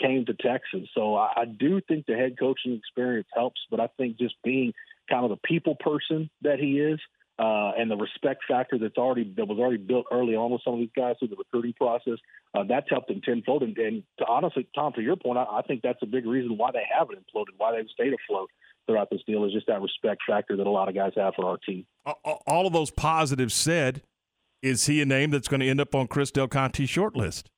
came 0.00 0.24
to 0.26 0.34
Texas. 0.34 0.88
So 0.94 1.14
I, 1.14 1.32
I 1.36 1.44
do 1.44 1.80
think 1.86 2.06
the 2.06 2.14
head 2.14 2.38
coaching 2.38 2.74
experience 2.74 3.28
helps, 3.34 3.60
but 3.70 3.80
I 3.80 3.88
think 3.96 4.18
just 4.18 4.34
being 4.44 4.72
kind 5.08 5.24
of 5.24 5.30
the 5.30 5.48
people 5.48 5.74
person 5.74 6.30
that 6.42 6.58
he 6.58 6.78
is, 6.80 7.00
uh, 7.38 7.72
and 7.76 7.90
the 7.90 7.96
respect 7.96 8.42
factor 8.48 8.78
that's 8.78 8.96
already 8.96 9.32
that 9.36 9.46
was 9.46 9.58
already 9.58 9.76
built 9.76 10.06
early 10.10 10.34
on 10.34 10.50
with 10.50 10.62
some 10.64 10.74
of 10.74 10.80
these 10.80 10.90
guys 10.96 11.16
through 11.18 11.28
the 11.28 11.36
recruiting 11.36 11.74
process, 11.74 12.18
uh, 12.54 12.64
that's 12.68 12.88
helped 12.88 13.08
them 13.08 13.20
tenfold. 13.20 13.62
And, 13.62 13.76
and 13.76 14.02
to 14.18 14.26
honestly, 14.26 14.66
Tom, 14.74 14.92
to 14.94 15.02
your 15.02 15.16
point, 15.16 15.38
I, 15.38 15.44
I 15.44 15.62
think 15.62 15.82
that's 15.82 15.98
a 16.02 16.06
big 16.06 16.26
reason 16.26 16.56
why 16.56 16.70
they 16.72 16.84
haven't 16.90 17.18
imploded, 17.18 17.54
why 17.58 17.76
they've 17.76 17.90
stayed 17.92 18.14
afloat 18.14 18.50
throughout 18.86 19.10
this 19.10 19.20
deal 19.26 19.44
is 19.44 19.52
just 19.52 19.66
that 19.66 19.82
respect 19.82 20.22
factor 20.26 20.56
that 20.56 20.66
a 20.66 20.70
lot 20.70 20.88
of 20.88 20.94
guys 20.94 21.12
have 21.16 21.34
for 21.34 21.44
our 21.44 21.58
team. 21.58 21.84
All 22.24 22.66
of 22.66 22.72
those 22.72 22.90
positives 22.90 23.54
said, 23.54 24.02
is 24.62 24.86
he 24.86 25.02
a 25.02 25.06
name 25.06 25.30
that's 25.30 25.48
going 25.48 25.60
to 25.60 25.68
end 25.68 25.80
up 25.80 25.94
on 25.94 26.06
Chris 26.06 26.30
Del 26.30 26.48
Conte's 26.48 26.88
short 26.88 27.16
list? 27.16 27.50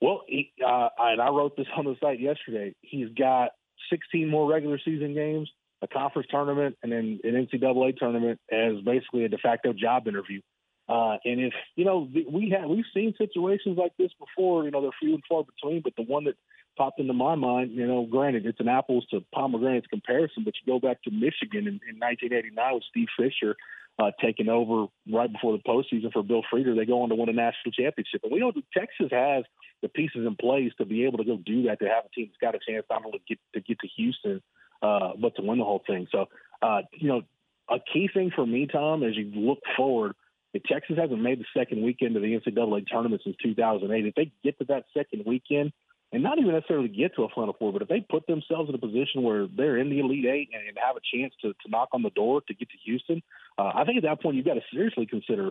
Well, 0.00 0.22
he, 0.26 0.52
uh, 0.64 0.88
and 0.98 1.20
I 1.20 1.28
wrote 1.28 1.56
this 1.56 1.66
on 1.76 1.84
the 1.84 1.96
site 2.00 2.20
yesterday. 2.20 2.74
He's 2.82 3.08
got 3.16 3.50
16 3.90 4.28
more 4.28 4.48
regular 4.48 4.78
season 4.84 5.14
games, 5.14 5.50
a 5.82 5.88
conference 5.88 6.28
tournament, 6.30 6.76
and 6.82 6.92
then 6.92 7.20
an 7.24 7.46
NCAA 7.46 7.96
tournament 7.96 8.40
as 8.50 8.80
basically 8.84 9.24
a 9.24 9.28
de 9.28 9.38
facto 9.38 9.72
job 9.72 10.08
interview. 10.08 10.40
Uh, 10.88 11.18
and 11.24 11.40
if 11.40 11.52
you 11.76 11.84
know, 11.84 12.08
we 12.30 12.54
have 12.58 12.68
we've 12.68 12.84
seen 12.94 13.14
situations 13.18 13.76
like 13.76 13.92
this 13.98 14.10
before. 14.18 14.64
You 14.64 14.70
know, 14.70 14.80
they're 14.80 14.90
few 14.98 15.14
and 15.14 15.22
far 15.28 15.44
between. 15.44 15.82
But 15.82 15.94
the 15.96 16.02
one 16.02 16.24
that 16.24 16.34
popped 16.78 16.98
into 16.98 17.12
my 17.12 17.34
mind, 17.34 17.72
you 17.72 17.86
know, 17.86 18.06
granted 18.06 18.46
it's 18.46 18.60
an 18.60 18.68
apples 18.68 19.06
to 19.10 19.22
pomegranates 19.34 19.86
comparison, 19.88 20.44
but 20.44 20.54
you 20.54 20.72
go 20.72 20.80
back 20.80 21.02
to 21.02 21.10
Michigan 21.10 21.66
in, 21.68 21.80
in 21.88 22.00
1989 22.00 22.74
with 22.74 22.84
Steve 22.88 23.08
Fisher 23.18 23.56
uh, 23.98 24.12
taking 24.22 24.48
over 24.48 24.86
right 25.12 25.30
before 25.30 25.52
the 25.52 25.62
postseason 25.62 26.12
for 26.12 26.22
Bill 26.22 26.42
Frieder. 26.52 26.74
They 26.76 26.86
go 26.86 27.02
on 27.02 27.10
to 27.10 27.16
win 27.16 27.28
a 27.28 27.32
national 27.32 27.72
championship, 27.72 28.22
and 28.22 28.32
we 28.32 28.38
know 28.38 28.52
Texas 28.72 29.08
has 29.10 29.44
the 29.82 29.88
pieces 29.88 30.26
in 30.26 30.36
place 30.36 30.72
to 30.78 30.86
be 30.86 31.04
able 31.04 31.18
to 31.18 31.24
go 31.24 31.36
do 31.36 31.64
that. 31.64 31.80
To 31.80 31.86
have 31.86 32.04
a 32.06 32.14
team 32.14 32.30
that's 32.30 32.40
got 32.40 32.54
a 32.54 32.72
chance 32.72 32.86
not 32.88 33.04
only 33.04 33.18
to 33.18 33.24
get 33.28 33.38
to 33.54 33.60
get 33.60 33.78
to 33.80 33.88
Houston, 33.96 34.40
uh, 34.82 35.10
but 35.20 35.36
to 35.36 35.42
win 35.42 35.58
the 35.58 35.64
whole 35.64 35.82
thing. 35.86 36.06
So, 36.10 36.26
uh, 36.62 36.82
you 36.92 37.08
know, 37.08 37.22
a 37.68 37.78
key 37.92 38.08
thing 38.12 38.30
for 38.34 38.46
me, 38.46 38.66
Tom, 38.66 39.02
as 39.02 39.16
you 39.16 39.30
look 39.34 39.58
forward, 39.76 40.14
if 40.54 40.62
Texas 40.64 40.96
hasn't 40.98 41.20
made 41.20 41.40
the 41.40 41.44
second 41.56 41.82
weekend 41.82 42.16
of 42.16 42.22
the 42.22 42.28
NCAA 42.28 42.86
tournament 42.86 43.22
since 43.24 43.36
2008, 43.42 44.06
if 44.06 44.14
they 44.14 44.32
get 44.42 44.58
to 44.58 44.64
that 44.66 44.84
second 44.94 45.24
weekend, 45.26 45.72
and 46.10 46.22
not 46.22 46.38
even 46.38 46.52
necessarily 46.52 46.88
get 46.88 47.14
to 47.16 47.24
a 47.24 47.28
Final 47.28 47.54
Four, 47.58 47.72
but 47.72 47.82
if 47.82 47.88
they 47.88 48.00
put 48.00 48.26
themselves 48.26 48.70
in 48.70 48.74
a 48.74 48.78
position 48.78 49.22
where 49.22 49.46
they're 49.46 49.76
in 49.76 49.90
the 49.90 49.98
Elite 49.98 50.24
Eight 50.24 50.48
and, 50.54 50.62
have 50.82 50.96
a 50.96 51.16
chance 51.16 51.34
to, 51.42 51.48
to 51.48 51.70
knock 51.70 51.90
on 51.92 52.02
the 52.02 52.10
door 52.10 52.40
to 52.48 52.54
get 52.54 52.70
to 52.70 52.76
Houston, 52.84 53.22
uh, 53.58 53.72
I 53.74 53.84
think 53.84 53.98
at 53.98 54.04
that 54.04 54.22
point 54.22 54.36
you've 54.36 54.46
got 54.46 54.54
to 54.54 54.62
seriously 54.72 55.04
consider 55.04 55.50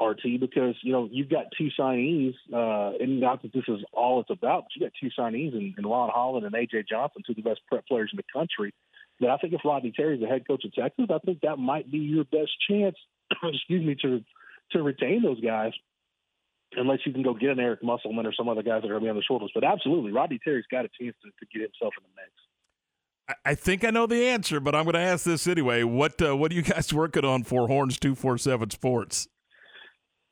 RT 0.00 0.40
because 0.40 0.74
you 0.82 0.92
know 0.92 1.08
you've 1.10 1.30
got 1.30 1.46
two 1.56 1.68
signees, 1.78 2.34
uh, 2.52 2.96
and 3.00 3.20
not 3.20 3.42
that 3.42 3.52
this 3.52 3.64
is 3.68 3.80
all 3.92 4.20
it's 4.20 4.30
about, 4.30 4.64
but 4.64 4.68
you 4.74 4.82
got 4.82 4.92
two 5.00 5.10
signees 5.18 5.52
in, 5.52 5.74
in 5.78 5.86
Ron 5.86 6.10
Holland 6.12 6.44
and 6.46 6.54
AJ 6.54 6.88
Johnson, 6.88 7.22
two 7.24 7.32
of 7.32 7.36
the 7.36 7.42
best 7.42 7.60
prep 7.68 7.86
players 7.86 8.10
in 8.12 8.16
the 8.16 8.24
country. 8.32 8.74
But 9.20 9.30
I 9.30 9.36
think 9.36 9.52
if 9.52 9.60
Rodney 9.64 9.92
Terry 9.94 10.16
is 10.16 10.20
the 10.20 10.26
head 10.26 10.46
coach 10.46 10.64
of 10.64 10.72
Texas, 10.72 11.06
I 11.10 11.18
think 11.18 11.40
that 11.42 11.56
might 11.56 11.90
be 11.90 11.98
your 11.98 12.24
best 12.24 12.50
chance. 12.68 12.96
excuse 13.42 13.86
me 13.86 13.96
to 14.02 14.24
to 14.72 14.82
retain 14.82 15.22
those 15.22 15.40
guys, 15.40 15.72
unless 16.72 17.00
you 17.06 17.12
can 17.12 17.22
go 17.22 17.34
get 17.34 17.50
an 17.50 17.60
Eric 17.60 17.82
Musselman 17.82 18.26
or 18.26 18.32
some 18.32 18.48
other 18.48 18.62
guys 18.62 18.82
that 18.82 18.88
are 18.88 18.98
going 18.98 19.02
to 19.02 19.06
be 19.06 19.10
on 19.10 19.16
the 19.16 19.22
short 19.22 19.42
list. 19.42 19.54
But 19.54 19.64
absolutely, 19.64 20.12
Rodney 20.12 20.40
Terry's 20.42 20.64
got 20.70 20.84
a 20.84 20.90
chance 21.00 21.16
to, 21.22 21.30
to 21.30 21.46
get 21.52 21.62
himself 21.62 21.94
in 21.98 22.04
the 22.04 22.20
mix. 22.20 22.30
I 23.44 23.54
think 23.54 23.84
I 23.84 23.90
know 23.90 24.06
the 24.06 24.26
answer, 24.26 24.60
but 24.60 24.74
I'm 24.74 24.84
going 24.84 24.94
to 24.94 25.00
ask 25.00 25.24
this 25.24 25.46
anyway. 25.46 25.82
What 25.82 26.20
uh, 26.20 26.36
what 26.36 26.50
are 26.50 26.54
you 26.54 26.62
guys 26.62 26.92
working 26.94 27.24
on 27.24 27.44
for 27.44 27.68
Horns 27.68 27.98
two 27.98 28.14
four 28.14 28.36
seven 28.38 28.70
Sports? 28.70 29.28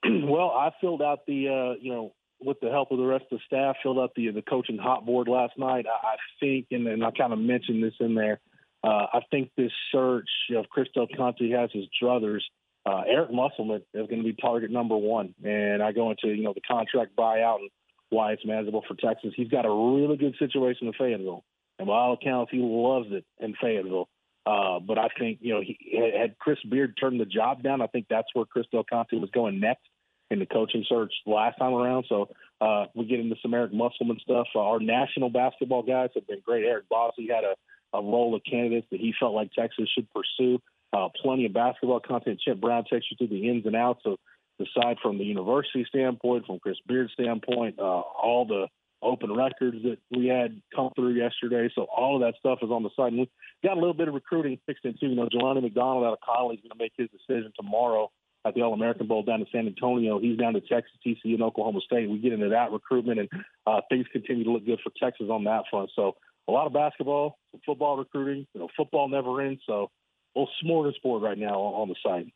well, 0.25 0.51
I 0.51 0.71
filled 0.81 1.03
out 1.03 1.21
the 1.27 1.49
uh, 1.49 1.79
you 1.81 1.93
know 1.93 2.15
with 2.41 2.59
the 2.61 2.71
help 2.71 2.91
of 2.91 2.99
the 2.99 3.05
rest 3.05 3.25
of 3.31 3.39
the 3.39 3.45
staff, 3.47 3.77
filled 3.83 3.99
out 3.99 4.13
the 4.17 4.31
the 4.31 4.43
coaching 4.43 4.79
hot 4.79 5.07
board 5.07 5.29
last 5.29 5.57
night. 5.57 5.87
I, 5.87 6.07
I 6.07 6.17
think, 6.41 6.67
and, 6.71 6.87
and 6.87 7.05
I 7.05 7.11
kind 7.11 7.33
of 7.33 7.39
mentioned 7.39 7.83
this 7.83 7.95
in 8.01 8.15
there. 8.15 8.41
Uh, 8.85 9.07
I 9.13 9.21
think 9.31 9.51
this 9.57 9.71
search 9.93 10.29
of 10.57 10.69
Chris 10.69 10.89
Del 10.95 11.07
Conte 11.17 11.49
has 11.51 11.71
his 11.73 11.85
druthers. 12.03 12.41
Uh, 12.85 13.03
Eric 13.07 13.33
Musselman 13.33 13.83
is 13.95 14.09
going 14.09 14.19
to 14.19 14.25
be 14.25 14.33
target 14.33 14.73
number 14.73 14.97
one, 14.97 15.35
and 15.45 15.83
I 15.83 15.93
go 15.93 16.11
into 16.11 16.29
you 16.29 16.43
know 16.43 16.53
the 16.53 16.61
contract 16.61 17.13
buyout 17.17 17.61
and 17.61 17.71
why 18.11 18.33
it's 18.33 18.45
manageable 18.45 18.83
for 18.87 18.95
Texas. 18.95 19.33
He's 19.37 19.49
got 19.49 19.65
a 19.65 19.71
really 19.71 20.17
good 20.17 20.35
situation 20.39 20.89
in 20.89 20.93
Fayetteville. 20.95 21.45
And 21.79 21.89
by 21.89 21.95
all 21.95 22.13
accounts, 22.13 22.53
he 22.53 22.59
loves 22.59 23.09
it 23.11 23.25
in 23.41 23.55
Fayetteville. 23.61 24.09
Uh, 24.45 24.81
but 24.81 24.99
I 24.99 25.09
think, 25.19 25.39
you 25.41 25.55
know, 25.55 25.61
he 25.61 25.79
had 26.21 26.37
Chris 26.39 26.59
Beard 26.69 26.97
turned 27.01 27.21
the 27.21 27.25
job 27.25 27.63
down. 27.63 27.81
I 27.81 27.87
think 27.87 28.07
that's 28.11 28.29
where 28.35 28.45
Chris 28.45 28.67
Del 28.71 28.85
Conte 28.85 29.17
was 29.17 29.31
going 29.31 29.61
next 29.61 29.89
in 30.33 30.39
the 30.39 30.47
coaching 30.47 30.85
search 30.89 31.13
last 31.27 31.59
time 31.59 31.75
around. 31.75 32.07
So 32.09 32.29
uh, 32.61 32.87
we 32.95 33.05
get 33.05 33.21
into 33.21 33.37
some 33.43 33.53
Eric 33.53 33.73
Musselman 33.73 34.19
stuff. 34.23 34.47
Uh, 34.55 34.61
our 34.61 34.81
national 34.81 35.29
basketball 35.29 35.83
guys 35.83 36.09
have 36.15 36.27
been 36.27 36.41
great. 36.45 36.65
Eric 36.65 36.87
Bossi 36.91 37.29
had 37.29 37.45
a, 37.45 37.55
a 37.97 38.03
roll 38.03 38.35
of 38.35 38.43
candidates 38.49 38.87
that 38.91 39.01
he 39.01 39.13
felt 39.21 39.35
like 39.35 39.53
Texas 39.53 39.89
should 39.95 40.09
pursue. 40.11 40.59
Uh, 40.93 41.09
plenty 41.23 41.45
of 41.47 41.53
basketball 41.53 42.01
content. 42.01 42.41
Chip 42.41 42.61
Brown 42.61 42.85
takes 42.85 43.07
you 43.11 43.17
through 43.17 43.29
the 43.29 43.49
ins 43.49 43.67
and 43.67 43.77
outs 43.77 44.03
of 44.07 44.17
the 44.59 44.67
side 44.75 44.97
from 45.03 45.19
the 45.19 45.25
university 45.25 45.85
standpoint, 45.89 46.47
from 46.47 46.59
Chris 46.59 46.77
Beard's 46.87 47.13
standpoint, 47.13 47.79
uh, 47.79 47.83
all 47.83 48.47
the 48.47 48.69
open 49.03 49.35
records 49.35 49.83
that 49.83 49.99
we 50.17 50.29
had 50.29 50.61
come 50.75 50.91
through 50.95 51.15
yesterday. 51.15 51.71
So 51.75 51.83
all 51.85 52.17
of 52.17 52.23
that 52.23 52.39
stuff 52.39 52.61
is 52.63 52.71
on 52.71 52.83
the 52.83 52.91
site. 52.97 53.13
And 53.13 53.21
we 53.21 53.29
got 53.65 53.77
a 53.77 53.81
little 53.81 53.95
bit 53.95 54.09
of 54.09 54.15
recruiting 54.15 54.59
fixed 54.65 54.85
into. 54.85 55.07
You 55.07 55.17
know, 55.17 55.29
Jelani 55.29 55.63
McDonald 55.63 56.05
out 56.05 56.13
of 56.13 56.19
Connally 56.21 56.55
is 56.55 56.61
going 56.61 56.71
to 56.71 56.79
make 56.79 56.93
his 56.97 57.09
decision 57.11 57.53
tomorrow 57.57 58.11
at 58.45 58.55
the 58.55 58.63
All 58.63 58.75
American 58.75 59.07
Bowl 59.07 59.23
down 59.23 59.41
in 59.41 59.47
San 59.53 59.67
Antonio. 59.67 60.19
He's 60.19 60.39
down 60.39 60.55
to 60.55 60.61
Texas, 60.61 60.93
TCU, 61.07 61.35
and 61.35 61.43
Oklahoma 61.43 61.81
State. 61.85 62.11
We 62.11 62.19
get 62.19 62.33
into 62.33 62.49
that 62.49 62.73
recruitment, 62.73 63.21
and 63.21 63.29
uh, 63.67 63.81
things 63.89 64.07
continue 64.13 64.45
to 64.45 64.51
look 64.51 64.67
good 64.67 64.81
for 64.83 64.91
Texas 65.01 65.29
on 65.31 65.45
that 65.45 65.65
front. 65.71 65.91
So 65.95 66.17
a 66.49 66.53
lot 66.53 66.67
of 66.67 66.73
basketball, 66.73 67.39
football 67.65 67.97
recruiting. 67.97 68.47
You 68.55 68.61
know, 68.61 68.69
football 68.77 69.09
never 69.09 69.41
ends. 69.41 69.63
So 69.67 69.91
a 70.35 70.41
little 70.41 70.53
smorgasbord 70.65 71.23
right 71.23 71.39
now 71.39 71.59
on 71.59 71.89
the 71.89 71.95
site. 72.05 72.33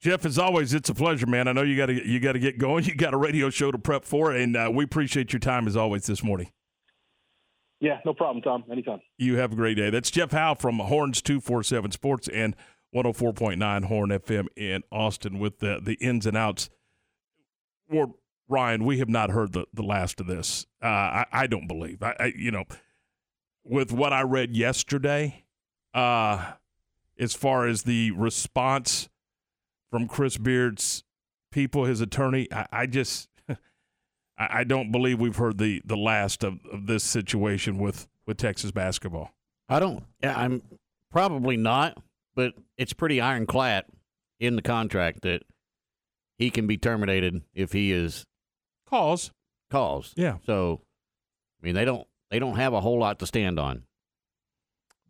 Jeff, 0.00 0.24
as 0.24 0.36
always, 0.36 0.74
it's 0.74 0.88
a 0.88 0.94
pleasure, 0.94 1.26
man. 1.26 1.46
I 1.46 1.52
know 1.52 1.62
you 1.62 1.76
got 1.76 1.86
to 1.86 2.06
you 2.06 2.18
got 2.18 2.32
to 2.32 2.40
get 2.40 2.58
going. 2.58 2.84
You 2.92 2.94
got 2.94 3.14
a 3.14 3.16
radio 3.16 3.50
show 3.50 3.70
to 3.70 3.78
prep 3.78 4.04
for, 4.04 4.32
and 4.32 4.56
uh, 4.56 4.70
we 4.72 4.84
appreciate 4.84 5.32
your 5.32 5.40
time 5.40 5.66
as 5.66 5.76
always 5.76 6.06
this 6.06 6.22
morning. 6.22 6.50
Yeah, 7.80 7.98
no 8.04 8.14
problem, 8.14 8.42
Tom. 8.42 8.64
Anytime. 8.70 9.00
You 9.18 9.36
have 9.36 9.52
a 9.52 9.56
great 9.56 9.74
day. 9.74 9.90
That's 9.90 10.10
Jeff 10.10 10.32
Howe 10.32 10.54
from 10.54 10.78
Horns 10.78 11.22
two 11.22 11.40
four 11.40 11.62
seven 11.62 11.90
Sports 11.90 12.28
and 12.28 12.56
one 12.92 13.04
hundred 13.04 13.10
oh 13.10 13.18
four 13.18 13.32
point 13.32 13.58
nine 13.58 13.82
Horn 13.84 14.10
FM 14.10 14.46
in 14.56 14.82
Austin 14.92 15.38
with 15.38 15.58
the 15.58 15.80
the 15.82 15.94
ins 15.94 16.26
and 16.26 16.36
outs. 16.36 16.70
Or 17.90 18.14
Ryan, 18.48 18.84
we 18.84 18.98
have 19.00 19.08
not 19.08 19.30
heard 19.30 19.52
the 19.52 19.66
the 19.74 19.82
last 19.82 20.20
of 20.20 20.26
this. 20.26 20.66
Uh, 20.82 20.86
I, 20.86 21.26
I 21.32 21.46
don't 21.46 21.66
believe. 21.66 22.02
I, 22.02 22.14
I, 22.18 22.32
you 22.36 22.50
know, 22.50 22.64
with 23.64 23.92
what 23.92 24.12
I 24.12 24.22
read 24.22 24.54
yesterday, 24.56 25.44
uh, 25.94 26.52
as 27.18 27.34
far 27.34 27.66
as 27.66 27.82
the 27.82 28.10
response 28.12 29.08
from 29.90 30.08
Chris 30.08 30.38
Beard's 30.38 31.04
people, 31.50 31.84
his 31.84 32.00
attorney. 32.00 32.48
I, 32.52 32.66
I 32.72 32.86
just 32.86 33.28
I 34.38 34.64
don't 34.64 34.90
believe 34.90 35.20
we've 35.20 35.36
heard 35.36 35.58
the 35.58 35.82
the 35.84 35.96
last 35.96 36.42
of, 36.42 36.58
of 36.72 36.86
this 36.86 37.04
situation 37.04 37.78
with 37.78 38.08
with 38.26 38.38
Texas 38.38 38.70
basketball. 38.70 39.32
I 39.68 39.78
don't. 39.78 40.04
I'm 40.22 40.62
probably 41.10 41.56
not, 41.56 42.02
but 42.34 42.54
it's 42.76 42.92
pretty 42.92 43.20
ironclad 43.20 43.84
in 44.40 44.56
the 44.56 44.62
contract 44.62 45.22
that 45.22 45.42
he 46.36 46.50
can 46.50 46.66
be 46.66 46.76
terminated 46.76 47.42
if 47.54 47.72
he 47.72 47.92
is 47.92 48.24
cause 48.86 49.30
cause. 49.70 50.12
Yeah. 50.16 50.38
So, 50.44 50.82
I 51.62 51.66
mean, 51.66 51.74
they 51.74 51.84
don't 51.84 52.06
they 52.30 52.38
don't 52.38 52.56
have 52.56 52.72
a 52.72 52.80
whole 52.80 52.98
lot 52.98 53.18
to 53.20 53.26
stand 53.26 53.58
on. 53.58 53.84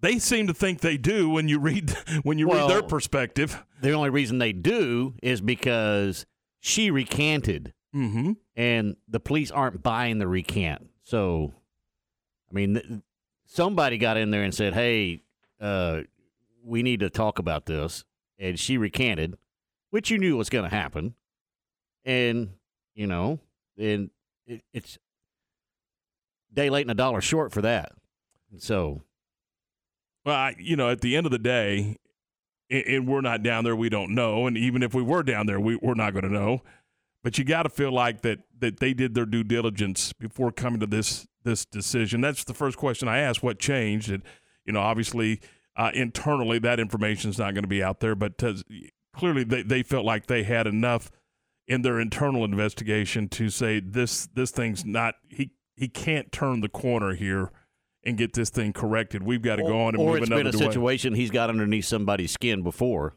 They 0.00 0.18
seem 0.18 0.48
to 0.48 0.54
think 0.54 0.80
they 0.80 0.96
do 0.96 1.30
when 1.30 1.48
you 1.48 1.58
read 1.58 1.90
when 2.22 2.38
you 2.38 2.48
Well, 2.48 2.68
read 2.68 2.74
their 2.74 2.82
perspective. 2.82 3.62
The 3.80 3.92
only 3.92 4.10
reason 4.10 4.38
they 4.38 4.52
do 4.52 5.14
is 5.22 5.40
because 5.40 6.26
she 6.60 6.90
recanted, 6.90 7.72
mm-hmm. 7.94 8.32
and 8.56 8.96
the 9.08 9.20
police 9.20 9.50
aren't 9.50 9.82
buying 9.82 10.18
the 10.18 10.28
recant. 10.28 10.88
So, 11.02 11.52
I 12.50 12.54
mean, 12.54 12.74
th- 12.74 12.86
somebody 13.46 13.98
got 13.98 14.16
in 14.16 14.30
there 14.30 14.42
and 14.42 14.54
said, 14.54 14.74
"Hey, 14.74 15.22
uh, 15.60 16.02
we 16.64 16.82
need 16.82 17.00
to 17.00 17.10
talk 17.10 17.38
about 17.38 17.66
this," 17.66 18.04
and 18.38 18.58
she 18.58 18.76
recanted, 18.78 19.36
which 19.90 20.10
you 20.10 20.18
knew 20.18 20.36
was 20.36 20.50
going 20.50 20.68
to 20.68 20.74
happen, 20.74 21.14
and 22.04 22.50
you 22.94 23.06
know, 23.06 23.40
and 23.78 24.10
it, 24.46 24.62
it's 24.72 24.98
day 26.52 26.70
late 26.70 26.82
and 26.82 26.90
a 26.90 26.94
dollar 26.94 27.20
short 27.20 27.52
for 27.52 27.62
that. 27.62 27.92
So, 28.58 29.02
Well, 30.24 30.34
I, 30.34 30.54
you 30.58 30.76
know, 30.76 30.90
at 30.90 31.00
the 31.00 31.16
end 31.16 31.26
of 31.26 31.32
the 31.32 31.38
day, 31.38 31.96
and, 32.70 32.84
and 32.84 33.08
we're 33.08 33.22
not 33.22 33.42
down 33.42 33.64
there, 33.64 33.74
we 33.74 33.88
don't 33.88 34.14
know. 34.14 34.46
And 34.46 34.58
even 34.58 34.82
if 34.82 34.92
we 34.94 35.02
were 35.02 35.22
down 35.22 35.46
there, 35.46 35.58
we, 35.58 35.76
we're 35.76 35.94
not 35.94 36.12
going 36.12 36.24
to 36.24 36.32
know. 36.32 36.62
But 37.24 37.38
you 37.38 37.44
got 37.44 37.62
to 37.62 37.68
feel 37.70 37.92
like 37.92 38.22
that 38.22 38.40
that 38.58 38.80
they 38.80 38.92
did 38.92 39.14
their 39.14 39.24
due 39.24 39.44
diligence 39.44 40.12
before 40.12 40.50
coming 40.50 40.80
to 40.80 40.86
this 40.86 41.26
this 41.44 41.64
decision. 41.64 42.20
That's 42.20 42.44
the 42.44 42.54
first 42.54 42.76
question 42.76 43.08
I 43.08 43.18
asked. 43.18 43.42
What 43.42 43.58
changed? 43.58 44.10
And 44.10 44.22
you 44.66 44.72
know, 44.72 44.80
obviously, 44.80 45.40
uh, 45.76 45.90
internally, 45.94 46.58
that 46.58 46.78
information 46.78 47.30
is 47.30 47.38
not 47.38 47.54
going 47.54 47.64
to 47.64 47.68
be 47.68 47.82
out 47.82 48.00
there. 48.00 48.14
But 48.14 48.42
uh, 48.42 48.54
clearly, 49.14 49.44
they, 49.44 49.62
they 49.62 49.82
felt 49.82 50.04
like 50.04 50.26
they 50.26 50.42
had 50.42 50.66
enough 50.66 51.10
in 51.66 51.82
their 51.82 52.00
internal 52.00 52.44
investigation 52.44 53.28
to 53.28 53.48
say 53.48 53.80
this 53.80 54.26
this 54.34 54.50
thing's 54.50 54.84
not 54.84 55.14
he 55.28 55.52
he 55.76 55.88
can't 55.88 56.32
turn 56.32 56.60
the 56.60 56.68
corner 56.68 57.14
here 57.14 57.50
and 58.04 58.18
get 58.18 58.32
this 58.32 58.50
thing 58.50 58.72
corrected. 58.72 59.22
We've 59.22 59.42
got 59.42 59.56
to 59.56 59.62
go 59.62 59.82
on 59.82 59.94
and 59.94 60.02
or 60.02 60.14
move 60.14 60.22
it's 60.22 60.26
another 60.26 60.44
been 60.44 60.54
a 60.54 60.58
way. 60.58 60.66
situation 60.66 61.14
he's 61.14 61.30
got 61.30 61.50
underneath 61.50 61.84
somebody's 61.84 62.32
skin 62.32 62.62
before. 62.62 63.16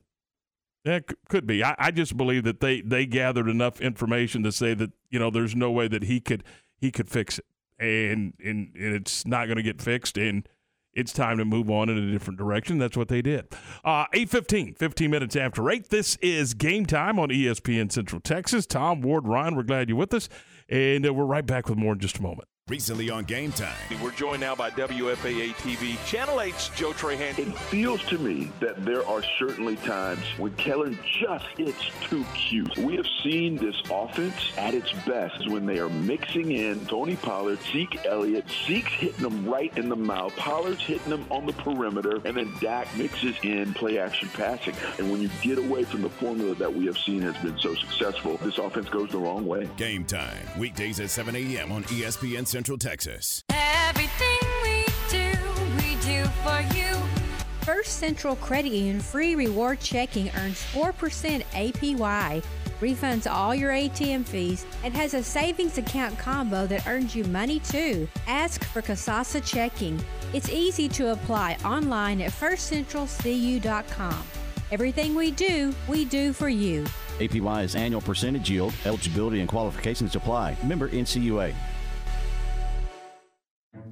That 0.84 1.06
c- 1.10 1.16
could 1.28 1.48
be. 1.48 1.64
I, 1.64 1.76
I 1.78 1.92
just 1.92 2.16
believe 2.16 2.44
that 2.44 2.60
they 2.60 2.82
they 2.82 3.06
gathered 3.06 3.50
enough 3.50 3.82
information 3.82 4.44
to 4.44 4.52
say 4.52 4.74
that 4.76 4.92
you 5.10 5.20
know 5.20 5.30
there's 5.30 5.56
no 5.56 5.72
way 5.72 5.88
that 5.88 6.04
he 6.04 6.20
could 6.20 6.44
he 6.78 6.92
could 6.92 7.10
fix 7.10 7.40
it, 7.40 7.46
and 7.80 8.34
and, 8.44 8.74
and 8.76 8.96
it's 8.96 9.26
not 9.26 9.48
going 9.48 9.58
to 9.58 9.64
get 9.64 9.82
fixed, 9.82 10.18
and 10.18 10.48
it's 10.96 11.14
time 11.14 11.38
to 11.38 11.46
move 11.46 11.70
on 11.70 11.90
in 11.90 11.98
a 11.98 12.12
different 12.12 12.40
direction. 12.40 12.78
That's 12.78 12.98
what 12.98 13.10
they 13.10 13.22
did. 13.22 13.48
Uh, 13.84 14.06
8.15, 14.14 14.78
15 14.78 15.12
minutes 15.12 15.36
after 15.36 15.70
8. 15.70 15.90
This 15.90 16.16
is 16.22 16.54
Game 16.54 16.86
Time 16.86 17.20
on 17.20 17.30
ESPN 17.30 17.92
Central 17.92 18.22
Texas. 18.22 18.66
Tom, 18.66 19.02
Ward, 19.02 19.28
Ryan, 19.28 19.56
we're 19.56 19.64
glad 19.64 19.90
you're 19.90 19.98
with 19.98 20.14
us, 20.14 20.30
and 20.70 21.06
uh, 21.06 21.14
we're 21.14 21.26
right 21.26 21.46
back 21.46 21.70
with 21.70 21.78
more 21.78 21.94
in 21.94 22.00
just 22.00 22.18
a 22.18 22.22
moment. 22.22 22.48
Recently 22.68 23.12
on 23.12 23.26
Game 23.26 23.52
Time. 23.52 23.76
We're 24.02 24.10
joined 24.10 24.42
now 24.42 24.56
by 24.56 24.72
WFAA 24.72 25.54
TV, 25.58 26.04
Channel 26.08 26.38
8's 26.38 26.70
Joe 26.70 26.94
Trahan. 26.94 27.38
It 27.38 27.56
feels 27.56 28.04
to 28.06 28.18
me 28.18 28.52
that 28.60 28.84
there 28.84 29.06
are 29.08 29.22
certainly 29.38 29.76
times 29.76 30.24
when 30.40 30.52
Kellen 30.56 30.98
just 31.22 31.46
gets 31.58 31.92
too 32.02 32.26
cute. 32.34 32.76
We 32.76 32.96
have 32.96 33.06
seen 33.22 33.56
this 33.56 33.80
offense 33.92 34.34
at 34.58 34.74
its 34.74 34.92
best 35.06 35.48
when 35.48 35.68
they 35.68 35.78
are 35.78 35.90
mixing 35.90 36.54
in 36.54 36.84
Tony 36.88 37.18
Pollard, 37.18 37.60
Zeke 37.72 38.04
Elliott, 38.04 38.46
Zeke's 38.66 38.94
hitting 38.94 39.22
them 39.22 39.48
right 39.48 39.72
in 39.78 39.88
the 39.88 39.96
mouth, 39.96 40.36
Pollard's 40.36 40.82
hitting 40.82 41.12
them 41.12 41.24
on 41.30 41.46
the 41.46 41.54
perimeter, 41.54 42.20
and 42.26 42.36
then 42.36 42.52
Dak 42.62 42.88
mixes 42.98 43.36
in 43.44 43.76
play 43.76 44.00
action 44.00 44.28
passing. 44.30 44.74
And 44.98 45.12
when 45.12 45.22
you 45.22 45.30
get 45.44 45.60
away 45.60 45.84
from 45.84 46.02
the 46.02 46.10
formula 46.10 46.56
that 46.56 46.74
we 46.74 46.88
have 46.88 46.98
seen 46.98 47.22
has 47.22 47.38
been 47.44 47.60
so 47.60 47.76
successful, 47.76 48.38
this 48.38 48.58
offense 48.58 48.90
goes 48.90 49.12
the 49.12 49.20
wrong 49.20 49.46
way. 49.46 49.70
Game 49.78 50.04
Time. 50.04 50.48
Weekdays 50.58 51.00
at 51.00 51.12
7 51.12 51.36
a.m. 51.36 51.72
on 51.72 51.84
ESPN 51.84 52.55
Central 52.56 52.78
Texas. 52.78 53.44
Everything 53.50 54.38
we 54.64 54.86
do, 55.10 55.30
we 55.76 55.96
do 55.96 56.24
for 56.42 56.62
you. 56.74 56.96
First 57.64 58.00
Central 58.00 58.38
Credit 58.38 58.72
Union 58.72 59.02
free 59.02 59.36
reward 59.36 59.82
checking 59.82 60.30
earns 60.38 60.64
4% 60.72 61.44
APY, 61.52 62.42
refunds 62.80 63.30
all 63.30 63.54
your 63.54 63.72
ATM 63.72 64.24
fees, 64.26 64.66
and 64.86 64.94
has 64.94 65.14
a 65.16 65.22
savings 65.22 65.78
account 65.78 66.18
combo 66.18 66.66
that 66.68 66.88
earns 66.88 67.14
you 67.14 67.26
money 67.26 67.60
too. 67.60 68.08
Ask 68.26 68.64
for 68.64 68.82
Kasasa 68.82 69.46
Checking. 69.46 70.02
It's 70.32 70.48
easy 70.48 70.88
to 70.88 71.12
apply 71.12 71.58
online 71.66 72.22
at 72.22 72.32
firstcentralcu.com. 72.32 74.24
Everything 74.72 75.14
we 75.14 75.32
do, 75.32 75.76
we 75.90 76.06
do 76.06 76.32
for 76.32 76.48
you. 76.48 76.86
APY 77.20 77.66
is 77.66 77.76
annual 77.76 78.00
percentage 78.00 78.50
yield. 78.50 78.74
Eligibility 78.86 79.42
and 79.42 79.50
qualifications 79.50 80.16
apply. 80.16 80.56
Member 80.64 80.88
NCUA. 80.88 81.54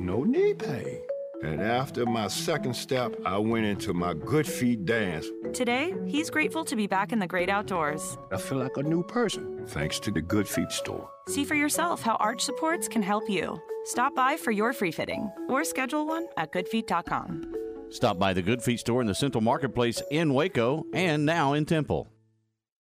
no 0.00 0.24
knee 0.24 0.54
pain. 0.54 1.00
And 1.42 1.62
after 1.62 2.04
my 2.04 2.28
second 2.28 2.74
step, 2.74 3.16
I 3.24 3.38
went 3.38 3.64
into 3.64 3.94
my 3.94 4.12
Good 4.12 4.46
Feet 4.46 4.84
dance. 4.84 5.26
Today, 5.54 5.94
he's 6.06 6.28
grateful 6.28 6.64
to 6.66 6.76
be 6.76 6.86
back 6.86 7.12
in 7.12 7.18
the 7.18 7.26
great 7.26 7.48
outdoors. 7.48 8.18
I 8.30 8.36
feel 8.36 8.58
like 8.58 8.76
a 8.76 8.82
new 8.82 9.02
person, 9.02 9.66
thanks 9.68 9.98
to 10.00 10.10
the 10.10 10.20
Good 10.20 10.46
Feet 10.46 10.70
store. 10.70 11.08
See 11.28 11.44
for 11.44 11.54
yourself 11.54 12.02
how 12.02 12.16
arch 12.16 12.42
supports 12.42 12.88
can 12.88 13.02
help 13.02 13.28
you. 13.30 13.58
Stop 13.84 14.14
by 14.14 14.36
for 14.36 14.50
your 14.50 14.74
free 14.74 14.92
fitting 14.92 15.30
or 15.48 15.64
schedule 15.64 16.06
one 16.06 16.26
at 16.36 16.52
goodfeet.com. 16.52 17.54
Stop 17.88 18.18
by 18.18 18.34
the 18.34 18.42
Good 18.42 18.62
Feet 18.62 18.80
store 18.80 19.00
in 19.00 19.06
the 19.06 19.14
Central 19.14 19.42
Marketplace 19.42 20.02
in 20.10 20.34
Waco 20.34 20.84
and 20.92 21.24
now 21.24 21.54
in 21.54 21.64
Temple. 21.64 22.08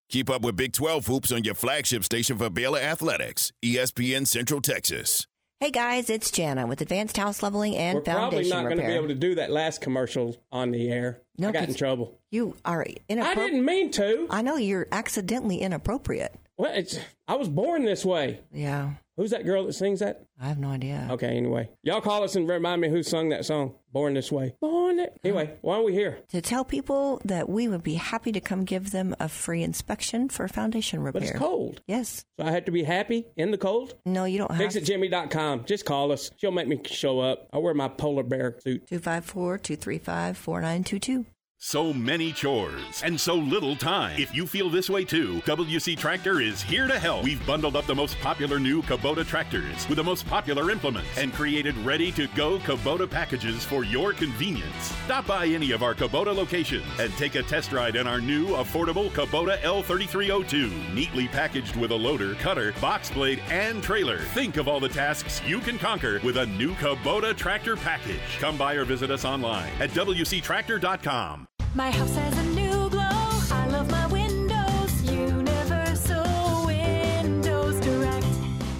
Keep 0.09 0.29
up 0.29 0.41
with 0.41 0.57
Big 0.57 0.73
12 0.73 1.05
hoops 1.07 1.31
on 1.31 1.43
your 1.43 1.53
flagship 1.53 2.03
station 2.03 2.37
for 2.37 2.49
Baylor 2.49 2.79
Athletics, 2.79 3.51
ESPN 3.63 4.27
Central 4.27 4.59
Texas. 4.59 5.28
Hey 5.61 5.71
guys, 5.71 6.09
it's 6.09 6.31
Jana 6.31 6.65
with 6.67 6.79
Advanced 6.79 7.17
House 7.17 7.43
Leveling 7.43 7.75
and 7.75 7.97
We're 7.97 8.01
probably 8.03 8.49
Foundation 8.49 8.49
not 8.55 8.63
going 8.63 8.77
to 8.77 8.85
be 8.87 8.93
able 8.93 9.09
to 9.09 9.13
do 9.13 9.35
that 9.35 9.51
last 9.51 9.81
commercial 9.81 10.37
on 10.53 10.71
the 10.71 10.89
air. 10.89 11.21
No, 11.37 11.49
I 11.49 11.51
got 11.51 11.67
in 11.67 11.75
trouble. 11.75 12.17
You 12.31 12.55
are 12.63 12.85
inappropriate. 13.09 13.37
I 13.37 13.49
didn't 13.51 13.65
mean 13.65 13.91
to. 13.91 14.27
I 14.29 14.41
know 14.41 14.55
you're 14.55 14.87
accidentally 14.93 15.57
inappropriate. 15.57 16.33
Well, 16.57 16.71
it's, 16.73 16.97
I 17.27 17.35
was 17.35 17.49
born 17.49 17.83
this 17.83 18.05
way. 18.05 18.39
Yeah. 18.53 18.91
Who's 19.19 19.31
that 19.31 19.43
girl 19.43 19.65
that 19.65 19.73
sings 19.73 19.99
that? 19.99 20.23
I 20.39 20.47
have 20.47 20.59
no 20.59 20.69
idea. 20.69 21.05
Okay, 21.11 21.35
anyway. 21.35 21.69
Y'all 21.83 21.99
call 21.99 22.23
us 22.23 22.37
and 22.37 22.47
remind 22.47 22.79
me 22.79 22.87
who 22.87 23.03
sung 23.03 23.27
that 23.29 23.43
song, 23.43 23.75
Born 23.91 24.13
This 24.13 24.31
Way. 24.31 24.55
Born 24.61 24.97
it. 24.97 25.19
Anyway, 25.25 25.57
why 25.59 25.75
are 25.75 25.83
we 25.83 25.91
here? 25.91 26.19
To 26.29 26.39
tell 26.39 26.63
people 26.63 27.19
that 27.25 27.49
we 27.49 27.67
would 27.67 27.83
be 27.83 27.95
happy 27.95 28.31
to 28.31 28.39
come 28.39 28.63
give 28.63 28.91
them 28.91 29.13
a 29.19 29.27
free 29.27 29.61
inspection 29.61 30.29
for 30.29 30.47
foundation 30.47 31.01
repair. 31.01 31.19
But 31.19 31.29
it's 31.29 31.37
cold. 31.37 31.81
Yes. 31.85 32.23
So 32.39 32.45
I 32.45 32.51
have 32.51 32.63
to 32.63 32.71
be 32.71 32.83
happy 32.83 33.25
in 33.35 33.51
the 33.51 33.57
cold? 33.57 33.95
No, 34.05 34.23
you 34.23 34.37
don't 34.37 34.51
have 34.51 34.71
FixItJimmy.com. 34.71 35.65
Just 35.65 35.83
call 35.83 36.13
us. 36.13 36.31
She'll 36.37 36.51
make 36.51 36.69
me 36.69 36.79
show 36.85 37.19
up. 37.19 37.49
I 37.51 37.57
wear 37.57 37.73
my 37.73 37.89
polar 37.89 38.23
bear 38.23 38.55
suit. 38.63 38.87
254 38.87 39.57
235 39.57 40.37
4922. 40.37 41.25
So 41.61 41.91
many 41.91 42.31
chores 42.31 43.03
and 43.03 43.19
so 43.19 43.35
little 43.35 43.75
time. 43.75 44.17
If 44.17 44.33
you 44.33 44.47
feel 44.47 44.69
this 44.69 44.89
way 44.89 45.03
too, 45.03 45.41
WC 45.45 45.97
Tractor 45.97 46.39
is 46.39 46.61
here 46.61 46.87
to 46.87 46.97
help. 46.97 47.25
We've 47.25 47.45
bundled 47.45 47.75
up 47.75 47.85
the 47.85 47.93
most 47.93 48.17
popular 48.19 48.59
new 48.59 48.81
Kubota 48.81 49.27
tractors 49.27 49.85
with 49.89 49.97
the 49.97 50.03
most 50.03 50.25
popular 50.25 50.71
implements 50.71 51.09
and 51.17 51.33
created 51.33 51.75
ready 51.79 52.13
to 52.13 52.27
go 52.27 52.59
Kubota 52.59 53.11
packages 53.11 53.65
for 53.65 53.83
your 53.83 54.13
convenience. 54.13 54.93
Stop 55.03 55.27
by 55.27 55.47
any 55.47 55.71
of 55.71 55.83
our 55.83 55.93
Kubota 55.93 56.33
locations 56.33 56.85
and 56.97 57.11
take 57.17 57.35
a 57.35 57.43
test 57.43 57.73
ride 57.73 57.97
in 57.97 58.07
our 58.07 58.21
new 58.21 58.47
affordable 58.55 59.09
Kubota 59.09 59.59
L3302. 59.59 60.93
Neatly 60.93 61.27
packaged 61.27 61.75
with 61.75 61.91
a 61.91 61.95
loader, 61.95 62.35
cutter, 62.35 62.71
box 62.79 63.11
blade, 63.11 63.41
and 63.49 63.83
trailer. 63.83 64.19
Think 64.19 64.55
of 64.55 64.69
all 64.69 64.79
the 64.79 64.87
tasks 64.87 65.41
you 65.45 65.59
can 65.59 65.77
conquer 65.77 66.21
with 66.23 66.37
a 66.37 66.45
new 66.45 66.73
Kubota 66.75 67.35
tractor 67.35 67.75
package. 67.75 68.39
Come 68.39 68.57
by 68.57 68.75
or 68.75 68.85
visit 68.85 69.11
us 69.11 69.25
online 69.25 69.73
at 69.81 69.89
WCTractor.com. 69.89 71.48
My 71.75 71.91
house 71.91 72.15
has 72.15 72.37
a 72.37 72.48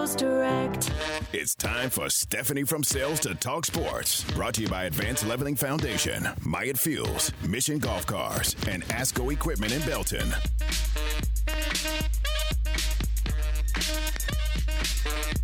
Direct. 0.00 0.90
It's 1.34 1.54
time 1.54 1.90
for 1.90 2.08
Stephanie 2.08 2.64
from 2.64 2.82
Sales 2.82 3.20
to 3.20 3.34
Talk 3.34 3.66
Sports. 3.66 4.24
Brought 4.32 4.54
to 4.54 4.62
you 4.62 4.68
by 4.68 4.84
Advanced 4.84 5.26
Leveling 5.26 5.54
Foundation, 5.54 6.26
Myatt 6.42 6.78
Fuels, 6.78 7.30
Mission 7.46 7.78
Golf 7.78 8.06
Cars, 8.06 8.56
and 8.66 8.82
Asco 8.84 9.30
Equipment 9.30 9.72
in 9.74 9.82
Belton. 9.82 10.32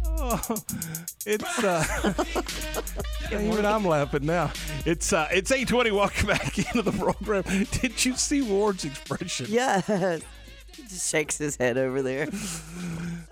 Oh, 0.07 0.41
it's 1.27 1.63
uh, 1.65 2.15
even 3.33 3.67
I'm 3.67 3.85
laughing 3.85 4.25
now. 4.25 4.53
It's 4.87 5.13
uh, 5.13 5.29
it's 5.31 5.53
eight 5.53 5.69
twenty. 5.69 5.91
Welcome 5.91 6.29
back 6.29 6.59
into 6.75 6.81
the 6.83 6.93
program. 6.93 7.43
Did 7.73 8.03
you 8.05 8.17
see 8.17 8.41
Ward's 8.41 8.85
expression? 8.87 9.47
Yes. 9.51 9.87
He 10.73 10.83
just 10.83 11.11
shakes 11.11 11.39
his 11.39 11.57
head 11.57 11.77
over 11.77 12.01
there. 12.03 12.29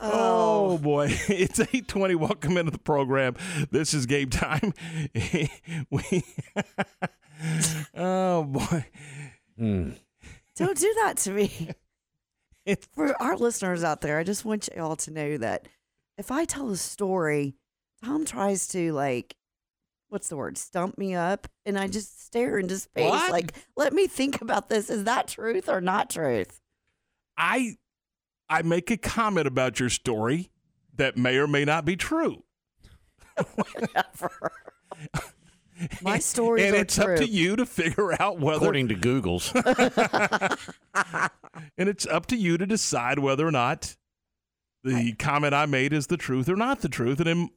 Oh 0.07 0.34
Oh, 0.75 0.79
boy, 0.79 1.07
it's 1.29 1.61
eight 1.73 1.87
twenty. 1.87 2.17
Welcome 2.17 2.57
into 2.57 2.73
the 2.73 2.79
program. 2.79 3.37
This 3.71 3.95
is 3.95 4.07
game 4.07 4.29
time. 4.29 4.73
we, 5.15 6.25
oh 7.95 8.43
boy, 8.43 8.87
hmm. 9.57 9.91
Don't 10.57 10.77
do 10.77 10.93
that 11.03 11.17
to 11.19 11.31
me. 11.31 11.71
For 12.93 13.23
our 13.23 13.37
listeners 13.37 13.85
out 13.85 14.01
there, 14.01 14.19
I 14.19 14.25
just 14.25 14.45
want 14.45 14.69
y'all 14.75 14.97
to 14.97 15.13
know 15.13 15.37
that 15.39 15.69
if 16.19 16.33
I 16.33 16.45
tell 16.45 16.69
a 16.71 16.77
story, 16.77 17.55
Tom 18.05 18.25
tries 18.25 18.67
to 18.69 18.93
like, 18.93 19.37
what's 20.09 20.29
the 20.29 20.37
word, 20.37 20.59
stump 20.59 20.99
me 20.99 21.15
up, 21.15 21.47
and 21.65 21.79
I 21.79 21.87
just 21.87 22.27
stare 22.27 22.59
into 22.59 22.79
space, 22.79 23.09
What? 23.09 23.31
like, 23.31 23.53
let 23.77 23.93
me 23.93 24.09
think 24.09 24.43
about 24.43 24.69
this. 24.69 24.91
Is 24.91 25.05
that 25.05 25.29
truth 25.29 25.69
or 25.69 25.81
not 25.81 26.11
truth? 26.11 26.61
I 27.39 27.77
I 28.49 28.63
make 28.63 28.91
a 28.91 28.97
comment 28.97 29.47
about 29.47 29.79
your 29.79 29.89
story 29.89 30.51
that 30.97 31.17
may 31.17 31.37
or 31.37 31.47
may 31.47 31.65
not 31.65 31.85
be 31.85 31.97
true. 31.97 32.45
Whatever. 33.37 34.53
My 36.03 36.19
stories 36.19 36.67
and 36.67 36.77
are 36.77 36.79
it's 36.79 36.99
up 36.99 37.17
to 37.17 37.27
you 37.27 37.57
to 37.57 37.67
figure 37.67 38.21
out 38.21 38.39
whether 38.39 38.59
According 38.59 38.89
to 38.89 38.95
Google's. 38.95 39.53
and 39.55 40.59
it's 41.77 42.07
up 42.07 42.27
to 42.27 42.37
you 42.37 42.57
to 42.59 42.67
decide 42.67 43.19
whether 43.19 43.47
or 43.47 43.51
not 43.51 43.97
the 44.85 45.15
comment 45.15 45.53
I 45.53 45.67
made 45.67 45.93
is 45.93 46.07
the 46.07 46.17
truth 46.17 46.49
or 46.49 46.57
not 46.57 46.81
the 46.81 46.89
truth. 46.89 47.19
And 47.19 47.29
in 47.29 47.51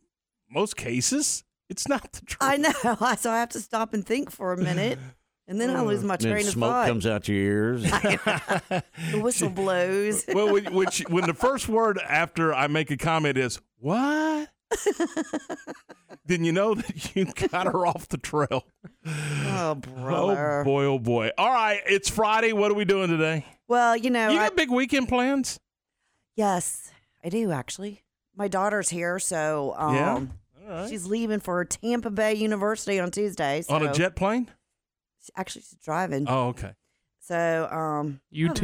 most 0.50 0.78
cases, 0.78 1.44
it's 1.70 1.88
not 1.88 2.12
the 2.14 2.26
truth. 2.26 2.42
I 2.42 2.58
know. 2.58 2.72
So 3.18 3.30
I 3.32 3.40
have 3.40 3.50
to 3.50 3.60
stop 3.60 3.94
and 3.94 4.06
think 4.06 4.32
for 4.32 4.54
a 4.54 4.58
minute, 4.58 4.98
and 5.48 5.60
then 5.62 5.76
I 5.76 5.82
lose 5.82 6.04
my 6.04 6.18
then 6.18 6.32
train 6.32 6.46
of 6.48 6.54
smoke 6.54 6.72
thought. 6.72 6.88
comes 6.88 7.06
out 7.08 7.28
your 7.28 7.38
ears. 7.38 7.84
the 7.84 8.84
whistle 9.22 9.50
blows. 9.50 10.26
well, 10.34 10.52
when, 10.54 10.74
when, 10.74 10.90
she- 10.92 11.06
when 11.06 11.26
the 11.26 11.34
first 11.34 11.68
word 11.70 12.00
after 12.00 12.54
I 12.54 12.68
make 12.68 12.92
a 12.92 12.98
comment 12.98 13.38
is 13.38 13.60
"what," 13.80 14.50
then 16.26 16.44
you 16.44 16.52
know 16.52 16.76
that 16.76 17.16
you 17.16 17.26
got 17.50 17.68
her 17.68 17.86
off 17.86 18.08
the 18.10 18.18
trail. 18.18 18.66
Oh, 19.06 19.76
brother. 19.76 20.62
Oh 20.62 20.64
boy, 20.64 20.84
oh 20.86 21.00
boy! 21.00 21.32
All 21.38 21.52
right, 21.52 21.80
it's 21.88 22.10
Friday. 22.10 22.54
What 22.54 22.72
are 22.72 22.76
we 22.76 22.86
doing 22.86 23.10
today? 23.10 23.46
Well, 23.68 23.96
you 23.98 24.10
know, 24.10 24.30
You 24.30 24.40
I, 24.40 24.48
got 24.48 24.56
big 24.56 24.72
weekend 24.72 25.10
plans? 25.10 25.60
yes, 26.36 26.92
I 27.24 27.30
do 27.30 27.52
actually. 27.52 28.04
My 28.36 28.48
daughter's 28.48 28.90
here, 28.90 29.18
so 29.20 29.74
um, 29.78 29.96
Yeah? 29.96 30.14
All 30.14 30.30
right. 30.82 30.90
she's 30.90 31.06
leaving 31.08 31.40
for 31.40 31.66
Tampa 31.66 32.10
Bay 32.12 32.36
University 32.36 33.00
on 33.00 33.10
Tuesday. 33.12 33.62
So 33.64 33.74
On 33.74 33.86
a 33.86 33.92
jet 33.92 34.16
plane? 34.16 34.50
Actually, 35.36 35.62
she's 35.62 35.80
driving. 35.84 36.26
Oh, 36.28 36.48
okay. 36.50 36.74
So, 37.20 37.68
um, 37.70 38.22
UT. 38.34 38.64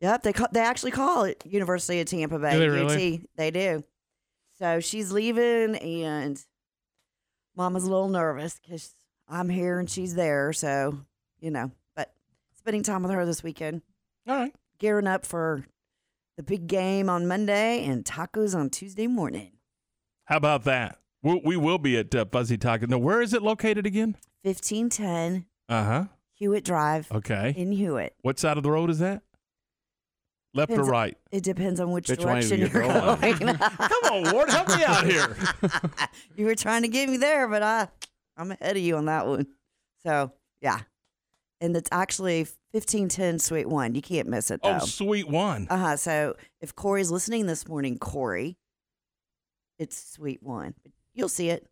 Yep, 0.00 0.22
they 0.22 0.32
call, 0.32 0.48
they 0.52 0.60
actually 0.60 0.92
call 0.92 1.24
it 1.24 1.44
University 1.44 2.00
of 2.00 2.06
Tampa 2.06 2.38
Bay. 2.38 2.52
Do 2.52 2.58
they 2.58 2.68
really? 2.68 3.14
UT. 3.14 3.20
They 3.36 3.50
do. 3.50 3.84
So 4.58 4.80
she's 4.80 5.12
leaving, 5.12 5.76
and 5.76 6.40
Mama's 7.56 7.84
a 7.84 7.90
little 7.90 8.08
nervous 8.08 8.58
because 8.62 8.94
I'm 9.28 9.48
here 9.48 9.78
and 9.78 9.88
she's 9.90 10.14
there. 10.14 10.52
So 10.52 11.00
you 11.40 11.50
know, 11.50 11.70
but 11.96 12.12
spending 12.56 12.82
time 12.82 13.02
with 13.02 13.12
her 13.12 13.26
this 13.26 13.42
weekend. 13.42 13.82
All 14.26 14.36
right. 14.36 14.54
Gearing 14.78 15.06
up 15.06 15.26
for 15.26 15.64
the 16.36 16.42
big 16.42 16.68
game 16.68 17.08
on 17.08 17.26
Monday 17.26 17.84
and 17.84 18.04
tacos 18.04 18.54
on 18.54 18.70
Tuesday 18.70 19.08
morning. 19.08 19.52
How 20.24 20.36
about 20.36 20.64
that? 20.64 20.98
We, 21.22 21.40
we 21.44 21.56
will 21.56 21.78
be 21.78 21.98
at 21.98 22.14
uh, 22.14 22.26
Fuzzy 22.30 22.56
Taco. 22.56 22.86
Now, 22.86 22.98
where 22.98 23.20
is 23.20 23.34
it 23.34 23.42
located 23.42 23.86
again? 23.86 24.16
Fifteen 24.44 24.88
ten 24.88 25.46
Uh 25.68 25.84
huh. 25.84 26.04
Hewitt 26.34 26.64
Drive 26.64 27.10
Okay. 27.12 27.52
in 27.56 27.72
Hewitt. 27.72 28.14
What 28.22 28.38
side 28.38 28.56
of 28.56 28.62
the 28.62 28.70
road 28.70 28.90
is 28.90 29.00
that? 29.00 29.22
Left 30.54 30.70
or 30.70 30.76
Depends- 30.76 30.88
right? 30.90 31.18
It 31.30 31.42
depends 31.42 31.78
on 31.80 31.90
which, 31.92 32.08
Which 32.08 32.20
direction 32.20 32.60
you're 32.60 32.68
you're 32.68 32.82
going. 32.82 33.38
going. 33.38 33.56
Come 33.58 34.04
on, 34.10 34.32
Ward, 34.34 34.48
help 34.50 34.68
me 34.68 34.82
out 34.84 35.04
here. 35.06 35.36
you 36.36 36.46
were 36.46 36.54
trying 36.54 36.82
to 36.82 36.88
get 36.88 37.08
me 37.08 37.16
there, 37.18 37.48
but 37.48 37.62
I, 37.62 37.88
I'm 38.36 38.52
ahead 38.52 38.76
of 38.76 38.82
you 38.82 38.96
on 38.96 39.04
that 39.06 39.26
one. 39.26 39.46
So 40.04 40.32
yeah, 40.62 40.80
and 41.60 41.76
it's 41.76 41.88
actually 41.92 42.40
1510 42.72 43.40
Sweet 43.40 43.68
One. 43.68 43.94
You 43.94 44.00
can't 44.02 44.28
miss 44.28 44.50
it 44.50 44.60
though. 44.62 44.78
Oh, 44.80 44.86
sweet 44.86 45.28
one. 45.28 45.66
Uh 45.68 45.76
huh. 45.76 45.96
So 45.96 46.36
if 46.60 46.74
Corey's 46.74 47.10
listening 47.10 47.46
this 47.46 47.68
morning, 47.68 47.98
Corey, 47.98 48.56
it's 49.78 50.12
Sweet 50.14 50.42
One. 50.42 50.74
You'll 51.14 51.28
see 51.28 51.50
it. 51.50 51.66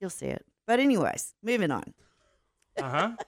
You'll 0.00 0.10
see 0.10 0.26
it. 0.26 0.44
But 0.66 0.80
anyways, 0.80 1.34
moving 1.42 1.70
on. 1.70 1.92
Uh 2.78 2.88
huh. 2.88 3.10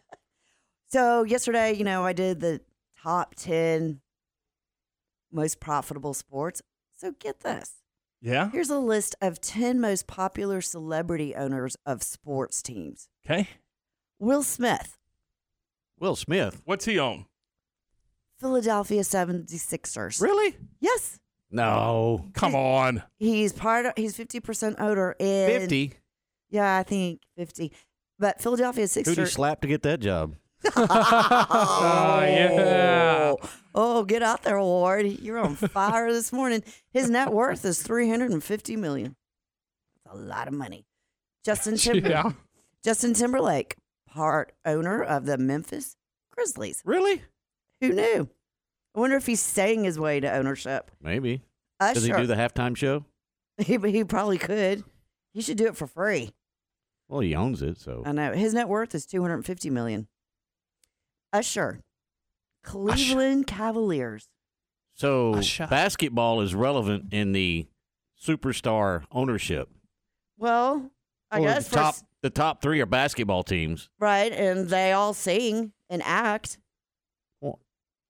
So 0.86 1.24
yesterday, 1.24 1.72
you 1.72 1.82
know, 1.82 2.04
I 2.04 2.12
did 2.12 2.38
the 2.38 2.60
top 3.02 3.34
10 3.34 4.00
most 5.32 5.58
profitable 5.58 6.14
sports. 6.14 6.62
So 6.96 7.10
get 7.18 7.40
this. 7.40 7.72
Yeah. 8.20 8.48
Here's 8.52 8.70
a 8.70 8.78
list 8.78 9.16
of 9.20 9.40
10 9.40 9.80
most 9.80 10.06
popular 10.06 10.60
celebrity 10.60 11.34
owners 11.34 11.76
of 11.84 12.04
sports 12.04 12.62
teams. 12.62 13.08
Okay. 13.26 13.48
Will 14.20 14.44
Smith, 14.44 14.96
Will 15.98 16.14
Smith. 16.14 16.62
What's 16.64 16.84
he 16.84 16.96
on? 16.96 17.26
Philadelphia 18.40 19.02
76ers. 19.02 20.20
Really? 20.20 20.56
Yes. 20.80 21.18
No. 21.50 22.26
Come 22.34 22.54
on. 22.54 23.02
He's 23.16 23.52
part 23.52 23.86
of, 23.86 23.94
he's 23.96 24.16
50% 24.16 24.80
owner 24.80 25.16
in 25.18 25.60
50. 25.60 25.92
Yeah, 26.50 26.76
I 26.76 26.84
think 26.84 27.22
50. 27.36 27.72
But 28.18 28.40
Philadelphia 28.40 28.86
Who'd 28.86 29.18
he 29.18 29.26
slap 29.26 29.60
to 29.62 29.68
get 29.68 29.82
that 29.82 30.00
job? 30.00 30.36
Oh, 30.76 31.46
oh, 31.50 32.20
yeah. 32.24 33.34
Oh, 33.74 34.04
get 34.04 34.22
out 34.22 34.42
there, 34.44 34.58
Ward. 34.58 35.04
You're 35.20 35.38
on 35.38 35.56
fire 35.56 36.12
this 36.12 36.32
morning. 36.32 36.62
His 36.90 37.10
net 37.10 37.32
worth 37.32 37.64
is 37.64 37.82
350 37.82 38.76
million. 38.76 39.16
That's 40.04 40.16
a 40.16 40.18
lot 40.18 40.48
of 40.48 40.54
money. 40.54 40.86
Justin 41.44 41.76
Timberlake. 41.78 42.10
Yeah. 42.10 42.32
Justin 42.82 43.14
Timberlake, 43.14 43.76
part 44.08 44.52
owner 44.64 45.02
of 45.02 45.26
the 45.26 45.36
Memphis 45.36 45.96
Grizzlies. 46.30 46.82
Really? 46.84 47.22
Who 47.80 47.92
knew? 47.92 48.28
I 48.94 49.00
wonder 49.00 49.16
if 49.16 49.26
he's 49.26 49.40
staying 49.42 49.84
his 49.84 49.98
way 49.98 50.20
to 50.20 50.32
ownership. 50.32 50.90
Maybe. 51.02 51.42
Does 51.80 52.04
he 52.04 52.12
do 52.12 52.26
the 52.26 52.36
halftime 52.36 52.76
show? 52.76 53.04
He, 53.56 53.78
he 53.78 54.02
probably 54.02 54.36
could. 54.36 54.82
He 55.32 55.40
should 55.40 55.58
do 55.58 55.66
it 55.66 55.76
for 55.76 55.86
free. 55.86 56.32
Well, 57.08 57.20
he 57.20 57.34
owns 57.34 57.62
it, 57.62 57.78
so. 57.78 58.02
I 58.06 58.12
know 58.12 58.32
his 58.32 58.54
net 58.54 58.68
worth 58.68 58.94
is 58.94 59.06
two 59.06 59.20
hundred 59.22 59.44
fifty 59.44 59.70
million. 59.70 60.08
Usher, 61.32 61.80
Cleveland 62.62 63.46
Cavaliers. 63.46 64.28
So 64.94 65.34
Usher. 65.34 65.66
basketball 65.66 66.40
is 66.40 66.54
relevant 66.54 67.12
in 67.12 67.32
the 67.32 67.66
superstar 68.20 69.04
ownership. 69.10 69.68
Well, 70.38 70.90
I 71.30 71.40
Well, 71.40 71.54
guess 71.54 71.68
the 71.68 71.76
top 71.76 71.94
s- 71.94 72.04
the 72.22 72.30
top 72.30 72.62
three 72.62 72.80
are 72.80 72.86
basketball 72.86 73.42
teams. 73.42 73.90
right, 73.98 74.32
and 74.32 74.68
they 74.68 74.92
all 74.92 75.12
sing 75.14 75.72
and 75.90 76.02
act. 76.04 76.58
Well, 77.40 77.60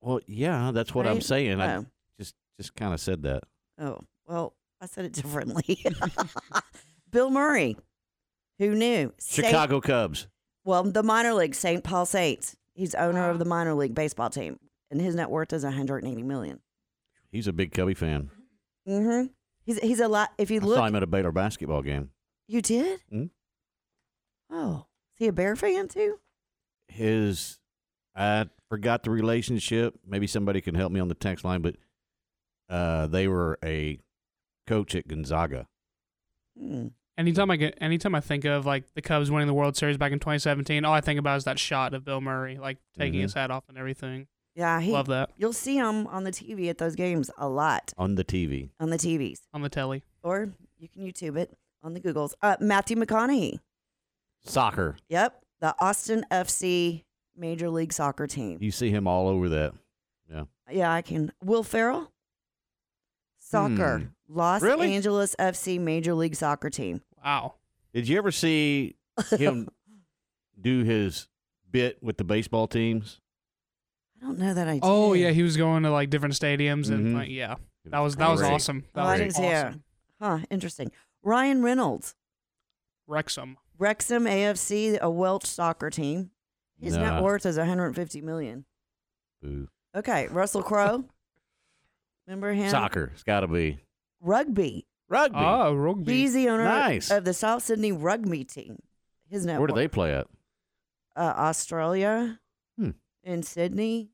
well 0.01 0.21
yeah, 0.27 0.71
that's 0.73 0.95
what 0.95 1.07
I'm 1.07 1.15
Right? 1.15 1.23
saying. 1.23 1.61
I 1.61 1.77
Oh. 1.79 1.87
just 2.19 2.35
just 2.59 2.75
kind 2.75 2.93
of 2.95 3.01
said 3.01 3.23
that. 3.23 3.45
Oh 3.79 4.01
well, 4.27 4.55
I 4.81 4.87
said 4.87 5.07
it 5.07 5.12
differently. 5.15 5.83
Bill 7.11 7.31
Murray, 7.31 7.77
who 8.59 8.74
knew? 8.74 9.12
Saint- 9.18 9.47
Chicago 9.48 9.81
Cubs. 9.81 10.26
well, 10.64 10.82
the 10.85 11.02
minor 11.02 11.35
league, 11.35 11.55
St. 11.55 11.82
Paul 11.85 12.06
Saints. 12.06 12.56
He's 12.74 12.94
owner 12.94 13.31
of 13.31 13.39
the 13.39 13.44
minor 13.44 13.74
league 13.74 13.94
baseball 13.94 14.31
team, 14.31 14.59
and 14.90 15.01
his 15.01 15.14
net 15.14 15.31
worth 15.31 15.52
is 15.52 15.64
one 15.64 15.72
hundred 15.72 16.05
eighty 16.05 16.22
million. 16.22 16.60
He's 17.31 17.47
a 17.47 17.52
big 17.52 17.72
Cubby 17.72 17.94
fan. 17.94 18.31
Mm-hmm. 18.89 19.26
He's 19.64 19.78
he's 19.78 20.01
a 20.01 20.09
lot. 20.09 20.31
If 20.39 20.51
you 20.51 20.60
I 20.60 20.64
look, 20.64 20.76
saw 20.76 20.86
him 20.86 20.97
at 20.97 21.02
a 21.02 21.06
Baylor 21.06 21.32
basketball 21.32 21.82
game. 21.82 22.10
you 22.48 22.60
did. 22.62 23.01
Mhm. 23.12 23.31
Oh, 24.51 24.86
is 25.14 25.18
he 25.18 25.26
a 25.28 25.32
Bear 25.32 25.56
fan 25.56 25.89
too? 25.89 26.18
His, 26.89 27.59
I 28.14 28.47
forgot 28.68 29.02
the 29.05 29.10
relationship. 29.10 29.94
Maybe 30.06 30.26
somebody 30.26 30.60
can 30.60 30.74
help 30.74 30.93
me 30.93 31.01
on 31.01 31.09
the 31.09 31.14
text 31.14 31.44
line, 31.44 31.62
but 31.62 31.76
uh, 32.68 33.06
they 33.06 33.26
were 33.26 33.59
a 33.64 33.98
coach 34.66 34.94
at 34.94 35.09
Gonzaga. 35.09 35.66
Hmm. 36.59 36.89
Anytime 37.16 37.51
I 37.51 37.57
get, 37.57 37.78
anytime 37.81 38.15
I 38.15 38.20
think 38.20 38.45
of 38.45 38.66
like 38.66 38.93
the 38.95 39.03
Cubs 39.03 39.31
winning 39.31 39.47
the 39.47 39.55
World 39.55 39.77
Series 39.77 39.97
back 39.97 40.11
in 40.12 40.19
2017, 40.19 40.85
all 40.85 40.93
I 40.93 41.01
think 41.01 41.19
about 41.20 41.36
is 41.36 41.45
that 41.45 41.59
shot 41.61 41.95
of 41.95 42.05
Bill 42.05 42.20
Murray 42.20 42.59
like 42.59 42.78
taking 42.99 43.20
Mhm. 43.20 43.24
his 43.24 43.35
hat 43.35 43.51
off 43.53 43.65
and 43.69 43.78
everything. 43.78 44.27
Yeah, 44.57 44.81
he, 44.81 44.93
Love 44.93 45.07
that 45.09 45.31
You'll 45.36 45.53
see 45.53 45.77
him 45.77 46.07
on 46.09 46.24
the 46.24 46.31
TV 46.32 46.69
at 46.69 46.78
those 46.78 46.95
games 46.97 47.31
a 47.39 47.49
lot 47.49 47.93
on 47.99 48.15
the 48.16 48.24
TV. 48.24 48.70
on 48.81 48.91
the 48.91 48.99
TVs, 48.99 49.43
on 49.53 49.62
the 49.62 49.69
telly. 49.69 50.03
or 50.23 50.51
you 50.78 50.89
can 50.89 51.03
YouTube 51.05 51.36
it 51.39 51.57
on 51.82 51.95
the 51.95 52.01
Googles. 52.01 52.35
Uh, 52.43 52.57
Matthew 52.61 52.97
McConaughey. 52.97 53.59
Soccer. 54.45 54.97
Yep, 55.09 55.41
the 55.61 55.74
Austin 55.81 56.24
FC 56.31 57.05
Major 57.36 57.69
League 57.70 57.93
Soccer 57.93 58.27
team. 58.27 58.59
You 58.61 58.70
see 58.70 58.91
him 58.91 59.07
all 59.07 59.27
over 59.28 59.49
that. 59.51 59.73
Yeah. 60.31 60.45
Yeah, 60.70 60.93
I 60.93 61.03
can. 61.03 61.32
Will 61.43 61.62
Ferrell. 61.62 62.12
Soccer. 63.39 63.99
Hmm. 63.99 64.07
Los 64.28 64.62
Really? 64.62 64.94
Angeles 64.94 65.34
FC 65.38 65.78
Major 65.78 66.14
League 66.14 66.34
Soccer 66.34 66.70
team. 66.70 67.02
Wow. 67.24 67.55
Did 67.92 68.09
you 68.09 68.18
ever 68.18 68.32
see 68.32 68.96
him 69.30 69.68
do 70.60 70.82
his 70.82 71.28
bit 71.70 72.02
with 72.02 72.16
the 72.16 72.24
baseball 72.24 72.66
teams? 72.66 73.20
I 74.20 74.26
don't 74.26 74.38
know 74.38 74.55
that 74.55 74.68
I 74.68 74.74
did. 74.74 74.80
Oh 74.82 75.12
yeah, 75.12 75.30
he 75.30 75.42
was 75.42 75.56
going 75.56 75.82
to 75.82 75.90
like 75.90 76.10
different 76.10 76.34
stadiums 76.34 76.90
and 76.90 77.09
Mhm. 77.09 77.14
like, 77.14 77.28
yeah, 77.30 77.56
that 77.86 77.98
was 78.01 78.16
that 78.16 78.30
was 78.30 78.40
Great. 78.40 78.52
awesome. 78.52 78.84
That 78.94 79.02
Oh, 79.02 79.06
I 79.09 79.12
was 79.12 79.20
didn't 79.20 79.34
see 79.34 79.42
it. 79.44 79.66
awesome. 79.66 79.84
Huh, 80.20 80.38
interesting. 80.51 80.90
Ryan 81.22 81.62
Reynolds. 81.62 82.14
Wrexham. 83.06 83.59
Wrexham 83.78 84.24
AFC, 84.26 84.98
a 85.01 85.10
Welsh 85.10 85.44
soccer 85.46 85.90
team. 85.90 86.30
His 86.80 86.96
Nah. 86.96 87.14
net 87.16 87.22
worth 87.22 87.44
is 87.44 87.59
150 87.59 88.20
million. 88.22 88.64
Boo. 89.42 89.68
Okay, 89.94 90.26
Russell 90.28 90.62
Crowe. 90.62 91.05
Remember 92.26 92.52
him? 92.52 92.70
Soccer. 92.70 93.10
It's 93.12 93.22
got 93.22 93.40
to 93.40 93.46
be 93.48 93.78
Rugby. 94.24 94.86
rugby. 95.09 95.38
Oh, 95.38 95.74
rugby. 95.74 96.12
He's 96.12 96.32
the 96.34 96.48
owner 96.48 96.64
Nice. 96.64 97.10
of 97.10 97.24
the 97.24 97.34
South 97.34 97.62
Sydney 97.62 97.92
Rugby 97.92 98.42
team. 98.44 98.78
His 99.28 99.44
net 99.44 99.59
Where 99.60 99.66
do 99.66 99.74
worth. 99.74 99.80
they 99.82 99.88
play 99.88 100.14
at? 100.14 100.26
Uh, 101.14 101.20
Australia. 101.36 102.40
Hmm. 102.78 102.90
In 103.22 103.42
Sydney. 103.42 104.10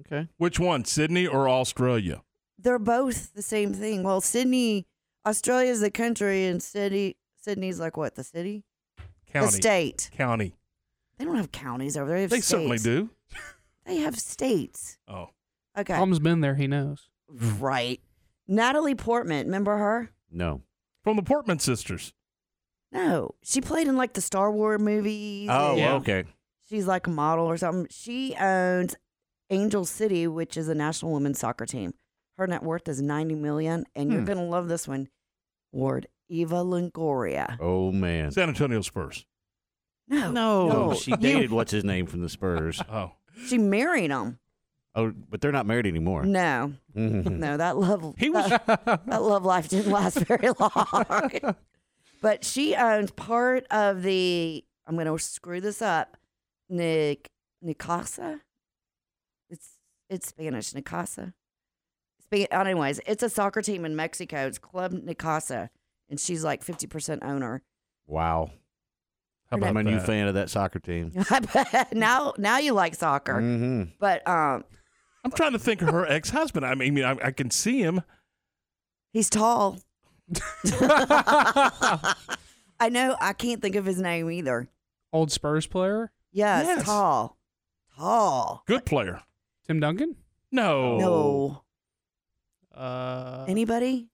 Okay. 0.00 0.28
Which 0.36 0.60
one, 0.60 0.84
Sydney 0.84 1.26
or 1.26 1.48
Australia? 1.48 2.22
They're 2.58 2.78
both 2.78 3.34
the 3.34 3.42
same 3.42 3.72
thing. 3.72 4.02
Well, 4.02 4.20
Sydney, 4.20 4.86
Australia's 5.26 5.80
the 5.80 5.90
country, 5.90 6.46
and 6.46 6.62
Sydney, 6.62 7.16
Sydney's 7.40 7.80
like 7.80 7.96
what? 7.96 8.14
The 8.14 8.24
city? 8.24 8.64
County. 9.32 9.46
The 9.46 9.52
state. 9.52 10.10
County. 10.16 10.54
They 11.18 11.24
don't 11.24 11.36
have 11.36 11.52
counties 11.52 11.96
over 11.96 12.08
there. 12.08 12.16
They 12.18 12.22
have 12.22 12.30
They 12.30 12.36
states. 12.40 12.48
certainly 12.48 12.78
do. 12.78 13.10
They 13.86 13.96
have 13.98 14.18
states. 14.18 14.98
Oh. 15.08 15.30
Okay. 15.76 15.94
Tom's 15.94 16.18
been 16.18 16.40
there. 16.40 16.54
He 16.54 16.66
knows. 16.66 17.08
Right. 17.28 18.00
Natalie 18.50 18.94
Portman, 18.96 19.46
remember 19.46 19.76
her? 19.78 20.10
No. 20.30 20.62
From 21.04 21.16
the 21.16 21.22
Portman 21.22 21.58
sisters. 21.60 22.12
No, 22.92 23.30
she 23.42 23.60
played 23.60 23.86
in 23.86 23.96
like 23.96 24.14
the 24.14 24.20
Star 24.20 24.50
Wars 24.50 24.80
movies. 24.80 25.48
Oh, 25.50 25.76
and 25.76 26.02
okay. 26.02 26.24
She's 26.68 26.86
like 26.86 27.06
a 27.06 27.10
model 27.10 27.46
or 27.46 27.56
something. 27.56 27.86
She 27.90 28.34
owns 28.34 28.96
Angel 29.50 29.84
City, 29.84 30.26
which 30.26 30.56
is 30.56 30.68
a 30.68 30.74
national 30.74 31.12
women's 31.12 31.38
soccer 31.38 31.64
team. 31.66 31.94
Her 32.36 32.46
net 32.48 32.62
worth 32.64 32.88
is 32.88 33.00
ninety 33.00 33.34
million, 33.36 33.84
and 33.94 34.10
you're 34.10 34.20
Hmm. 34.22 34.26
gonna 34.26 34.44
love 34.46 34.66
this 34.68 34.88
one. 34.88 35.08
Ward 35.72 36.08
Eva 36.28 36.56
Longoria. 36.56 37.56
Oh 37.60 37.92
man. 37.92 38.32
San 38.32 38.48
Antonio 38.48 38.80
Spurs. 38.82 39.24
No, 40.08 40.32
No, 40.32 40.68
no, 40.68 40.94
she 40.94 41.12
dated 41.12 41.52
what's 41.52 41.70
his 41.70 41.84
name 41.84 42.06
from 42.06 42.20
the 42.22 42.28
Spurs. 42.28 42.82
Oh. 42.90 43.12
She 43.46 43.58
married 43.58 44.10
him. 44.10 44.40
Oh, 44.94 45.12
but 45.30 45.40
they're 45.40 45.52
not 45.52 45.66
married 45.66 45.86
anymore. 45.86 46.24
No, 46.24 46.72
Mhm. 46.96 47.38
no, 47.38 47.56
that 47.56 47.76
love 47.76 48.14
He 48.18 48.28
was 48.30 48.48
that, 48.50 48.66
that 49.06 49.22
love 49.22 49.44
life 49.44 49.68
didn't 49.68 49.92
last 49.92 50.18
very 50.18 50.48
long. 50.58 51.30
but 52.22 52.44
she 52.44 52.74
owns 52.74 53.10
part 53.12 53.66
of 53.70 54.02
the. 54.02 54.64
I'm 54.86 54.96
going 54.96 55.06
to 55.06 55.18
screw 55.22 55.60
this 55.60 55.80
up. 55.80 56.16
Nick 56.68 57.30
Nicasa. 57.64 58.40
It's 59.48 59.68
it's 60.08 60.28
Spanish. 60.28 60.72
Nicasa. 60.72 61.34
Spa- 62.24 62.46
anyways, 62.50 63.00
it's 63.06 63.22
a 63.22 63.28
soccer 63.30 63.62
team 63.62 63.84
in 63.84 63.94
Mexico. 63.96 64.46
It's 64.46 64.58
Club 64.58 64.92
Nicasa, 64.92 65.68
and 66.08 66.18
she's 66.18 66.42
like 66.44 66.62
50 66.64 66.86
percent 66.88 67.22
owner. 67.24 67.62
Wow. 68.06 68.50
How 69.50 69.56
I'm 69.56 69.76
a 69.76 69.82
new 69.82 69.96
that? 69.98 70.06
fan 70.06 70.28
of 70.28 70.34
that 70.34 70.48
soccer 70.50 70.78
team. 70.78 71.12
Now 71.92 72.34
now 72.38 72.58
you 72.58 72.72
like 72.72 72.94
soccer, 72.94 73.40
hmm 73.40 73.82
but 73.98 74.26
um, 74.28 74.64
I'm 75.24 75.30
trying 75.30 75.52
to 75.52 75.58
think 75.58 75.82
of 75.82 75.88
her 75.90 76.06
ex 76.06 76.30
husband. 76.30 76.64
I 76.64 76.74
mean, 76.74 77.02
I, 77.04 77.16
I 77.22 77.30
can 77.30 77.50
see 77.50 77.80
him. 77.80 78.02
he's 79.12 79.28
tall. 79.30 79.78
I 82.82 82.88
know. 82.90 83.16
I 83.20 83.32
can't 83.34 83.60
think 83.60 83.76
of 83.76 83.84
his 83.84 84.00
name 84.00 84.30
either. 84.30 84.68
Old 85.12 85.30
Spurs 85.32 85.66
player. 85.66 86.12
Yes, 86.32 86.66
Yes. 86.66 86.84
tall, 86.84 87.36
tall. 87.96 88.62
Good 88.66 88.84
player. 88.86 89.20
Tim 89.66 89.80
Duncan. 89.80 90.16
No. 90.52 90.98
No, 90.98 91.62
Uh, 92.74 93.44
anybody? 93.48 94.08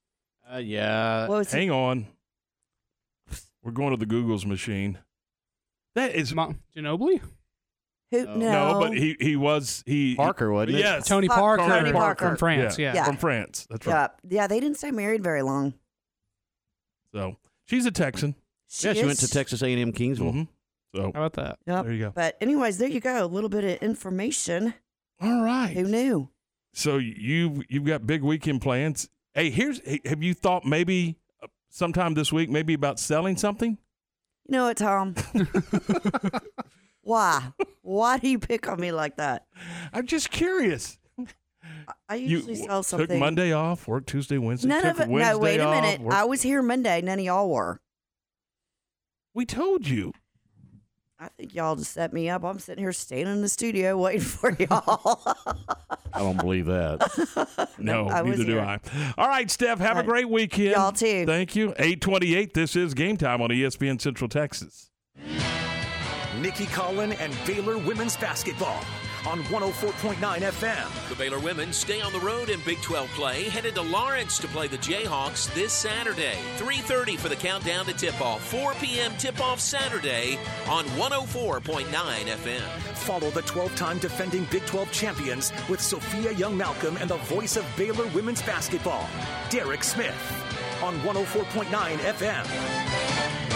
Uh, 0.51 0.57
yeah. 0.59 1.29
What 1.29 1.39
was 1.39 1.53
he? 1.53 1.59
Hang 1.59 1.71
on. 1.71 2.07
We're 3.63 3.73
going 3.73 3.91
to 3.91 3.97
the 3.97 4.07
Google's 4.07 4.47
machine. 4.47 4.99
That 5.95 6.15
is 6.15 6.35
Mo- 6.35 6.55
Ginobili. 6.77 7.21
Who? 8.13 8.25
No. 8.25 8.35
No, 8.37 8.73
no, 8.73 8.81
but 8.81 8.97
he 8.97 9.17
he 9.21 9.35
was 9.37 9.83
he 9.87 10.15
Parker, 10.15 10.53
wasn't 10.53 10.77
it? 10.77 10.81
Yes, 10.81 11.07
Tony 11.09 11.27
Par- 11.29 11.57
Parker. 11.59 11.67
Tony 11.75 11.93
Parker. 11.93 12.29
from 12.29 12.37
France. 12.37 12.79
Yeah. 12.79 12.95
Yeah. 12.95 13.05
from 13.05 13.17
France. 13.17 13.67
That's 13.69 13.85
right. 13.87 14.11
Yeah, 14.23 14.43
yeah. 14.43 14.47
They 14.47 14.61
didn't 14.61 14.77
stay 14.79 14.91
married 14.93 15.23
very 15.25 15.43
long. 15.43 15.75
So 17.13 17.37
she's 17.65 17.85
a 17.87 17.91
Texan. 17.91 18.35
yeah, 18.81 18.93
she 18.93 19.01
went 19.05 19.21
is- 19.23 19.29
to 19.29 19.29
Texas 19.29 19.63
A&M 19.63 19.93
Kingsville. 19.93 20.33
Mhm. 20.35 20.49
So 20.95 21.03
How 21.03 21.09
about 21.09 21.33
that? 21.35 21.59
Yep. 21.67 21.85
there 21.85 21.93
you 21.93 22.05
go. 22.05 22.13
But 22.15 22.37
anyways, 22.41 22.79
there 22.79 22.89
you 22.89 23.01
go. 23.01 23.25
A 23.25 23.27
little 23.27 23.51
bit 23.51 23.65
of 23.65 23.83
information. 23.83 24.73
All 25.21 25.43
right. 25.43 25.73
Who 25.75 25.85
knew? 25.85 26.31
So 26.73 26.99
you 26.99 27.65
you've 27.69 27.85
got 27.87 28.07
big 28.07 28.23
weekend 28.23 28.61
plans. 28.63 29.09
Hey, 29.35 29.51
here's 29.51 29.81
hey, 29.85 30.01
have 30.05 30.23
you 30.23 30.33
thought 30.33 30.65
maybe 30.65 31.19
uh, 31.43 31.49
sometime 31.71 32.15
this 32.15 32.33
week 32.33 32.51
maybe 32.51 32.73
about 32.75 32.99
selling 33.01 33.37
something? 33.37 33.79
You 34.49 34.53
know 34.53 34.65
what, 34.67 34.77
Tom? 34.77 35.15
Why? 37.07 37.53
Why 37.83 38.19
do 38.19 38.29
you 38.29 38.41
pick 38.41 38.69
on 38.69 38.81
me 38.81 38.91
like 38.91 39.17
that? 39.19 39.47
I'm 39.93 40.07
just 40.09 40.31
curious. 40.31 40.99
I 42.09 42.17
usually 42.17 42.55
w- 42.55 42.67
sell 42.69 42.83
something. 42.83 43.07
took 43.07 43.19
Monday 43.19 43.53
off, 43.53 43.87
work 43.87 44.07
Tuesday, 44.07 44.39
Wednesday. 44.39 44.67
None 44.67 44.85
of 44.87 44.99
it. 44.99 45.09
Wednesday 45.09 45.33
No, 45.35 45.39
wait 45.39 45.61
a 45.61 45.65
off, 45.67 45.83
minute. 45.85 46.01
work- 46.01 46.15
I 46.15 46.25
was 46.25 46.43
here 46.43 46.63
Monday. 46.63 47.01
None 47.03 47.21
of 47.21 47.25
y'all 47.25 47.49
were. 47.49 47.81
we 49.35 49.47
told 49.47 49.87
you. 49.87 50.13
I 51.21 51.29
think 51.29 51.55
y'all 51.55 51.77
just 51.77 51.93
set 51.93 52.13
me 52.13 52.29
up. 52.29 52.43
I'm 52.43 52.59
sitting 52.59 52.83
here 52.83 52.93
staying 52.93 53.29
in 53.29 53.41
the 53.41 53.49
studio 53.49 53.97
waiting 53.97 54.21
for 54.21 54.51
y'all. 54.59 55.23
I 56.13 56.19
don't 56.19 56.37
believe 56.39 56.67
that. 56.67 57.69
No, 57.79 58.09
I 58.09 58.23
neither 58.23 58.45
do 58.45 58.53
here. 58.53 58.61
I. 58.63 58.81
All 59.17 59.29
right, 59.29 59.49
Steph, 59.51 59.79
have 59.79 59.97
a 59.99 60.03
great 60.03 60.29
weekend. 60.29 60.71
Y'all 60.73 60.91
too. 60.91 61.25
Thank 61.25 61.55
you. 61.55 61.69
828, 61.79 62.53
this 62.55 62.75
is 62.75 62.95
Game 62.95 63.17
Time 63.17 63.41
on 63.41 63.51
ESPN 63.51 64.01
Central 64.01 64.29
Texas. 64.29 64.91
Nicki 66.41 66.67
Collen 66.67 67.17
and 67.19 67.35
Baylor 67.47 67.79
women's 67.79 68.17
basketball 68.17 68.85
on 69.27 69.43
104.9 69.45 70.17
FM. 70.17 71.09
The 71.09 71.15
Baylor 71.17 71.41
women 71.41 71.73
stay 71.73 72.01
on 72.01 72.13
the 72.13 72.21
road 72.21 72.49
in 72.49 72.61
Big 72.61 72.81
12 72.83 73.09
play, 73.11 73.45
headed 73.45 73.75
to 73.75 73.83
Lawrence 73.83 74.39
to 74.39 74.49
play 74.49 74.69
the 74.69 74.79
Jayhawks 74.79 75.53
this 75.55 75.73
Saturday. 75.73 76.39
3:30 76.59 77.17
for 77.17 77.29
the 77.29 77.37
countdown 77.37 77.87
to 77.87 77.93
tip-off. 77.93 78.47
4 78.51 78.75
p.m. 78.75 79.13
tip-off 79.17 79.61
Saturday 79.61 80.39
on 80.69 80.85
104.9 80.97 81.87
FM. 81.87 82.61
Follow 82.95 83.31
the 83.31 83.43
12 83.43 83.75
time 83.75 83.99
defending 83.99 84.45
Big 84.51 84.65
12 84.67 84.93
champions 84.93 85.53
with 85.69 85.81
Sophia 85.81 86.33
Young 86.33 86.57
Malcolm 86.57 86.97
and 86.99 87.11
the 87.11 87.17
voice 87.17 87.57
of 87.57 87.65
Baylor 87.77 88.07
women's 88.09 88.43
basketball, 88.43 89.09
Derek 89.51 89.83
Smith, 89.83 90.15
on 90.83 91.01
104.9 91.01 91.67
FM. 91.99 93.56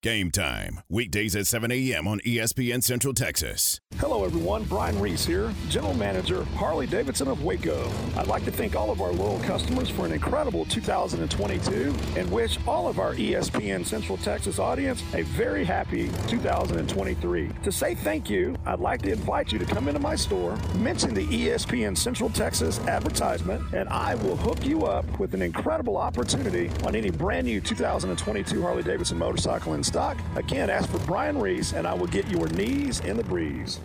Game 0.00 0.30
time, 0.30 0.78
weekdays 0.88 1.34
at 1.34 1.48
7 1.48 1.72
a.m. 1.72 2.06
on 2.06 2.20
ESPN 2.20 2.84
Central 2.84 3.12
Texas. 3.12 3.80
Hello, 3.96 4.24
everyone. 4.24 4.62
Brian 4.62 4.96
Reese 5.00 5.26
here, 5.26 5.52
General 5.68 5.94
Manager, 5.94 6.44
Harley 6.54 6.86
Davidson 6.86 7.26
of 7.26 7.42
Waco. 7.42 7.90
I'd 8.16 8.28
like 8.28 8.44
to 8.44 8.52
thank 8.52 8.76
all 8.76 8.92
of 8.92 9.00
our 9.00 9.10
loyal 9.10 9.40
customers 9.40 9.90
for 9.90 10.06
an 10.06 10.12
incredible 10.12 10.64
2022 10.66 11.92
and 12.16 12.30
wish 12.30 12.58
all 12.64 12.86
of 12.86 13.00
our 13.00 13.14
ESPN 13.14 13.84
Central 13.84 14.16
Texas 14.18 14.60
audience 14.60 15.02
a 15.14 15.22
very 15.22 15.64
happy 15.64 16.08
2023. 16.28 17.50
To 17.64 17.72
say 17.72 17.96
thank 17.96 18.30
you, 18.30 18.54
I'd 18.66 18.78
like 18.78 19.02
to 19.02 19.10
invite 19.10 19.50
you 19.50 19.58
to 19.58 19.66
come 19.66 19.88
into 19.88 19.98
my 19.98 20.14
store, 20.14 20.56
mention 20.76 21.12
the 21.12 21.26
ESPN 21.26 21.98
Central 21.98 22.30
Texas 22.30 22.78
advertisement, 22.86 23.74
and 23.74 23.88
I 23.88 24.14
will 24.14 24.36
hook 24.36 24.64
you 24.64 24.84
up 24.84 25.18
with 25.18 25.34
an 25.34 25.42
incredible 25.42 25.96
opportunity 25.96 26.70
on 26.84 26.94
any 26.94 27.10
brand 27.10 27.48
new 27.48 27.60
2022 27.60 28.62
Harley 28.62 28.84
Davidson 28.84 29.18
motorcycle 29.18 29.74
stock. 29.88 30.18
Again, 30.36 30.70
ask 30.70 30.88
for 30.88 30.98
Brian 31.00 31.38
Reese, 31.38 31.72
and 31.72 31.86
I 31.86 31.94
will 31.94 32.06
get 32.06 32.28
your 32.28 32.46
knees 32.48 33.00
in 33.00 33.16
the 33.16 33.24
breeze. 33.24 33.80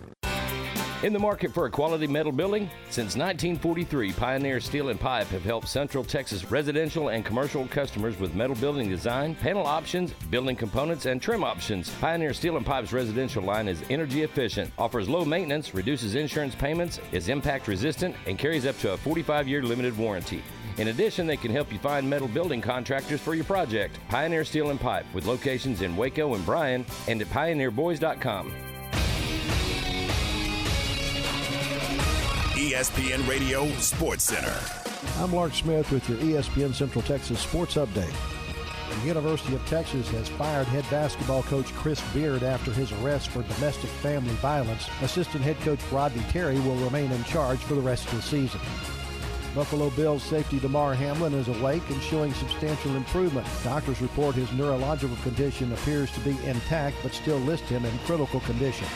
In 1.02 1.12
the 1.12 1.18
market 1.18 1.52
for 1.52 1.66
a 1.66 1.70
quality 1.70 2.06
metal 2.06 2.32
building? 2.32 2.70
Since 2.88 3.14
1943, 3.14 4.12
Pioneer 4.12 4.58
Steel 4.58 4.88
and 4.88 4.98
Pipe 4.98 5.26
have 5.26 5.42
helped 5.42 5.68
Central 5.68 6.02
Texas 6.02 6.50
residential 6.50 7.10
and 7.10 7.22
commercial 7.22 7.66
customers 7.66 8.18
with 8.18 8.34
metal 8.34 8.56
building 8.56 8.88
design, 8.88 9.34
panel 9.34 9.66
options, 9.66 10.14
building 10.30 10.56
components, 10.56 11.04
and 11.04 11.20
trim 11.20 11.44
options. 11.44 11.90
Pioneer 12.00 12.32
Steel 12.32 12.56
and 12.56 12.64
Pipe's 12.64 12.94
residential 12.94 13.42
line 13.42 13.68
is 13.68 13.82
energy 13.90 14.22
efficient, 14.22 14.70
offers 14.78 15.06
low 15.06 15.26
maintenance, 15.26 15.74
reduces 15.74 16.14
insurance 16.14 16.54
payments, 16.54 17.00
is 17.12 17.28
impact 17.28 17.68
resistant, 17.68 18.16
and 18.26 18.38
carries 18.38 18.64
up 18.64 18.78
to 18.78 18.92
a 18.92 18.96
45 18.96 19.46
year 19.46 19.62
limited 19.62 19.98
warranty. 19.98 20.42
In 20.76 20.88
addition, 20.88 21.26
they 21.26 21.36
can 21.36 21.52
help 21.52 21.72
you 21.72 21.78
find 21.78 22.08
metal 22.08 22.26
building 22.26 22.60
contractors 22.60 23.20
for 23.20 23.34
your 23.34 23.44
project. 23.44 23.98
Pioneer 24.08 24.44
Steel 24.44 24.70
and 24.70 24.80
Pipe, 24.80 25.06
with 25.14 25.26
locations 25.26 25.82
in 25.82 25.96
Waco 25.96 26.34
and 26.34 26.44
Bryan, 26.44 26.84
and 27.06 27.20
at 27.20 27.28
pioneerboys.com. 27.28 28.52
ESPN 32.54 33.28
Radio 33.28 33.68
Sports 33.76 34.24
Center. 34.24 34.58
I'm 35.18 35.32
Lark 35.32 35.54
Smith 35.54 35.90
with 35.92 36.08
your 36.08 36.18
ESPN 36.18 36.74
Central 36.74 37.02
Texas 37.02 37.38
Sports 37.40 37.74
Update. 37.74 38.14
The 39.00 39.06
University 39.06 39.54
of 39.54 39.64
Texas 39.66 40.08
has 40.10 40.28
fired 40.28 40.66
head 40.68 40.84
basketball 40.90 41.42
coach 41.44 41.72
Chris 41.74 42.00
Beard 42.12 42.42
after 42.42 42.72
his 42.72 42.90
arrest 42.92 43.28
for 43.28 43.42
domestic 43.42 43.90
family 43.90 44.34
violence. 44.34 44.88
Assistant 45.02 45.44
head 45.44 45.58
coach 45.60 45.80
Rodney 45.92 46.22
Terry 46.30 46.58
will 46.60 46.76
remain 46.76 47.12
in 47.12 47.22
charge 47.24 47.58
for 47.58 47.74
the 47.74 47.80
rest 47.80 48.06
of 48.06 48.16
the 48.16 48.22
season. 48.22 48.60
Buffalo 49.54 49.90
Bills 49.90 50.22
safety 50.24 50.58
Damar 50.58 50.94
Hamlin 50.94 51.32
is 51.32 51.46
awake 51.46 51.88
and 51.88 52.02
showing 52.02 52.34
substantial 52.34 52.96
improvement. 52.96 53.46
Doctors 53.62 54.00
report 54.00 54.34
his 54.34 54.52
neurological 54.52 55.16
condition 55.18 55.72
appears 55.72 56.10
to 56.10 56.20
be 56.20 56.36
intact 56.44 56.96
but 57.02 57.14
still 57.14 57.38
list 57.38 57.62
him 57.64 57.84
in 57.84 57.98
critical 58.00 58.40
condition. 58.40 58.88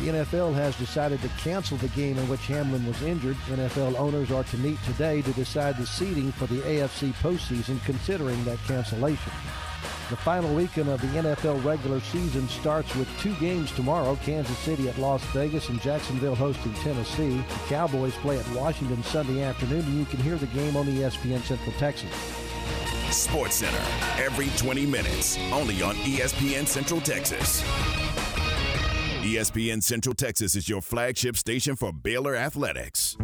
The 0.00 0.08
NFL 0.08 0.54
has 0.54 0.76
decided 0.76 1.20
to 1.22 1.28
cancel 1.30 1.76
the 1.78 1.88
game 1.88 2.16
in 2.16 2.28
which 2.28 2.46
Hamlin 2.46 2.86
was 2.86 3.02
injured. 3.02 3.36
NFL 3.48 3.98
owners 3.98 4.30
are 4.30 4.44
to 4.44 4.58
meet 4.58 4.80
today 4.84 5.20
to 5.22 5.32
decide 5.32 5.76
the 5.76 5.86
seeding 5.86 6.30
for 6.30 6.46
the 6.46 6.60
AFC 6.60 7.12
postseason 7.14 7.84
considering 7.84 8.42
that 8.44 8.58
cancellation. 8.66 9.32
The 10.12 10.18
final 10.18 10.54
weekend 10.54 10.90
of 10.90 11.00
the 11.00 11.06
NFL 11.06 11.64
regular 11.64 11.98
season 11.98 12.46
starts 12.46 12.94
with 12.96 13.08
two 13.20 13.34
games 13.36 13.72
tomorrow 13.72 14.14
Kansas 14.16 14.58
City 14.58 14.90
at 14.90 14.98
Las 14.98 15.24
Vegas 15.32 15.70
and 15.70 15.80
Jacksonville 15.80 16.34
hosting 16.34 16.74
Tennessee. 16.74 17.38
The 17.38 17.54
Cowboys 17.66 18.12
play 18.16 18.38
at 18.38 18.46
Washington 18.50 19.02
Sunday 19.04 19.42
afternoon, 19.42 19.80
and 19.80 19.98
you 19.98 20.04
can 20.04 20.20
hear 20.20 20.36
the 20.36 20.48
game 20.48 20.76
on 20.76 20.84
ESPN 20.84 21.40
Central 21.40 21.74
Texas. 21.78 22.10
Sports 23.10 23.54
Center, 23.54 23.82
every 24.22 24.50
20 24.58 24.84
minutes, 24.84 25.38
only 25.50 25.80
on 25.80 25.94
ESPN 25.94 26.66
Central 26.66 27.00
Texas. 27.00 27.62
ESPN 29.22 29.82
Central 29.82 30.14
Texas 30.14 30.54
is 30.54 30.68
your 30.68 30.82
flagship 30.82 31.38
station 31.38 31.74
for 31.74 31.90
Baylor 31.90 32.36
Athletics. 32.36 33.16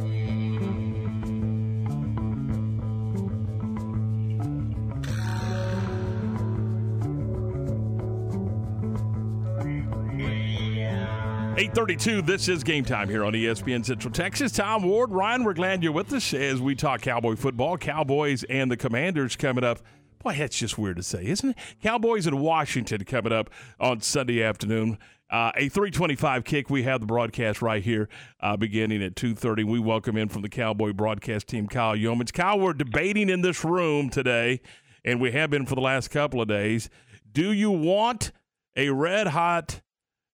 Eight 11.59 11.74
thirty-two. 11.74 12.22
This 12.22 12.47
is 12.47 12.62
game 12.62 12.85
time 12.85 13.09
here 13.09 13.24
on 13.24 13.32
ESPN 13.32 13.85
Central 13.85 14.12
Texas. 14.14 14.52
Tom 14.52 14.85
Ward, 14.85 15.10
Ryan, 15.10 15.43
we're 15.43 15.55
glad 15.55 15.82
you're 15.82 15.90
with 15.90 16.12
us 16.12 16.32
as 16.32 16.60
we 16.60 16.76
talk 16.76 17.01
Cowboy 17.01 17.35
football. 17.35 17.76
Cowboys 17.76 18.44
and 18.44 18.70
the 18.70 18.76
Commanders 18.76 19.35
coming 19.35 19.64
up. 19.64 19.80
Boy, 20.20 20.36
that's 20.39 20.56
just 20.56 20.78
weird 20.78 20.98
to 20.98 21.02
say, 21.02 21.26
isn't 21.26 21.51
it? 21.51 21.56
Cowboys 21.82 22.28
and 22.28 22.39
Washington 22.39 23.02
coming 23.02 23.32
up 23.32 23.51
on 23.80 24.01
Sunday 24.02 24.40
afternoon. 24.40 24.98
Uh, 25.30 25.51
a 25.56 25.68
325 25.68 26.44
kick. 26.44 26.70
We 26.70 26.85
have 26.85 27.01
the 27.01 27.09
broadcast 27.09 27.60
right 27.60 27.82
here 27.82 28.09
uh, 28.39 28.56
beginning 28.56 29.02
at 29.02 29.16
2.30. 29.16 29.64
We 29.64 29.80
welcome 29.80 30.16
in 30.16 30.28
from 30.28 30.43
the 30.43 30.48
Cowboy 30.48 30.93
broadcast 30.93 31.48
team, 31.48 31.66
Kyle 31.66 31.97
Youmans. 31.97 32.32
Kyle, 32.32 32.60
we're 32.60 32.72
debating 32.72 33.28
in 33.28 33.40
this 33.40 33.64
room 33.64 34.10
today, 34.10 34.60
and 35.05 35.20
we 35.20 35.32
have 35.32 35.51
been 35.51 35.66
for 35.66 35.74
the 35.74 35.80
last 35.80 36.12
couple 36.12 36.40
of 36.40 36.47
days. 36.47 36.89
Do 37.32 37.51
you 37.51 37.72
want 37.72 38.30
a 38.76 38.90
red-hot 38.90 39.80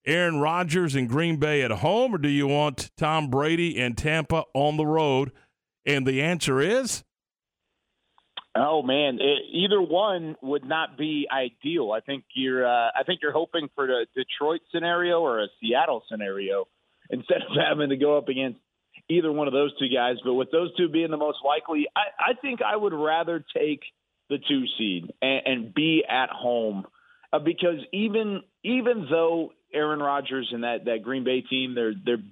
Aaron 0.07 0.41
Rodgers 0.41 0.95
and 0.95 1.09
Green 1.09 1.37
Bay 1.37 1.63
at 1.63 1.71
home, 1.71 2.15
or 2.15 2.19
do 2.19 2.29
you 2.29 2.47
want 2.47 2.91
Tom 2.97 3.31
Brady 3.31 3.81
and 3.81 3.97
Tampa 3.97 4.45
on 4.55 4.77
the 4.77 4.87
road? 4.87 5.33
And 5.87 6.07
the 6.07 6.23
answer 6.23 6.61
is 6.61 7.05
Oh 8.57 8.83
man, 8.83 9.19
it, 9.21 9.43
either 9.53 9.83
one 9.83 10.37
would 10.41 10.65
not 10.65 10.97
be 10.97 11.27
ideal. 11.31 11.91
I 11.91 12.01
think 12.01 12.25
you're 12.35 12.65
uh, 12.65 12.91
I 12.95 13.03
think 13.05 13.21
you're 13.21 13.33
hoping 13.33 13.69
for 13.75 13.87
the 13.87 14.07
Detroit 14.15 14.61
scenario 14.73 15.21
or 15.21 15.43
a 15.43 15.49
Seattle 15.61 16.05
scenario 16.09 16.69
instead 17.11 17.39
of 17.39 17.57
having 17.69 17.89
to 17.89 17.97
go 17.97 18.17
up 18.17 18.29
against 18.29 18.61
either 19.09 19.33
one 19.33 19.49
of 19.49 19.53
those 19.53 19.77
two 19.79 19.89
guys. 19.93 20.17
But 20.25 20.35
with 20.35 20.53
those 20.53 20.75
two 20.77 20.89
being 20.89 21.11
the 21.11 21.17
most 21.17 21.39
likely, 21.45 21.87
I, 21.97 22.31
I 22.31 22.35
think 22.41 22.61
I 22.63 22.77
would 22.77 22.95
rather 22.95 23.45
take 23.57 23.81
the 24.31 24.39
two 24.39 24.65
seed 24.79 25.13
and, 25.21 25.41
and 25.45 25.75
be 25.75 26.05
at 26.09 26.31
home 26.31 26.87
uh, 27.33 27.41
because 27.41 27.81
even 27.93 28.43
even 28.63 29.09
though 29.11 29.51
Aaron 29.75 30.01
Rodgers 30.01 30.49
and 30.53 30.65
that 30.65 30.85
that 30.87 31.03
Green 31.03 31.25
Bay 31.25 31.41
team 31.41 31.75
they're 31.75 31.95
they're 32.05 32.23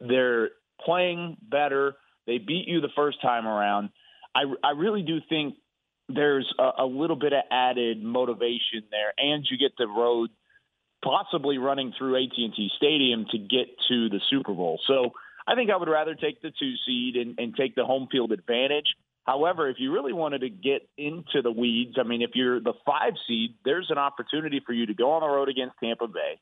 they're 0.00 0.50
playing 0.84 1.36
better. 1.42 1.94
They 2.26 2.38
beat 2.38 2.66
you 2.66 2.80
the 2.80 2.88
first 2.94 3.20
time 3.22 3.46
around. 3.46 3.90
I 4.34 4.42
I 4.62 4.70
really 4.72 5.02
do 5.02 5.18
think 5.28 5.54
there's 6.08 6.52
a, 6.58 6.82
a 6.82 6.86
little 6.86 7.16
bit 7.16 7.32
of 7.32 7.42
added 7.50 8.02
motivation 8.02 8.84
there, 8.90 9.12
and 9.16 9.46
you 9.50 9.58
get 9.58 9.76
the 9.78 9.86
road 9.86 10.30
possibly 11.02 11.58
running 11.58 11.92
through 11.98 12.22
AT&T 12.22 12.70
Stadium 12.76 13.26
to 13.30 13.38
get 13.38 13.66
to 13.88 14.08
the 14.08 14.20
Super 14.30 14.52
Bowl. 14.52 14.78
So 14.86 15.10
I 15.46 15.54
think 15.54 15.70
I 15.70 15.76
would 15.76 15.88
rather 15.88 16.14
take 16.14 16.40
the 16.40 16.52
two 16.56 16.74
seed 16.86 17.16
and, 17.16 17.38
and 17.38 17.56
take 17.56 17.74
the 17.74 17.84
home 17.84 18.08
field 18.10 18.30
advantage. 18.30 18.86
However, 19.24 19.68
if 19.68 19.76
you 19.78 19.92
really 19.92 20.12
wanted 20.12 20.40
to 20.40 20.48
get 20.48 20.88
into 20.96 21.42
the 21.42 21.50
weeds, 21.50 21.96
I 21.98 22.02
mean, 22.02 22.22
if 22.22 22.30
you're 22.34 22.60
the 22.60 22.74
five 22.84 23.14
seed, 23.28 23.54
there's 23.64 23.88
an 23.90 23.98
opportunity 23.98 24.60
for 24.64 24.72
you 24.72 24.86
to 24.86 24.94
go 24.94 25.12
on 25.12 25.20
the 25.20 25.28
road 25.28 25.48
against 25.48 25.74
Tampa 25.82 26.08
Bay. 26.08 26.40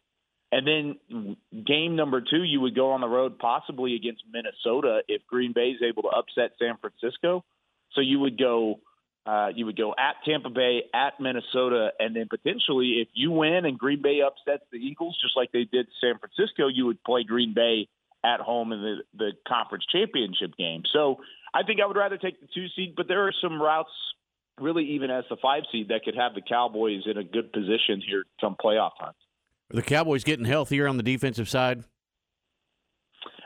And 0.52 0.66
then 0.66 1.36
game 1.66 1.94
number 1.94 2.20
two, 2.20 2.43
you 2.43 2.60
would 2.60 2.74
go 2.74 2.90
on 2.90 3.01
the 3.01 3.09
road 3.09 3.39
possibly 3.39 3.94
against 3.94 4.24
Minnesota 4.32 5.01
if 5.06 5.22
Green 5.28 5.52
Bay 5.52 5.70
is 5.70 5.82
able 5.82 6.02
to 6.02 6.09
upset 6.09 6.52
San 6.59 6.77
Francisco. 6.78 7.44
So 7.93 8.01
you 8.01 8.18
would 8.20 8.39
go 8.39 8.81
uh, 9.27 9.48
you 9.55 9.66
would 9.66 9.77
go 9.77 9.94
at 9.98 10.16
Tampa 10.24 10.48
Bay, 10.48 10.85
at 10.94 11.20
Minnesota, 11.20 11.90
and 11.98 12.16
then 12.16 12.27
potentially 12.28 13.01
if 13.02 13.09
you 13.12 13.31
win 13.31 13.66
and 13.66 13.78
Green 13.78 14.01
Bay 14.02 14.20
upsets 14.27 14.64
the 14.72 14.78
Eagles, 14.78 15.16
just 15.22 15.36
like 15.36 15.52
they 15.52 15.64
did 15.70 15.86
San 16.01 16.18
Francisco, 16.18 16.68
you 16.68 16.86
would 16.86 17.02
play 17.05 17.22
Green 17.22 17.52
Bay 17.55 17.86
at 18.24 18.40
home 18.40 18.72
in 18.72 18.81
the, 18.81 18.97
the 19.16 19.32
conference 19.47 19.85
championship 19.93 20.56
game. 20.59 20.82
So 20.93 21.16
I 21.55 21.62
think 21.62 21.81
I 21.81 21.86
would 21.86 21.97
rather 21.97 22.16
take 22.16 22.40
the 22.40 22.48
two 22.55 22.66
seed, 22.74 22.94
but 22.97 23.09
there 23.09 23.27
are 23.27 23.32
some 23.43 23.60
routes, 23.60 23.90
really 24.59 24.85
even 24.94 25.10
as 25.10 25.24
the 25.28 25.36
five 25.36 25.64
seed, 25.70 25.89
that 25.89 26.02
could 26.05 26.16
have 26.16 26.35
the 26.35 26.43
Cowboys 26.43 27.02
in 27.06 27.18
a 27.18 27.24
good 27.24 27.52
position 27.52 28.02
here 28.05 28.24
come 28.40 28.56
playoff 28.62 28.93
time. 28.98 29.12
Are 29.72 29.76
the 29.76 29.82
Cowboys 29.82 30.24
getting 30.24 30.44
healthier 30.44 30.88
on 30.88 30.97
the 30.97 31.02
defensive 31.02 31.48
side? 31.48 31.84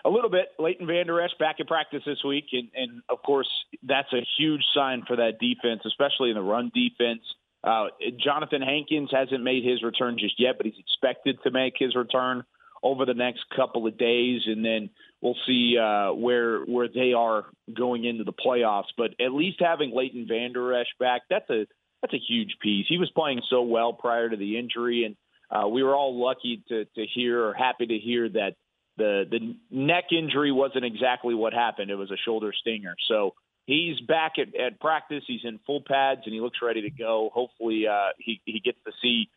A 0.07 0.11
little 0.11 0.31
bit. 0.31 0.49
Leighton 0.59 0.87
Vander 0.87 1.21
Esch 1.21 1.31
back 1.39 1.57
in 1.61 1.67
practice 1.67 2.03
this 2.05 2.23
week, 2.25 2.47
and, 2.53 2.69
and 2.75 3.03
of 3.09 3.23
course 3.23 3.49
that's 3.83 4.13
a 4.13 4.21
huge 4.39 4.63
sign 4.75 5.03
for 5.07 5.17
that 5.17 5.39
defense, 5.41 5.83
especially 5.87 6.31
in 6.31 6.35
the 6.35 6.43
run 6.43 6.71
defense. 6.75 7.23
Uh, 7.63 7.87
Jonathan 8.23 8.61
Hankins 8.61 9.09
hasn't 9.11 9.43
made 9.43 9.65
his 9.65 9.83
return 9.83 10.19
just 10.19 10.39
yet, 10.39 10.57
but 10.59 10.67
he's 10.67 10.79
expected 10.79 11.39
to 11.43 11.51
make 11.51 11.75
his 11.79 11.97
return 11.97 12.45
over 12.83 13.07
the 13.07 13.15
next 13.15 13.45
couple 13.57 13.87
of 13.87 13.97
days, 13.97 14.43
and 14.47 14.63
then 14.63 14.91
we'll 15.23 15.37
see 15.47 15.79
uh, 15.79 16.13
where 16.13 16.61
where 16.65 16.89
they 16.89 17.15
are 17.15 17.47
going 17.75 18.05
into 18.05 18.25
the 18.25 18.35
playoffs. 18.35 18.93
But 18.97 19.15
at 19.19 19.33
least 19.33 19.57
having 19.61 19.95
Leighton 19.95 20.27
Vander 20.29 20.75
Esch 20.75 20.89
back, 21.01 21.23
that's 21.31 21.49
a 21.49 21.67
that's 22.03 22.13
a 22.13 22.21
huge 22.29 22.57
piece. 22.61 22.85
He 22.87 22.99
was 22.99 23.11
playing 23.17 23.41
so 23.49 23.63
well 23.63 23.95
prior 23.95 24.29
to 24.29 24.37
the 24.37 24.59
injury, 24.59 25.05
and 25.05 25.17
uh, 25.55 25.69
we 25.69 25.83
were 25.83 25.95
all 25.95 26.21
lucky 26.21 26.63
to 26.69 26.85
to 26.85 27.07
hear 27.15 27.45
or 27.45 27.55
happy 27.55 27.87
to 27.87 27.99
hear 27.99 28.29
that 28.29 28.55
the 28.97 29.25
the 29.31 29.57
neck 29.71 30.05
injury 30.11 30.53
wasn't 30.53 30.85
exactly 30.85 31.35
what 31.35 31.53
happened. 31.53 31.91
It 31.91 31.97
was 31.97 32.11
a 32.11 32.17
shoulder 32.17 32.53
stinger. 32.53 32.95
So 33.09 33.35
he's 33.67 34.01
back 34.01 34.33
at, 34.39 34.55
at 34.59 34.81
practice. 34.81 35.25
He's 35.27 35.45
in 35.45 35.61
full 35.67 35.83
pads 35.87 36.23
and 36.25 36.35
he 36.35 36.41
looks 36.41 36.59
ready 36.63 36.83
to 36.83 36.91
go. 36.91 37.31
Hopefully, 37.33 37.87
uh, 37.87 38.09
he 38.19 38.41
he 38.45 38.61
gets 38.61 38.79
to 38.85 38.93
see 39.01 39.29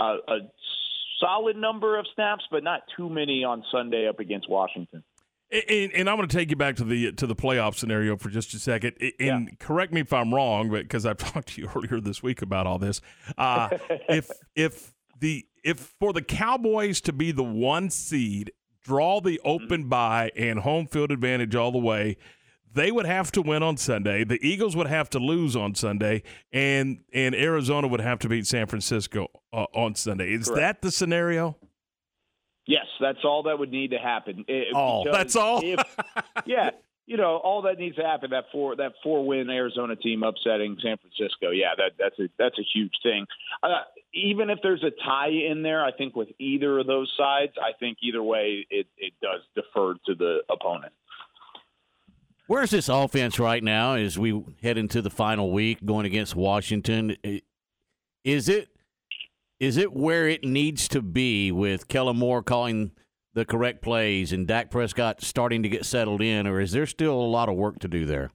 uh, 0.00 0.16
a 0.28 0.38
solid 1.20 1.56
number 1.56 1.98
of 1.98 2.06
snaps, 2.14 2.44
but 2.50 2.62
not 2.62 2.82
too 2.96 3.08
many 3.08 3.44
on 3.44 3.64
Sunday 3.70 4.08
up 4.08 4.20
against 4.20 4.48
Washington. 4.48 5.02
And, 5.50 5.92
and 5.92 6.10
I'm 6.10 6.16
going 6.16 6.28
to 6.28 6.36
take 6.36 6.50
you 6.50 6.56
back 6.56 6.74
to 6.76 6.84
the 6.84 7.12
to 7.12 7.26
the 7.26 7.36
playoff 7.36 7.76
scenario 7.76 8.16
for 8.16 8.30
just 8.30 8.52
a 8.54 8.58
second. 8.58 8.96
And 9.20 9.56
correct 9.60 9.92
me 9.92 10.00
if 10.00 10.12
I'm 10.12 10.34
wrong, 10.34 10.70
but 10.70 10.82
because 10.82 11.06
I've 11.06 11.18
talked 11.18 11.54
to 11.54 11.60
you 11.60 11.70
earlier 11.74 12.00
this 12.00 12.22
week 12.22 12.42
about 12.42 12.66
all 12.66 12.78
this, 12.78 13.00
uh, 13.38 13.68
if 14.08 14.30
if 14.56 14.92
the 15.18 15.46
if 15.64 15.94
for 15.98 16.12
the 16.12 16.22
Cowboys 16.22 17.00
to 17.02 17.12
be 17.12 17.32
the 17.32 17.42
one 17.44 17.90
seed, 17.90 18.52
draw 18.82 19.20
the 19.20 19.40
open 19.44 19.88
bye 19.88 20.30
and 20.36 20.60
home 20.60 20.86
field 20.86 21.10
advantage 21.10 21.54
all 21.54 21.72
the 21.72 21.78
way, 21.78 22.16
they 22.72 22.92
would 22.92 23.06
have 23.06 23.32
to 23.32 23.42
win 23.42 23.62
on 23.62 23.76
Sunday. 23.76 24.22
The 24.22 24.38
Eagles 24.46 24.76
would 24.76 24.86
have 24.86 25.10
to 25.10 25.18
lose 25.18 25.56
on 25.56 25.74
Sunday, 25.74 26.22
and 26.52 27.00
and 27.12 27.34
Arizona 27.34 27.88
would 27.88 28.00
have 28.00 28.18
to 28.20 28.28
beat 28.28 28.46
San 28.46 28.66
Francisco 28.66 29.28
uh, 29.52 29.66
on 29.74 29.94
Sunday. 29.94 30.32
Is 30.32 30.46
Correct. 30.48 30.60
that 30.60 30.82
the 30.82 30.90
scenario? 30.90 31.56
Yes, 32.66 32.86
that's 33.00 33.24
all 33.24 33.44
that 33.44 33.58
would 33.58 33.70
need 33.70 33.92
to 33.92 33.98
happen. 33.98 34.44
It- 34.48 34.74
All. 34.74 35.04
That's 35.04 35.36
all? 35.36 35.60
If, 35.62 35.78
yeah, 36.46 36.70
you 37.06 37.16
know, 37.16 37.36
all 37.36 37.62
that 37.62 37.78
needs 37.78 37.94
to 37.96 38.02
happen 38.02 38.30
that 38.30 38.46
four 38.50 38.74
that 38.76 38.92
four 39.02 39.24
win 39.24 39.48
Arizona 39.48 39.94
team 39.96 40.22
upsetting 40.24 40.76
San 40.82 40.96
Francisco. 40.98 41.50
Yeah, 41.50 41.74
that 41.76 41.92
that's 41.98 42.18
a 42.18 42.28
that's 42.38 42.58
a 42.58 42.64
huge 42.74 42.92
thing. 43.02 43.26
Uh, 43.62 43.68
even 44.16 44.50
if 44.50 44.58
there's 44.62 44.82
a 44.82 44.90
tie 45.04 45.28
in 45.28 45.62
there, 45.62 45.84
I 45.84 45.92
think 45.92 46.16
with 46.16 46.28
either 46.38 46.78
of 46.78 46.86
those 46.86 47.12
sides, 47.16 47.52
I 47.62 47.72
think 47.78 47.98
either 48.02 48.22
way 48.22 48.66
it 48.70 48.86
it 48.96 49.12
does 49.20 49.40
defer 49.54 49.94
to 50.06 50.14
the 50.14 50.38
opponent. 50.50 50.92
Where's 52.46 52.70
this 52.70 52.88
offense 52.88 53.38
right 53.38 53.62
now 53.62 53.94
as 53.94 54.18
we 54.18 54.42
head 54.62 54.78
into 54.78 55.02
the 55.02 55.10
final 55.10 55.50
week 55.50 55.84
going 55.84 56.06
against 56.06 56.34
Washington? 56.36 57.16
Is 58.24 58.48
it 58.48 58.68
is 59.60 59.76
it 59.76 59.92
where 59.92 60.28
it 60.28 60.44
needs 60.44 60.88
to 60.88 61.02
be 61.02 61.50
with 61.52 61.88
Kellen 61.88 62.16
Moore 62.16 62.42
calling 62.42 62.92
the 63.34 63.44
correct 63.44 63.82
plays 63.82 64.32
and 64.32 64.46
Dak 64.46 64.70
Prescott 64.70 65.22
starting 65.22 65.62
to 65.62 65.68
get 65.68 65.84
settled 65.84 66.22
in, 66.22 66.46
or 66.46 66.60
is 66.60 66.72
there 66.72 66.86
still 66.86 67.14
a 67.14 67.26
lot 67.26 67.48
of 67.48 67.56
work 67.56 67.78
to 67.80 67.88
do 67.88 68.06
there? 68.06 68.30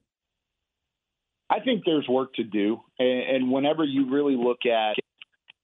I 1.49 1.59
think 1.59 1.83
there's 1.85 2.07
work 2.07 2.33
to 2.35 2.43
do, 2.43 2.81
and, 2.99 3.35
and 3.35 3.51
whenever 3.51 3.83
you 3.83 4.09
really 4.09 4.35
look 4.35 4.65
at 4.65 4.95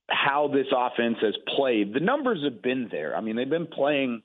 how 0.10 0.50
this 0.52 0.68
offense 0.76 1.18
has 1.22 1.36
played, 1.56 1.94
the 1.94 2.00
numbers 2.00 2.44
have 2.44 2.62
been 2.62 2.88
there. 2.92 3.16
I 3.16 3.22
mean, 3.22 3.36
they've 3.36 3.50
been 3.50 3.68
playing 3.68 4.22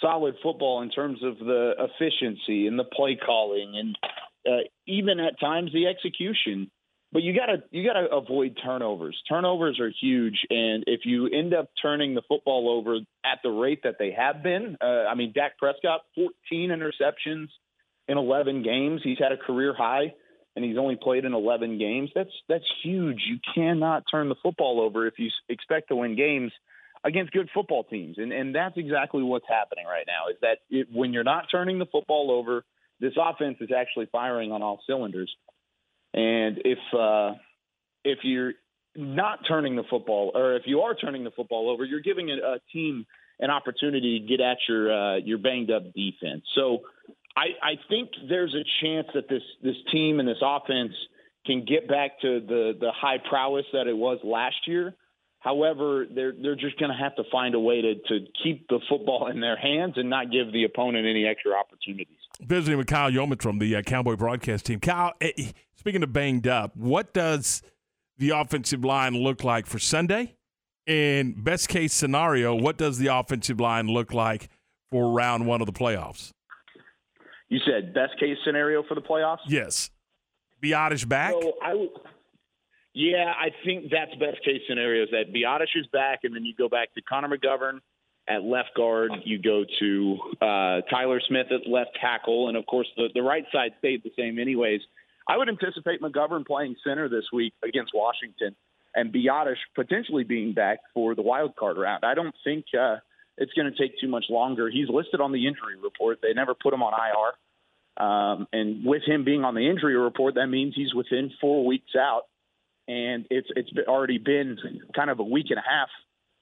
solid 0.00 0.34
football 0.42 0.82
in 0.82 0.90
terms 0.90 1.18
of 1.22 1.38
the 1.38 1.72
efficiency 1.78 2.66
and 2.66 2.78
the 2.78 2.84
play 2.84 3.16
calling, 3.16 3.74
and 3.76 3.98
uh, 4.46 4.62
even 4.86 5.20
at 5.20 5.40
times 5.40 5.72
the 5.72 5.86
execution. 5.86 6.70
But 7.12 7.22
you 7.22 7.32
gotta 7.32 7.62
you 7.70 7.86
gotta 7.86 8.10
avoid 8.10 8.58
turnovers. 8.62 9.16
Turnovers 9.28 9.78
are 9.78 9.92
huge, 10.00 10.40
and 10.50 10.82
if 10.88 11.02
you 11.04 11.28
end 11.28 11.54
up 11.54 11.70
turning 11.80 12.14
the 12.14 12.22
football 12.28 12.68
over 12.68 12.96
at 13.24 13.38
the 13.44 13.50
rate 13.50 13.82
that 13.84 13.96
they 14.00 14.10
have 14.10 14.42
been, 14.42 14.76
uh, 14.80 15.04
I 15.08 15.14
mean, 15.14 15.32
Dak 15.32 15.56
Prescott, 15.58 16.00
14 16.16 16.70
interceptions 16.70 17.46
in 18.08 18.18
11 18.18 18.64
games. 18.64 19.00
He's 19.04 19.18
had 19.18 19.30
a 19.30 19.36
career 19.36 19.72
high 19.76 20.14
and 20.56 20.64
he's 20.64 20.78
only 20.78 20.96
played 20.96 21.24
in 21.24 21.34
11 21.34 21.78
games. 21.78 22.10
That's 22.14 22.30
that's 22.48 22.64
huge. 22.82 23.20
You 23.28 23.38
cannot 23.54 24.04
turn 24.10 24.28
the 24.28 24.36
football 24.42 24.80
over 24.80 25.06
if 25.06 25.14
you 25.18 25.30
expect 25.48 25.88
to 25.88 25.96
win 25.96 26.16
games 26.16 26.52
against 27.04 27.32
good 27.32 27.48
football 27.52 27.84
teams, 27.84 28.16
and 28.18 28.32
and 28.32 28.54
that's 28.54 28.76
exactly 28.76 29.22
what's 29.22 29.46
happening 29.48 29.86
right 29.86 30.06
now. 30.06 30.30
Is 30.30 30.36
that 30.42 30.58
it, 30.70 30.88
when 30.92 31.12
you're 31.12 31.24
not 31.24 31.46
turning 31.50 31.78
the 31.78 31.86
football 31.86 32.30
over, 32.30 32.64
this 33.00 33.14
offense 33.20 33.58
is 33.60 33.70
actually 33.76 34.06
firing 34.12 34.52
on 34.52 34.62
all 34.62 34.80
cylinders. 34.86 35.34
And 36.12 36.58
if 36.64 36.78
uh, 36.96 37.34
if 38.04 38.20
you're 38.22 38.52
not 38.96 39.40
turning 39.48 39.76
the 39.76 39.84
football, 39.90 40.32
or 40.34 40.56
if 40.56 40.62
you 40.66 40.80
are 40.80 40.94
turning 40.94 41.24
the 41.24 41.32
football 41.32 41.68
over, 41.68 41.84
you're 41.84 42.00
giving 42.00 42.30
a, 42.30 42.34
a 42.34 42.58
team 42.72 43.06
an 43.40 43.50
opportunity 43.50 44.20
to 44.20 44.26
get 44.26 44.40
at 44.40 44.58
your 44.68 44.92
uh, 44.92 45.16
your 45.16 45.38
banged 45.38 45.70
up 45.70 45.82
defense. 45.92 46.44
So 46.54 46.82
I, 47.36 47.46
I 47.62 47.72
think 47.88 48.10
there's 48.28 48.54
a 48.54 48.64
chance 48.84 49.08
that 49.14 49.28
this 49.28 49.42
this 49.62 49.76
team 49.90 50.20
and 50.20 50.28
this 50.28 50.42
offense 50.42 50.92
can 51.46 51.64
get 51.64 51.88
back 51.88 52.20
to 52.20 52.40
the 52.40 52.76
the 52.78 52.92
high 52.92 53.18
prowess 53.28 53.66
that 53.72 53.86
it 53.86 53.96
was 53.96 54.18
last 54.22 54.56
year. 54.66 54.94
However, 55.40 56.06
they're 56.12 56.32
they're 56.40 56.56
just 56.56 56.78
going 56.78 56.90
to 56.90 56.96
have 56.96 57.14
to 57.16 57.24
find 57.30 57.54
a 57.54 57.60
way 57.60 57.82
to 57.82 57.94
to 57.96 58.26
keep 58.42 58.68
the 58.68 58.78
football 58.88 59.26
in 59.26 59.40
their 59.40 59.56
hands 59.56 59.94
and 59.96 60.08
not 60.08 60.30
give 60.30 60.52
the 60.52 60.64
opponent 60.64 61.06
any 61.06 61.26
extra 61.26 61.52
opportunities. 61.52 62.16
Visiting 62.40 62.78
with 62.78 62.86
Kyle 62.86 63.10
Yeoman 63.10 63.38
from 63.38 63.58
the 63.58 63.76
uh, 63.76 63.82
Cowboy 63.82 64.16
broadcast 64.16 64.66
team. 64.66 64.80
Kyle, 64.80 65.12
eh, 65.20 65.32
eh, 65.36 65.52
speaking 65.74 66.02
of 66.02 66.12
banged 66.12 66.46
up, 66.46 66.74
what 66.76 67.12
does 67.12 67.62
the 68.16 68.30
offensive 68.30 68.84
line 68.84 69.14
look 69.14 69.44
like 69.44 69.66
for 69.66 69.78
Sunday? 69.78 70.36
And 70.86 71.42
best 71.42 71.68
case 71.68 71.94
scenario, 71.94 72.54
what 72.54 72.76
does 72.76 72.98
the 72.98 73.06
offensive 73.08 73.58
line 73.58 73.86
look 73.86 74.12
like 74.12 74.48
for 74.90 75.12
round 75.12 75.46
one 75.46 75.60
of 75.60 75.66
the 75.66 75.72
playoffs? 75.72 76.32
You 77.54 77.60
said 77.64 77.94
best 77.94 78.18
case 78.18 78.36
scenario 78.44 78.82
for 78.82 78.96
the 78.96 79.00
playoffs. 79.00 79.46
Yes. 79.46 79.88
Biadasz 80.60 81.08
back? 81.08 81.34
So 81.40 81.52
I 81.62 81.74
would, 81.74 81.90
yeah, 82.92 83.32
I 83.38 83.50
think 83.64 83.92
that's 83.92 84.10
best 84.18 84.44
case 84.44 84.62
scenario 84.68 85.04
is 85.04 85.10
that 85.12 85.32
Biadasz 85.32 85.76
is 85.76 85.86
back, 85.92 86.24
and 86.24 86.34
then 86.34 86.44
you 86.44 86.52
go 86.58 86.68
back 86.68 86.92
to 86.94 87.02
Connor 87.02 87.28
McGovern 87.28 87.78
at 88.28 88.42
left 88.42 88.70
guard. 88.76 89.12
You 89.24 89.38
go 89.40 89.64
to 89.78 90.18
uh, 90.42 90.80
Tyler 90.90 91.20
Smith 91.28 91.46
at 91.52 91.70
left 91.70 91.90
tackle, 92.00 92.48
and 92.48 92.56
of 92.56 92.66
course 92.66 92.88
the 92.96 93.06
the 93.14 93.22
right 93.22 93.44
side 93.52 93.70
stayed 93.78 94.02
the 94.02 94.10
same 94.18 94.40
anyways. 94.40 94.80
I 95.28 95.36
would 95.36 95.48
anticipate 95.48 96.02
McGovern 96.02 96.44
playing 96.44 96.74
center 96.84 97.08
this 97.08 97.26
week 97.32 97.52
against 97.62 97.92
Washington, 97.94 98.56
and 98.96 99.14
Biadasz 99.14 99.62
potentially 99.76 100.24
being 100.24 100.54
back 100.54 100.80
for 100.92 101.14
the 101.14 101.22
wild 101.22 101.54
card 101.54 101.76
round. 101.78 102.02
I 102.04 102.14
don't 102.14 102.34
think 102.42 102.64
uh, 102.76 102.96
it's 103.38 103.52
going 103.52 103.72
to 103.72 103.78
take 103.78 104.00
too 104.00 104.08
much 104.08 104.24
longer. 104.28 104.68
He's 104.68 104.88
listed 104.88 105.20
on 105.20 105.30
the 105.30 105.46
injury 105.46 105.78
report. 105.80 106.18
They 106.20 106.32
never 106.32 106.54
put 106.54 106.74
him 106.74 106.82
on 106.82 106.92
IR. 106.94 107.34
Um, 107.96 108.48
and 108.52 108.84
with 108.84 109.02
him 109.06 109.24
being 109.24 109.44
on 109.44 109.54
the 109.54 109.68
injury 109.68 109.96
report, 109.96 110.34
that 110.34 110.48
means 110.48 110.74
he's 110.74 110.94
within 110.94 111.30
four 111.40 111.64
weeks 111.64 111.92
out. 111.96 112.22
and 112.88 113.26
it's 113.30 113.48
it's 113.56 113.70
already 113.88 114.18
been 114.18 114.58
kind 114.94 115.10
of 115.10 115.18
a 115.18 115.24
week 115.24 115.46
and 115.50 115.58
a 115.58 115.62
half 115.68 115.88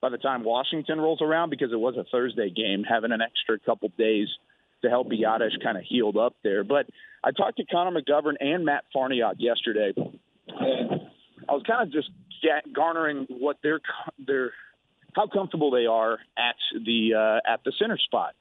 by 0.00 0.08
the 0.08 0.18
time 0.18 0.42
Washington 0.42 0.98
rolls 1.00 1.20
around 1.22 1.50
because 1.50 1.72
it 1.72 1.78
was 1.78 1.96
a 1.96 2.04
Thursday 2.10 2.50
game, 2.50 2.82
having 2.82 3.12
an 3.12 3.20
extra 3.22 3.58
couple 3.58 3.88
days 3.96 4.28
to 4.82 4.90
help 4.90 5.08
Biadasz 5.08 5.62
kind 5.62 5.78
of 5.78 5.84
healed 5.84 6.16
up 6.16 6.34
there. 6.42 6.64
But 6.64 6.86
I 7.22 7.30
talked 7.30 7.58
to 7.58 7.64
Connor 7.64 8.00
McGovern 8.00 8.34
and 8.40 8.64
Matt 8.64 8.84
Farniok 8.94 9.34
yesterday, 9.38 9.92
and 9.96 11.00
I 11.48 11.52
was 11.52 11.62
kind 11.66 11.86
of 11.86 11.92
just 11.92 12.10
ga- 12.42 12.68
garnering 12.74 13.26
what 13.28 13.58
their 13.62 13.80
their 14.26 14.52
how 15.14 15.28
comfortable 15.28 15.70
they 15.70 15.86
are 15.86 16.14
at 16.36 16.56
the 16.84 17.14
uh, 17.14 17.52
at 17.52 17.62
the 17.64 17.72
center 17.78 17.98
spot. 17.98 18.34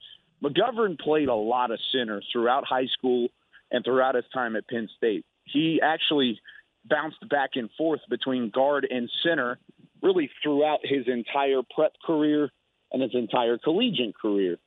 McGovern 0.44 1.00
played 1.00 1.30
a 1.30 1.36
lot 1.36 1.72
of 1.72 1.80
center 1.92 2.22
throughout 2.32 2.66
high 2.66 2.88
school 2.98 3.30
and 3.72 3.84
throughout 3.84 4.16
his 4.16 4.26
time 4.34 4.56
at 4.56 4.68
Penn 4.68 4.90
State. 4.98 5.26
He 5.46 5.80
actually 5.82 6.40
bounced 6.86 7.28
back 7.30 7.52
and 7.56 7.70
forth 7.78 8.02
between 8.10 8.50
guard 8.50 8.88
and 8.90 9.10
center 9.24 9.60
really 10.02 10.30
throughout 10.42 10.80
his 10.84 11.08
entire 11.08 11.62
prep 11.76 11.94
career 12.04 12.50
and 12.92 13.02
his 13.02 13.12
entire 13.14 13.58
collegiate 13.58 14.16
career. 14.20 14.58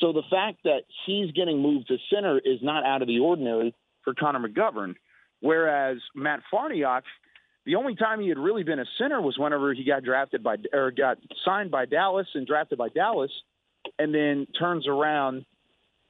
So 0.00 0.12
the 0.12 0.22
fact 0.30 0.58
that 0.64 0.82
he's 1.06 1.30
getting 1.32 1.60
moved 1.60 1.88
to 1.88 1.96
center 2.12 2.38
is 2.38 2.58
not 2.62 2.84
out 2.84 3.02
of 3.02 3.08
the 3.08 3.18
ordinary 3.18 3.74
for 4.02 4.14
Connor 4.14 4.48
McGovern. 4.48 4.94
Whereas 5.40 5.98
Matt 6.14 6.40
Farniok, 6.52 7.02
the 7.66 7.76
only 7.76 7.94
time 7.94 8.20
he 8.20 8.28
had 8.28 8.38
really 8.38 8.62
been 8.62 8.78
a 8.78 8.84
center 8.98 9.20
was 9.20 9.38
whenever 9.38 9.72
he 9.74 9.84
got 9.84 10.02
drafted 10.02 10.42
by 10.42 10.56
or 10.72 10.90
got 10.90 11.18
signed 11.44 11.70
by 11.70 11.86
Dallas 11.86 12.26
and 12.34 12.46
drafted 12.46 12.78
by 12.78 12.88
Dallas, 12.88 13.30
and 13.98 14.14
then 14.14 14.46
turns 14.58 14.86
around 14.86 15.44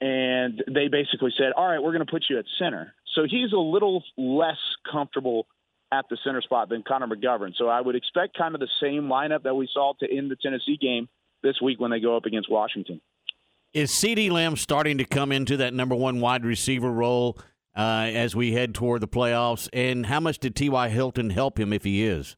and 0.01 0.63
they 0.67 0.89
basically 0.89 1.33
said, 1.37 1.53
"All 1.57 1.67
right, 1.67 1.83
we're 1.83 1.93
going 1.93 2.07
to 2.07 2.11
put 2.11 2.25
you 2.29 2.39
at 2.39 2.45
center." 2.59 2.95
So 3.15 3.25
he's 3.29 3.53
a 3.53 3.59
little 3.59 4.03
less 4.17 4.59
comfortable 4.91 5.47
at 5.93 6.07
the 6.09 6.17
center 6.25 6.41
spot 6.41 6.69
than 6.69 6.83
Connor 6.87 7.09
McGovern. 7.09 7.53
So 7.57 7.69
I 7.69 7.81
would 7.81 7.97
expect 7.97 8.37
kind 8.37 8.55
of 8.55 8.61
the 8.61 8.69
same 8.81 9.05
lineup 9.05 9.43
that 9.43 9.55
we 9.55 9.69
saw 9.73 9.93
to 10.01 10.11
end 10.11 10.31
the 10.31 10.37
Tennessee 10.37 10.77
game 10.77 11.09
this 11.43 11.61
week 11.61 11.81
when 11.81 11.91
they 11.91 12.01
go 12.01 12.17
up 12.17 12.27
against 12.27 12.51
Washington. 12.51 13.01
Is 13.73 13.91
CeeDee 13.91 14.31
Lamb 14.31 14.57
starting 14.57 14.99
to 14.99 15.05
come 15.05 15.33
into 15.33 15.57
that 15.59 15.75
number 15.75 15.95
one 15.95 16.21
wide 16.21 16.45
receiver 16.45 16.91
role 16.91 17.39
uh, 17.77 18.11
as 18.13 18.35
we 18.35 18.53
head 18.53 18.75
toward 18.75 19.01
the 19.01 19.09
playoffs? 19.09 19.69
And 19.73 20.07
how 20.07 20.21
much 20.21 20.39
did 20.39 20.57
T.Y. 20.57 20.89
Hilton 20.89 21.31
help 21.31 21.59
him 21.59 21.73
if 21.73 21.85
he 21.85 22.05
is? 22.05 22.37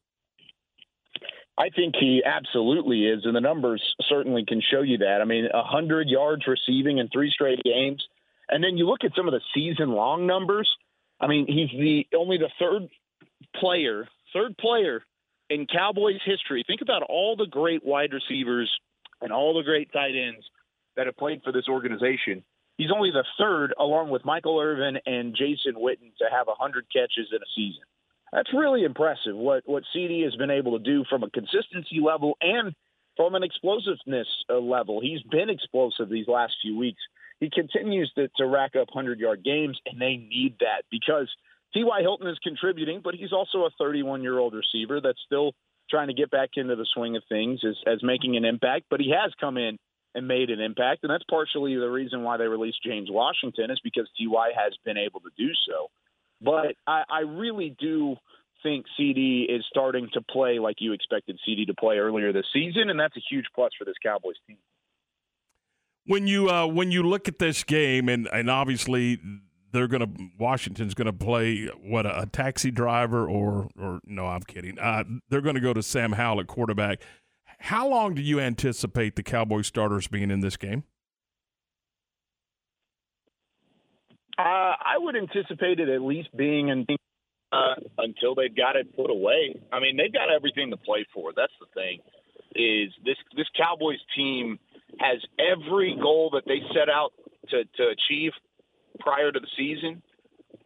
I 1.57 1.69
think 1.69 1.95
he 1.99 2.23
absolutely 2.25 3.05
is, 3.05 3.25
and 3.25 3.35
the 3.35 3.41
numbers 3.41 3.81
certainly 4.09 4.43
can 4.47 4.61
show 4.61 4.81
you 4.81 4.99
that. 4.99 5.19
I 5.21 5.25
mean, 5.25 5.47
100 5.53 6.07
yards 6.07 6.43
receiving 6.47 6.97
in 6.97 7.09
three 7.09 7.29
straight 7.31 7.61
games. 7.63 8.03
And 8.49 8.63
then 8.63 8.77
you 8.77 8.87
look 8.87 9.03
at 9.03 9.11
some 9.15 9.27
of 9.27 9.33
the 9.33 9.41
season 9.53 9.91
long 9.91 10.25
numbers. 10.25 10.69
I 11.19 11.27
mean, 11.27 11.45
he's 11.47 11.69
the 11.69 12.17
only 12.17 12.37
the 12.37 12.49
third 12.59 12.89
player, 13.55 14.07
third 14.33 14.57
player 14.57 15.03
in 15.49 15.67
Cowboys 15.67 16.19
history. 16.25 16.63
Think 16.65 16.81
about 16.81 17.03
all 17.03 17.35
the 17.35 17.45
great 17.45 17.85
wide 17.85 18.13
receivers 18.13 18.71
and 19.21 19.31
all 19.31 19.53
the 19.53 19.63
great 19.63 19.93
tight 19.93 20.15
ends 20.15 20.45
that 20.95 21.05
have 21.05 21.17
played 21.17 21.41
for 21.43 21.51
this 21.51 21.67
organization. 21.69 22.43
He's 22.77 22.91
only 22.93 23.11
the 23.11 23.25
third, 23.37 23.73
along 23.79 24.09
with 24.09 24.25
Michael 24.25 24.59
Irvin 24.59 24.97
and 25.05 25.35
Jason 25.35 25.75
Witten, 25.75 26.15
to 26.17 26.25
have 26.31 26.47
100 26.47 26.85
catches 26.91 27.29
in 27.31 27.37
a 27.37 27.49
season. 27.55 27.83
That's 28.33 28.51
really 28.51 28.83
impressive 28.83 29.35
what 29.35 29.61
what 29.65 29.83
CD 29.93 30.21
has 30.23 30.35
been 30.35 30.49
able 30.49 30.77
to 30.77 30.83
do 30.83 31.05
from 31.07 31.21
a 31.21 31.29
consistency 31.29 31.99
level 32.03 32.35
and 32.41 32.73
from 33.15 33.35
an 33.35 33.43
explosiveness 33.43 34.27
uh, 34.49 34.57
level. 34.57 34.99
He's 34.99 35.21
been 35.21 35.51
explosive 35.51 36.09
these 36.09 36.27
last 36.27 36.53
few 36.61 36.75
weeks. 36.75 37.01
He 37.39 37.51
continues 37.51 38.11
to, 38.15 38.29
to 38.37 38.47
rack 38.47 38.71
up 38.75 38.87
100 38.91 39.19
yard 39.19 39.43
games, 39.43 39.79
and 39.85 40.01
they 40.01 40.17
need 40.17 40.55
that 40.61 40.83
because 40.89 41.29
T.Y. 41.75 42.01
Hilton 42.01 42.27
is 42.27 42.39
contributing, 42.41 43.01
but 43.03 43.13
he's 43.13 43.33
also 43.33 43.65
a 43.65 43.69
31 43.77 44.23
year 44.23 44.39
old 44.39 44.55
receiver 44.55 44.99
that's 44.99 45.21
still 45.25 45.53
trying 45.89 46.07
to 46.07 46.13
get 46.15 46.31
back 46.31 46.51
into 46.55 46.75
the 46.75 46.87
swing 46.91 47.15
of 47.15 47.23
things 47.29 47.59
as, 47.63 47.75
as 47.85 48.01
making 48.01 48.35
an 48.35 48.45
impact. 48.45 48.85
But 48.89 48.99
he 48.99 49.11
has 49.11 49.31
come 49.39 49.57
in 49.57 49.77
and 50.15 50.27
made 50.27 50.49
an 50.49 50.59
impact, 50.59 51.03
and 51.03 51.11
that's 51.11 51.25
partially 51.29 51.75
the 51.75 51.89
reason 51.89 52.23
why 52.23 52.37
they 52.37 52.47
released 52.47 52.83
James 52.83 53.09
Washington 53.11 53.69
is 53.69 53.79
because 53.83 54.09
Ty 54.17 54.49
has 54.55 54.73
been 54.83 54.97
able 54.97 55.19
to 55.19 55.29
do 55.37 55.49
so. 55.67 55.89
But 56.43 56.75
I, 56.85 57.03
I 57.09 57.19
really 57.21 57.75
do 57.79 58.15
think 58.63 58.85
CD 58.97 59.47
is 59.49 59.63
starting 59.69 60.09
to 60.13 60.21
play 60.21 60.59
like 60.59 60.77
you 60.79 60.93
expected 60.93 61.39
CD 61.45 61.65
to 61.65 61.73
play 61.73 61.97
earlier 61.97 62.33
this 62.33 62.45
season, 62.53 62.89
and 62.89 62.99
that's 62.99 63.15
a 63.17 63.21
huge 63.29 63.45
plus 63.53 63.71
for 63.77 63.85
this 63.85 63.95
Cowboys 64.03 64.35
team. 64.47 64.57
When 66.05 66.27
you 66.27 66.49
uh, 66.49 66.67
when 66.67 66.91
you 66.91 67.03
look 67.03 67.27
at 67.27 67.39
this 67.39 67.63
game, 67.63 68.09
and 68.09 68.27
and 68.27 68.49
obviously 68.49 69.19
they're 69.71 69.87
going 69.87 70.01
to 70.01 70.29
Washington's 70.37 70.93
going 70.93 71.05
to 71.05 71.13
play 71.13 71.67
what 71.81 72.05
a, 72.05 72.21
a 72.21 72.25
taxi 72.25 72.71
driver 72.71 73.27
or 73.27 73.69
or 73.79 73.99
no, 74.05 74.27
I'm 74.27 74.43
kidding. 74.43 74.79
Uh, 74.79 75.03
they're 75.29 75.41
going 75.41 75.55
to 75.55 75.61
go 75.61 75.73
to 75.73 75.83
Sam 75.83 76.13
Howell 76.13 76.41
at 76.41 76.47
quarterback. 76.47 77.01
How 77.59 77.87
long 77.87 78.13
do 78.13 78.21
you 78.21 78.41
anticipate 78.41 79.15
the 79.15 79.23
Cowboys 79.23 79.67
starters 79.67 80.07
being 80.07 80.31
in 80.31 80.41
this 80.41 80.57
game? 80.57 80.83
Uh, 84.37 84.73
I 84.81 84.97
would 84.97 85.15
anticipate 85.15 85.79
it 85.79 85.89
at 85.89 86.01
least 86.01 86.35
being 86.35 86.69
in 86.69 86.87
uh, 87.51 87.75
until 87.99 88.33
they've 88.33 88.55
got 88.55 88.75
it 88.75 88.95
put 88.95 89.11
away. 89.11 89.61
I 89.71 89.79
mean, 89.79 89.95
they've 89.95 90.11
got 90.11 90.33
everything 90.33 90.71
to 90.71 90.77
play 90.77 91.05
for. 91.13 91.31
That's 91.35 91.53
the 91.59 91.67
thing. 91.73 91.99
Is 92.55 92.93
this 93.05 93.17
this 93.35 93.47
Cowboys 93.55 94.01
team 94.15 94.57
has 94.99 95.21
every 95.37 95.97
goal 96.01 96.31
that 96.33 96.43
they 96.45 96.61
set 96.73 96.89
out 96.89 97.13
to, 97.49 97.63
to 97.63 97.83
achieve 97.93 98.31
prior 98.99 99.31
to 99.31 99.39
the 99.39 99.47
season. 99.57 100.01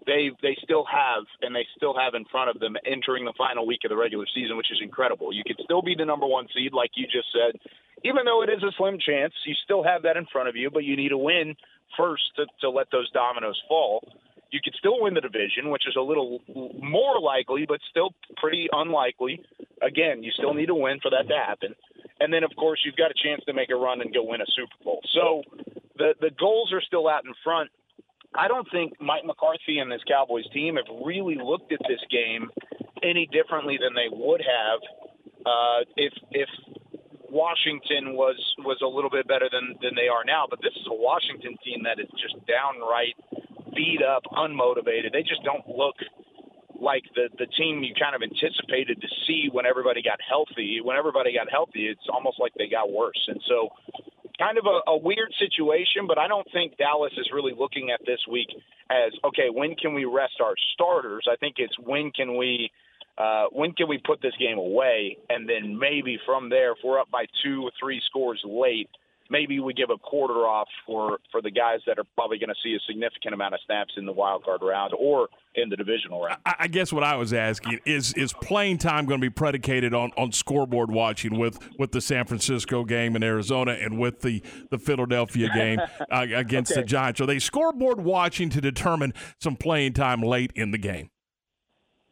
They 0.06 0.32
they 0.42 0.56
still 0.64 0.86
have, 0.88 1.24
and 1.42 1.54
they 1.54 1.68
still 1.76 1.96
have 1.98 2.14
in 2.14 2.24
front 2.32 2.50
of 2.50 2.60
them 2.60 2.76
entering 2.86 3.26
the 3.26 3.34
final 3.38 3.68
week 3.68 3.82
of 3.84 3.90
the 3.90 3.98
regular 3.98 4.26
season, 4.34 4.56
which 4.56 4.72
is 4.72 4.80
incredible. 4.82 5.34
You 5.34 5.44
could 5.46 5.60
still 5.64 5.82
be 5.82 5.96
the 5.98 6.06
number 6.06 6.26
one 6.26 6.48
seed, 6.56 6.72
like 6.72 6.92
you 6.96 7.06
just 7.08 7.28
said, 7.36 7.60
even 8.04 8.24
though 8.24 8.44
it 8.44 8.50
is 8.50 8.64
a 8.64 8.72
slim 8.78 8.98
chance. 9.00 9.34
You 9.46 9.56
still 9.64 9.84
have 9.84 10.04
that 10.04 10.16
in 10.16 10.26
front 10.32 10.48
of 10.48 10.56
you, 10.56 10.70
but 10.72 10.84
you 10.86 10.96
need 10.96 11.12
a 11.12 11.18
win 11.18 11.56
first 11.96 12.24
to, 12.36 12.46
to 12.62 12.70
let 12.70 12.88
those 12.92 13.10
dominoes 13.12 13.62
fall. 13.68 14.02
You 14.52 14.60
could 14.64 14.76
still 14.80 15.02
win 15.02 15.14
the 15.14 15.22
division, 15.22 15.70
which 15.70 15.84
is 15.88 15.96
a 15.98 16.02
little 16.02 16.40
more 16.82 17.20
likely, 17.20 17.66
but 17.68 17.80
still 17.90 18.12
pretty 18.38 18.70
unlikely. 18.72 19.44
Again, 19.82 20.24
you 20.24 20.32
still 20.32 20.54
need 20.54 20.70
a 20.70 20.76
win 20.76 21.00
for 21.02 21.12
that 21.12 21.28
to 21.28 21.36
happen. 21.36 21.76
And 22.20 22.34
then, 22.34 22.44
of 22.44 22.52
course, 22.56 22.80
you've 22.86 22.96
got 22.96 23.12
a 23.12 23.18
chance 23.22 23.44
to 23.46 23.54
make 23.54 23.70
a 23.70 23.76
run 23.76 24.02
and 24.02 24.14
go 24.14 24.24
win 24.24 24.42
a 24.42 24.46
Super 24.56 24.84
Bowl. 24.84 25.02
So 25.14 25.44
the 25.98 26.14
the 26.20 26.32
goals 26.32 26.72
are 26.74 26.82
still 26.82 27.08
out 27.08 27.26
in 27.26 27.34
front. 27.44 27.70
I 28.34 28.48
don't 28.48 28.68
think 28.72 28.94
Mike 29.00 29.26
McCarthy 29.26 29.80
and 29.80 29.92
this 29.92 30.02
Cowboys 30.08 30.48
team 30.54 30.76
have 30.76 30.90
really 31.06 31.36
looked 31.36 31.72
at 31.72 31.80
this 31.88 32.02
game 32.10 32.50
any 33.04 33.28
differently 33.28 33.78
than 33.82 33.94
they 33.94 34.10
would 34.12 34.42
have 34.42 34.80
uh, 35.46 35.80
if 35.96 36.14
if 36.32 36.50
Washington 37.30 38.16
was 38.16 38.38
was 38.60 38.80
a 38.82 38.88
little 38.88 39.10
bit 39.10 39.28
better 39.28 39.50
than 39.52 39.76
than 39.82 39.96
they 39.96 40.08
are 40.08 40.24
now. 40.26 40.48
But 40.50 40.60
this 40.62 40.74
is 40.76 40.88
a 40.90 40.96
Washington 40.96 41.56
team 41.64 41.84
that 41.84 42.00
is 42.00 42.10
just 42.20 42.36
downright 42.48 43.16
beat 43.76 44.02
up, 44.02 44.24
unmotivated. 44.34 45.14
They 45.14 45.24
just 45.24 45.44
don't 45.44 45.68
look 45.68 45.96
like 46.80 47.04
the 47.16 47.30
the 47.38 47.48
team 47.58 47.84
you 47.84 47.94
kind 47.94 48.16
of 48.16 48.22
anticipated 48.22 49.02
to 49.02 49.08
see 49.26 49.50
when 49.52 49.66
everybody 49.66 50.02
got 50.02 50.20
healthy. 50.22 50.80
When 50.82 50.98
everybody 50.98 51.34
got 51.34 51.52
healthy, 51.52 51.88
it's 51.88 52.08
almost 52.12 52.40
like 52.40 52.54
they 52.58 52.68
got 52.68 52.92
worse. 52.92 53.20
And 53.28 53.42
so, 53.48 53.70
kind 54.38 54.58
of 54.58 54.66
a, 54.66 54.92
a 54.92 54.98
weird 54.98 55.34
situation. 55.40 56.08
But 56.08 56.18
I 56.18 56.28
don't 56.28 56.48
think 56.54 56.78
Dallas 56.78 57.14
is 57.18 57.30
really 57.34 57.54
looking 57.58 57.92
at 57.92 58.02
this 58.06 58.20
week 58.30 58.50
as 58.90 59.14
okay. 59.26 59.50
When 59.52 59.76
can 59.76 59.94
we 59.94 60.06
rest 60.06 60.40
our 60.42 60.56
starters? 60.74 61.26
I 61.30 61.36
think 61.38 61.56
it's 61.58 61.78
when 61.80 62.12
can 62.12 62.38
we. 62.38 62.72
Uh, 63.18 63.46
when 63.52 63.72
can 63.72 63.88
we 63.88 63.98
put 63.98 64.22
this 64.22 64.34
game 64.40 64.58
away? 64.58 65.18
And 65.30 65.50
then 65.50 65.78
maybe 65.78 66.20
from 66.26 66.50
there, 66.50 66.74
if 66.74 66.78
we're 66.84 67.00
up 67.00 67.10
by 67.10 67.26
two 67.44 67.64
or 67.64 67.72
three 67.80 68.02
scores 68.08 68.42
late, 68.46 68.90
maybe 69.30 69.60
we 69.60 69.74
give 69.74 69.90
a 69.90 69.98
quarter 69.98 70.46
off 70.46 70.68
for 70.86 71.20
for 71.32 71.42
the 71.42 71.52
guys 71.52 71.80
that 71.88 71.98
are 72.00 72.04
probably 72.16 72.38
going 72.38 72.50
to 72.50 72.56
see 72.64 72.76
a 72.76 72.80
significant 72.88 73.34
amount 73.34 73.54
of 73.54 73.60
snaps 73.66 73.94
in 73.98 74.06
the 74.06 74.12
wild 74.12 74.44
card 74.44 74.62
round 74.62 74.94
or 74.98 75.28
in 75.56 75.70
the 75.70 75.76
divisional 75.76 76.22
round. 76.24 76.40
I, 76.46 76.56
I 76.60 76.68
guess 76.68 76.94
what 76.94 77.04
I 77.04 77.16
was 77.16 77.34
asking 77.34 77.80
is 77.86 78.14
is 78.14 78.34
playing 78.34 78.78
time 78.78 79.06
going 79.06 79.20
to 79.20 79.26
be 79.26 79.34
predicated 79.34 79.94
on, 79.94 80.12
on 80.18 80.32
scoreboard 80.32 80.92
watching 80.92 81.38
with, 81.38 81.60
with 81.78 81.92
the 81.92 82.02
San 82.02 82.26
Francisco 82.26 82.84
game 82.84 83.16
in 83.16 83.24
Arizona 83.24 83.72
and 83.72 83.98
with 83.98 84.22
the, 84.22 84.42
the 84.70 84.78
Philadelphia 84.78 85.50
game 85.54 85.80
uh, 86.12 86.26
against 86.36 86.74
the 86.74 86.84
Giants? 86.84 87.20
Are 87.22 87.26
they 87.26 87.40
scoreboard 87.40 88.02
watching 88.02 88.50
to 88.52 88.62
determine 88.62 89.14
some 89.42 89.56
playing 89.56 89.94
time 89.94 90.22
late 90.22 90.52
in 90.56 90.72
the 90.72 90.78
game? 90.78 91.10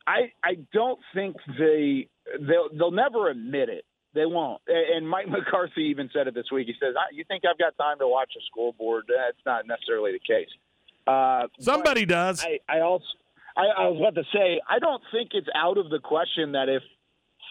I 0.08 0.32
I 0.44 0.56
don't 0.74 1.00
think 1.14 1.36
they 1.58 2.08
they'll 2.40 2.70
they'll 2.74 2.92
never 2.92 3.30
admit 3.30 3.70
it. 3.70 3.86
They 4.14 4.26
won't. 4.26 4.62
And 4.68 5.08
Mike 5.08 5.28
McCarthy 5.30 5.84
even 5.92 6.10
said 6.14 6.28
it 6.28 6.34
this 6.34 6.52
week. 6.52 6.68
He 6.68 6.74
says, 6.80 6.96
"I- 6.98 7.14
"You 7.14 7.24
think 7.28 7.44
I've 7.50 7.58
got 7.58 7.78
time 7.78 8.00
to 8.00 8.08
watch 8.08 8.32
a 8.38 8.42
scoreboard? 8.52 9.06
That's 9.08 9.38
not 9.46 9.68
necessarily 9.68 10.12
the 10.14 10.20
case." 10.20 10.50
Uh, 11.08 11.48
Somebody 11.60 12.06
does. 12.06 12.44
I, 12.44 12.60
I 12.68 12.80
also 12.82 13.06
I, 13.58 13.84
I 13.84 13.88
was 13.90 14.00
about 14.00 14.16
to 14.16 14.28
say 14.34 14.60
I 14.68 14.80
don't 14.80 15.02
think 15.12 15.30
it's 15.34 15.48
out 15.56 15.78
of 15.78 15.90
the 15.90 16.00
question 16.00 16.54
that 16.54 16.70
if 16.70 16.84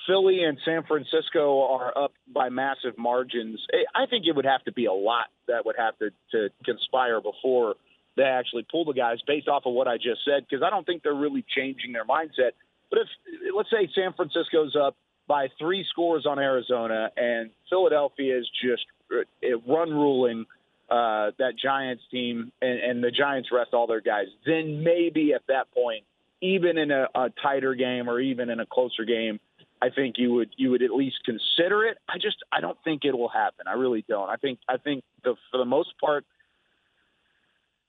Philly 0.06 0.43
and 0.44 0.59
San 0.64 0.82
Francisco 0.85 1.62
are 1.72 1.97
up 1.97 2.12
by 2.32 2.48
massive 2.51 2.98
margins, 2.98 3.60
I- 3.72 4.02
I 4.02 4.06
think 4.06 4.26
it 4.26 4.35
would 4.36 4.44
have 4.44 4.62
to 4.64 4.72
be 4.72 4.86
a 4.86 4.93
lot 4.93 5.26
that 5.48 5.64
would 5.66 5.76
have 5.78 5.97
to, 5.98 6.10
to 6.32 6.51
conspire 6.64 7.20
before 7.20 7.74
they 8.16 8.23
actually 8.23 8.66
pull 8.70 8.85
the 8.85 8.93
guys 8.93 9.19
based 9.27 9.49
off 9.49 9.65
of 9.66 9.73
what 9.73 9.89
I 9.89 9.97
just 9.97 10.24
said, 10.24 10.47
because 10.49 10.62
I 10.62 10.70
don't 10.70 10.86
think 10.86 11.03
they're 11.03 11.15
really 11.15 11.45
changing 11.57 11.93
their 11.93 12.05
mindset 12.05 12.53
But 12.91 13.01
if 13.01 13.09
let's 13.55 13.70
say 13.70 13.89
San 13.95 14.12
Francisco's 14.12 14.77
up 14.77 14.97
by 15.27 15.49
three 15.59 15.85
scores 15.91 16.27
on 16.27 16.39
Arizona 16.39 17.11
and 17.16 17.51
Philadelphia 17.70 18.39
is 18.39 18.49
just 18.62 18.85
uh, 19.12 19.59
run 19.66 19.91
ruling 19.91 20.47
uh, 20.91 21.31
that 21.39 21.55
Giants 21.61 22.03
team 22.11 22.53
and, 22.61 22.78
and 22.78 23.05
the 23.05 23.11
Giants 23.11 23.49
rest 23.51 23.70
all 23.73 23.86
their 23.86 24.03
guys, 24.03 24.27
then 24.47 24.85
maybe 24.85 25.32
at 25.32 25.43
that 25.49 25.73
point, 25.73 26.05
even 26.41 26.77
in 26.77 26.91
a, 26.91 27.09
a 27.15 27.31
tighter 27.43 27.74
game 27.74 28.09
or 28.09 28.20
even 28.20 28.51
in 28.51 28.61
a 28.61 28.66
closer 28.66 29.05
game, 29.05 29.41
I 29.81 29.91
think 29.91 30.16
you 30.19 30.32
would 30.35 30.51
you 30.57 30.70
would 30.70 30.82
at 30.82 30.91
least 30.93 31.16
consider 31.24 31.85
it. 31.85 31.99
I 32.09 32.19
just 32.19 32.36
I 32.53 32.61
don't 32.61 32.78
think 32.85 33.05
it 33.05 33.16
will 33.16 33.28
happen. 33.28 33.66
I 33.66 33.73
really 33.73 34.05
don't. 34.09 34.28
I 34.28 34.36
think 34.36 34.59
I 34.69 34.77
think 34.77 35.05
the 35.24 35.35
for 35.51 35.59
the 35.59 35.65
most 35.65 35.99
part, 36.01 36.24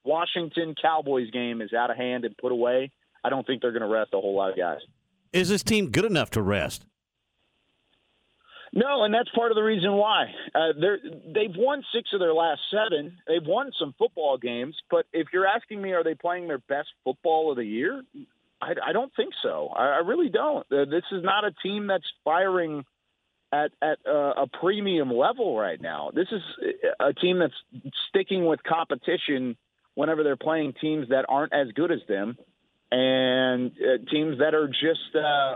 Washington 0.06 0.76
Cowboys 0.80 1.32
game 1.32 1.62
is 1.62 1.74
out 1.74 1.90
of 1.92 1.98
hand 1.98 2.26
and 2.26 2.38
put 2.38 2.52
away. 2.52 2.92
I 3.24 3.30
don't 3.30 3.46
think 3.46 3.62
they're 3.62 3.72
going 3.72 3.82
to 3.82 3.88
rest 3.88 4.12
a 4.14 4.18
whole 4.18 4.36
lot 4.36 4.52
of 4.52 4.58
guys. 4.58 4.80
Is 5.34 5.50
this 5.50 5.64
team 5.64 5.90
good 5.90 6.06
enough 6.06 6.30
to 6.32 6.42
rest? 6.42 6.86
No, 8.74 9.04
and 9.04 9.14
that's 9.14 9.30
part 9.30 9.52
of 9.52 9.56
the 9.56 9.64
reason 9.64 9.94
why. 9.94 10.26
Uh, 10.54 10.74
they're, 10.80 11.00
they've 11.34 11.56
won 11.56 11.82
six 11.94 12.10
of 12.14 12.20
their 12.20 12.34
last 12.34 12.60
seven. 12.70 13.18
They've 13.26 13.46
won 13.46 13.72
some 13.80 13.96
football 13.98 14.38
games, 14.38 14.76
but 14.92 15.06
if 15.14 15.28
you're 15.32 15.48
asking 15.48 15.82
me, 15.82 15.94
are 15.94 16.04
they 16.04 16.14
playing 16.14 16.48
their 16.48 16.60
best 16.60 16.90
football 17.06 17.52
of 17.52 17.58
the 17.58 17.64
year? 17.64 18.04
I, 18.62 18.74
I 18.88 18.92
don't 18.92 19.12
think 19.16 19.34
so. 19.42 19.70
I, 19.74 19.84
I 19.86 19.98
really 20.06 20.30
don't. 20.30 20.66
Uh, 20.72 20.86
this 20.86 21.04
is 21.12 21.24
not 21.24 21.46
a 21.46 21.52
team 21.64 21.88
that's 21.88 22.06
firing 22.26 22.84
at 23.54 23.72
at 23.82 24.00
uh, 24.06 24.34
a 24.44 24.48
premium 24.60 25.10
level 25.12 25.58
right 25.58 25.80
now. 25.80 26.12
This 26.14 26.28
is 26.32 26.42
a 27.00 27.14
team 27.14 27.40
that's 27.40 27.54
sticking 28.10 28.46
with 28.46 28.62
competition 28.64 29.56
whenever 29.96 30.24
they're 30.24 30.36
playing 30.36 30.74
teams 30.80 31.10
that 31.10 31.26
aren't 31.28 31.54
as 31.54 31.72
good 31.74 31.92
as 31.92 32.00
them, 32.08 32.38
and 32.92 33.72
uh, 33.72 34.10
teams 34.12 34.38
that 34.40 34.54
are 34.54 34.68
just 34.68 35.16
uh, 35.16 35.56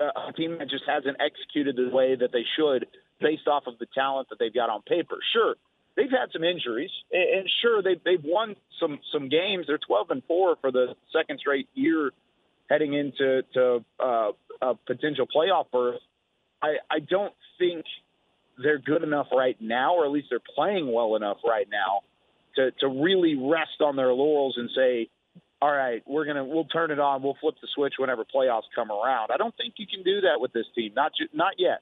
a 0.00 0.32
team 0.34 0.56
that 0.58 0.70
just 0.70 0.84
hasn't 0.86 1.16
executed 1.20 1.76
the 1.76 1.94
way 1.94 2.14
that 2.14 2.30
they 2.32 2.44
should 2.56 2.86
based 3.20 3.48
off 3.48 3.64
of 3.66 3.78
the 3.78 3.86
talent 3.94 4.28
that 4.30 4.38
they've 4.38 4.54
got 4.54 4.70
on 4.70 4.82
paper. 4.82 5.16
Sure, 5.32 5.56
they've 5.96 6.10
had 6.10 6.30
some 6.32 6.44
injuries, 6.44 6.90
and 7.12 7.48
sure 7.60 7.82
they've 7.82 8.02
they've 8.04 8.24
won 8.24 8.54
some 8.78 9.00
some 9.12 9.28
games. 9.28 9.66
They're 9.66 9.78
12 9.78 10.10
and 10.10 10.22
four 10.24 10.56
for 10.60 10.70
the 10.70 10.94
second 11.12 11.40
straight 11.40 11.68
year, 11.74 12.12
heading 12.68 12.94
into 12.94 13.42
to 13.54 13.84
uh, 13.98 14.30
a 14.62 14.74
potential 14.86 15.26
playoff 15.26 15.66
berth. 15.72 16.00
I 16.62 16.76
I 16.90 17.00
don't 17.00 17.34
think 17.58 17.84
they're 18.62 18.78
good 18.78 19.02
enough 19.02 19.28
right 19.34 19.56
now, 19.60 19.96
or 19.96 20.04
at 20.04 20.10
least 20.10 20.28
they're 20.30 20.38
playing 20.54 20.92
well 20.92 21.16
enough 21.16 21.38
right 21.44 21.66
now 21.70 22.00
to 22.60 22.70
to 22.80 22.88
really 22.88 23.34
rest 23.36 23.80
on 23.80 23.96
their 23.96 24.12
laurels 24.12 24.54
and 24.56 24.70
say, 24.74 25.08
all 25.62 25.72
right, 25.72 26.02
we're 26.06 26.24
gonna 26.24 26.44
we'll 26.44 26.64
turn 26.64 26.90
it 26.90 26.98
on, 26.98 27.22
we'll 27.22 27.36
flip 27.40 27.54
the 27.60 27.68
switch 27.74 27.94
whenever 27.98 28.24
playoffs 28.24 28.62
come 28.74 28.90
around. 28.90 29.30
I 29.32 29.36
don't 29.36 29.56
think 29.56 29.74
you 29.78 29.86
can 29.86 30.02
do 30.02 30.20
that 30.22 30.40
with 30.40 30.52
this 30.52 30.66
team, 30.74 30.92
not 30.94 31.12
ju- 31.18 31.28
not 31.32 31.54
yet. 31.58 31.80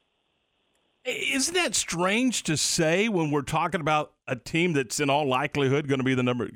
Isn't 1.04 1.54
that 1.54 1.74
strange 1.74 2.42
to 2.44 2.56
say 2.56 3.08
when 3.08 3.30
we're 3.30 3.42
talking 3.42 3.80
about 3.80 4.12
a 4.26 4.36
team 4.36 4.72
that's 4.72 5.00
in 5.00 5.08
all 5.08 5.26
likelihood 5.26 5.88
going 5.88 6.00
to 6.00 6.04
be 6.04 6.14
the 6.14 6.22
number, 6.22 6.50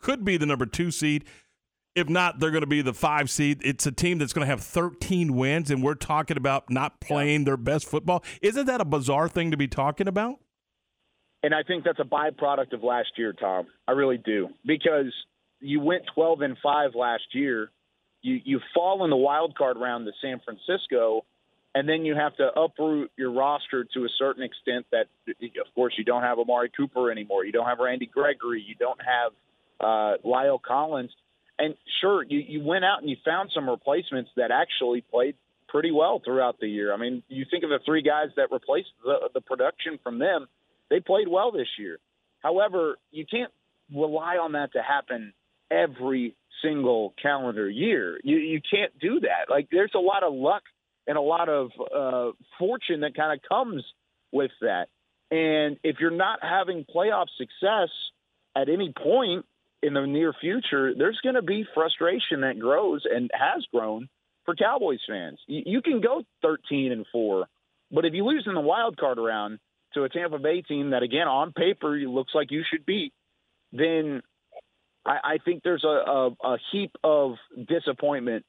could 0.00 0.24
be 0.24 0.36
the 0.36 0.46
number 0.46 0.66
two 0.66 0.90
seed? 0.90 1.24
If 1.94 2.08
not, 2.08 2.38
they're 2.38 2.50
going 2.50 2.62
to 2.62 2.66
be 2.66 2.80
the 2.80 2.94
five 2.94 3.28
seed. 3.30 3.60
It's 3.62 3.86
a 3.86 3.92
team 3.92 4.16
that's 4.16 4.32
going 4.32 4.46
to 4.46 4.50
have 4.50 4.62
13 4.62 5.36
wins, 5.36 5.70
and 5.70 5.82
we're 5.82 5.94
talking 5.94 6.38
about 6.38 6.70
not 6.70 7.00
playing 7.00 7.44
their 7.44 7.58
best 7.58 7.84
football. 7.86 8.24
Isn't 8.40 8.64
that 8.64 8.80
a 8.80 8.84
bizarre 8.86 9.28
thing 9.28 9.50
to 9.50 9.58
be 9.58 9.68
talking 9.68 10.08
about? 10.08 10.38
And 11.42 11.54
I 11.54 11.62
think 11.62 11.84
that's 11.84 11.98
a 11.98 12.04
byproduct 12.04 12.72
of 12.72 12.82
last 12.82 13.12
year, 13.16 13.32
Tom. 13.32 13.66
I 13.88 13.92
really 13.92 14.18
do. 14.18 14.48
Because 14.64 15.12
you 15.60 15.80
went 15.80 16.04
12 16.14 16.42
and 16.42 16.56
5 16.62 16.94
last 16.94 17.24
year. 17.32 17.70
You 18.20 18.40
you 18.44 18.60
fall 18.72 19.02
in 19.02 19.10
the 19.10 19.16
wild 19.16 19.56
card 19.56 19.76
round 19.76 20.06
to 20.06 20.12
San 20.20 20.40
Francisco, 20.44 21.24
and 21.74 21.88
then 21.88 22.04
you 22.04 22.14
have 22.14 22.36
to 22.36 22.52
uproot 22.56 23.10
your 23.16 23.32
roster 23.32 23.84
to 23.94 24.04
a 24.04 24.08
certain 24.16 24.44
extent. 24.44 24.86
That, 24.92 25.06
of 25.28 25.74
course, 25.74 25.94
you 25.98 26.04
don't 26.04 26.22
have 26.22 26.38
Amari 26.38 26.70
Cooper 26.76 27.10
anymore. 27.10 27.44
You 27.44 27.50
don't 27.50 27.66
have 27.66 27.78
Randy 27.80 28.06
Gregory. 28.06 28.64
You 28.64 28.76
don't 28.76 29.00
have 29.00 29.32
uh, 29.80 30.18
La'el 30.24 30.62
Collins. 30.62 31.10
And 31.58 31.74
sure, 32.00 32.22
you, 32.22 32.38
you 32.38 32.64
went 32.64 32.84
out 32.84 33.00
and 33.00 33.10
you 33.10 33.16
found 33.24 33.50
some 33.54 33.68
replacements 33.68 34.30
that 34.36 34.50
actually 34.50 35.00
played 35.00 35.34
pretty 35.68 35.90
well 35.90 36.20
throughout 36.24 36.60
the 36.60 36.68
year. 36.68 36.92
I 36.92 36.96
mean, 36.96 37.22
you 37.28 37.44
think 37.50 37.64
of 37.64 37.70
the 37.70 37.80
three 37.84 38.02
guys 38.02 38.28
that 38.36 38.52
replaced 38.52 38.90
the, 39.04 39.30
the 39.34 39.40
production 39.40 39.98
from 40.02 40.18
them, 40.18 40.46
they 40.92 41.00
played 41.00 41.26
well 41.26 41.50
this 41.50 41.68
year. 41.78 41.98
However, 42.40 42.96
you 43.10 43.24
can't 43.24 43.50
rely 43.94 44.36
on 44.36 44.52
that 44.52 44.74
to 44.74 44.82
happen 44.82 45.32
every 45.70 46.36
single 46.62 47.14
calendar 47.20 47.68
year. 47.68 48.20
You 48.22 48.36
you 48.36 48.60
can't 48.70 48.92
do 49.00 49.20
that. 49.20 49.50
Like 49.50 49.68
there's 49.72 49.92
a 49.94 49.98
lot 49.98 50.22
of 50.22 50.34
luck 50.34 50.62
and 51.06 51.16
a 51.16 51.22
lot 51.22 51.48
of 51.48 51.70
uh, 51.80 52.32
fortune 52.58 53.00
that 53.00 53.16
kind 53.16 53.32
of 53.32 53.48
comes 53.48 53.82
with 54.32 54.50
that. 54.60 54.88
And 55.30 55.78
if 55.82 55.96
you're 55.98 56.10
not 56.10 56.40
having 56.42 56.84
playoff 56.84 57.26
success 57.38 57.88
at 58.54 58.68
any 58.68 58.92
point 58.92 59.46
in 59.82 59.94
the 59.94 60.06
near 60.06 60.34
future, 60.38 60.92
there's 60.94 61.18
going 61.22 61.36
to 61.36 61.42
be 61.42 61.64
frustration 61.74 62.42
that 62.42 62.58
grows 62.58 63.04
and 63.10 63.30
has 63.32 63.64
grown 63.72 64.08
for 64.44 64.54
Cowboys 64.54 65.00
fans. 65.08 65.40
You, 65.46 65.62
you 65.64 65.82
can 65.82 66.02
go 66.02 66.22
13 66.42 66.92
and 66.92 67.06
four, 67.10 67.46
but 67.90 68.04
if 68.04 68.12
you 68.12 68.26
lose 68.26 68.44
in 68.46 68.54
the 68.54 68.60
wild 68.60 68.98
card 68.98 69.18
round 69.18 69.58
to 69.94 70.04
a 70.04 70.08
Tampa 70.08 70.38
Bay 70.38 70.62
team 70.62 70.90
that, 70.90 71.02
again, 71.02 71.28
on 71.28 71.52
paper 71.52 71.96
looks 71.96 72.34
like 72.34 72.50
you 72.50 72.62
should 72.68 72.86
beat, 72.86 73.12
then 73.72 74.22
I, 75.04 75.18
I 75.24 75.38
think 75.44 75.62
there's 75.62 75.84
a, 75.84 75.88
a, 75.88 76.30
a 76.44 76.58
heap 76.70 76.92
of 77.02 77.34
disappointment 77.68 78.44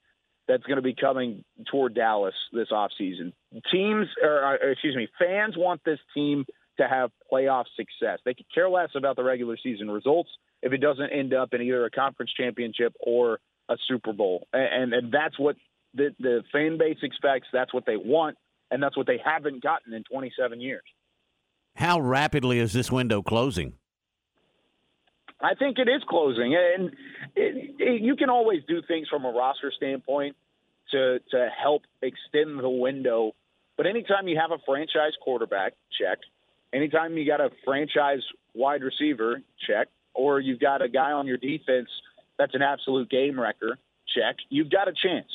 that's 0.48 0.64
going 0.64 0.76
to 0.76 0.82
be 0.82 0.96
coming 0.96 1.44
toward 1.72 1.96
Dallas 1.96 2.34
this 2.52 2.70
offseason. 2.72 3.34
Teams, 3.72 4.08
or 4.22 4.46
uh, 4.46 4.72
excuse 4.72 4.96
me, 4.96 5.08
fans 5.18 5.56
want 5.58 5.82
this 5.86 6.00
team 6.14 6.46
to 6.78 6.88
have 6.88 7.12
playoff 7.32 7.66
success. 7.76 8.20
They 8.26 8.34
could 8.34 8.52
care 8.54 8.70
less 8.70 8.90
about 8.96 9.16
the 9.16 9.24
regular 9.24 9.58
season 9.62 9.90
results 9.90 10.30
if 10.62 10.74
it 10.74 10.80
doesn't 10.80 11.12
end 11.12 11.34
up 11.34 11.54
in 11.54 11.62
either 11.62 11.86
a 11.86 11.92
conference 11.92 12.32
championship 12.36 12.94
or 13.00 13.40
a 13.70 13.78
Super 13.88 14.12
Bowl. 14.12 14.48
And 14.52 14.94
and 14.94 15.14
that's 15.14 15.38
what 15.40 15.56
the 15.94 16.14
the 16.20 16.44
fan 16.52 16.78
base 16.78 16.98
expects. 17.04 17.48
That's 17.54 17.74
what 17.74 17.86
they 17.86 17.98
want, 17.98 18.38
and 18.72 18.82
that's 18.82 18.98
what 18.98 19.08
they 19.08 19.20
haven't 19.24 19.64
gotten 19.64 19.94
in 19.94 20.04
27 20.04 20.60
years. 20.60 20.84
How 21.76 22.00
rapidly 22.00 22.60
is 22.60 22.74
this 22.74 22.92
window 22.92 23.22
closing? 23.22 23.74
I 25.42 25.56
think 25.56 25.78
it 25.78 25.90
is 25.90 26.02
closing, 26.08 26.56
and 26.56 26.92
it, 27.36 27.76
it, 27.78 28.02
you 28.02 28.16
can 28.16 28.30
always 28.30 28.62
do 28.68 28.82
things 28.88 29.10
from 29.10 29.26
a 29.26 29.32
roster 29.32 29.74
standpoint 29.76 30.38
to 30.92 31.20
to 31.32 31.50
help 31.62 31.84
extend 32.02 32.60
the 32.60 32.70
window. 32.70 33.34
But 33.76 33.88
anytime 33.88 34.28
you 34.28 34.40
have 34.40 34.52
a 34.52 34.62
franchise 34.66 35.14
quarterback, 35.22 35.74
check. 36.00 36.20
Anytime 36.74 37.18
you 37.18 37.26
got 37.26 37.42
a 37.42 37.50
franchise 37.66 38.22
wide 38.54 38.84
receiver, 38.84 39.42
check. 39.68 39.90
Or 40.14 40.40
you've 40.40 40.60
got 40.60 40.82
a 40.82 40.88
guy 40.88 41.12
on 41.12 41.28
your 41.28 41.38
defense 41.38 41.90
that's 42.38 42.56
an 42.56 42.62
absolute 42.62 43.10
game 43.10 43.40
wrecker, 43.40 43.78
check. 44.16 44.38
You've 44.50 44.70
got 44.70 44.88
a 44.88 44.94
chance. 44.94 45.30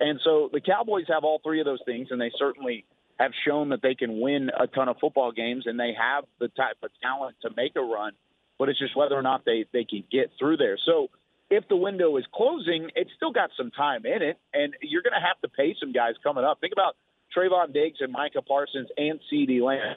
And 0.00 0.20
so 0.22 0.48
the 0.52 0.60
Cowboys 0.60 1.06
have 1.08 1.24
all 1.24 1.40
three 1.42 1.60
of 1.60 1.66
those 1.66 1.80
things, 1.84 2.08
and 2.10 2.20
they 2.20 2.30
certainly 2.38 2.84
have 3.18 3.32
shown 3.46 3.70
that 3.70 3.82
they 3.82 3.94
can 3.94 4.20
win 4.20 4.50
a 4.58 4.66
ton 4.66 4.88
of 4.88 4.96
football 5.00 5.32
games, 5.32 5.64
and 5.66 5.78
they 5.78 5.92
have 5.98 6.24
the 6.38 6.48
type 6.48 6.76
of 6.82 6.90
talent 7.02 7.36
to 7.42 7.50
make 7.56 7.76
a 7.76 7.80
run 7.80 8.12
but 8.58 8.68
it's 8.68 8.78
just 8.78 8.96
whether 8.96 9.14
or 9.14 9.22
not 9.22 9.44
they 9.44 9.64
they 9.72 9.84
can 9.84 10.04
get 10.10 10.30
through 10.38 10.56
there. 10.56 10.76
So 10.84 11.08
if 11.48 11.66
the 11.68 11.76
window 11.76 12.16
is 12.16 12.24
closing, 12.34 12.90
it's 12.94 13.10
still 13.16 13.32
got 13.32 13.50
some 13.56 13.70
time 13.70 14.04
in 14.04 14.20
it, 14.22 14.38
and 14.52 14.74
you're 14.82 15.02
going 15.02 15.18
to 15.18 15.26
have 15.26 15.40
to 15.40 15.48
pay 15.48 15.74
some 15.80 15.92
guys 15.92 16.14
coming 16.22 16.44
up. 16.44 16.60
Think 16.60 16.72
about 16.72 16.96
Trevon 17.34 17.72
Diggs 17.72 17.98
and 18.00 18.12
Micah 18.12 18.42
Parsons 18.42 18.88
and 18.96 19.20
CeeDee 19.32 19.62
Lamb. 19.62 19.96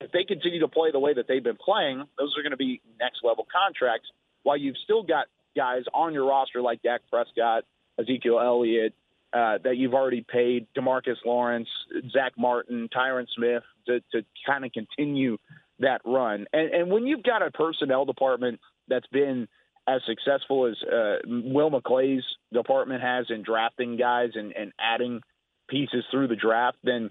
If 0.00 0.12
they 0.12 0.24
continue 0.24 0.60
to 0.60 0.68
play 0.68 0.90
the 0.92 1.00
way 1.00 1.14
that 1.14 1.26
they've 1.28 1.42
been 1.42 1.56
playing, 1.56 2.04
those 2.18 2.34
are 2.38 2.42
going 2.42 2.52
to 2.52 2.58
be 2.58 2.80
next 3.00 3.20
level 3.24 3.46
contracts. 3.50 4.08
While 4.42 4.56
you've 4.56 4.76
still 4.84 5.02
got 5.02 5.26
guys 5.56 5.82
on 5.92 6.12
your 6.12 6.26
roster 6.26 6.62
like 6.62 6.82
Dak 6.82 7.00
Prescott, 7.10 7.64
Ezekiel 7.98 8.38
Elliott, 8.40 8.94
uh, 9.32 9.58
that 9.62 9.76
you've 9.76 9.94
already 9.94 10.24
paid 10.26 10.66
Demarcus 10.76 11.16
Lawrence, 11.24 11.68
Zack 12.12 12.32
Martin, 12.38 12.88
Tyron 12.94 13.26
Smith 13.34 13.62
to, 13.86 14.00
to 14.12 14.24
kind 14.46 14.64
of 14.64 14.72
continue 14.72 15.36
that 15.80 16.00
run. 16.04 16.46
And, 16.52 16.72
and 16.72 16.90
when 16.90 17.06
you've 17.06 17.22
got 17.22 17.46
a 17.46 17.50
personnel 17.50 18.04
department 18.04 18.60
that's 18.88 19.06
been 19.08 19.48
as 19.86 20.00
successful 20.06 20.66
as 20.66 20.76
uh, 20.82 21.16
Will 21.26 21.70
McClay's 21.70 22.24
department 22.52 23.02
has 23.02 23.26
in 23.30 23.42
drafting 23.42 23.96
guys 23.96 24.30
and, 24.34 24.52
and 24.52 24.72
adding 24.78 25.20
pieces 25.68 26.04
through 26.10 26.28
the 26.28 26.36
draft, 26.36 26.78
then 26.82 27.10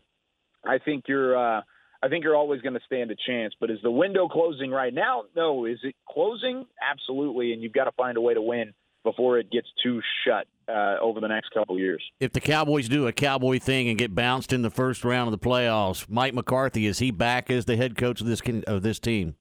I 0.65 0.80
think 0.80 1.06
you're 1.07 1.38
uh, 1.38 1.61
I 2.02 2.10
think 2.10 2.23
you're 2.23 2.35
always 2.35 2.61
going 2.61 2.76
to 2.76 2.85
stand 2.85 3.11
a 3.11 3.15
chance. 3.27 3.53
But 3.60 3.72
is 3.72 3.80
the 3.81 3.91
window 3.91 4.27
closing 4.27 4.72
right 4.72 4.94
now? 4.94 5.23
No. 5.35 5.65
Is 5.65 5.80
it 5.84 5.95
closing? 6.07 6.65
Absolutely. 6.81 7.53
And 7.53 7.61
you've 7.61 7.73
got 7.73 7.85
to 7.85 7.91
find 7.91 8.18
a 8.18 8.22
way 8.22 8.34
to 8.34 8.41
win 8.41 8.73
before 9.03 9.39
it 9.39 9.52
gets 9.52 9.68
too 9.81 10.02
shut 10.26 10.48
uh, 10.68 10.98
over 11.02 11.19
the 11.19 11.27
next 11.27 11.49
couple 11.52 11.77
years. 11.80 12.03
If 12.19 12.34
the 12.34 12.41
Cowboys 12.41 12.89
do 12.89 13.07
a 13.07 13.11
Cowboy 13.11 13.60
thing 13.60 13.88
and 13.89 13.98
get 13.98 14.14
bounced 14.14 14.53
in 14.53 14.61
the 14.61 14.69
first 14.69 15.03
round 15.03 15.31
of 15.34 15.39
the 15.39 15.45
playoffs, 15.45 16.10
Mike 16.10 16.34
McCarthy 16.34 16.85
is 16.85 16.99
he 16.99 17.11
back 17.11 17.49
as 17.49 17.65
the 17.65 17.77
head 17.77 17.98
coach 17.98 18.22
of 18.22 18.27
this 18.27 18.41
of 18.68 18.81
this 18.84 18.99
team? 18.99 19.35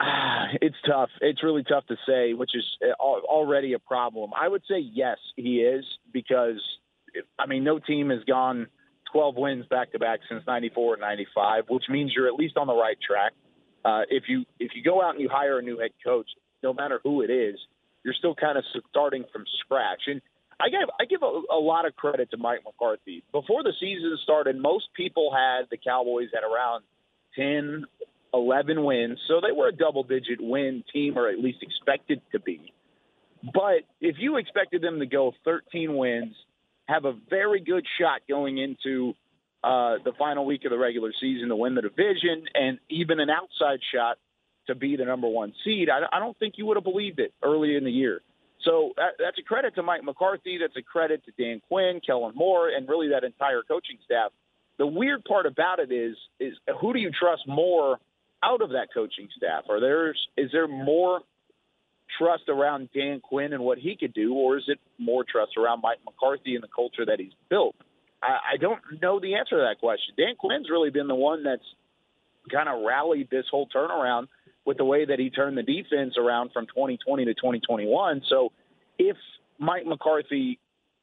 It's 0.60 0.74
tough. 0.84 1.10
It's 1.20 1.44
really 1.44 1.62
tough 1.62 1.86
to 1.86 1.96
say, 2.08 2.34
which 2.34 2.56
is 2.56 2.64
uh, 2.84 3.00
already 3.00 3.74
a 3.74 3.78
problem. 3.78 4.32
I 4.36 4.48
would 4.48 4.62
say 4.68 4.80
yes, 4.80 5.18
he 5.36 5.60
is 5.60 5.84
because 6.12 6.60
I 7.38 7.46
mean, 7.46 7.64
no 7.64 7.78
team 7.78 8.10
has 8.10 8.24
gone 8.24 8.66
12 9.12 9.36
wins 9.36 9.66
back 9.66 9.92
to 9.92 9.98
back 9.98 10.20
since 10.28 10.42
94 10.46 10.94
and 10.94 11.00
95, 11.00 11.64
which 11.68 11.84
means 11.88 12.12
you're 12.14 12.26
at 12.28 12.34
least 12.34 12.56
on 12.56 12.66
the 12.66 12.74
right 12.74 12.96
track. 13.04 13.32
Uh, 13.84 14.02
if 14.10 14.24
you 14.28 14.44
if 14.58 14.72
you 14.74 14.82
go 14.82 15.02
out 15.02 15.14
and 15.14 15.20
you 15.20 15.28
hire 15.30 15.58
a 15.58 15.62
new 15.62 15.78
head 15.78 15.92
coach, 16.04 16.28
no 16.62 16.72
matter 16.72 17.00
who 17.02 17.22
it 17.22 17.30
is, 17.30 17.56
you're 18.04 18.14
still 18.14 18.34
kind 18.34 18.56
of 18.56 18.64
starting 18.90 19.24
from 19.32 19.44
scratch. 19.64 20.02
And 20.06 20.20
I 20.60 20.68
give 20.68 20.88
I 21.00 21.04
give 21.06 21.22
a, 21.22 21.54
a 21.54 21.60
lot 21.60 21.86
of 21.86 21.96
credit 21.96 22.30
to 22.32 22.36
Mike 22.36 22.60
McCarthy. 22.64 23.22
Before 23.32 23.62
the 23.62 23.72
season 23.80 24.16
started, 24.22 24.56
most 24.60 24.88
people 24.94 25.32
had 25.32 25.66
the 25.70 25.76
Cowboys 25.76 26.28
at 26.36 26.44
around 26.44 26.84
10, 27.36 27.84
11 28.34 28.84
wins, 28.84 29.18
so 29.26 29.40
they 29.40 29.52
were 29.52 29.68
a 29.68 29.72
double 29.72 30.02
digit 30.02 30.38
win 30.40 30.84
team, 30.92 31.16
or 31.16 31.28
at 31.28 31.38
least 31.38 31.58
expected 31.62 32.20
to 32.32 32.40
be. 32.40 32.72
But 33.42 33.84
if 34.00 34.16
you 34.18 34.36
expected 34.36 34.82
them 34.82 34.98
to 34.98 35.06
go 35.06 35.32
13 35.44 35.96
wins, 35.96 36.34
have 36.86 37.06
a 37.06 37.14
very 37.30 37.60
good 37.60 37.86
shot 37.98 38.20
going 38.28 38.58
into 38.58 39.14
uh, 39.64 39.96
the 40.04 40.12
final 40.18 40.44
week 40.44 40.64
of 40.64 40.70
the 40.70 40.78
regular 40.78 41.12
season 41.20 41.48
to 41.48 41.56
win 41.56 41.74
the 41.74 41.82
division, 41.82 42.44
and 42.54 42.78
even 42.90 43.20
an 43.20 43.30
outside 43.30 43.80
shot 43.94 44.18
to 44.70 44.74
be 44.74 44.96
the 44.96 45.04
number 45.04 45.28
one 45.28 45.52
seed, 45.64 45.88
I, 45.90 46.00
I 46.14 46.18
don't 46.18 46.38
think 46.38 46.54
you 46.56 46.66
would 46.66 46.76
have 46.76 46.84
believed 46.84 47.18
it 47.18 47.32
early 47.42 47.76
in 47.76 47.84
the 47.84 47.90
year. 47.90 48.22
So 48.64 48.92
that, 48.96 49.14
that's 49.18 49.38
a 49.38 49.42
credit 49.42 49.74
to 49.76 49.82
Mike 49.82 50.04
McCarthy. 50.04 50.58
That's 50.60 50.76
a 50.76 50.82
credit 50.82 51.22
to 51.24 51.32
Dan 51.42 51.60
Quinn, 51.68 52.00
Kellen 52.04 52.32
Moore, 52.34 52.68
and 52.68 52.88
really 52.88 53.08
that 53.08 53.24
entire 53.24 53.62
coaching 53.62 53.98
staff. 54.04 54.32
The 54.78 54.86
weird 54.86 55.24
part 55.24 55.46
about 55.46 55.78
it 55.78 55.92
is, 55.92 56.16
is 56.38 56.54
who 56.80 56.92
do 56.92 56.98
you 56.98 57.10
trust 57.10 57.42
more 57.46 57.98
out 58.42 58.62
of 58.62 58.70
that 58.70 58.88
coaching 58.92 59.28
staff? 59.36 59.64
Are 59.68 59.80
there 59.80 60.10
is 60.36 60.50
there 60.52 60.68
more 60.68 61.20
trust 62.18 62.44
around 62.48 62.88
Dan 62.94 63.20
Quinn 63.20 63.52
and 63.52 63.62
what 63.62 63.78
he 63.78 63.96
could 63.96 64.14
do, 64.14 64.34
or 64.34 64.58
is 64.58 64.64
it 64.68 64.78
more 64.98 65.24
trust 65.24 65.52
around 65.56 65.80
Mike 65.82 65.98
McCarthy 66.04 66.54
and 66.54 66.62
the 66.62 66.68
culture 66.74 67.04
that 67.06 67.20
he's 67.20 67.32
built? 67.48 67.76
I, 68.22 68.54
I 68.54 68.56
don't 68.56 68.80
know 69.00 69.20
the 69.20 69.34
answer 69.34 69.56
to 69.56 69.66
that 69.68 69.78
question. 69.80 70.14
Dan 70.16 70.34
Quinn's 70.36 70.68
really 70.70 70.90
been 70.90 71.08
the 71.08 71.14
one 71.14 71.44
that's 71.44 71.64
kind 72.50 72.68
of 72.68 72.82
rallied 72.86 73.28
this 73.30 73.44
whole 73.50 73.68
turnaround 73.68 74.28
with 74.64 74.76
the 74.76 74.84
way 74.84 75.04
that 75.04 75.18
he 75.18 75.30
turned 75.30 75.56
the 75.56 75.62
defense 75.62 76.14
around 76.18 76.50
from 76.52 76.66
2020 76.66 77.24
to 77.24 77.34
2021. 77.34 78.22
So 78.28 78.52
if 78.98 79.16
Mike 79.58 79.86
McCarthy 79.86 80.58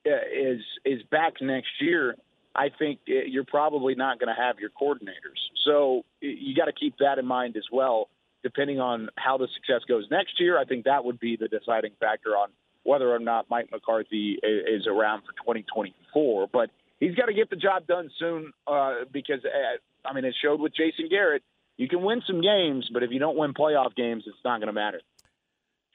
uh, 0.05 0.11
is 0.33 0.61
is 0.85 1.01
back 1.11 1.33
next 1.41 1.69
year, 1.79 2.15
I 2.55 2.69
think 2.77 2.99
uh, 3.09 3.25
you're 3.27 3.45
probably 3.45 3.95
not 3.95 4.19
going 4.19 4.33
to 4.33 4.41
have 4.41 4.57
your 4.59 4.69
coordinators. 4.69 5.39
So 5.65 6.03
you 6.21 6.55
got 6.55 6.65
to 6.65 6.73
keep 6.73 6.97
that 6.99 7.19
in 7.19 7.25
mind 7.25 7.55
as 7.57 7.65
well. 7.71 8.09
Depending 8.43 8.79
on 8.79 9.09
how 9.17 9.37
the 9.37 9.47
success 9.55 9.81
goes 9.87 10.05
next 10.09 10.39
year, 10.39 10.57
I 10.57 10.65
think 10.65 10.85
that 10.85 11.03
would 11.03 11.19
be 11.19 11.35
the 11.35 11.47
deciding 11.47 11.91
factor 11.99 12.29
on 12.29 12.49
whether 12.83 13.13
or 13.13 13.19
not 13.19 13.49
Mike 13.49 13.69
McCarthy 13.71 14.39
is 14.41 14.87
around 14.87 15.21
for 15.21 15.33
2024. 15.33 16.47
But 16.53 16.69
he's 16.99 17.15
got 17.15 17.25
to 17.25 17.33
get 17.33 17.49
the 17.49 17.55
job 17.55 17.85
done 17.85 18.09
soon 18.17 18.53
uh, 18.65 19.03
because, 19.11 19.43
uh, 19.43 20.07
I 20.07 20.13
mean, 20.13 20.23
it 20.23 20.35
showed 20.41 20.61
with 20.61 20.73
Jason 20.73 21.09
Garrett. 21.09 21.43
You 21.77 21.87
can 21.87 22.01
win 22.01 22.21
some 22.25 22.41
games, 22.41 22.89
but 22.91 23.03
if 23.03 23.11
you 23.11 23.19
don't 23.19 23.37
win 23.37 23.53
playoff 23.53 23.95
games, 23.95 24.23
it's 24.25 24.37
not 24.43 24.59
going 24.59 24.67
to 24.67 24.73
matter. 24.73 25.01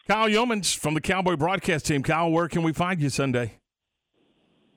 Kyle 0.09 0.29
Youmans 0.29 0.77
from 0.77 0.95
the 0.95 1.01
Cowboy 1.01 1.37
broadcast 1.37 1.87
team. 1.87 2.03
Kyle, 2.03 2.31
where 2.31 2.49
can 2.49 2.63
we 2.63 2.73
find 2.73 3.01
you 3.01 3.09
Sunday? 3.09 3.59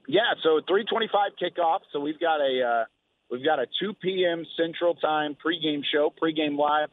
Yeah, 0.08 0.34
so 0.44 0.62
325 0.68 1.32
kickoff. 1.42 1.80
So 1.92 2.00
we've 2.00 2.20
got 2.20 2.40
a 2.40 2.62
uh, 2.62 2.86
we've 3.32 3.44
got 3.44 3.60
a 3.60 3.66
2 3.82 3.94
p.m. 4.02 4.46
Central 4.58 4.96
Time 4.96 5.36
pregame 5.44 5.82
show, 5.92 6.14
pregame 6.22 6.58
live 6.58 6.90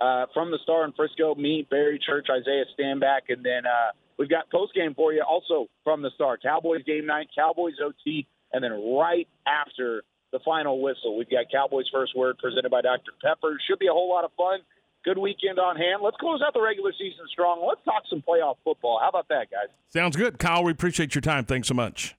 uh, 0.00 0.26
from 0.32 0.50
the 0.50 0.58
Star 0.62 0.84
in 0.84 0.92
Frisco. 0.92 1.34
Me, 1.34 1.66
Barry 1.68 2.00
Church, 2.04 2.26
Isaiah 2.30 2.64
Stanback, 2.78 3.22
and 3.28 3.44
then 3.44 3.66
uh, 3.66 3.90
we've 4.18 4.28
got 4.28 4.50
postgame 4.50 4.94
for 4.94 5.12
you 5.12 5.22
also 5.22 5.66
from 5.82 6.02
the 6.02 6.10
Star. 6.14 6.38
Cowboys 6.38 6.82
game 6.84 7.06
night, 7.06 7.28
Cowboys 7.36 7.74
OT, 7.84 8.26
and 8.52 8.62
then 8.62 8.72
right 8.96 9.26
after 9.46 10.04
the 10.34 10.40
final 10.44 10.82
whistle, 10.82 11.16
we've 11.16 11.30
got 11.30 11.46
Cowboys 11.50 11.86
first 11.92 12.16
word 12.16 12.36
presented 12.38 12.68
by 12.68 12.82
Dr. 12.82 13.12
Pepper. 13.22 13.56
Should 13.68 13.78
be 13.78 13.86
a 13.86 13.92
whole 13.92 14.10
lot 14.10 14.24
of 14.24 14.32
fun. 14.36 14.58
Good 15.04 15.16
weekend 15.16 15.60
on 15.60 15.76
hand. 15.76 16.02
Let's 16.02 16.16
close 16.16 16.42
out 16.44 16.54
the 16.54 16.60
regular 16.60 16.92
season 16.92 17.24
strong. 17.30 17.64
Let's 17.66 17.84
talk 17.84 18.02
some 18.10 18.20
playoff 18.20 18.56
football. 18.64 18.98
How 19.00 19.10
about 19.10 19.28
that, 19.28 19.50
guys? 19.50 19.68
Sounds 19.92 20.16
good. 20.16 20.38
Kyle, 20.40 20.64
we 20.64 20.72
appreciate 20.72 21.14
your 21.14 21.22
time. 21.22 21.44
Thanks 21.44 21.68
so 21.68 21.74
much. 21.74 22.16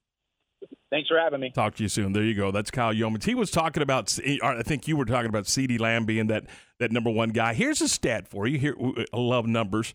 Thanks 0.92 1.10
for 1.10 1.20
having 1.20 1.42
me. 1.42 1.50
Talk 1.50 1.76
to 1.76 1.84
you 1.84 1.90
soon. 1.90 2.14
There 2.14 2.24
you 2.24 2.36
go. 2.36 2.52
That's 2.52 2.72
Kyle 2.72 2.94
Youmans. 2.94 3.26
He 3.26 3.36
was 3.36 3.52
talking 3.52 3.84
about, 3.84 4.18
I 4.42 4.62
think 4.62 4.88
you 4.88 4.96
were 4.96 5.04
talking 5.04 5.28
about 5.28 5.44
CeeDee 5.44 5.80
Lamb 5.80 6.06
being 6.06 6.28
that, 6.28 6.46
that 6.80 6.92
number 6.94 7.10
one 7.10 7.30
guy. 7.30 7.54
Here's 7.54 7.82
a 7.82 7.90
stat 7.90 8.30
for 8.30 8.48
you. 8.48 8.58
Here, 8.58 8.76
I 9.12 9.18
love 9.18 9.46
numbers. 9.46 9.94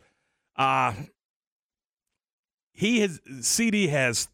Uh, 0.56 0.92
he 2.72 3.00
has, 3.00 3.20
C.D. 3.40 3.86
has 3.88 4.28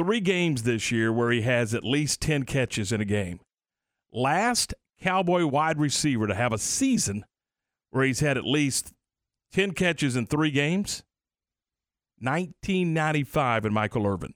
three 0.00 0.20
games 0.20 0.62
this 0.62 0.90
year 0.90 1.12
where 1.12 1.30
he 1.30 1.42
has 1.42 1.74
at 1.74 1.84
least 1.84 2.22
10 2.22 2.44
catches 2.44 2.90
in 2.90 3.02
a 3.02 3.04
game. 3.04 3.38
Last 4.10 4.72
Cowboy 4.98 5.44
wide 5.44 5.78
receiver 5.78 6.26
to 6.26 6.34
have 6.34 6.54
a 6.54 6.58
season 6.58 7.22
where 7.90 8.04
he's 8.04 8.20
had 8.20 8.38
at 8.38 8.44
least 8.46 8.94
10 9.52 9.72
catches 9.72 10.16
in 10.16 10.26
three 10.26 10.50
games, 10.50 11.02
1995 12.20 13.66
and 13.66 13.74
Michael 13.74 14.06
Irvin. 14.06 14.32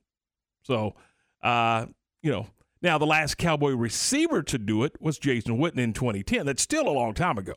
So, 0.65 0.97
uh, 1.43 1.87
you 2.23 2.31
know, 2.31 2.49
now 2.83 2.99
the 2.99 3.07
last 3.07 3.39
Cowboy 3.39 3.71
receiver 3.71 4.43
to 4.43 4.59
do 4.59 4.85
it 4.85 5.01
was 5.01 5.17
Jason 5.17 5.57
Witten 5.57 5.79
in 5.79 5.95
2010. 5.95 6.45
That's 6.45 6.63
still 6.63 6.87
a 6.87 6.91
long 6.91 7.15
time 7.15 7.39
ago. 7.39 7.55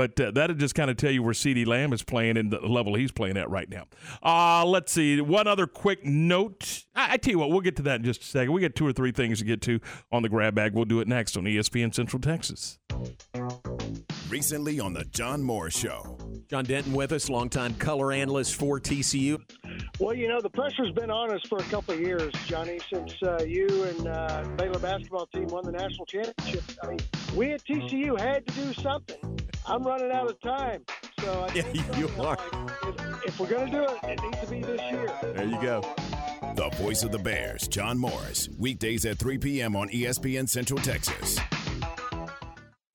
But 0.00 0.18
uh, 0.18 0.30
that'll 0.30 0.56
just 0.56 0.74
kind 0.74 0.90
of 0.90 0.96
tell 0.96 1.10
you 1.10 1.22
where 1.22 1.34
CeeDee 1.34 1.66
Lamb 1.66 1.92
is 1.92 2.02
playing 2.02 2.38
and 2.38 2.50
the 2.50 2.58
level 2.60 2.94
he's 2.94 3.12
playing 3.12 3.36
at 3.36 3.50
right 3.50 3.68
now. 3.68 3.84
Uh, 4.22 4.64
let's 4.64 4.90
see. 4.92 5.20
One 5.20 5.46
other 5.46 5.66
quick 5.66 6.06
note. 6.06 6.86
I, 6.94 7.12
I 7.12 7.16
tell 7.18 7.32
you 7.32 7.38
what, 7.38 7.50
we'll 7.50 7.60
get 7.60 7.76
to 7.76 7.82
that 7.82 7.96
in 7.96 8.04
just 8.04 8.22
a 8.22 8.24
second. 8.24 8.54
We 8.54 8.62
got 8.62 8.74
two 8.74 8.86
or 8.86 8.94
three 8.94 9.12
things 9.12 9.40
to 9.40 9.44
get 9.44 9.60
to 9.60 9.78
on 10.10 10.22
the 10.22 10.30
grab 10.30 10.54
bag. 10.54 10.72
We'll 10.72 10.86
do 10.86 11.00
it 11.00 11.08
next 11.08 11.36
on 11.36 11.44
ESPN 11.44 11.94
Central 11.94 12.18
Texas. 12.18 12.78
Recently 14.30 14.78
on 14.78 14.92
the 14.92 15.04
John 15.06 15.42
Morris 15.42 15.76
Show. 15.76 16.16
John 16.48 16.64
Denton 16.64 16.92
with 16.92 17.10
us, 17.10 17.28
longtime 17.28 17.74
color 17.74 18.12
analyst 18.12 18.54
for 18.54 18.78
TCU. 18.78 19.40
Well, 19.98 20.14
you 20.14 20.28
know, 20.28 20.40
the 20.40 20.50
pressure's 20.50 20.92
been 20.92 21.10
on 21.10 21.32
us 21.32 21.40
for 21.48 21.58
a 21.58 21.64
couple 21.64 21.94
of 21.94 22.00
years, 22.00 22.32
Johnny, 22.46 22.78
since 22.92 23.12
uh, 23.24 23.42
you 23.44 23.66
and 23.66 24.06
uh, 24.06 24.44
Baylor 24.56 24.78
basketball 24.78 25.26
team 25.26 25.46
won 25.48 25.64
the 25.64 25.72
national 25.72 26.06
championship. 26.06 26.62
I 26.80 26.90
mean, 26.90 26.98
we 27.34 27.52
at 27.52 27.64
TCU 27.64 28.20
had 28.20 28.46
to 28.46 28.54
do 28.54 28.72
something. 28.74 29.40
I'm 29.66 29.82
running 29.82 30.12
out 30.12 30.30
of 30.30 30.40
time. 30.42 30.84
So 31.20 31.46
I 31.48 31.52
Yeah, 31.52 31.98
you 31.98 32.08
are. 32.20 32.36
like, 32.36 32.38
if, 32.84 33.24
if 33.26 33.40
we're 33.40 33.48
going 33.48 33.66
to 33.66 33.72
do 33.72 33.82
it, 33.82 33.98
it 34.04 34.22
needs 34.22 34.40
to 34.40 34.46
be 34.46 34.60
this 34.60 34.80
year. 34.92 35.12
There 35.22 35.44
you 35.44 35.60
go. 35.60 35.82
The 36.54 36.70
voice 36.76 37.02
of 37.02 37.10
the 37.10 37.18
Bears, 37.18 37.66
John 37.66 37.98
Morris. 37.98 38.48
Weekdays 38.56 39.04
at 39.06 39.18
3 39.18 39.38
p.m. 39.38 39.74
on 39.74 39.88
ESPN 39.88 40.48
Central 40.48 40.78
Texas. 40.78 41.36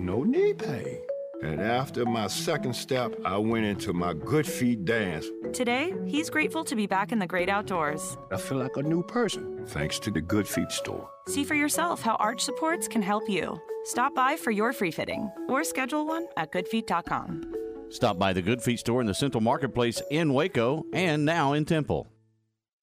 no 0.00 0.24
knee 0.24 0.54
pain. 0.54 1.00
And 1.42 1.60
after 1.60 2.04
my 2.04 2.26
second 2.26 2.74
step, 2.74 3.14
I 3.24 3.38
went 3.38 3.64
into 3.64 3.92
my 3.94 4.12
good 4.12 4.46
feet 4.46 4.84
dance. 4.84 5.26
Today, 5.54 5.94
he's 6.06 6.28
grateful 6.28 6.64
to 6.64 6.76
be 6.76 6.86
back 6.86 7.12
in 7.12 7.18
the 7.18 7.26
great 7.26 7.48
outdoors. 7.48 8.18
I 8.30 8.36
feel 8.36 8.58
like 8.58 8.76
a 8.76 8.82
new 8.82 9.02
person 9.02 9.64
thanks 9.66 9.98
to 10.00 10.10
the 10.10 10.20
Good 10.20 10.46
Feet 10.46 10.70
store. 10.70 11.08
See 11.28 11.44
for 11.44 11.54
yourself 11.54 12.02
how 12.02 12.16
arch 12.16 12.42
supports 12.42 12.88
can 12.88 13.00
help 13.00 13.28
you. 13.28 13.58
Stop 13.84 14.14
by 14.14 14.36
for 14.36 14.50
your 14.50 14.74
free 14.74 14.90
fitting 14.90 15.30
or 15.48 15.64
schedule 15.64 16.06
one 16.06 16.26
at 16.36 16.52
goodfeet.com. 16.52 17.54
Stop 17.88 18.18
by 18.18 18.34
the 18.34 18.42
Good 18.42 18.62
Feet 18.62 18.78
store 18.78 19.00
in 19.00 19.06
the 19.06 19.14
Central 19.14 19.40
Marketplace 19.40 20.02
in 20.10 20.34
Waco 20.34 20.84
and 20.92 21.24
now 21.24 21.54
in 21.54 21.64
Temple. 21.64 22.06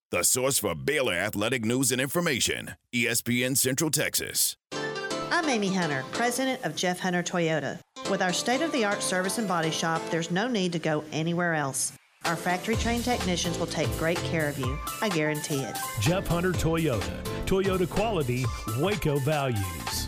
The 0.09 0.23
source 0.23 0.57
for 0.57 0.73
Baylor 0.73 1.13
athletic 1.13 1.63
news 1.63 1.91
and 1.91 2.01
information, 2.01 2.75
ESPN 2.93 3.55
Central 3.55 3.91
Texas. 3.91 4.55
I'm 5.29 5.49
Amy 5.49 5.73
Hunter, 5.73 6.05
president 6.13 6.63
of 6.63 6.73
Jeff 6.73 6.99
Hunter 6.99 7.21
Toyota. 7.21 7.79
With 8.09 8.21
our 8.21 8.31
state 8.31 8.61
of 8.61 8.71
the 8.71 8.85
art 8.85 9.03
service 9.03 9.37
and 9.37 9.47
body 9.47 9.71
shop, 9.71 10.01
there's 10.09 10.31
no 10.31 10.47
need 10.47 10.71
to 10.71 10.79
go 10.79 11.03
anywhere 11.11 11.53
else. 11.53 11.91
Our 12.23 12.37
factory 12.37 12.77
trained 12.77 13.03
technicians 13.03 13.59
will 13.59 13.67
take 13.67 13.89
great 13.97 14.17
care 14.19 14.47
of 14.47 14.57
you. 14.57 14.79
I 15.01 15.09
guarantee 15.09 15.59
it. 15.59 15.75
Jeff 15.99 16.27
Hunter 16.27 16.53
Toyota. 16.53 17.21
Toyota 17.45 17.89
quality, 17.89 18.45
Waco 18.79 19.19
values. 19.19 20.07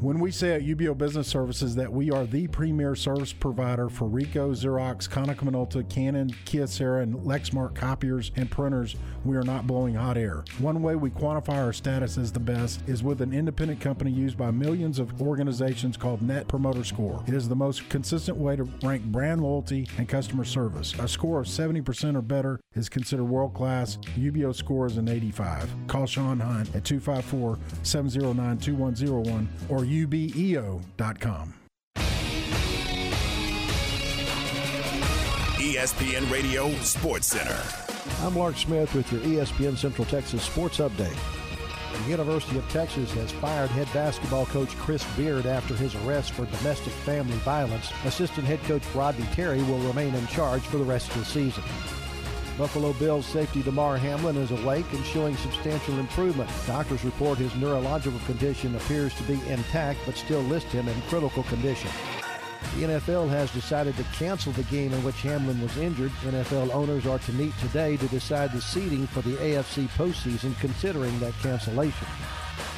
When 0.00 0.20
we 0.20 0.30
say 0.30 0.52
at 0.52 0.62
UBEO 0.62 0.96
Business 0.96 1.26
Services 1.26 1.74
that 1.74 1.92
we 1.92 2.12
are 2.12 2.24
the 2.24 2.46
premier 2.46 2.94
service 2.94 3.32
provider 3.32 3.88
for 3.88 4.08
Ricoh, 4.08 4.52
Xerox, 4.52 5.08
Konica 5.08 5.40
Minolta, 5.40 5.88
Canon, 5.88 6.30
Kyocera, 6.44 7.02
and 7.02 7.16
Lexmark 7.16 7.74
copiers 7.74 8.30
and 8.36 8.48
printers, 8.48 8.94
we 9.24 9.36
are 9.36 9.42
not 9.42 9.66
blowing 9.66 9.96
hot 9.96 10.16
air. 10.16 10.44
One 10.60 10.82
way 10.82 10.94
we 10.94 11.10
quantify 11.10 11.56
our 11.56 11.72
status 11.72 12.16
as 12.16 12.30
the 12.30 12.38
best 12.38 12.80
is 12.86 13.02
with 13.02 13.20
an 13.22 13.32
independent 13.32 13.80
company 13.80 14.12
used 14.12 14.38
by 14.38 14.52
millions 14.52 15.00
of 15.00 15.20
organizations 15.20 15.96
called 15.96 16.22
Net 16.22 16.46
Promoter 16.46 16.84
Score. 16.84 17.24
It 17.26 17.34
is 17.34 17.48
the 17.48 17.56
most 17.56 17.88
consistent 17.88 18.36
way 18.36 18.54
to 18.54 18.68
rank 18.84 19.02
brand 19.02 19.42
loyalty 19.42 19.88
and 19.98 20.08
customer 20.08 20.44
service. 20.44 20.94
A 21.00 21.08
score 21.08 21.40
of 21.40 21.46
70% 21.46 22.14
or 22.14 22.22
better 22.22 22.60
is 22.74 22.88
considered 22.88 23.24
world 23.24 23.52
class. 23.52 23.96
UBEO 24.16 24.54
score 24.54 24.86
is 24.86 24.96
an 24.96 25.08
85. 25.08 25.68
Call 25.88 26.06
Sean 26.06 26.38
Hunt 26.38 26.68
at 26.76 26.84
254 26.84 27.58
709 27.82 28.58
2101 28.58 29.48
or 29.68 29.77
E 29.84 30.04
ubeo.com. 30.04 31.54
ESPN 35.58 36.30
Radio 36.30 36.70
Sports 36.82 37.26
Center. 37.26 37.60
I'm 38.24 38.36
Lark 38.36 38.56
Smith 38.56 38.94
with 38.94 39.10
your 39.12 39.20
ESPN 39.22 39.76
Central 39.76 40.06
Texas 40.06 40.42
Sports 40.42 40.78
Update. 40.78 41.16
The 42.04 42.10
University 42.10 42.58
of 42.58 42.68
Texas 42.68 43.10
has 43.12 43.32
fired 43.32 43.70
head 43.70 43.88
basketball 43.92 44.46
coach 44.46 44.76
Chris 44.76 45.04
Beard 45.16 45.46
after 45.46 45.74
his 45.74 45.94
arrest 45.96 46.32
for 46.32 46.46
domestic 46.46 46.92
family 46.92 47.36
violence. 47.38 47.90
Assistant 48.04 48.46
head 48.46 48.60
coach 48.62 48.82
Rodney 48.94 49.26
Terry 49.32 49.62
will 49.64 49.78
remain 49.78 50.14
in 50.14 50.26
charge 50.28 50.62
for 50.62 50.78
the 50.78 50.84
rest 50.84 51.10
of 51.10 51.18
the 51.18 51.24
season. 51.24 51.64
Buffalo 52.58 52.92
Bills 52.94 53.24
safety 53.24 53.62
Damar 53.62 53.96
Hamlin 53.96 54.36
is 54.36 54.50
awake 54.50 54.92
and 54.92 55.04
showing 55.04 55.36
substantial 55.36 55.96
improvement. 56.00 56.50
Doctors 56.66 57.04
report 57.04 57.38
his 57.38 57.54
neurological 57.54 58.18
condition 58.26 58.74
appears 58.74 59.14
to 59.14 59.22
be 59.22 59.40
intact 59.48 60.00
but 60.04 60.16
still 60.16 60.40
list 60.40 60.66
him 60.66 60.88
in 60.88 61.00
critical 61.02 61.44
condition. 61.44 61.88
The 62.74 62.82
NFL 62.82 63.28
has 63.28 63.52
decided 63.52 63.96
to 63.96 64.02
cancel 64.12 64.50
the 64.52 64.64
game 64.64 64.92
in 64.92 65.04
which 65.04 65.22
Hamlin 65.22 65.62
was 65.62 65.76
injured. 65.78 66.10
NFL 66.22 66.74
owners 66.74 67.06
are 67.06 67.20
to 67.20 67.32
meet 67.34 67.56
today 67.58 67.96
to 67.96 68.08
decide 68.08 68.50
the 68.50 68.60
seeding 68.60 69.06
for 69.06 69.22
the 69.22 69.36
AFC 69.36 69.86
postseason 69.90 70.58
considering 70.58 71.16
that 71.20 71.34
cancellation. 71.40 72.08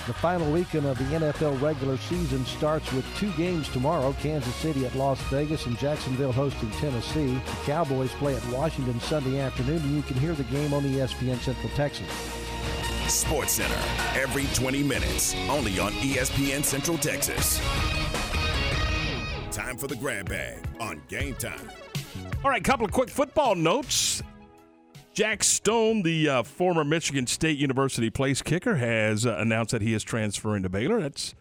The 0.07 0.15
final 0.15 0.51
weekend 0.51 0.87
of 0.87 0.97
the 0.99 1.05
NFL 1.05 1.61
regular 1.61 1.99
season 1.99 2.45
starts 2.47 2.91
with 2.93 3.05
two 3.17 3.31
games 3.33 3.69
tomorrow 3.69 4.15
Kansas 4.21 4.55
City 4.57 4.87
at 4.87 4.95
Las 4.95 5.21
Vegas 5.25 5.67
and 5.67 5.79
Jacksonville 5.79 6.33
hosting 6.33 6.71
Tennessee. 6.73 7.35
The 7.35 7.65
Cowboys 7.67 8.11
play 8.13 8.35
at 8.35 8.47
Washington 8.49 8.99
Sunday 9.01 9.41
afternoon, 9.41 9.77
and 9.77 9.95
you 9.95 10.03
can 10.03 10.17
hear 10.17 10.33
the 10.33 10.45
game 10.45 10.73
on 10.73 10.83
ESPN 10.85 11.39
Central 11.39 11.69
Texas. 11.75 12.09
Sports 13.09 13.53
Center, 13.53 13.79
every 14.15 14.47
20 14.55 14.83
minutes, 14.83 15.35
only 15.51 15.79
on 15.79 15.93
ESPN 15.93 16.65
Central 16.65 16.97
Texas. 16.97 17.59
Time 19.51 19.77
for 19.77 19.87
the 19.87 19.97
grab 19.97 20.29
bag 20.31 20.65
on 20.81 21.03
game 21.09 21.35
time. 21.35 21.69
All 22.43 22.51
right, 22.51 22.65
couple 22.65 22.87
of 22.87 22.93
quick 22.93 23.11
football 23.11 23.55
notes. 23.55 24.23
Jack 25.12 25.43
Stone, 25.43 26.03
the 26.03 26.28
uh, 26.28 26.43
former 26.43 26.85
Michigan 26.85 27.27
State 27.27 27.59
University 27.59 28.11
place 28.11 28.43
kicker, 28.43 28.77
has 28.77 29.27
uh, 29.27 29.37
announced 29.39 29.73
that 29.73 29.82
he 29.82 29.93
is 29.93 30.05
transferring 30.05 30.62
to 30.62 30.69
Baylor. 30.69 31.01
That's 31.01 31.35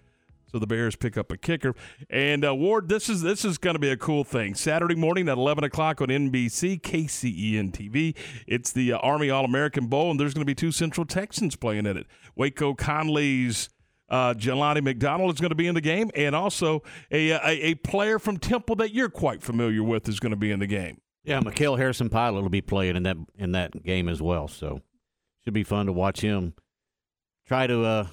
so 0.51 0.57
the 0.57 0.65
Bears 0.65 0.95
pick 0.95 1.15
up 1.15 1.31
a 1.31 1.37
kicker. 1.37 1.75
And 2.09 2.43
uh, 2.43 2.55
Ward, 2.55 2.89
this 2.89 3.07
is 3.07 3.21
this 3.21 3.45
is 3.45 3.59
going 3.59 3.75
to 3.75 3.79
be 3.79 3.91
a 3.91 3.97
cool 3.97 4.23
thing. 4.23 4.55
Saturday 4.55 4.95
morning 4.95 5.29
at 5.29 5.37
11 5.37 5.63
o'clock 5.63 6.01
on 6.01 6.07
NBC, 6.07 6.81
KCEN 6.81 7.71
TV. 7.71 8.15
It's 8.47 8.71
the 8.71 8.93
uh, 8.93 8.97
Army 8.97 9.29
All 9.29 9.45
American 9.45 9.85
Bowl, 9.85 10.09
and 10.09 10.19
there's 10.19 10.33
going 10.33 10.41
to 10.41 10.49
be 10.49 10.55
two 10.55 10.71
Central 10.71 11.05
Texans 11.05 11.55
playing 11.55 11.85
in 11.85 11.97
it. 11.97 12.07
Waco 12.35 12.73
Connally's 12.73 13.69
uh, 14.09 14.33
Jelani 14.33 14.81
McDonald 14.81 15.31
is 15.31 15.39
going 15.39 15.49
to 15.49 15.55
be 15.55 15.67
in 15.67 15.75
the 15.75 15.81
game, 15.81 16.09
and 16.15 16.35
also 16.35 16.81
a, 17.11 17.29
a 17.29 17.41
a 17.43 17.75
player 17.75 18.17
from 18.17 18.37
Temple 18.37 18.75
that 18.77 18.91
you're 18.91 19.09
quite 19.09 19.43
familiar 19.43 19.83
with 19.83 20.09
is 20.09 20.19
going 20.19 20.31
to 20.31 20.35
be 20.37 20.49
in 20.49 20.59
the 20.59 20.67
game. 20.67 20.99
Yeah, 21.30 21.41
Mikael 21.41 21.76
Harrison 21.76 22.10
Pilot 22.10 22.41
will 22.41 22.49
be 22.49 22.61
playing 22.61 22.95
in 22.95 23.03
that 23.03 23.18
in 23.38 23.51
that 23.51 23.84
game 23.84 24.10
as 24.10 24.19
well. 24.19 24.47
So 24.47 24.81
should 25.43 25.53
be 25.53 25.64
fun 25.64 25.85
to 25.85 25.93
watch 25.93 26.22
him 26.22 26.56
try 27.47 27.68
to 27.68 27.84
uh, 27.84 28.07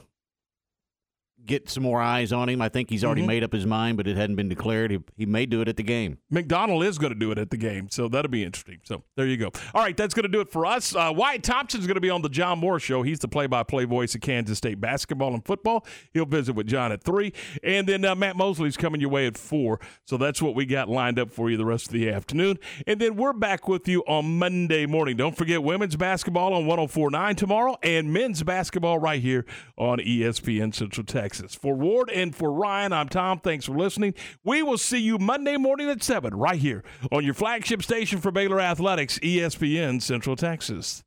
get 1.47 1.69
some 1.71 1.83
more 1.83 2.01
eyes 2.01 2.33
on 2.33 2.49
him. 2.49 2.61
I 2.61 2.69
think 2.69 2.91
he's 2.91 3.05
already 3.05 3.23
Mhm. 3.23 3.27
made 3.27 3.45
up 3.45 3.53
his 3.53 3.67
mind, 3.67 3.97
but 3.97 4.07
it 4.07 4.17
hadn't 4.17 4.37
been 4.37 4.49
declared. 4.49 4.91
He, 4.91 4.99
he 5.17 5.27
may 5.27 5.47
do 5.47 5.61
it 5.61 5.69
at 5.69 5.77
the 5.77 5.83
game. 5.83 6.19
McDonald 6.31 6.85
is 6.85 6.99
going 6.99 7.13
to 7.13 7.19
do 7.19 7.31
it 7.31 7.39
at 7.39 7.51
the 7.51 7.57
game, 7.57 7.89
so 7.91 8.09
that'll 8.09 8.31
be 8.31 8.43
interesting. 8.45 8.79
So 8.85 9.05
there 9.17 9.27
you 9.27 9.37
go. 9.37 9.51
All 9.75 9.83
right, 9.83 9.97
that's 9.97 10.15
going 10.15 10.25
to 10.25 10.29
do 10.29 10.41
it 10.41 10.49
for 10.51 10.67
us. 10.67 10.95
Uh, 10.95 11.13
Wyatt 11.15 11.43
Thompson's 11.43 11.87
going 11.87 11.95
to 11.97 12.01
be 12.01 12.11
on 12.11 12.23
the 12.23 12.29
John 12.29 12.59
Morris 12.59 12.83
Show. 12.83 13.03
He's 13.03 13.19
the 13.21 13.29
play-by-play 13.29 13.85
voice 13.85 14.15
of 14.15 14.21
Kansas 14.21 14.59
State 14.59 14.81
basketball 14.81 15.35
and 15.35 15.45
football. 15.45 15.87
He'll 16.13 16.27
visit 16.27 16.55
with 16.55 16.67
John 16.67 16.93
at 16.93 17.03
three, 17.03 17.33
and 17.63 17.87
then 17.89 18.05
uh, 18.05 18.15
Matt 18.15 18.37
Mosley's 18.37 18.77
coming 18.77 19.01
your 19.01 19.11
way 19.11 19.27
at 19.27 19.37
four. 19.39 19.81
So 20.05 20.17
that's 20.17 20.43
what 20.43 20.55
we 20.55 20.67
got 20.67 20.89
lined 20.89 21.19
up 21.19 21.31
for 21.31 21.51
you 21.51 21.57
the 21.57 21.65
rest 21.65 21.87
of 21.87 21.93
the 21.93 22.11
afternoon, 22.11 22.59
and 22.87 23.01
then 23.01 23.17
we're 23.17 23.33
back 23.33 23.69
with 23.69 23.87
you 23.89 24.03
on 24.07 24.39
Monday 24.39 24.87
morning. 24.87 25.17
Don't 25.17 25.37
forget 25.37 25.63
women's 25.63 25.97
basketball 25.97 26.55
on 26.55 26.65
104.9 26.67 27.37
tomorrow, 27.37 27.77
and 27.83 28.13
men's 28.13 28.43
basketball 28.43 28.99
right 28.99 29.21
here 29.23 29.45
on 29.77 29.99
ESPN 29.99 30.75
Central 30.75 31.05
Texas. 31.37 31.55
For 31.55 31.75
Ward 31.75 32.11
and 32.11 32.35
for 32.35 32.51
Ryan, 32.53 32.93
I'm 32.93 33.09
Tom. 33.09 33.41
Thanks 33.41 33.67
for 33.67 33.77
listening. 33.77 34.15
We 34.45 34.63
will 34.63 34.79
see 34.79 34.99
you 34.99 35.19
Monday 35.19 35.57
morning 35.57 35.91
at 35.91 36.03
7 36.03 36.35
right 36.35 36.59
here 36.59 36.83
on 37.13 37.25
your 37.25 37.35
flagship 37.35 37.83
station 37.83 38.21
for 38.21 38.31
Baylor 38.31 38.61
Athletics, 38.61 39.19
ESPN 39.19 40.01
Central 40.01 40.37
Texas. 40.37 41.03